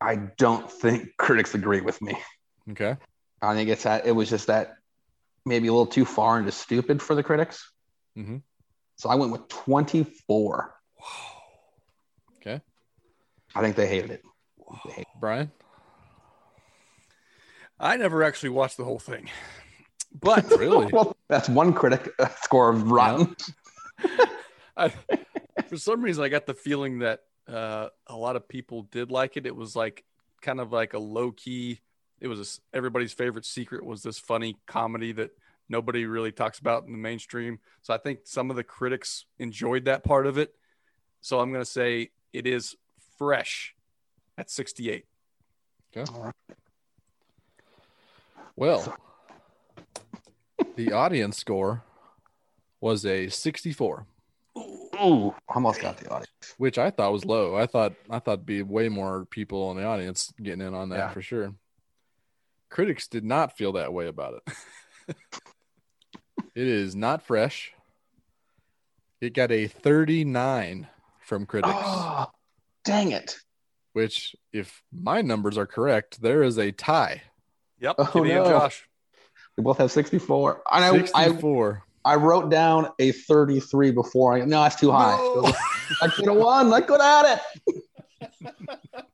I 0.00 0.16
don't 0.16 0.70
think 0.70 1.10
critics 1.18 1.54
agree 1.54 1.82
with 1.82 2.02
me. 2.02 2.18
Okay. 2.70 2.96
I 3.40 3.54
think 3.54 3.70
it's 3.70 3.84
that 3.84 4.06
it 4.06 4.12
was 4.12 4.28
just 4.28 4.48
that 4.48 4.74
maybe 5.46 5.68
a 5.68 5.72
little 5.72 5.86
too 5.86 6.04
far 6.04 6.38
into 6.38 6.50
stupid 6.50 7.00
for 7.00 7.14
the 7.14 7.22
critics. 7.22 7.70
Mm-hmm. 8.18 8.38
So 8.96 9.08
I 9.08 9.14
went 9.14 9.30
with 9.30 9.46
24. 9.48 10.74
Okay. 12.38 12.60
I 13.54 13.60
think 13.60 13.76
they 13.76 13.86
hated 13.86 14.10
it. 14.10 14.22
Brian. 15.20 15.50
I 17.80 17.96
never 17.96 18.22
actually 18.22 18.50
watched 18.50 18.76
the 18.76 18.84
whole 18.84 18.98
thing. 18.98 19.30
But 20.20 20.48
Really? 20.58 20.86
well, 20.92 21.16
that's 21.28 21.48
one 21.48 21.72
critic 21.72 22.10
uh, 22.18 22.28
score 22.42 22.68
of 22.68 22.90
rotten. 22.90 23.34
I, 24.76 24.92
for 25.66 25.78
some 25.78 26.02
reason, 26.02 26.22
I 26.22 26.28
got 26.28 26.46
the 26.46 26.54
feeling 26.54 26.98
that 27.00 27.20
uh, 27.48 27.88
a 28.06 28.16
lot 28.16 28.36
of 28.36 28.46
people 28.48 28.82
did 28.82 29.10
like 29.10 29.36
it. 29.36 29.46
It 29.46 29.56
was 29.56 29.74
like 29.74 30.04
kind 30.42 30.60
of 30.60 30.72
like 30.72 30.92
a 30.92 30.98
low 30.98 31.32
key. 31.32 31.80
It 32.20 32.28
was 32.28 32.38
a 32.38 32.42
s 32.42 32.60
everybody's 32.74 33.12
favorite 33.12 33.46
secret 33.46 33.84
was 33.84 34.02
this 34.02 34.18
funny 34.18 34.56
comedy 34.66 35.12
that 35.12 35.30
nobody 35.68 36.04
really 36.04 36.32
talks 36.32 36.58
about 36.58 36.84
in 36.84 36.92
the 36.92 36.98
mainstream. 36.98 37.58
So 37.82 37.94
I 37.94 37.98
think 37.98 38.20
some 38.24 38.50
of 38.50 38.56
the 38.56 38.64
critics 38.64 39.24
enjoyed 39.38 39.86
that 39.86 40.04
part 40.04 40.26
of 40.26 40.36
it. 40.36 40.54
So 41.22 41.40
I'm 41.40 41.50
going 41.50 41.64
to 41.64 41.70
say 41.70 42.10
it 42.32 42.46
is 42.46 42.76
fresh 43.16 43.74
at 44.36 44.50
68. 44.50 45.06
Well, 48.60 48.94
the 50.76 50.92
audience 50.92 51.38
score 51.38 51.82
was 52.82 53.06
a 53.06 53.30
64, 53.30 54.06
Ooh, 54.58 55.34
almost 55.48 55.80
got 55.80 55.96
the 55.96 56.10
audience. 56.10 56.28
which 56.58 56.76
I 56.76 56.90
thought 56.90 57.10
was 57.10 57.24
low. 57.24 57.56
I 57.56 57.64
thought 57.64 57.94
I 58.10 58.18
thought 58.18 58.44
be 58.44 58.60
way 58.60 58.90
more 58.90 59.24
people 59.24 59.70
in 59.70 59.78
the 59.78 59.84
audience 59.84 60.30
getting 60.42 60.60
in 60.60 60.74
on 60.74 60.90
that 60.90 60.96
Yeah. 60.98 61.08
for 61.08 61.22
sure. 61.22 61.54
Critics 62.68 63.08
did 63.08 63.24
not 63.24 63.56
feel 63.56 63.72
that 63.72 63.94
way 63.94 64.08
about 64.08 64.34
it. 64.34 64.54
it 66.54 66.66
is 66.68 66.94
not 66.94 67.22
fresh. 67.22 67.72
It 69.22 69.32
got 69.32 69.50
a 69.50 69.68
39 69.68 70.86
from 71.20 71.46
critics. 71.46 71.72
Oh, 71.74 72.26
dang 72.84 73.12
it. 73.12 73.36
which, 73.94 74.36
if 74.52 74.82
my 74.92 75.22
numbers 75.22 75.56
are 75.56 75.66
correct, 75.66 76.20
there 76.20 76.42
is 76.42 76.58
a 76.58 76.72
tie. 76.72 77.22
Yep. 77.80 77.94
Oh, 77.98 78.04
Kitty 78.06 78.28
no. 78.28 78.44
Josh. 78.44 78.86
We 79.56 79.64
both 79.64 79.78
have 79.78 79.90
64. 79.90 80.62
And 80.72 80.84
I, 80.84 80.88
I, 81.14 81.26
64. 81.26 81.82
I 82.04 82.14
wrote 82.16 82.50
down 82.50 82.88
a 82.98 83.12
33 83.12 83.90
before 83.90 84.34
I. 84.34 84.44
No, 84.44 84.62
that's 84.62 84.76
too 84.76 84.90
high. 84.90 85.16
I 86.02 86.08
could 86.08 86.26
have 86.26 86.36
won. 86.36 86.72
I 86.72 86.80
could 86.80 87.00
have 87.00 87.26
had 87.26 87.40
it. 87.68 87.84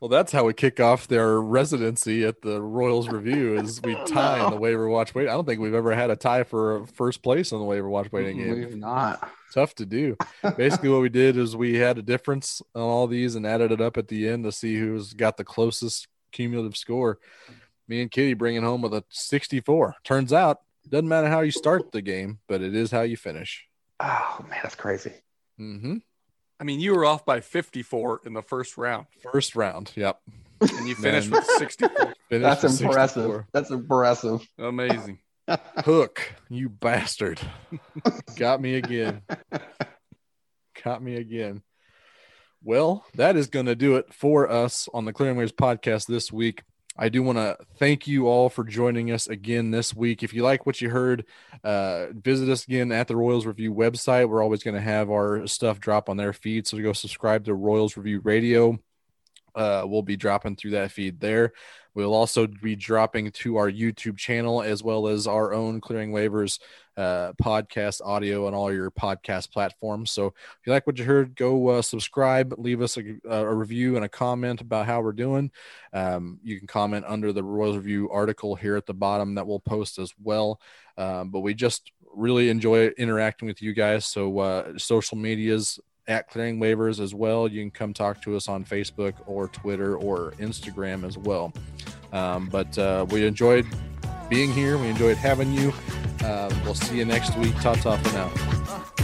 Well, 0.00 0.08
that's 0.08 0.32
how 0.32 0.44
we 0.44 0.54
kick 0.54 0.80
off 0.80 1.08
their 1.08 1.42
residency 1.42 2.24
at 2.24 2.40
the 2.40 2.62
Royals 2.62 3.10
Review. 3.10 3.58
Is 3.58 3.82
we 3.82 3.94
tie 4.06 4.42
in 4.42 4.50
the 4.50 4.56
waiver 4.56 4.88
watch 4.88 5.14
wait. 5.14 5.28
I 5.28 5.32
don't 5.32 5.44
think 5.44 5.60
we've 5.60 5.74
ever 5.74 5.94
had 5.94 6.08
a 6.08 6.16
tie 6.16 6.42
for 6.42 6.86
first 6.86 7.22
place 7.22 7.52
on 7.52 7.58
the 7.58 7.66
waiver 7.66 7.88
watch 7.88 8.10
waiting 8.10 8.38
game. 8.38 8.60
We've 8.60 8.76
not. 8.76 9.30
Tough 9.52 9.74
to 9.74 9.84
do. 9.84 10.16
Basically, 10.56 10.88
what 10.88 11.02
we 11.02 11.10
did 11.10 11.36
is 11.36 11.54
we 11.54 11.76
had 11.76 11.98
a 11.98 12.02
difference 12.02 12.62
on 12.74 12.80
all 12.80 13.06
these 13.08 13.34
and 13.34 13.46
added 13.46 13.72
it 13.72 13.82
up 13.82 13.98
at 13.98 14.08
the 14.08 14.26
end 14.26 14.44
to 14.44 14.52
see 14.52 14.78
who's 14.78 15.12
got 15.12 15.36
the 15.36 15.44
closest 15.44 16.08
cumulative 16.32 16.76
score. 16.76 17.18
Me 17.88 18.00
and 18.02 18.10
Kitty 18.10 18.34
bringing 18.34 18.62
home 18.62 18.82
with 18.82 18.94
a 18.94 19.04
64. 19.10 19.96
Turns 20.04 20.32
out, 20.32 20.58
doesn't 20.88 21.08
matter 21.08 21.28
how 21.28 21.40
you 21.40 21.50
start 21.50 21.92
the 21.92 22.02
game, 22.02 22.38
but 22.48 22.62
it 22.62 22.74
is 22.74 22.90
how 22.90 23.02
you 23.02 23.16
finish. 23.16 23.66
Oh, 23.98 24.44
man, 24.48 24.60
that's 24.62 24.74
crazy. 24.76 25.12
Mm-hmm. 25.60 25.96
I 26.60 26.64
mean, 26.64 26.80
you 26.80 26.94
were 26.94 27.04
off 27.04 27.24
by 27.24 27.40
54 27.40 28.20
in 28.26 28.32
the 28.34 28.42
first 28.42 28.76
round, 28.76 29.06
First 29.32 29.56
round. 29.56 29.92
Yep. 29.96 30.20
and 30.60 30.88
you 30.88 30.94
finished 30.94 31.30
with 31.30 31.44
64. 31.44 31.90
Finished 32.28 32.60
That's 32.60 32.62
with 32.62 32.82
impressive. 32.82 33.22
64. 33.22 33.48
That's 33.52 33.70
impressive. 33.70 34.48
Amazing. 34.58 35.18
Hook, 35.84 36.32
you 36.48 36.68
bastard. 36.68 37.40
Got 38.36 38.60
me 38.60 38.76
again. 38.76 39.22
Got 40.84 41.02
me 41.02 41.16
again. 41.16 41.62
Well, 42.62 43.06
that 43.14 43.36
is 43.36 43.46
going 43.46 43.66
to 43.66 43.74
do 43.74 43.96
it 43.96 44.12
for 44.12 44.50
us 44.50 44.86
on 44.92 45.06
the 45.06 45.14
Clearing 45.14 45.36
Waivers 45.36 45.52
podcast 45.52 46.06
this 46.06 46.30
week. 46.30 46.62
I 46.94 47.08
do 47.08 47.22
want 47.22 47.38
to 47.38 47.56
thank 47.78 48.06
you 48.06 48.28
all 48.28 48.50
for 48.50 48.64
joining 48.64 49.10
us 49.10 49.26
again 49.28 49.70
this 49.70 49.94
week. 49.94 50.22
If 50.22 50.34
you 50.34 50.42
like 50.42 50.66
what 50.66 50.82
you 50.82 50.90
heard, 50.90 51.24
uh, 51.64 52.08
visit 52.12 52.50
us 52.50 52.64
again 52.64 52.92
at 52.92 53.08
the 53.08 53.16
Royals 53.16 53.46
Review 53.46 53.72
website. 53.72 54.28
We're 54.28 54.42
always 54.42 54.62
going 54.62 54.74
to 54.74 54.80
have 54.82 55.10
our 55.10 55.46
stuff 55.46 55.80
drop 55.80 56.10
on 56.10 56.18
their 56.18 56.34
feed. 56.34 56.66
So 56.66 56.78
go 56.78 56.92
subscribe 56.92 57.46
to 57.46 57.54
Royals 57.54 57.96
Review 57.96 58.20
Radio. 58.22 58.78
Uh, 59.54 59.84
we'll 59.86 60.02
be 60.02 60.16
dropping 60.16 60.56
through 60.56 60.72
that 60.72 60.90
feed 60.90 61.18
there. 61.18 61.52
We'll 61.94 62.14
also 62.14 62.46
be 62.46 62.76
dropping 62.76 63.30
to 63.32 63.56
our 63.56 63.70
YouTube 63.70 64.16
channel 64.16 64.62
as 64.62 64.82
well 64.82 65.08
as 65.08 65.26
our 65.26 65.52
own 65.52 65.80
Clearing 65.80 66.12
Waivers 66.12 66.60
uh, 66.96 67.32
podcast 67.42 68.00
audio 68.04 68.46
on 68.46 68.54
all 68.54 68.72
your 68.72 68.90
podcast 68.90 69.50
platforms. 69.52 70.10
So 70.10 70.26
if 70.26 70.66
you 70.66 70.72
like 70.72 70.86
what 70.86 70.98
you 70.98 71.04
heard, 71.04 71.34
go 71.34 71.68
uh, 71.68 71.82
subscribe, 71.82 72.54
leave 72.58 72.82
us 72.82 72.98
a, 72.98 73.16
a 73.28 73.54
review 73.54 73.96
and 73.96 74.04
a 74.04 74.08
comment 74.08 74.60
about 74.60 74.86
how 74.86 75.00
we're 75.00 75.12
doing. 75.12 75.50
Um, 75.92 76.38
you 76.42 76.58
can 76.58 76.66
comment 76.66 77.04
under 77.08 77.32
the 77.32 77.42
Royals 77.42 77.76
Review 77.76 78.10
article 78.10 78.54
here 78.54 78.76
at 78.76 78.86
the 78.86 78.94
bottom 78.94 79.34
that 79.34 79.46
we'll 79.46 79.60
post 79.60 79.98
as 79.98 80.12
well. 80.22 80.60
Um, 80.96 81.30
but 81.30 81.40
we 81.40 81.54
just 81.54 81.92
really 82.12 82.50
enjoy 82.50 82.88
interacting 82.88 83.48
with 83.48 83.62
you 83.62 83.72
guys. 83.72 84.06
So 84.06 84.38
uh, 84.38 84.78
social 84.78 85.16
medias 85.16 85.78
at 86.08 86.28
Clearing 86.28 86.58
Waivers 86.58 87.00
as 87.00 87.14
well. 87.14 87.48
You 87.48 87.60
can 87.62 87.70
come 87.70 87.92
talk 87.92 88.22
to 88.22 88.36
us 88.36 88.48
on 88.48 88.64
Facebook 88.64 89.14
or 89.26 89.48
Twitter 89.48 89.96
or 89.96 90.32
Instagram 90.38 91.06
as 91.06 91.16
well. 91.16 91.52
Um, 92.12 92.48
but 92.48 92.76
uh, 92.78 93.06
we 93.10 93.26
enjoyed 93.26 93.66
being 94.28 94.52
here. 94.52 94.78
We 94.78 94.88
enjoyed 94.88 95.16
having 95.16 95.52
you. 95.52 95.72
Um, 96.24 96.50
we'll 96.64 96.74
see 96.74 96.98
you 96.98 97.04
next 97.04 97.36
week. 97.38 97.54
Ta 97.56 97.74
ta 97.74 97.96
for 97.96 98.12
now. 98.12 98.99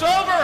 It's 0.00 0.04
over. 0.04 0.37